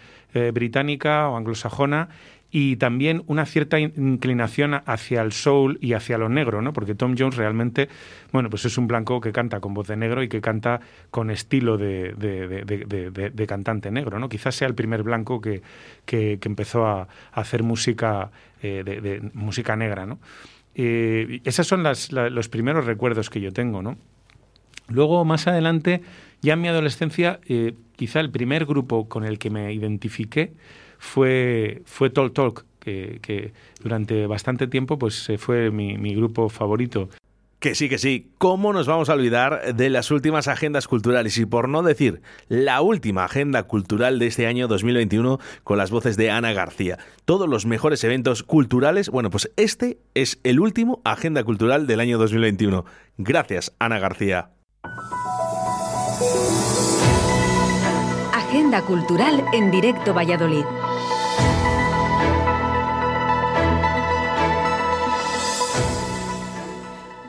británica 0.53 1.27
o 1.29 1.37
anglosajona 1.37 2.09
y 2.49 2.77
también 2.77 3.23
una 3.27 3.45
cierta 3.45 3.79
in- 3.79 3.93
inclinación 3.97 4.73
hacia 4.85 5.21
el 5.21 5.33
soul 5.33 5.77
y 5.81 5.93
hacia 5.93 6.17
lo 6.17 6.29
negro, 6.29 6.61
¿no? 6.61 6.71
Porque 6.71 6.95
Tom 6.95 7.15
Jones 7.17 7.35
realmente, 7.35 7.89
bueno, 8.31 8.49
pues 8.49 8.63
es 8.65 8.77
un 8.77 8.87
blanco 8.87 9.19
que 9.19 9.31
canta 9.33 9.59
con 9.59 9.73
voz 9.73 9.87
de 9.87 9.97
negro 9.97 10.23
y 10.23 10.29
que 10.29 10.39
canta 10.39 10.79
con 11.11 11.29
estilo 11.29 11.77
de, 11.77 12.13
de- 12.13 13.31
de- 13.33 13.47
cantante 13.47 13.91
negro, 13.91 14.19
¿no? 14.19 14.29
Quizás 14.29 14.55
sea 14.55 14.67
el 14.67 14.75
primer 14.75 15.03
blanco 15.03 15.41
que, 15.41 15.61
que- 16.05 16.39
empezó 16.43 16.85
a, 16.85 17.07
hacer 17.33 17.63
música 17.63 18.31
eh, 18.63 18.83
de, 18.85 19.29
música 19.33 19.75
negra, 19.75 20.05
¿no? 20.05 20.19
Eh, 20.75 21.41
esos 21.43 21.67
son 21.67 21.83
los 21.83 22.49
primeros 22.49 22.85
recuerdos 22.85 23.29
que 23.29 23.41
yo 23.41 23.51
tengo, 23.51 23.81
¿no? 23.81 23.97
Luego, 24.89 25.25
más 25.25 25.47
adelante, 25.47 26.01
ya 26.41 26.53
en 26.53 26.61
mi 26.61 26.67
adolescencia, 26.69 27.39
eh, 27.49 27.73
quizá 27.97 28.21
el 28.21 28.29
primer 28.31 28.65
grupo 28.65 29.09
con 29.09 29.25
el 29.25 29.37
que 29.37 29.49
me 29.49 29.73
identifiqué 29.73 30.53
fue, 30.99 31.81
fue 31.85 32.09
Talk 32.09 32.33
Talk, 32.33 32.65
que, 32.79 33.19
que 33.21 33.53
durante 33.81 34.27
bastante 34.27 34.67
tiempo 34.67 34.97
pues, 34.97 35.31
fue 35.37 35.71
mi, 35.71 35.97
mi 35.97 36.15
grupo 36.15 36.49
favorito. 36.49 37.09
Que 37.59 37.73
sí, 37.73 37.89
que 37.89 37.97
sí. 37.97 38.29
¿Cómo 38.37 38.71
nos 38.71 38.85
vamos 38.85 39.09
a 39.09 39.13
olvidar 39.13 39.75
de 39.75 39.89
las 39.89 40.11
últimas 40.11 40.47
agendas 40.47 40.87
culturales? 40.87 41.37
Y 41.39 41.47
por 41.47 41.69
no 41.69 41.81
decir 41.81 42.21
la 42.49 42.81
última 42.81 43.25
agenda 43.25 43.63
cultural 43.63 44.19
de 44.19 44.27
este 44.27 44.45
año 44.45 44.67
2021 44.67 45.39
con 45.63 45.79
las 45.79 45.89
voces 45.89 46.17
de 46.17 46.29
Ana 46.29 46.53
García. 46.53 46.99
Todos 47.25 47.49
los 47.49 47.65
mejores 47.65 48.03
eventos 48.03 48.43
culturales. 48.43 49.09
Bueno, 49.09 49.31
pues 49.31 49.51
este 49.55 49.97
es 50.13 50.39
el 50.43 50.59
último 50.59 51.01
agenda 51.03 51.43
cultural 51.43 51.87
del 51.87 51.99
año 51.99 52.19
2021. 52.19 52.85
Gracias, 53.17 53.73
Ana 53.79 53.97
García. 53.97 54.51
Agenda 58.33 58.81
Cultural 58.83 59.43
en 59.51 59.71
directo 59.71 60.13
Valladolid. 60.13 60.63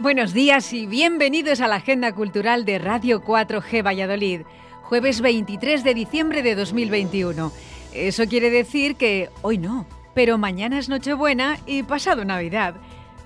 Buenos 0.00 0.32
días 0.32 0.72
y 0.72 0.86
bienvenidos 0.86 1.60
a 1.60 1.66
la 1.66 1.76
Agenda 1.76 2.12
Cultural 2.12 2.64
de 2.64 2.78
Radio 2.78 3.20
4G 3.20 3.84
Valladolid, 3.84 4.42
jueves 4.82 5.20
23 5.20 5.82
de 5.82 5.92
diciembre 5.92 6.44
de 6.44 6.54
2021. 6.54 7.50
Eso 7.92 8.26
quiere 8.26 8.48
decir 8.50 8.94
que 8.94 9.28
hoy 9.42 9.58
no, 9.58 9.86
pero 10.14 10.38
mañana 10.38 10.78
es 10.78 10.88
Nochebuena 10.88 11.58
y 11.66 11.82
pasado 11.82 12.24
Navidad. 12.24 12.76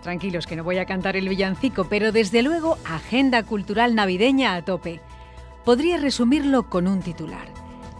Tranquilos 0.03 0.47
que 0.47 0.57
no 0.57 0.65
voy 0.65 0.79
a 0.79 0.87
cantar 0.87 1.15
el 1.15 1.29
villancico, 1.29 1.85
pero 1.91 2.11
desde 2.11 2.43
luego 2.43 2.79
Agenda 2.87 3.43
Cultural 3.43 3.95
Navideña 3.95 4.55
a 4.55 4.65
tope. 4.65 5.01
Podría 5.67 5.99
resumirlo 5.99 6.71
con 6.71 6.89
un 6.89 7.03
titular. 7.03 7.49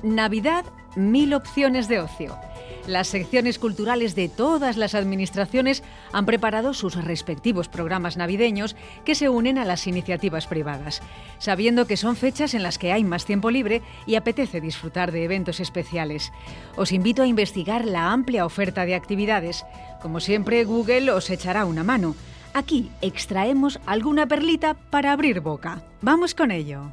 Navidad, 0.03 0.65
mil 0.97 1.35
opciones 1.35 1.89
de 1.89 2.01
ocio. 2.01 2.39
Las 2.87 3.07
secciones 3.07 3.61
culturales 3.61 4.17
de 4.17 4.29
todas 4.29 4.77
las 4.77 4.97
administraciones 4.97 5.85
han 6.13 6.27
preparado 6.27 6.75
sus 6.75 6.97
respectivos 6.97 7.69
programas 7.69 8.17
navideños 8.17 8.75
que 9.05 9.15
se 9.15 9.29
unen 9.29 9.57
a 9.57 9.65
las 9.65 9.87
iniciativas 9.87 10.49
privadas, 10.49 11.01
sabiendo 11.39 11.87
que 11.87 11.97
son 11.97 12.17
fechas 12.17 12.55
en 12.55 12.65
las 12.65 12.79
que 12.79 12.93
hay 12.93 13.05
más 13.05 13.25
tiempo 13.25 13.53
libre 13.53 13.83
y 14.05 14.17
apetece 14.17 14.61
disfrutar 14.61 15.13
de 15.13 15.23
eventos 15.23 15.61
especiales. 15.61 16.33
Os 16.77 16.91
invito 16.91 17.23
a 17.23 17.29
investigar 17.29 17.85
la 17.85 18.11
amplia 18.11 18.45
oferta 18.45 18.85
de 18.85 18.97
actividades. 18.97 19.65
Como 20.01 20.19
siempre, 20.19 20.65
Google 20.65 21.13
os 21.13 21.31
echará 21.31 21.65
una 21.65 21.85
mano. 21.85 22.17
Aquí 22.53 22.91
extraemos 23.01 23.79
alguna 23.87 24.27
perlita 24.27 24.75
para 24.75 25.13
abrir 25.13 25.41
boca. 25.41 25.83
Vamos 26.01 26.35
con 26.35 26.51
ello. 26.51 26.93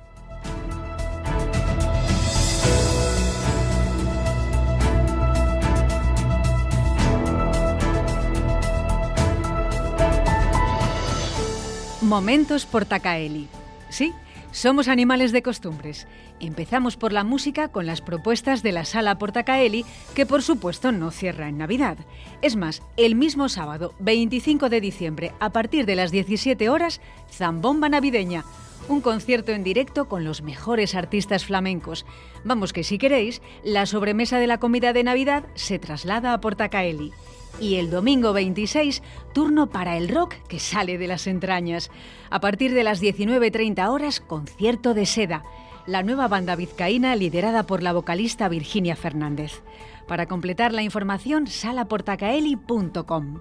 Momentos 12.09 12.65
Portacaeli. 12.65 13.47
Sí, 13.89 14.15
somos 14.51 14.87
animales 14.87 15.31
de 15.31 15.43
costumbres. 15.43 16.07
Empezamos 16.39 16.97
por 16.97 17.13
la 17.13 17.23
música 17.23 17.67
con 17.67 17.85
las 17.85 18.01
propuestas 18.01 18.63
de 18.63 18.71
la 18.71 18.83
Sala 18.83 19.19
Portacaeli, 19.19 19.85
que 20.15 20.25
por 20.25 20.41
supuesto 20.41 20.91
no 20.91 21.11
cierra 21.11 21.49
en 21.49 21.59
Navidad. 21.59 21.99
Es 22.41 22.55
más, 22.55 22.81
el 22.97 23.13
mismo 23.13 23.47
sábado, 23.47 23.93
25 23.99 24.69
de 24.69 24.81
diciembre, 24.81 25.33
a 25.39 25.51
partir 25.51 25.85
de 25.85 25.95
las 25.95 26.09
17 26.09 26.67
horas, 26.67 26.99
Zambomba 27.31 27.89
Navideña. 27.89 28.43
Un 28.87 29.01
concierto 29.01 29.51
en 29.51 29.63
directo 29.63 30.09
con 30.09 30.23
los 30.23 30.41
mejores 30.41 30.95
artistas 30.95 31.45
flamencos. 31.45 32.07
Vamos 32.43 32.73
que 32.73 32.83
si 32.83 32.97
queréis, 32.97 33.39
la 33.63 33.85
sobremesa 33.85 34.39
de 34.39 34.47
la 34.47 34.57
comida 34.57 34.93
de 34.93 35.03
Navidad 35.03 35.45
se 35.53 35.77
traslada 35.77 36.33
a 36.33 36.41
Portacaeli. 36.41 37.13
Y 37.61 37.75
el 37.75 37.89
domingo 37.89 38.31
26, 38.31 39.03
turno 39.33 39.67
para 39.67 39.97
el 39.97 40.07
rock 40.07 40.35
que 40.47 40.59
sale 40.59 40.97
de 40.97 41.07
las 41.07 41.27
entrañas. 41.27 41.91
A 42.29 42.39
partir 42.39 42.73
de 42.73 42.83
las 42.83 43.01
19.30 43.01 43.89
horas, 43.89 44.21
concierto 44.21 44.93
de 44.93 45.05
seda. 45.05 45.43
La 45.85 46.01
nueva 46.03 46.27
banda 46.27 46.55
vizcaína 46.55 47.15
liderada 47.15 47.63
por 47.63 47.83
la 47.83 47.91
vocalista 47.91 48.47
Virginia 48.47 48.95
Fernández. 48.95 49.61
Para 50.07 50.25
completar 50.27 50.71
la 50.71 50.83
información, 50.83 51.47
salaportacaeli.com. 51.47 53.39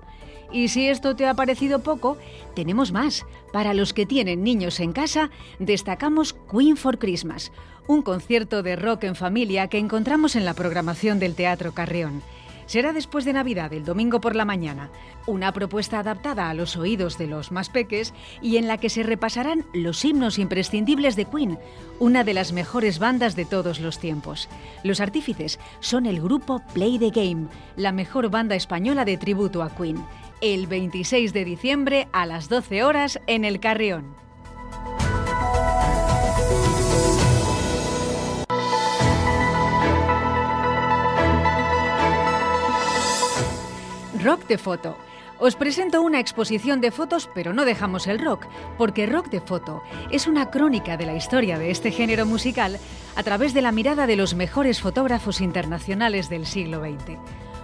Y 0.50 0.68
si 0.68 0.88
esto 0.88 1.14
te 1.14 1.26
ha 1.26 1.34
parecido 1.34 1.80
poco, 1.80 2.16
tenemos 2.54 2.90
más. 2.90 3.24
Para 3.52 3.74
los 3.74 3.92
que 3.92 4.06
tienen 4.06 4.42
niños 4.42 4.80
en 4.80 4.92
casa, 4.92 5.30
destacamos 5.58 6.34
Queen 6.50 6.76
for 6.76 6.98
Christmas, 6.98 7.52
un 7.86 8.02
concierto 8.02 8.62
de 8.62 8.74
rock 8.74 9.04
en 9.04 9.14
familia 9.14 9.68
que 9.68 9.78
encontramos 9.78 10.36
en 10.36 10.44
la 10.44 10.54
programación 10.54 11.18
del 11.18 11.34
Teatro 11.34 11.72
Carreón. 11.72 12.22
Será 12.68 12.92
después 12.92 13.24
de 13.24 13.32
Navidad, 13.32 13.72
el 13.72 13.86
domingo 13.86 14.20
por 14.20 14.36
la 14.36 14.44
mañana. 14.44 14.90
Una 15.26 15.52
propuesta 15.52 16.00
adaptada 16.00 16.50
a 16.50 16.54
los 16.54 16.76
oídos 16.76 17.16
de 17.16 17.26
los 17.26 17.50
más 17.50 17.70
peques 17.70 18.12
y 18.42 18.58
en 18.58 18.68
la 18.68 18.76
que 18.76 18.90
se 18.90 19.02
repasarán 19.02 19.64
los 19.72 20.04
himnos 20.04 20.38
imprescindibles 20.38 21.16
de 21.16 21.24
Queen, 21.24 21.58
una 21.98 22.24
de 22.24 22.34
las 22.34 22.52
mejores 22.52 22.98
bandas 22.98 23.36
de 23.36 23.46
todos 23.46 23.80
los 23.80 23.98
tiempos. 23.98 24.50
Los 24.84 25.00
artífices 25.00 25.58
son 25.80 26.04
el 26.04 26.20
grupo 26.20 26.60
Play 26.74 26.98
the 26.98 27.08
Game, 27.08 27.48
la 27.76 27.90
mejor 27.90 28.28
banda 28.28 28.54
española 28.54 29.06
de 29.06 29.16
tributo 29.16 29.62
a 29.62 29.74
Queen. 29.74 30.04
El 30.42 30.66
26 30.66 31.32
de 31.32 31.46
diciembre 31.46 32.08
a 32.12 32.26
las 32.26 32.50
12 32.50 32.84
horas 32.84 33.18
en 33.26 33.46
el 33.46 33.60
Carrión. 33.60 34.27
Rock 44.22 44.48
de 44.48 44.58
foto. 44.58 44.96
Os 45.38 45.54
presento 45.54 46.02
una 46.02 46.18
exposición 46.18 46.80
de 46.80 46.90
fotos, 46.90 47.30
pero 47.32 47.52
no 47.52 47.64
dejamos 47.64 48.08
el 48.08 48.18
rock, 48.18 48.46
porque 48.76 49.06
Rock 49.06 49.28
de 49.28 49.40
foto 49.40 49.82
es 50.10 50.26
una 50.26 50.50
crónica 50.50 50.96
de 50.96 51.06
la 51.06 51.14
historia 51.14 51.56
de 51.56 51.70
este 51.70 51.92
género 51.92 52.26
musical 52.26 52.80
a 53.14 53.22
través 53.22 53.54
de 53.54 53.62
la 53.62 53.70
mirada 53.70 54.08
de 54.08 54.16
los 54.16 54.34
mejores 54.34 54.80
fotógrafos 54.80 55.40
internacionales 55.40 56.28
del 56.28 56.46
siglo 56.46 56.80
XX. 56.80 57.16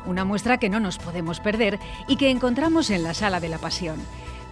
Una 0.07 0.25
muestra 0.25 0.59
que 0.59 0.69
no 0.69 0.79
nos 0.79 0.99
podemos 0.99 1.41
perder 1.41 1.81
y 2.07 2.17
que 2.17 2.31
encontramos 2.31 2.91
en 2.91 3.03
la 3.03 3.15
Sala 3.15 3.41
de 3.41 3.49
la 3.49 3.59
Pasión. 3.59 3.99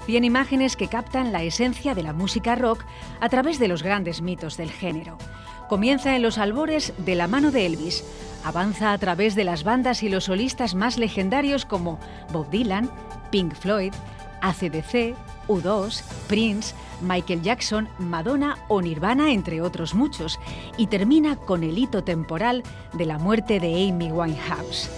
100 0.07 0.25
imágenes 0.25 0.77
que 0.77 0.89
captan 0.89 1.31
la 1.31 1.45
esencia 1.45 1.95
de 1.95 2.03
la 2.03 2.13
música 2.13 2.57
rock 2.57 2.85
a 3.21 3.29
través 3.29 3.61
de 3.61 3.69
los 3.69 3.85
grandes 3.85 4.23
mitos 4.23 4.57
del 4.57 4.73
género. 4.73 5.19
Comienza 5.69 6.15
en 6.17 6.23
los 6.23 6.39
albores 6.39 6.93
de 6.99 7.15
la 7.15 7.29
mano 7.29 7.51
de 7.51 7.67
Elvis, 7.67 8.05
avanza 8.45 8.93
a 8.93 8.99
través 8.99 9.35
de 9.35 9.45
las 9.45 9.65
bandas 9.65 10.03
y 10.03 10.09
los 10.09 10.25
solistas 10.25 10.75
más 10.75 10.99
legendarios 10.99 11.65
como 11.65 11.99
Bob 12.33 12.51
Dylan, 12.51 12.91
Pink 13.31 13.55
Floyd, 13.55 13.93
ACDC, 14.43 15.15
U2, 15.49 16.03
Prince, 16.29 16.75
Michael 17.01 17.43
Jackson, 17.43 17.89
Madonna 17.99 18.59
o 18.69 18.81
Nirvana, 18.81 19.33
entre 19.33 19.61
otros 19.61 19.95
muchos, 19.95 20.39
y 20.77 20.87
termina 20.87 21.37
con 21.37 21.65
el 21.65 21.79
hito 21.79 22.05
temporal 22.05 22.63
de 22.93 23.07
la 23.07 23.19
muerte 23.19 23.61
de 23.61 23.89
Amy 23.89 24.13
Winehouse. 24.13 24.91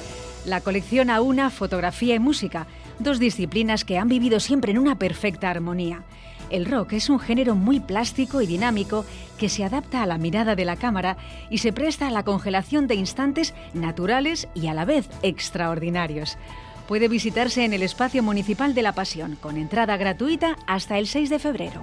La 0.44 0.60
colección 0.60 1.08
una 1.10 1.50
fotografía 1.50 2.14
y 2.14 2.18
música, 2.18 2.66
dos 2.98 3.18
disciplinas 3.18 3.84
que 3.84 3.98
han 3.98 4.08
vivido 4.08 4.40
siempre 4.40 4.72
en 4.72 4.78
una 4.78 4.98
perfecta 4.98 5.50
armonía. 5.50 6.02
El 6.50 6.66
rock 6.66 6.92
es 6.94 7.08
un 7.08 7.18
género 7.18 7.54
muy 7.54 7.80
plástico 7.80 8.40
y 8.40 8.46
dinámico 8.46 9.04
que 9.38 9.48
se 9.48 9.64
adapta 9.64 10.02
a 10.02 10.06
la 10.06 10.18
mirada 10.18 10.54
de 10.54 10.64
la 10.64 10.76
cámara 10.76 11.16
y 11.50 11.58
se 11.58 11.72
presta 11.72 12.08
a 12.08 12.10
la 12.10 12.22
congelación 12.22 12.86
de 12.86 12.94
instantes 12.94 13.54
naturales 13.72 14.48
y 14.54 14.68
a 14.68 14.74
la 14.74 14.84
vez 14.84 15.08
extraordinarios. 15.22 16.38
Puede 16.86 17.08
visitarse 17.08 17.64
en 17.64 17.72
el 17.72 17.82
Espacio 17.82 18.22
Municipal 18.22 18.74
de 18.74 18.82
la 18.82 18.92
Pasión, 18.92 19.36
con 19.36 19.56
entrada 19.56 19.96
gratuita 19.96 20.56
hasta 20.66 20.98
el 20.98 21.06
6 21.06 21.30
de 21.30 21.38
febrero. 21.38 21.82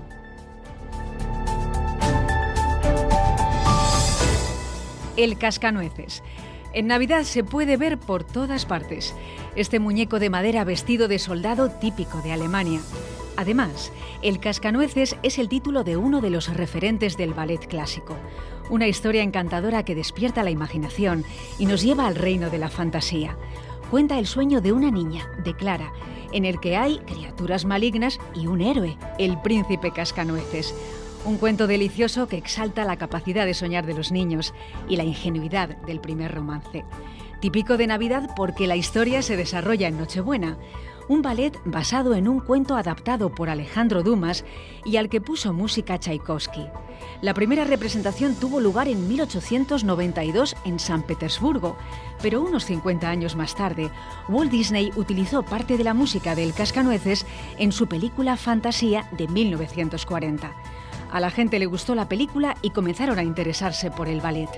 El 5.17 5.37
cascanueces. 5.37 6.23
En 6.73 6.87
Navidad 6.87 7.23
se 7.23 7.43
puede 7.43 7.75
ver 7.77 7.97
por 7.97 8.23
todas 8.23 8.65
partes. 8.65 9.13
Este 9.55 9.79
muñeco 9.79 10.19
de 10.19 10.29
madera 10.29 10.63
vestido 10.63 11.07
de 11.07 11.19
soldado 11.19 11.69
típico 11.69 12.21
de 12.21 12.31
Alemania. 12.31 12.79
Además, 13.37 13.91
El 14.21 14.39
Cascanueces 14.39 15.15
es 15.23 15.39
el 15.39 15.49
título 15.49 15.83
de 15.83 15.97
uno 15.97 16.21
de 16.21 16.29
los 16.29 16.53
referentes 16.53 17.17
del 17.17 17.33
ballet 17.33 17.65
clásico. 17.67 18.17
Una 18.69 18.87
historia 18.87 19.23
encantadora 19.23 19.83
que 19.83 19.95
despierta 19.95 20.43
la 20.43 20.51
imaginación 20.51 21.25
y 21.57 21.65
nos 21.65 21.81
lleva 21.81 22.07
al 22.07 22.15
reino 22.15 22.49
de 22.49 22.57
la 22.57 22.69
fantasía. 22.69 23.37
Cuenta 23.89 24.19
el 24.19 24.27
sueño 24.27 24.61
de 24.61 24.71
una 24.71 24.91
niña, 24.91 25.27
de 25.43 25.55
Clara, 25.55 25.91
en 26.31 26.45
el 26.45 26.59
que 26.59 26.77
hay 26.77 26.99
criaturas 26.99 27.65
malignas 27.65 28.19
y 28.35 28.47
un 28.47 28.61
héroe, 28.61 28.97
el 29.17 29.41
príncipe 29.41 29.91
Cascanueces. 29.91 30.73
Un 31.25 31.37
cuento 31.37 31.67
delicioso 31.67 32.27
que 32.27 32.37
exalta 32.37 32.85
la 32.85 32.97
capacidad 32.97 33.45
de 33.45 33.53
soñar 33.53 33.85
de 33.85 33.93
los 33.93 34.11
niños 34.11 34.53
y 34.87 34.95
la 34.95 35.03
ingenuidad 35.03 35.77
del 35.85 35.99
primer 35.99 36.33
romance. 36.33 36.85
Típico 37.41 37.77
de 37.77 37.87
Navidad 37.87 38.29
porque 38.35 38.67
la 38.67 38.75
historia 38.75 39.21
se 39.21 39.35
desarrolla 39.35 39.87
en 39.87 39.97
Nochebuena 39.97 40.57
un 41.11 41.21
ballet 41.21 41.59
basado 41.65 42.15
en 42.15 42.29
un 42.29 42.39
cuento 42.39 42.77
adaptado 42.77 43.35
por 43.35 43.49
Alejandro 43.49 44.01
Dumas 44.01 44.45
y 44.85 44.95
al 44.95 45.09
que 45.09 45.19
puso 45.19 45.51
música 45.51 45.99
Tchaikovsky. 45.99 46.67
La 47.21 47.33
primera 47.33 47.65
representación 47.65 48.33
tuvo 48.35 48.61
lugar 48.61 48.87
en 48.87 49.09
1892 49.09 50.55
en 50.63 50.79
San 50.79 51.03
Petersburgo, 51.03 51.75
pero 52.21 52.41
unos 52.41 52.63
50 52.63 53.09
años 53.09 53.35
más 53.35 53.55
tarde, 53.55 53.91
Walt 54.29 54.51
Disney 54.51 54.93
utilizó 54.95 55.43
parte 55.43 55.75
de 55.77 55.83
la 55.83 55.93
música 55.93 56.33
del 56.33 56.53
Cascanueces 56.53 57.25
en 57.57 57.73
su 57.73 57.87
película 57.87 58.37
Fantasía 58.37 59.09
de 59.11 59.27
1940. 59.27 60.49
A 61.11 61.19
la 61.19 61.29
gente 61.29 61.59
le 61.59 61.65
gustó 61.65 61.93
la 61.93 62.07
película 62.07 62.55
y 62.61 62.69
comenzaron 62.69 63.19
a 63.19 63.23
interesarse 63.23 63.91
por 63.91 64.07
el 64.07 64.21
ballet. 64.21 64.49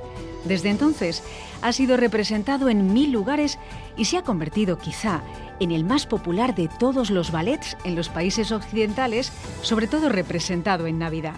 Desde 0.45 0.69
entonces 0.69 1.23
ha 1.61 1.71
sido 1.73 1.97
representado 1.97 2.69
en 2.69 2.93
mil 2.93 3.11
lugares 3.11 3.57
y 3.97 4.05
se 4.05 4.17
ha 4.17 4.23
convertido 4.23 4.77
quizá 4.77 5.23
en 5.59 5.71
el 5.71 5.83
más 5.83 6.05
popular 6.05 6.53
de 6.53 6.67
todos 6.67 7.09
los 7.09 7.31
ballets 7.31 7.77
en 7.85 7.95
los 7.95 8.09
países 8.09 8.51
occidentales, 8.51 9.31
sobre 9.61 9.87
todo 9.87 10.09
representado 10.09 10.85
en 10.87 10.99
Navidad. 10.99 11.35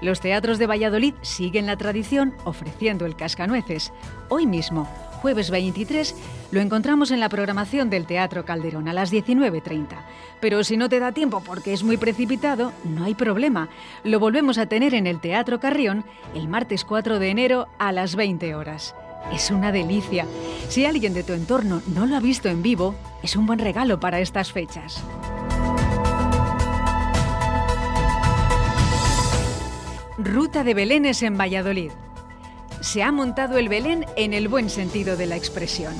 Los 0.00 0.20
teatros 0.20 0.58
de 0.58 0.66
Valladolid 0.66 1.14
siguen 1.22 1.66
la 1.66 1.76
tradición 1.76 2.34
ofreciendo 2.44 3.04
el 3.04 3.16
cascanueces. 3.16 3.92
Hoy 4.28 4.46
mismo, 4.46 4.88
jueves 5.18 5.50
23, 5.50 6.14
lo 6.50 6.60
encontramos 6.60 7.10
en 7.10 7.20
la 7.20 7.28
programación 7.28 7.90
del 7.90 8.06
Teatro 8.06 8.44
Calderón 8.44 8.88
a 8.88 8.92
las 8.92 9.12
19.30. 9.12 9.98
Pero 10.40 10.64
si 10.64 10.76
no 10.76 10.88
te 10.88 11.00
da 11.00 11.12
tiempo 11.12 11.42
porque 11.44 11.72
es 11.72 11.82
muy 11.82 11.96
precipitado, 11.96 12.72
no 12.84 13.04
hay 13.04 13.14
problema. 13.14 13.68
Lo 14.04 14.20
volvemos 14.20 14.58
a 14.58 14.66
tener 14.66 14.94
en 14.94 15.06
el 15.06 15.20
Teatro 15.20 15.60
Carrión 15.60 16.04
el 16.34 16.48
martes 16.48 16.84
4 16.84 17.18
de 17.18 17.28
enero 17.30 17.68
a 17.78 17.92
las 17.92 18.16
20 18.16 18.54
horas. 18.54 18.94
Es 19.32 19.50
una 19.50 19.72
delicia. 19.72 20.26
Si 20.68 20.86
alguien 20.86 21.12
de 21.12 21.22
tu 21.22 21.32
entorno 21.32 21.82
no 21.94 22.06
lo 22.06 22.16
ha 22.16 22.20
visto 22.20 22.48
en 22.48 22.62
vivo, 22.62 22.94
es 23.22 23.36
un 23.36 23.46
buen 23.46 23.58
regalo 23.58 24.00
para 24.00 24.20
estas 24.20 24.52
fechas. 24.52 25.04
Ruta 30.16 30.64
de 30.64 30.74
Belénes 30.74 31.22
en 31.22 31.38
Valladolid. 31.38 31.92
Se 32.80 33.02
ha 33.02 33.10
montado 33.10 33.58
el 33.58 33.68
Belén 33.68 34.06
en 34.16 34.32
el 34.32 34.48
buen 34.48 34.70
sentido 34.70 35.16
de 35.16 35.26
la 35.26 35.36
expresión. 35.36 35.94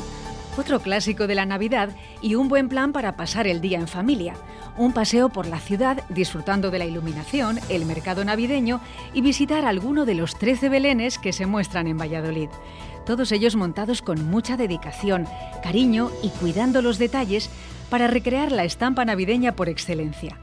Otro 0.57 0.81
clásico 0.81 1.27
de 1.27 1.35
la 1.35 1.45
Navidad 1.45 1.91
y 2.23 2.37
un 2.37 2.49
buen 2.49 2.69
plan 2.69 2.93
para 2.93 3.17
pasar 3.17 3.47
el 3.47 3.61
día 3.61 3.79
en 3.79 3.89
familia. 3.89 4.35
Un 4.77 4.93
paseo 4.93 5.29
por 5.29 5.47
la 5.47 5.59
ciudad 5.59 6.03
disfrutando 6.09 6.71
de 6.71 6.79
la 6.79 6.85
iluminación, 6.85 7.59
el 7.69 7.85
mercado 7.85 8.25
navideño 8.25 8.81
y 9.13 9.23
visitar 9.23 9.65
alguno 9.65 10.05
de 10.05 10.15
los 10.15 10.39
13 10.39 10.69
belenes 10.69 11.19
que 11.19 11.33
se 11.33 11.47
muestran 11.47 11.89
en 11.89 11.99
Valladolid. 11.99 12.49
Todos 13.05 13.33
ellos 13.33 13.57
montados 13.57 14.01
con 14.01 14.31
mucha 14.31 14.57
dedicación, 14.57 15.27
cariño 15.63 16.11
y 16.23 16.29
cuidando 16.31 16.81
los 16.81 16.99
detalles 16.99 17.51
para 17.91 18.07
recrear 18.07 18.53
la 18.53 18.65
estampa 18.65 19.05
navideña 19.05 19.57
por 19.57 19.69
excelencia. 19.69 20.39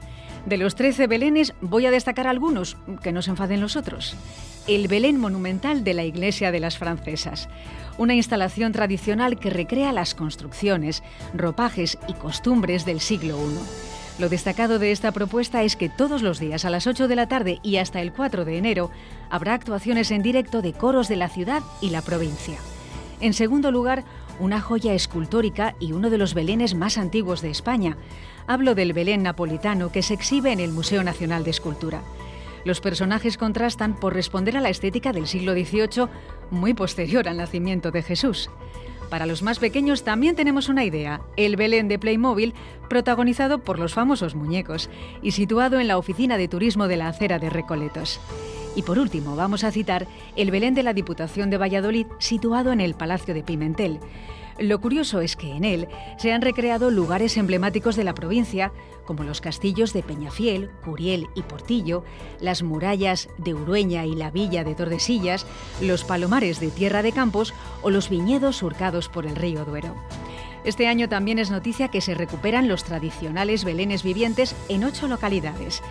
De 0.46 0.56
los 0.56 0.76
13 0.76 1.08
belenes 1.08 1.54
voy 1.60 1.86
a 1.86 1.90
destacar 1.90 2.28
algunos, 2.28 2.76
que 3.02 3.10
no 3.10 3.20
se 3.20 3.30
enfaden 3.30 3.60
los 3.60 3.74
otros. 3.74 4.14
El 4.68 4.86
Belén 4.86 5.18
monumental 5.18 5.82
de 5.82 5.92
la 5.92 6.04
Iglesia 6.04 6.52
de 6.52 6.60
las 6.60 6.78
Francesas, 6.78 7.48
una 7.98 8.14
instalación 8.14 8.70
tradicional 8.70 9.40
que 9.40 9.50
recrea 9.50 9.92
las 9.92 10.14
construcciones, 10.14 11.02
ropajes 11.34 11.98
y 12.06 12.12
costumbres 12.12 12.84
del 12.84 13.00
siglo 13.00 13.36
I. 13.38 14.20
Lo 14.20 14.28
destacado 14.28 14.78
de 14.78 14.92
esta 14.92 15.10
propuesta 15.10 15.64
es 15.64 15.74
que 15.74 15.88
todos 15.88 16.22
los 16.22 16.38
días 16.38 16.64
a 16.64 16.70
las 16.70 16.86
8 16.86 17.08
de 17.08 17.16
la 17.16 17.26
tarde 17.26 17.58
y 17.64 17.78
hasta 17.78 18.00
el 18.00 18.12
4 18.12 18.44
de 18.44 18.56
enero 18.56 18.92
habrá 19.30 19.52
actuaciones 19.52 20.12
en 20.12 20.22
directo 20.22 20.62
de 20.62 20.72
coros 20.72 21.08
de 21.08 21.16
la 21.16 21.28
ciudad 21.28 21.62
y 21.80 21.90
la 21.90 22.02
provincia. 22.02 22.56
En 23.20 23.34
segundo 23.34 23.72
lugar, 23.72 24.04
una 24.38 24.60
joya 24.60 24.94
escultórica 24.94 25.74
y 25.78 25.92
uno 25.92 26.10
de 26.10 26.18
los 26.18 26.34
belenes 26.34 26.74
más 26.74 26.98
antiguos 26.98 27.42
de 27.42 27.50
España. 27.50 27.96
Hablo 28.46 28.74
del 28.74 28.92
Belén 28.92 29.22
napolitano 29.22 29.90
que 29.90 30.02
se 30.02 30.14
exhibe 30.14 30.52
en 30.52 30.60
el 30.60 30.72
Museo 30.72 31.02
Nacional 31.02 31.44
de 31.44 31.50
Escultura. 31.50 32.02
Los 32.64 32.80
personajes 32.80 33.38
contrastan 33.38 33.94
por 33.94 34.14
responder 34.14 34.56
a 34.56 34.60
la 34.60 34.70
estética 34.70 35.12
del 35.12 35.26
siglo 35.26 35.52
XVIII, 35.52 36.08
muy 36.50 36.74
posterior 36.74 37.28
al 37.28 37.36
nacimiento 37.36 37.90
de 37.90 38.02
Jesús. 38.02 38.50
Para 39.08 39.26
los 39.26 39.42
más 39.42 39.60
pequeños 39.60 40.02
también 40.02 40.34
tenemos 40.34 40.68
una 40.68 40.84
idea, 40.84 41.20
el 41.36 41.56
Belén 41.56 41.86
de 41.86 41.98
Playmobil, 41.98 42.54
protagonizado 42.88 43.60
por 43.60 43.78
los 43.78 43.94
famosos 43.94 44.34
muñecos 44.34 44.90
y 45.22 45.30
situado 45.30 45.78
en 45.78 45.86
la 45.86 45.96
oficina 45.96 46.36
de 46.36 46.48
turismo 46.48 46.88
de 46.88 46.96
la 46.96 47.08
acera 47.08 47.38
de 47.38 47.50
Recoletos. 47.50 48.20
Y 48.76 48.82
por 48.82 48.98
último, 48.98 49.34
vamos 49.34 49.64
a 49.64 49.72
citar 49.72 50.06
el 50.36 50.50
Belén 50.50 50.74
de 50.74 50.82
la 50.82 50.92
Diputación 50.92 51.48
de 51.48 51.56
Valladolid, 51.56 52.06
situado 52.18 52.72
en 52.72 52.82
el 52.82 52.94
Palacio 52.94 53.32
de 53.32 53.42
Pimentel. 53.42 54.00
Lo 54.58 54.80
curioso 54.82 55.22
es 55.22 55.34
que 55.34 55.52
en 55.52 55.64
él 55.64 55.88
se 56.18 56.32
han 56.32 56.42
recreado 56.42 56.90
lugares 56.90 57.38
emblemáticos 57.38 57.96
de 57.96 58.04
la 58.04 58.14
provincia, 58.14 58.72
como 59.06 59.24
los 59.24 59.40
castillos 59.40 59.94
de 59.94 60.02
Peñafiel, 60.02 60.70
Curiel 60.84 61.26
y 61.34 61.42
Portillo, 61.42 62.04
las 62.38 62.62
murallas 62.62 63.30
de 63.38 63.54
Urueña 63.54 64.04
y 64.04 64.14
la 64.14 64.30
villa 64.30 64.62
de 64.62 64.74
Tordesillas, 64.74 65.46
los 65.80 66.04
palomares 66.04 66.60
de 66.60 66.68
Tierra 66.68 67.02
de 67.02 67.12
Campos 67.12 67.54
o 67.82 67.90
los 67.90 68.10
viñedos 68.10 68.56
surcados 68.56 69.08
por 69.08 69.26
el 69.26 69.36
río 69.36 69.64
Duero. 69.64 69.94
Este 70.64 70.86
año 70.86 71.08
también 71.08 71.38
es 71.38 71.50
noticia 71.50 71.88
que 71.88 72.00
se 72.00 72.14
recuperan 72.14 72.68
los 72.68 72.84
tradicionales 72.84 73.64
belenes 73.64 74.02
vivientes 74.02 74.54
en 74.68 74.84
ocho 74.84 75.06
localidades. 75.06 75.82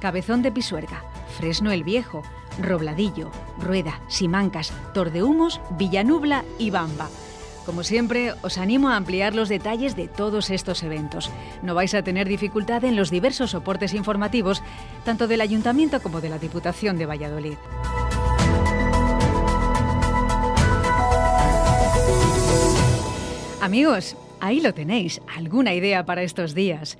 Cabezón 0.00 0.42
de 0.42 0.52
Pisuerga, 0.52 1.02
Fresno 1.36 1.72
el 1.72 1.84
Viejo, 1.84 2.22
Robladillo, 2.60 3.30
Rueda, 3.58 4.00
Simancas, 4.08 4.72
Tordehumos, 4.92 5.60
Villanubla 5.78 6.44
y 6.58 6.70
Bamba. 6.70 7.08
Como 7.66 7.82
siempre, 7.82 8.34
os 8.42 8.58
animo 8.58 8.90
a 8.90 8.96
ampliar 8.96 9.34
los 9.34 9.48
detalles 9.48 9.96
de 9.96 10.06
todos 10.06 10.50
estos 10.50 10.82
eventos. 10.82 11.30
No 11.62 11.74
vais 11.74 11.94
a 11.94 12.02
tener 12.02 12.28
dificultad 12.28 12.84
en 12.84 12.94
los 12.94 13.10
diversos 13.10 13.52
soportes 13.52 13.94
informativos, 13.94 14.62
tanto 15.04 15.26
del 15.26 15.40
Ayuntamiento 15.40 16.02
como 16.02 16.20
de 16.20 16.28
la 16.28 16.38
Diputación 16.38 16.98
de 16.98 17.06
Valladolid. 17.06 17.56
Amigos, 23.62 24.14
ahí 24.40 24.60
lo 24.60 24.74
tenéis. 24.74 25.22
¿Alguna 25.34 25.72
idea 25.72 26.04
para 26.04 26.22
estos 26.22 26.54
días? 26.54 26.98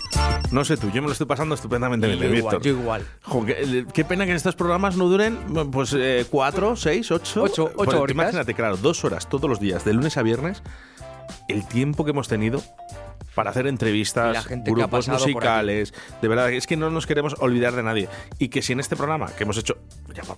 No 0.50 0.64
sé 0.64 0.76
tú, 0.76 0.88
yo 0.90 1.02
me 1.02 1.08
lo 1.08 1.12
estoy 1.12 1.26
pasando 1.26 1.54
estupendamente 1.54 2.06
bien, 2.06 2.18
igual, 2.34 2.56
Víctor. 2.56 2.62
yo 2.62 2.70
igual. 2.80 3.06
Jo, 3.22 3.44
qué, 3.44 3.84
qué 3.92 4.04
pena 4.04 4.26
que 4.26 4.32
estos 4.34 4.54
programas 4.54 4.96
no 4.96 5.06
duren, 5.06 5.38
pues, 5.72 5.92
eh, 5.98 6.24
cuatro, 6.30 6.76
seis, 6.76 7.10
ocho. 7.10 7.42
Ocho- 7.42 7.64
ocho 7.64 7.74
Pues, 7.76 7.88
horitas. 7.94 8.22
Imagínate, 8.24 8.54
claro, 8.54 8.76
dos 8.76 9.04
horas 9.04 9.28
todos 9.28 9.50
los 9.50 9.58
días, 9.60 9.84
de 9.84 9.92
lunes 9.92 10.16
a 10.16 10.22
viernes, 10.22 10.62
el 11.48 11.66
tiempo 11.66 12.04
que 12.04 12.12
hemos 12.12 12.28
tenido 12.28 12.62
para 13.36 13.50
hacer 13.50 13.64
la 13.64 13.70
entrevistas, 13.70 14.46
gente 14.46 14.70
grupos 14.70 15.08
musicales. 15.08 15.92
De 16.22 16.26
verdad, 16.26 16.50
es 16.50 16.66
que 16.66 16.76
no 16.78 16.88
nos 16.88 17.06
queremos 17.06 17.36
olvidar 17.38 17.76
de 17.76 17.82
nadie. 17.82 18.08
Y 18.38 18.48
que 18.48 18.62
si 18.62 18.72
en 18.72 18.80
este 18.80 18.96
programa 18.96 19.26
que 19.26 19.44
hemos 19.44 19.58
hecho, 19.58 19.76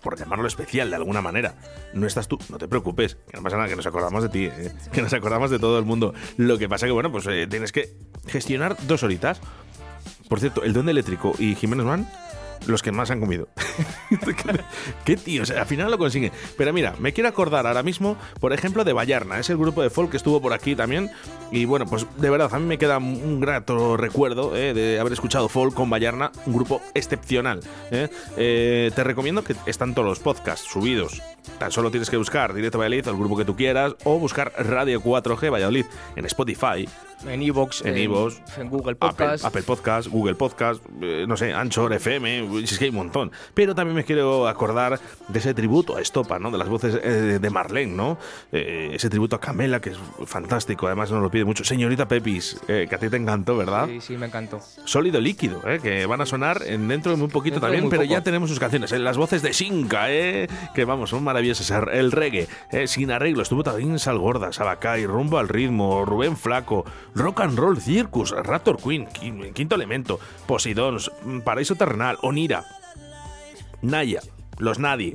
por 0.02 0.18
llamarlo 0.18 0.48
especial 0.48 0.90
de 0.90 0.96
alguna 0.96 1.22
manera, 1.22 1.54
no 1.94 2.08
estás 2.08 2.26
tú, 2.26 2.40
no 2.48 2.58
te 2.58 2.66
preocupes, 2.66 3.16
que 3.30 3.36
no 3.36 3.42
pasa 3.44 3.56
nada, 3.56 3.68
que 3.68 3.76
nos 3.76 3.86
acordamos 3.86 4.24
de 4.24 4.28
ti, 4.28 4.46
¿eh? 4.46 4.72
que 4.92 5.00
nos 5.00 5.12
acordamos 5.12 5.48
de 5.48 5.60
todo 5.60 5.78
el 5.78 5.84
mundo. 5.84 6.12
Lo 6.36 6.58
que 6.58 6.68
pasa 6.68 6.86
que, 6.86 6.92
bueno, 6.92 7.12
pues 7.12 7.24
eh, 7.28 7.46
tienes 7.46 7.70
que 7.70 7.94
gestionar 8.26 8.76
dos 8.88 9.04
horitas. 9.04 9.40
Por 10.28 10.40
cierto, 10.40 10.64
el 10.64 10.72
Duende 10.72 10.90
Eléctrico 10.90 11.34
y 11.38 11.54
Jiménez 11.54 11.86
Man, 11.86 12.10
los 12.66 12.82
que 12.82 12.92
más 12.92 13.10
han 13.10 13.20
comido. 13.20 13.48
¿Qué 15.04 15.16
tío? 15.16 15.42
O 15.42 15.58
al 15.58 15.66
final 15.66 15.90
lo 15.90 15.98
consiguen. 15.98 16.32
Pero 16.56 16.72
mira, 16.72 16.94
me 16.98 17.12
quiero 17.12 17.28
acordar 17.28 17.66
ahora 17.66 17.82
mismo, 17.82 18.16
por 18.40 18.52
ejemplo, 18.52 18.84
de 18.84 18.92
Vallarna. 18.92 19.38
Es 19.38 19.50
el 19.50 19.56
grupo 19.56 19.82
de 19.82 19.90
folk 19.90 20.10
que 20.10 20.16
estuvo 20.16 20.40
por 20.40 20.52
aquí 20.52 20.74
también. 20.74 21.10
Y 21.50 21.64
bueno, 21.64 21.86
pues 21.86 22.06
de 22.16 22.30
verdad, 22.30 22.50
a 22.52 22.58
mí 22.58 22.66
me 22.66 22.78
queda 22.78 22.98
un 22.98 23.40
grato 23.40 23.96
recuerdo 23.96 24.56
eh, 24.56 24.74
de 24.74 25.00
haber 25.00 25.12
escuchado 25.12 25.48
folk 25.48 25.74
con 25.74 25.90
Vallarna, 25.90 26.30
un 26.46 26.52
grupo 26.54 26.82
excepcional. 26.94 27.60
eh. 27.90 28.08
Eh, 28.36 28.90
te 28.94 29.04
recomiendo 29.04 29.42
que 29.42 29.54
están 29.66 29.94
todos 29.94 30.08
los 30.08 30.18
podcasts 30.20 30.68
subidos. 30.70 31.22
Tan 31.58 31.72
solo 31.72 31.90
tienes 31.90 32.10
que 32.10 32.16
buscar 32.16 32.52
Directo 32.54 32.78
Valladolid, 32.78 33.08
el 33.08 33.16
grupo 33.16 33.36
que 33.36 33.44
tú 33.44 33.56
quieras, 33.56 33.94
o 34.04 34.18
buscar 34.18 34.52
Radio 34.58 35.00
4G 35.00 35.52
Valladolid 35.52 35.86
en 36.16 36.24
Spotify. 36.26 36.88
En 37.26 37.42
Evox, 37.42 37.84
En 37.84 37.98
iVoox, 37.98 38.36
en 38.58 38.70
Google 38.70 38.92
Apple, 38.92 39.08
Podcast. 39.08 39.44
Apple 39.44 39.62
Podcast, 39.64 40.08
Google 40.08 40.36
Podcast, 40.36 40.80
eh, 41.02 41.24
no 41.26 41.36
sé, 41.36 41.52
Anchor, 41.52 41.92
FM, 41.92 42.62
es 42.62 42.78
que 42.78 42.84
hay 42.84 42.90
un 42.90 42.96
montón. 42.96 43.32
Pero 43.54 43.74
también 43.74 43.96
me 43.96 44.04
quiero 44.04 44.46
acordar 44.46 45.00
de 45.26 45.38
ese 45.40 45.52
tributo 45.52 45.96
a 45.96 46.00
Estopa, 46.00 46.38
¿no? 46.38 46.52
De 46.52 46.58
las 46.58 46.68
voces 46.68 46.96
eh, 47.02 47.38
de 47.40 47.50
Marlene, 47.50 47.92
¿no? 47.92 48.18
Eh, 48.52 48.90
ese 48.92 49.10
tributo 49.10 49.34
a 49.34 49.40
Camela, 49.40 49.80
que 49.80 49.90
es 49.90 49.98
fantástico, 50.26 50.86
además 50.86 51.10
nos 51.10 51.20
lo 51.20 51.28
pide 51.28 51.44
mucho. 51.44 51.64
Señorita 51.64 52.06
Pepis, 52.06 52.60
eh, 52.68 52.86
que 52.88 52.94
a 52.94 52.98
ti 52.98 53.08
te 53.08 53.16
encantó, 53.16 53.56
¿verdad? 53.56 53.88
Sí, 53.88 54.00
sí, 54.00 54.16
me 54.16 54.26
encantó. 54.26 54.60
Sólido 54.84 55.20
líquido, 55.20 55.60
¿eh? 55.68 55.80
que 55.82 56.06
van 56.06 56.20
a 56.20 56.26
sonar 56.26 56.62
en 56.66 56.86
dentro 56.86 57.10
de 57.10 57.18
muy 57.18 57.26
poquito 57.26 57.54
Dentro 57.54 57.66
también, 57.66 57.82
muy 57.82 57.90
pero 57.90 58.02
poco. 58.02 58.12
ya 58.12 58.22
tenemos 58.22 58.48
sus 58.48 58.60
canciones. 58.60 58.92
Las 58.92 59.16
voces 59.16 59.42
de 59.42 59.50
Shinka, 59.50 60.12
¿eh? 60.12 60.46
que 60.72 60.84
vamos, 60.84 61.10
son 61.10 61.24
maravillosas. 61.24 61.37
El 61.38 62.12
reggae, 62.12 62.48
¿eh? 62.72 62.86
sin 62.86 63.10
arreglo. 63.10 63.42
Estuvo 63.42 63.62
también 63.62 63.98
Sal 63.98 64.18
Gorda, 64.18 64.52
Sabacay, 64.52 65.06
Rumbo 65.06 65.38
al 65.38 65.48
Ritmo, 65.48 66.04
Rubén 66.04 66.36
Flaco, 66.36 66.84
Rock 67.14 67.40
and 67.40 67.58
Roll 67.58 67.80
Circus, 67.80 68.30
Raptor 68.30 68.76
Queen, 68.82 69.06
Quin- 69.08 69.52
Quinto 69.52 69.74
Elemento, 69.74 70.18
Posidons, 70.46 71.10
Paraíso 71.44 71.74
Terrenal, 71.74 72.18
Onira, 72.22 72.64
Naya, 73.82 74.20
Los 74.58 74.78
Nadie, 74.78 75.14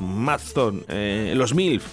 Madstone, 0.00 0.82
eh, 0.88 1.32
Los 1.36 1.54
Milf. 1.54 1.84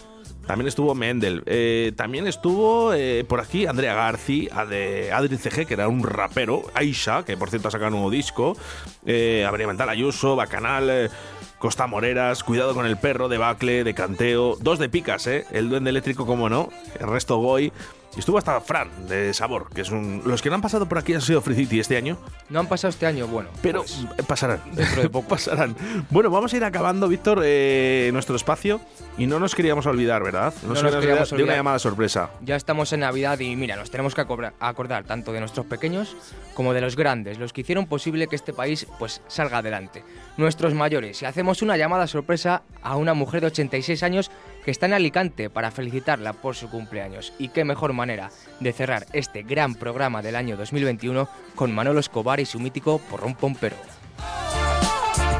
También 0.47 0.67
estuvo 0.67 0.95
Mendel. 0.95 1.43
Eh, 1.45 1.91
también 1.95 2.25
estuvo 2.25 2.91
eh, 2.95 3.23
por 3.27 3.39
aquí 3.39 3.67
Andrea 3.67 3.93
Garci, 3.93 4.49
a 4.51 4.65
de 4.65 5.11
Adri 5.11 5.37
CG, 5.37 5.67
que 5.67 5.75
era 5.75 5.87
un 5.87 6.01
rapero. 6.03 6.63
Aisha, 6.73 7.23
que 7.23 7.37
por 7.37 7.51
cierto 7.51 7.67
ha 7.67 7.71
sacado 7.71 7.89
un 7.89 7.93
nuevo 8.01 8.09
disco. 8.09 8.57
Eh, 9.05 9.45
Avenida 9.47 9.67
Mental 9.67 9.89
Ayuso, 9.89 10.35
Bacanal. 10.35 11.11
Costa 11.59 11.87
Moreras, 11.87 12.43
Cuidado 12.43 12.73
con 12.73 12.85
el 12.85 12.97
perro, 12.97 13.27
de 13.29 13.37
Bacle, 13.37 13.83
de 13.83 13.93
Canteo, 13.93 14.55
dos 14.61 14.79
de 14.79 14.89
Picas, 14.89 15.27
¿eh? 15.27 15.45
El 15.51 15.69
Duende 15.69 15.89
Eléctrico, 15.89 16.25
como 16.25 16.49
no, 16.49 16.69
el 16.99 17.07
resto 17.07 17.37
Goy. 17.37 17.71
Y 18.15 18.19
estuvo 18.19 18.39
hasta 18.39 18.59
Fran, 18.59 18.89
de 19.07 19.35
Sabor, 19.35 19.69
que 19.71 19.81
es 19.81 19.91
un... 19.91 20.23
Los 20.25 20.41
que 20.41 20.49
no 20.49 20.55
han 20.55 20.63
pasado 20.63 20.87
por 20.87 20.97
aquí 20.97 21.13
han 21.13 21.21
sido 21.21 21.41
Free 21.43 21.53
City 21.53 21.79
este 21.79 21.95
año, 21.95 22.17
No 22.49 22.59
han 22.59 22.65
pasado 22.65 22.89
este 22.89 23.05
año, 23.05 23.27
bueno. 23.27 23.49
pero 23.61 23.83
pues, 23.83 24.25
pasarán. 24.25 24.61
dentro 24.73 25.03
de 25.03 25.09
poco. 25.11 25.27
pasarán. 25.27 25.75
Bueno, 26.09 26.31
vamos 26.31 26.51
a 26.51 26.57
ir 26.57 26.63
acabando, 26.63 27.07
Víctor, 27.07 27.41
eh, 27.43 28.09
nuestro 28.11 28.35
espacio. 28.35 28.81
Y 29.19 29.27
no 29.27 29.37
nos 29.37 29.53
queríamos 29.53 29.85
olvidar, 29.85 30.23
¿verdad? 30.23 30.53
No 30.63 30.69
nos 30.69 30.79
queríamos 30.81 31.01
queríamos 31.01 31.29
de 31.29 31.35
una 31.35 31.43
olvidar. 31.43 31.57
llamada 31.57 31.77
sorpresa. 31.79 32.31
Ya 32.41 32.55
estamos 32.55 32.91
en 32.93 33.01
Navidad 33.01 33.37
y 33.39 33.55
mira, 33.55 33.75
nos 33.75 33.91
tenemos 33.91 34.15
que 34.15 34.21
acordar 34.21 35.03
tanto 35.03 35.31
de 35.31 35.41
nuestros 35.41 35.67
pequeños 35.67 36.15
como 36.55 36.73
de 36.73 36.81
los 36.81 36.95
grandes, 36.95 37.37
los 37.37 37.53
que 37.53 37.61
hicieron 37.61 37.85
posible 37.85 38.25
que 38.27 38.35
este 38.35 38.53
país 38.53 38.87
pues 38.97 39.21
salga 39.27 39.59
adelante. 39.59 40.03
Nuestros 40.39 40.73
mayores. 40.73 41.21
Y 41.21 41.25
hacemos 41.25 41.61
una 41.61 41.75
llamada 41.75 42.07
sorpresa 42.07 42.63
a 42.81 42.95
una 42.95 43.13
mujer 43.13 43.41
de 43.41 43.47
86 43.47 44.03
años 44.03 44.31
que 44.63 44.71
está 44.71 44.85
en 44.85 44.93
Alicante 44.93 45.49
para 45.49 45.69
felicitarla 45.69 46.31
por 46.31 46.55
su 46.55 46.69
cumpleaños. 46.69 47.33
Y 47.37 47.49
qué 47.49 47.65
mejor 47.65 47.91
manera 47.91 48.31
de 48.61 48.71
cerrar 48.71 49.05
este 49.11 49.43
gran 49.43 49.75
programa 49.75 50.21
del 50.21 50.37
año 50.37 50.55
2021 50.55 51.27
con 51.55 51.75
Manolo 51.75 51.99
Escobar 51.99 52.39
y 52.39 52.45
su 52.45 52.57
mítico 52.57 52.99
Porrón 53.09 53.35
Pompero. 53.35 53.75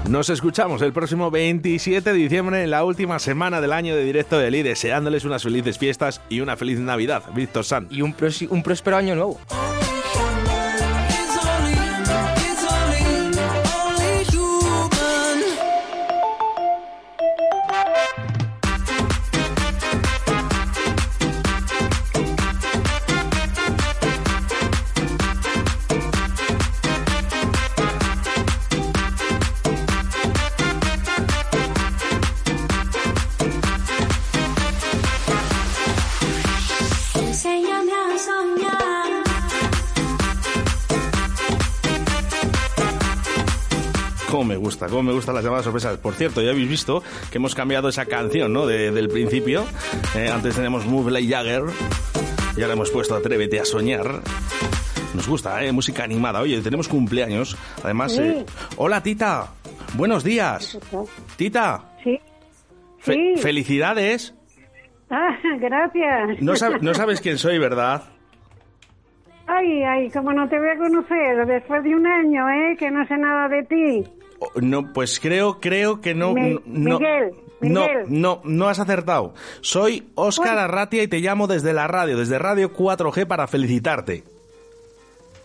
Nos 0.10 0.30
escuchamos 0.30 0.82
el 0.82 0.92
próximo 0.92 1.32
27 1.32 2.12
de 2.12 2.18
diciembre, 2.18 2.64
en 2.64 2.72
la 2.72 2.84
última 2.84 3.20
semana 3.20 3.62
del 3.62 3.72
año 3.72 3.96
de 3.96 4.04
directo 4.04 4.38
de 4.38 4.52
Lide, 4.52 4.70
deseándoles 4.70 5.24
unas 5.24 5.44
felices 5.44 5.78
fiestas 5.78 6.20
y 6.28 6.42
una 6.42 6.58
feliz 6.58 6.78
Navidad. 6.78 7.24
Víctor 7.34 7.64
San. 7.64 7.88
Y 7.90 8.02
un, 8.02 8.14
un 8.50 8.64
próspero 8.64 8.98
año 8.98 9.16
nuevo. 9.16 9.40
Gusta, 44.60 44.88
cómo 44.88 45.04
me 45.04 45.14
gustan 45.14 45.36
las 45.36 45.44
llamadas 45.44 45.64
sorpresas. 45.66 45.98
Por 45.98 46.14
cierto, 46.14 46.42
ya 46.42 46.52
habéis 46.52 46.70
visto 46.70 47.02
que 47.32 47.38
hemos 47.38 47.56
cambiado 47.56 47.90
esa 47.90 48.06
canción, 48.06 48.54
¿no? 48.54 48.66
De- 48.68 48.92
del 48.92 49.10
principio. 49.10 49.66
Eh, 50.16 50.30
antes 50.30 50.56
teníamos 50.56 50.86
Move 50.86 51.12
Like 51.12 51.34
Jagger. 51.34 51.64
Y 52.58 52.62
ahora 52.62 52.74
hemos 52.74 52.90
puesto 52.92 53.16
Atrévete 53.16 53.60
a 53.60 53.66
soñar. 53.66 54.22
Nos 55.16 55.28
gusta, 55.28 55.64
¿eh? 55.64 55.72
Música 55.72 56.04
animada. 56.04 56.42
Oye, 56.42 56.62
tenemos 56.62 56.88
cumpleaños. 56.88 57.58
Además, 57.84 58.14
Sí. 58.14 58.22
eh, 58.22 58.46
hola 58.78 59.02
Tita. 59.02 59.48
Buenos 59.96 60.24
días. 60.24 60.78
Tita. 61.36 61.84
Sí. 62.04 62.20
fe- 63.00 63.14
Sí. 63.36 63.42
felicidades. 63.42 64.34
Ah, 65.10 65.36
gracias. 65.60 66.42
No, 66.42 66.54
sab- 66.54 66.82
no 66.82 66.94
sabes 66.94 67.22
quién 67.22 67.38
soy, 67.38 67.58
¿verdad? 67.58 68.04
Ay, 69.48 69.82
ay, 69.84 70.10
como 70.12 70.32
no 70.32 70.48
te 70.48 70.60
voy 70.60 70.70
a 70.70 70.78
conocer 70.78 71.46
después 71.48 71.84
de 71.84 71.96
un 71.96 72.06
año, 72.06 72.48
¿eh? 72.50 72.76
Que 72.78 72.92
no 72.92 73.06
sé 73.08 73.18
nada 73.18 73.48
de 73.48 73.64
ti. 73.64 74.04
No, 74.56 74.94
pues 74.94 75.20
creo, 75.20 75.60
creo 75.60 76.02
que 76.02 76.14
no. 76.16 76.34
Mi- 76.34 76.54
no 76.66 77.00
Miguel, 77.00 77.32
No, 77.62 77.82
Miguel. 77.82 78.04
no, 78.08 78.42
no 78.46 78.70
has 78.70 78.80
acertado. 78.80 79.34
Soy 79.62 80.10
Óscar 80.16 80.58
Arratia 80.58 81.04
y 81.04 81.08
te 81.08 81.20
llamo 81.20 81.48
desde 81.48 81.74
la 81.74 81.88
radio, 81.88 82.18
desde 82.18 82.40
Radio 82.40 82.74
4G 82.74 83.26
para 83.28 83.48
felicitarte. 83.48 84.24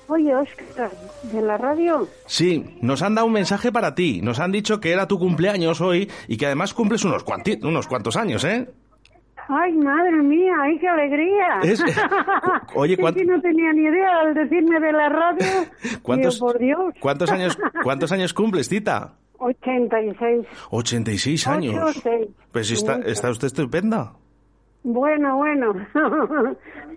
Oye, 0.07 0.35
Oscar, 0.37 0.91
¿de 1.33 1.41
la 1.41 1.57
radio? 1.57 2.07
Sí, 2.27 2.77
nos 2.83 3.01
han 3.01 3.15
dado 3.15 3.27
un 3.27 3.33
mensaje 3.33 3.73
para 3.73 3.95
ti. 3.95 4.21
Nos 4.23 4.39
han 4.39 4.53
dicho 4.53 4.79
que 4.79 4.93
era 4.93 5.09
tu 5.09 5.19
cumpleaños 5.19 5.81
hoy 5.81 6.11
y 6.29 6.37
que 6.37 6.45
además 6.47 6.75
cumples 6.75 7.05
unos, 7.07 7.25
unos 7.63 7.87
cuantos 7.87 8.17
años, 8.17 8.45
¿eh? 8.45 8.69
Ay, 9.49 9.73
madre 9.75 10.23
mía, 10.23 10.53
ay, 10.63 10.79
qué 10.79 10.89
alegría. 10.89 11.61
Es- 11.63 11.83
Oye, 12.75 12.95
Es 12.95 12.99
¿cuán- 13.01 13.15
que 13.15 13.25
no 13.25 13.41
tenía 13.41 13.73
ni 13.73 13.83
idea 13.83 14.21
al 14.21 14.35
decirme 14.35 14.81
de 14.81 14.93
la 14.93 15.09
radio. 15.09 15.47
¿Cuántos, 16.03 16.35
Digo, 16.37 16.47
por 16.47 16.59
Dios. 16.59 16.95
¿cuántos, 17.01 17.31
años, 17.31 17.59
¿Cuántos 17.83 18.11
años 18.13 18.33
cumples, 18.35 18.69
Tita? 18.69 19.15
86. 19.39 20.47
86 20.71 21.47
años. 21.49 21.75
Ocho, 21.83 22.01
seis. 22.03 22.29
Pues 22.53 22.71
está, 22.71 23.01
está 23.01 23.31
usted 23.31 23.49
estupenda. 23.49 24.13
Bueno, 24.83 25.37
bueno. 25.37 25.75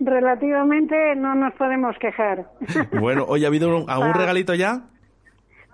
Relativamente 0.00 1.14
no 1.16 1.34
nos 1.34 1.52
podemos 1.54 1.96
quejar. 1.98 2.46
Bueno, 3.00 3.24
hoy 3.28 3.44
ha 3.44 3.48
habido 3.48 3.68
un- 3.76 3.90
algún 3.90 4.08
Ah. 4.10 4.12
regalito 4.18 4.54
ya. 4.54 4.82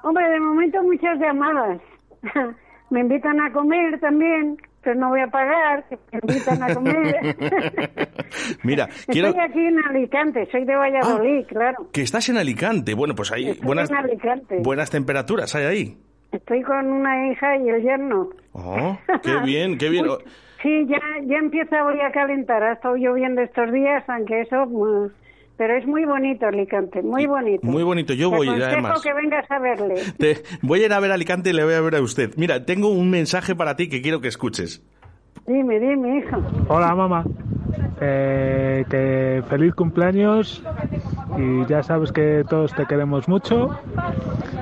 Hombre, 0.03 0.29
de 0.29 0.41
momento 0.41 0.83
muchas 0.83 1.19
llamadas. 1.19 1.81
Me 2.91 3.01
invitan 3.01 3.41
a 3.41 3.53
comer 3.53 3.99
también, 4.01 4.57
pero 4.85 4.97
no 5.01 5.09
voy 5.09 5.21
a 5.21 5.27
pagar, 5.29 5.85
que 5.89 5.97
me 6.13 6.21
invitan 6.23 6.63
a 6.63 6.75
comer. 6.75 7.37
Mira, 8.63 8.89
quiero 9.09 9.29
Estoy 9.29 9.43
aquí 9.43 9.67
en 9.67 9.79
Alicante, 9.85 10.47
soy 10.51 10.65
de 10.65 10.77
Valladolid, 10.77 11.47
claro. 11.47 11.89
que 11.93 12.03
estás 12.03 12.29
en 12.29 12.37
Alicante. 12.37 12.95
Bueno, 12.95 13.15
pues 13.15 13.33
hay 13.33 13.49
Estoy 13.51 13.67
buenas, 13.67 13.91
buenas 14.63 14.91
temperaturas 14.91 15.55
hay 15.55 15.65
ahí. 15.65 15.99
Estoy 16.33 16.63
con 16.63 16.87
una 16.93 17.31
hija 17.31 17.57
y 17.59 17.69
el 17.69 17.83
yerno. 17.83 18.29
Oh, 18.53 18.99
qué 19.23 19.37
bien, 19.45 19.79
qué 19.79 19.89
bien. 19.89 20.09
Uy, 20.09 20.19
Sí, 20.63 20.87
ya, 20.89 20.99
ya 21.27 21.37
empieza 21.37 21.85
hoy 21.85 22.01
a 22.01 22.11
calentar. 22.11 22.63
Ha 22.63 22.73
estado 22.73 22.97
lloviendo 22.97 23.43
estos 23.43 23.71
días, 23.71 24.03
aunque 24.09 24.41
eso, 24.41 24.67
pues, 24.73 25.13
Pero 25.57 25.77
es 25.77 25.87
muy 25.87 26.05
bonito 26.05 26.47
Alicante, 26.47 27.01
muy 27.03 27.27
bonito. 27.27 27.65
Muy 27.67 27.83
bonito, 27.85 28.13
yo 28.13 28.29
Te 28.31 28.37
voy 28.37 28.49
además. 28.49 29.01
que 29.03 29.13
vengas 29.13 29.49
a 29.51 29.59
verle. 29.61 29.95
Te- 30.19 30.43
voy 30.63 30.83
a 30.83 30.87
ir 30.87 30.93
a 30.93 31.01
ver 31.01 31.13
Alicante 31.13 31.51
y 31.51 31.53
le 31.53 31.65
voy 31.65 31.75
a 31.75 31.81
ver 31.81 31.95
a 31.97 32.01
usted. 32.01 32.33
Mira, 32.37 32.65
tengo 32.65 32.89
un 32.89 33.09
mensaje 33.11 33.55
para 33.55 33.77
ti 33.77 33.89
que 33.89 34.03
quiero 34.03 34.21
que 34.21 34.29
escuches. 34.29 34.83
Dime, 35.47 35.79
dime, 35.79 36.19
hijo. 36.19 36.39
Hola 36.69 36.95
mamá, 36.95 37.25
Eh, 38.01 38.85
que 38.91 39.43
feliz 39.49 39.75
cumpleaños 39.75 40.63
y 41.39 41.65
ya 41.67 41.83
sabes 41.83 42.11
que 42.13 42.43
todos 42.49 42.75
te 42.75 42.87
queremos 42.87 43.29
mucho 43.29 43.79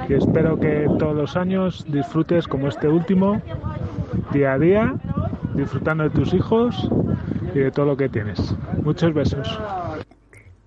y 0.09 0.15
espero 0.15 0.59
que 0.61 0.87
todos 0.99 1.15
los 1.17 1.37
años 1.37 1.85
disfrutes 1.89 2.47
como 2.49 2.69
este 2.69 2.89
último, 2.89 3.41
día 4.33 4.53
a 4.55 4.59
día, 4.59 4.95
disfrutando 5.55 6.05
de 6.05 6.11
tus 6.11 6.35
hijos 6.35 6.91
y 7.55 7.59
de 7.61 7.71
todo 7.71 7.87
lo 7.87 7.97
que 7.97 8.09
tienes. 8.11 8.55
Muchos 8.83 9.15
besos. 9.15 9.61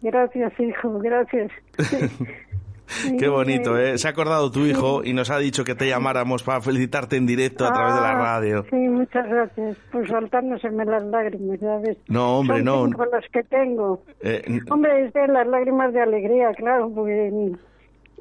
Gracias, 0.10 0.54
hijo, 0.60 1.00
gracias. 1.00 1.52
Qué 3.20 3.28
bonito, 3.28 3.76
¿eh? 3.80 3.98
Se 3.98 4.08
ha 4.08 4.12
acordado 4.12 4.52
tu 4.52 4.60
hijo 4.68 5.04
y 5.04 5.14
nos 5.14 5.32
ha 5.32 5.40
dicho 5.40 5.64
que 5.64 5.74
te 5.74 5.88
llamáramos 5.90 6.44
para 6.44 6.62
felicitarte 6.62 7.16
en 7.18 7.26
directo 7.26 7.66
a 7.66 7.74
través 7.74 7.96
de 7.96 8.02
la 8.02 8.12
Ah, 8.12 8.22
radio. 8.36 8.64
Sí, 8.70 8.76
muchas 8.76 9.28
gracias 9.28 9.76
por 9.92 10.08
soltándoseme 10.08 10.86
las 10.86 11.02
lágrimas, 11.06 11.60
ya 11.60 11.78
ves. 11.80 11.98
No, 12.08 12.38
hombre, 12.38 12.58
Son 12.58 12.66
no. 12.66 12.86
cinco 12.86 13.06
los 13.06 13.26
que 13.34 13.42
tengo. 13.44 14.04
Eh, 14.22 14.60
Hombre, 14.70 15.06
es 15.06 15.14
de 15.14 15.28
las 15.28 15.48
lágrimas 15.48 15.92
de 15.94 16.02
alegría, 16.02 16.54
claro, 16.54 16.92
porque 16.94 17.52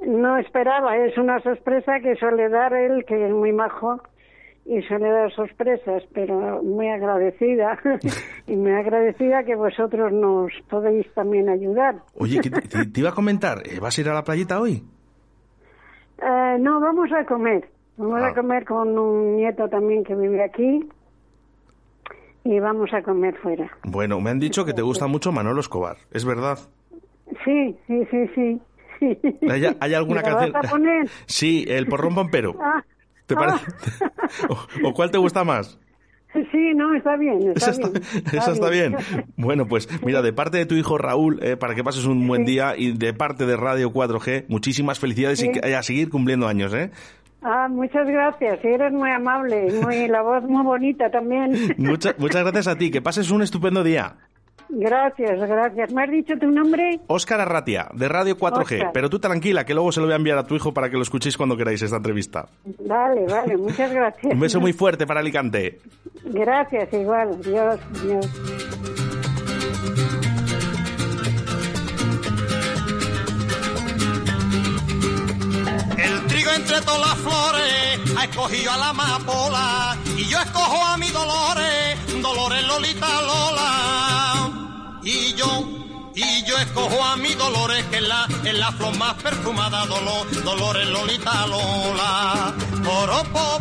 no 0.06 0.38
esperaba, 0.38 0.96
es 0.96 1.18
una 1.18 1.38
sorpresa 1.40 2.00
que 2.00 2.16
suele 2.16 2.48
dar 2.48 2.72
él, 2.72 3.04
que 3.06 3.26
es 3.26 3.32
muy 3.34 3.52
majo, 3.52 4.00
y 4.66 4.80
suele 4.82 5.10
dar 5.10 5.30
sorpresas, 5.34 6.02
pero 6.14 6.62
muy 6.62 6.88
agradecida, 6.88 7.78
y 8.46 8.56
muy 8.56 8.72
agradecida 8.72 9.44
que 9.44 9.54
vosotros 9.56 10.12
nos 10.12 10.50
podéis 10.70 11.06
también 11.14 11.48
ayudar. 11.50 11.96
Oye, 12.18 12.40
que 12.40 12.50
te, 12.50 13.00
iba 13.00 13.10
a 13.10 13.14
comentar, 13.14 13.58
¿eh, 13.66 13.78
¿vas 13.80 13.96
a 13.98 14.00
ir 14.00 14.08
a 14.08 14.14
la 14.14 14.24
playita 14.24 14.60
hoy? 14.60 14.82
Eh, 16.22 16.56
no, 16.60 16.80
vamos 16.80 17.10
a 17.12 17.24
comer, 17.26 17.68
vamos 17.96 18.20
Ah. 18.22 18.28
a 18.28 18.34
comer 18.34 18.64
con 18.64 18.98
un 18.98 19.36
nieto 19.36 19.68
también 19.68 20.02
que 20.04 20.14
vive 20.14 20.42
aquí, 20.42 20.88
y 22.44 22.58
vamos 22.60 22.92
a 22.94 23.02
comer 23.02 23.36
fuera. 23.38 23.70
Bueno, 23.84 24.20
me 24.20 24.30
han 24.30 24.38
dicho 24.38 24.64
que 24.64 24.72
te 24.72 24.82
gusta 24.82 25.06
mucho 25.06 25.32
Manolo 25.32 25.60
Escobar, 25.60 25.96
¿es 26.10 26.24
verdad? 26.24 26.58
Sí, 27.44 27.76
sí, 27.86 28.06
sí, 28.10 28.28
sí. 28.34 28.60
¿Hay, 29.50 29.64
hay 29.80 29.94
alguna 29.94 30.20
¿Me 30.22 30.28
la 30.28 30.30
canción? 30.36 30.52
vas 30.52 30.64
a 30.66 30.70
poner? 30.70 31.08
Sí, 31.26 31.64
el 31.68 31.86
porrón 31.86 32.14
pompero. 32.14 32.54
Ah, 32.60 32.82
¿Te 33.26 33.34
parece? 33.34 33.64
¿O, 34.48 34.88
o 34.88 34.94
cuál 34.94 35.10
te 35.10 35.18
gusta 35.18 35.44
más? 35.44 35.78
Sí, 36.50 36.74
no, 36.74 36.92
está 36.96 37.16
bien, 37.16 37.38
está 37.54 37.70
Esa 37.70 37.70
está, 37.70 37.88
bien. 37.90 38.02
esa 38.32 38.52
está 38.52 38.68
bien. 38.68 38.96
Bueno, 39.36 39.66
pues 39.66 39.88
mira, 40.04 40.20
de 40.20 40.32
parte 40.32 40.58
de 40.58 40.66
tu 40.66 40.74
hijo 40.74 40.98
Raúl, 40.98 41.38
eh, 41.42 41.56
para 41.56 41.76
que 41.76 41.84
pases 41.84 42.06
un 42.06 42.26
buen 42.26 42.44
día 42.44 42.74
y 42.76 42.90
de 42.92 43.14
parte 43.14 43.46
de 43.46 43.56
Radio 43.56 43.92
4G, 43.92 44.46
muchísimas 44.48 44.98
felicidades 44.98 45.42
y 45.44 45.52
Sí. 45.54 45.72
a 45.72 45.82
seguir 45.84 46.10
cumpliendo 46.10 46.48
años, 46.48 46.74
¿eh? 46.74 46.90
Ah, 47.42 47.68
muchas 47.70 48.06
gracias. 48.08 48.58
Eres 48.64 48.92
muy 48.92 49.10
amable, 49.10 49.70
muy 49.80 50.08
la 50.08 50.22
voz 50.22 50.42
muy 50.44 50.64
bonita 50.64 51.08
también. 51.10 51.52
Mucha- 51.78 52.14
muchas 52.18 52.42
gracias 52.42 52.66
a 52.66 52.76
ti, 52.76 52.90
que 52.90 53.00
pases 53.02 53.30
un 53.30 53.42
estupendo 53.42 53.84
día. 53.84 54.16
Gracias, 54.76 55.38
gracias. 55.48 55.92
¿Me 55.92 56.02
has 56.02 56.10
dicho 56.10 56.34
tu 56.38 56.50
nombre? 56.50 57.00
Óscar 57.06 57.40
Arratia, 57.40 57.88
de 57.94 58.08
Radio 58.08 58.36
4G, 58.36 58.60
Óscar. 58.60 58.90
pero 58.92 59.08
tú 59.08 59.18
tranquila, 59.18 59.64
que 59.64 59.74
luego 59.74 59.92
se 59.92 60.00
lo 60.00 60.06
voy 60.06 60.12
a 60.14 60.16
enviar 60.16 60.38
a 60.38 60.46
tu 60.46 60.54
hijo 60.56 60.72
para 60.74 60.90
que 60.90 60.96
lo 60.96 61.02
escuchéis 61.02 61.36
cuando 61.36 61.56
queráis 61.56 61.80
esta 61.82 61.96
entrevista. 61.96 62.48
Vale, 62.86 63.24
vale, 63.26 63.56
muchas 63.56 63.92
gracias. 63.92 64.32
Un 64.32 64.40
beso 64.40 64.60
muy 64.60 64.72
fuerte 64.72 65.06
para 65.06 65.20
Alicante. 65.20 65.80
Gracias, 66.24 66.92
igual. 66.92 67.40
Dios, 67.42 67.80
Dios. 68.02 68.30
El 75.96 76.26
trigo 76.26 76.50
entre 76.52 76.80
todas 76.82 77.00
las 77.00 77.18
flores 77.18 78.16
ha 78.18 78.24
escogido 78.24 78.72
a 78.72 78.76
la 78.76 78.88
amapola 78.90 79.96
y 80.16 80.24
yo 80.24 80.38
escojo 80.38 80.84
a 80.84 80.96
mi 80.96 81.08
Dolores, 81.10 82.22
Dolores 82.22 82.66
Lolita 82.66 83.06
Lola. 83.22 84.50
Y 85.04 85.34
yo, 85.34 85.46
y 86.14 86.42
yo 86.44 86.56
escojo 86.58 87.02
a 87.02 87.16
mi 87.16 87.34
Dolores 87.34 87.84
que 87.86 87.96
es 87.98 88.08
la, 88.08 88.26
es 88.44 88.54
la 88.58 88.72
flor 88.72 88.96
más 88.96 89.14
perfumada, 89.14 89.84
Dolo- 89.86 90.24
Dolores 90.44 90.88
Lolita 90.88 91.46
Lola. 91.46 92.54
Poropo, 92.84 93.58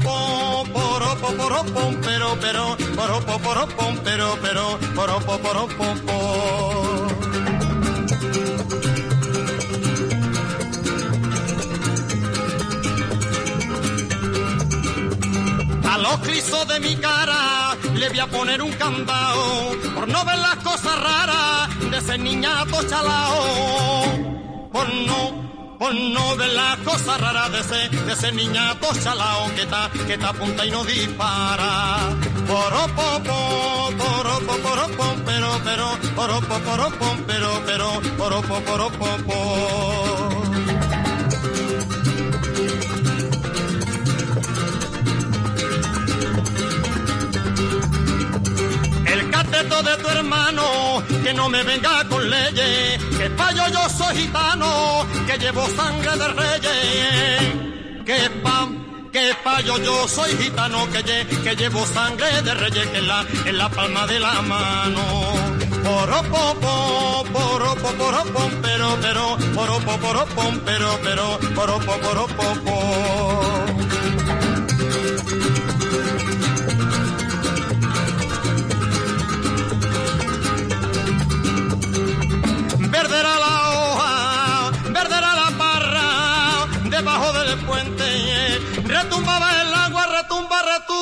poropo, 0.73 1.27
poropo, 1.35 1.91
pero, 2.03 2.37
pero, 2.39 2.77
poropo, 2.95 3.39
poropo, 3.39 3.93
pero, 4.03 4.37
pero, 4.41 4.77
poropo, 4.95 5.37
poropo, 5.39 5.83
poropo. 15.93 15.93
A 15.93 15.97
los 15.97 16.19
clisos 16.19 16.67
de 16.67 16.79
mi 16.79 16.95
cara 16.95 17.75
le 17.93 18.09
voy 18.09 18.19
a 18.19 18.27
poner 18.27 18.61
un 18.61 18.71
candado 18.73 19.71
por 19.93 20.07
no 20.07 20.25
ver 20.25 20.37
las 20.39 20.55
cosas 20.57 20.99
raras 20.99 21.69
de 21.91 21.97
ese 21.97 22.17
niñato 22.17 22.81
chalao. 22.87 24.69
Por 24.71 24.93
no, 24.93 25.77
por 25.77 25.93
no 25.93 26.35
ver 26.35 26.51
las 26.53 26.77
cosas 26.77 27.21
raras 27.21 27.51
de 27.51 27.59
ese, 27.59 27.89
de 27.89 28.13
ese 28.13 28.31
niñato 28.31 28.87
chalao 29.03 29.53
que 29.55 29.61
está, 29.63 29.89
que 30.07 30.13
está 30.13 30.29
apunta 30.29 30.65
y 30.65 30.71
no 30.71 30.83
dispara. 30.83 31.99
Poropopo, 32.47 33.91
poropo, 33.97 34.53
poropo, 34.57 35.15
pero, 35.25 35.59
pero, 35.63 35.97
poropo, 36.15 36.59
poropo, 36.59 37.17
pero, 37.27 37.61
pero, 37.65 38.01
poropo, 38.17 38.59
poropo. 38.61 40.52
El 40.52 40.52
cateto 49.53 49.83
de 49.83 49.97
tu 49.97 50.09
hermano, 50.09 51.03
que 51.23 51.33
no 51.33 51.47
me 51.49 51.61
venga 51.63 52.03
con 52.09 52.27
leyes, 52.29 53.03
que 53.17 53.29
payo 53.31 53.63
yo 53.71 53.89
soy 53.89 54.15
gitano, 54.17 55.05
que 55.27 55.37
llevo 55.37 55.67
sangre 55.75 56.17
de 56.17 56.27
reyes, 56.29 58.03
que 58.05 58.29
pa, 58.41 58.67
que 59.11 59.31
payo 59.43 59.77
yo 59.77 60.07
soy 60.07 60.31
gitano, 60.37 60.89
que, 60.91 61.03
lle- 61.05 61.43
que 61.43 61.55
llevo 61.55 61.85
sangre 61.85 62.41
de 62.41 62.53
reyes, 62.55 62.87
en 62.95 63.07
la, 63.07 63.25
en 63.45 63.57
la 63.57 63.69
palma 63.69 64.07
de 64.07 64.19
la 64.19 64.41
mano. 64.41 65.03
Poropopo, 65.83 67.23
poropo, 67.31 67.87
poropom, 67.99 68.51
pero, 68.61 68.97
pero, 69.01 69.37
poropo, 69.53 69.97
poropom, 69.97 70.59
pero, 70.65 70.99
pero, 71.03 71.39
poropo, 71.55 71.93
poropopo. 71.99 72.73
Verde 73.75 73.82
era 83.19 83.39
la 83.39 83.69
hoja, 83.69 84.71
verde 84.89 85.15
era 85.17 85.33
la 85.35 85.57
parra, 85.57 86.67
debajo 86.89 87.33
del 87.33 87.57
puente, 87.65 88.59
retumbaba 88.85 89.61
el 89.61 89.73
agua, 89.73 90.05
retumba, 90.07 90.61
retum. 90.61 90.93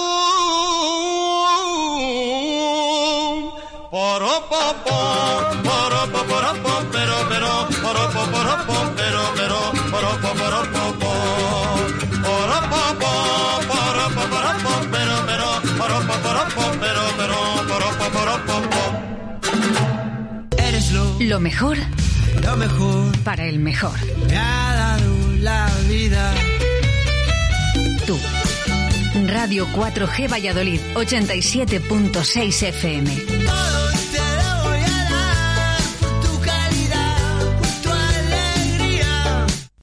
Poropopo, 3.91 5.60
lo, 21.31 21.39
mejor, 21.39 21.77
lo 22.43 22.57
mejor 22.57 23.17
para 23.19 23.45
el 23.45 23.57
mejor. 23.57 23.97
me 24.27 24.35
ha 24.35 24.73
dado 24.75 25.31
la 25.39 25.71
vida. 25.87 26.33
Tú. 28.05 28.19
Radio 29.27 29.65
4G 29.67 30.29
Valladolid, 30.29 30.81
87.6 30.93 32.63
FM. 32.67 33.11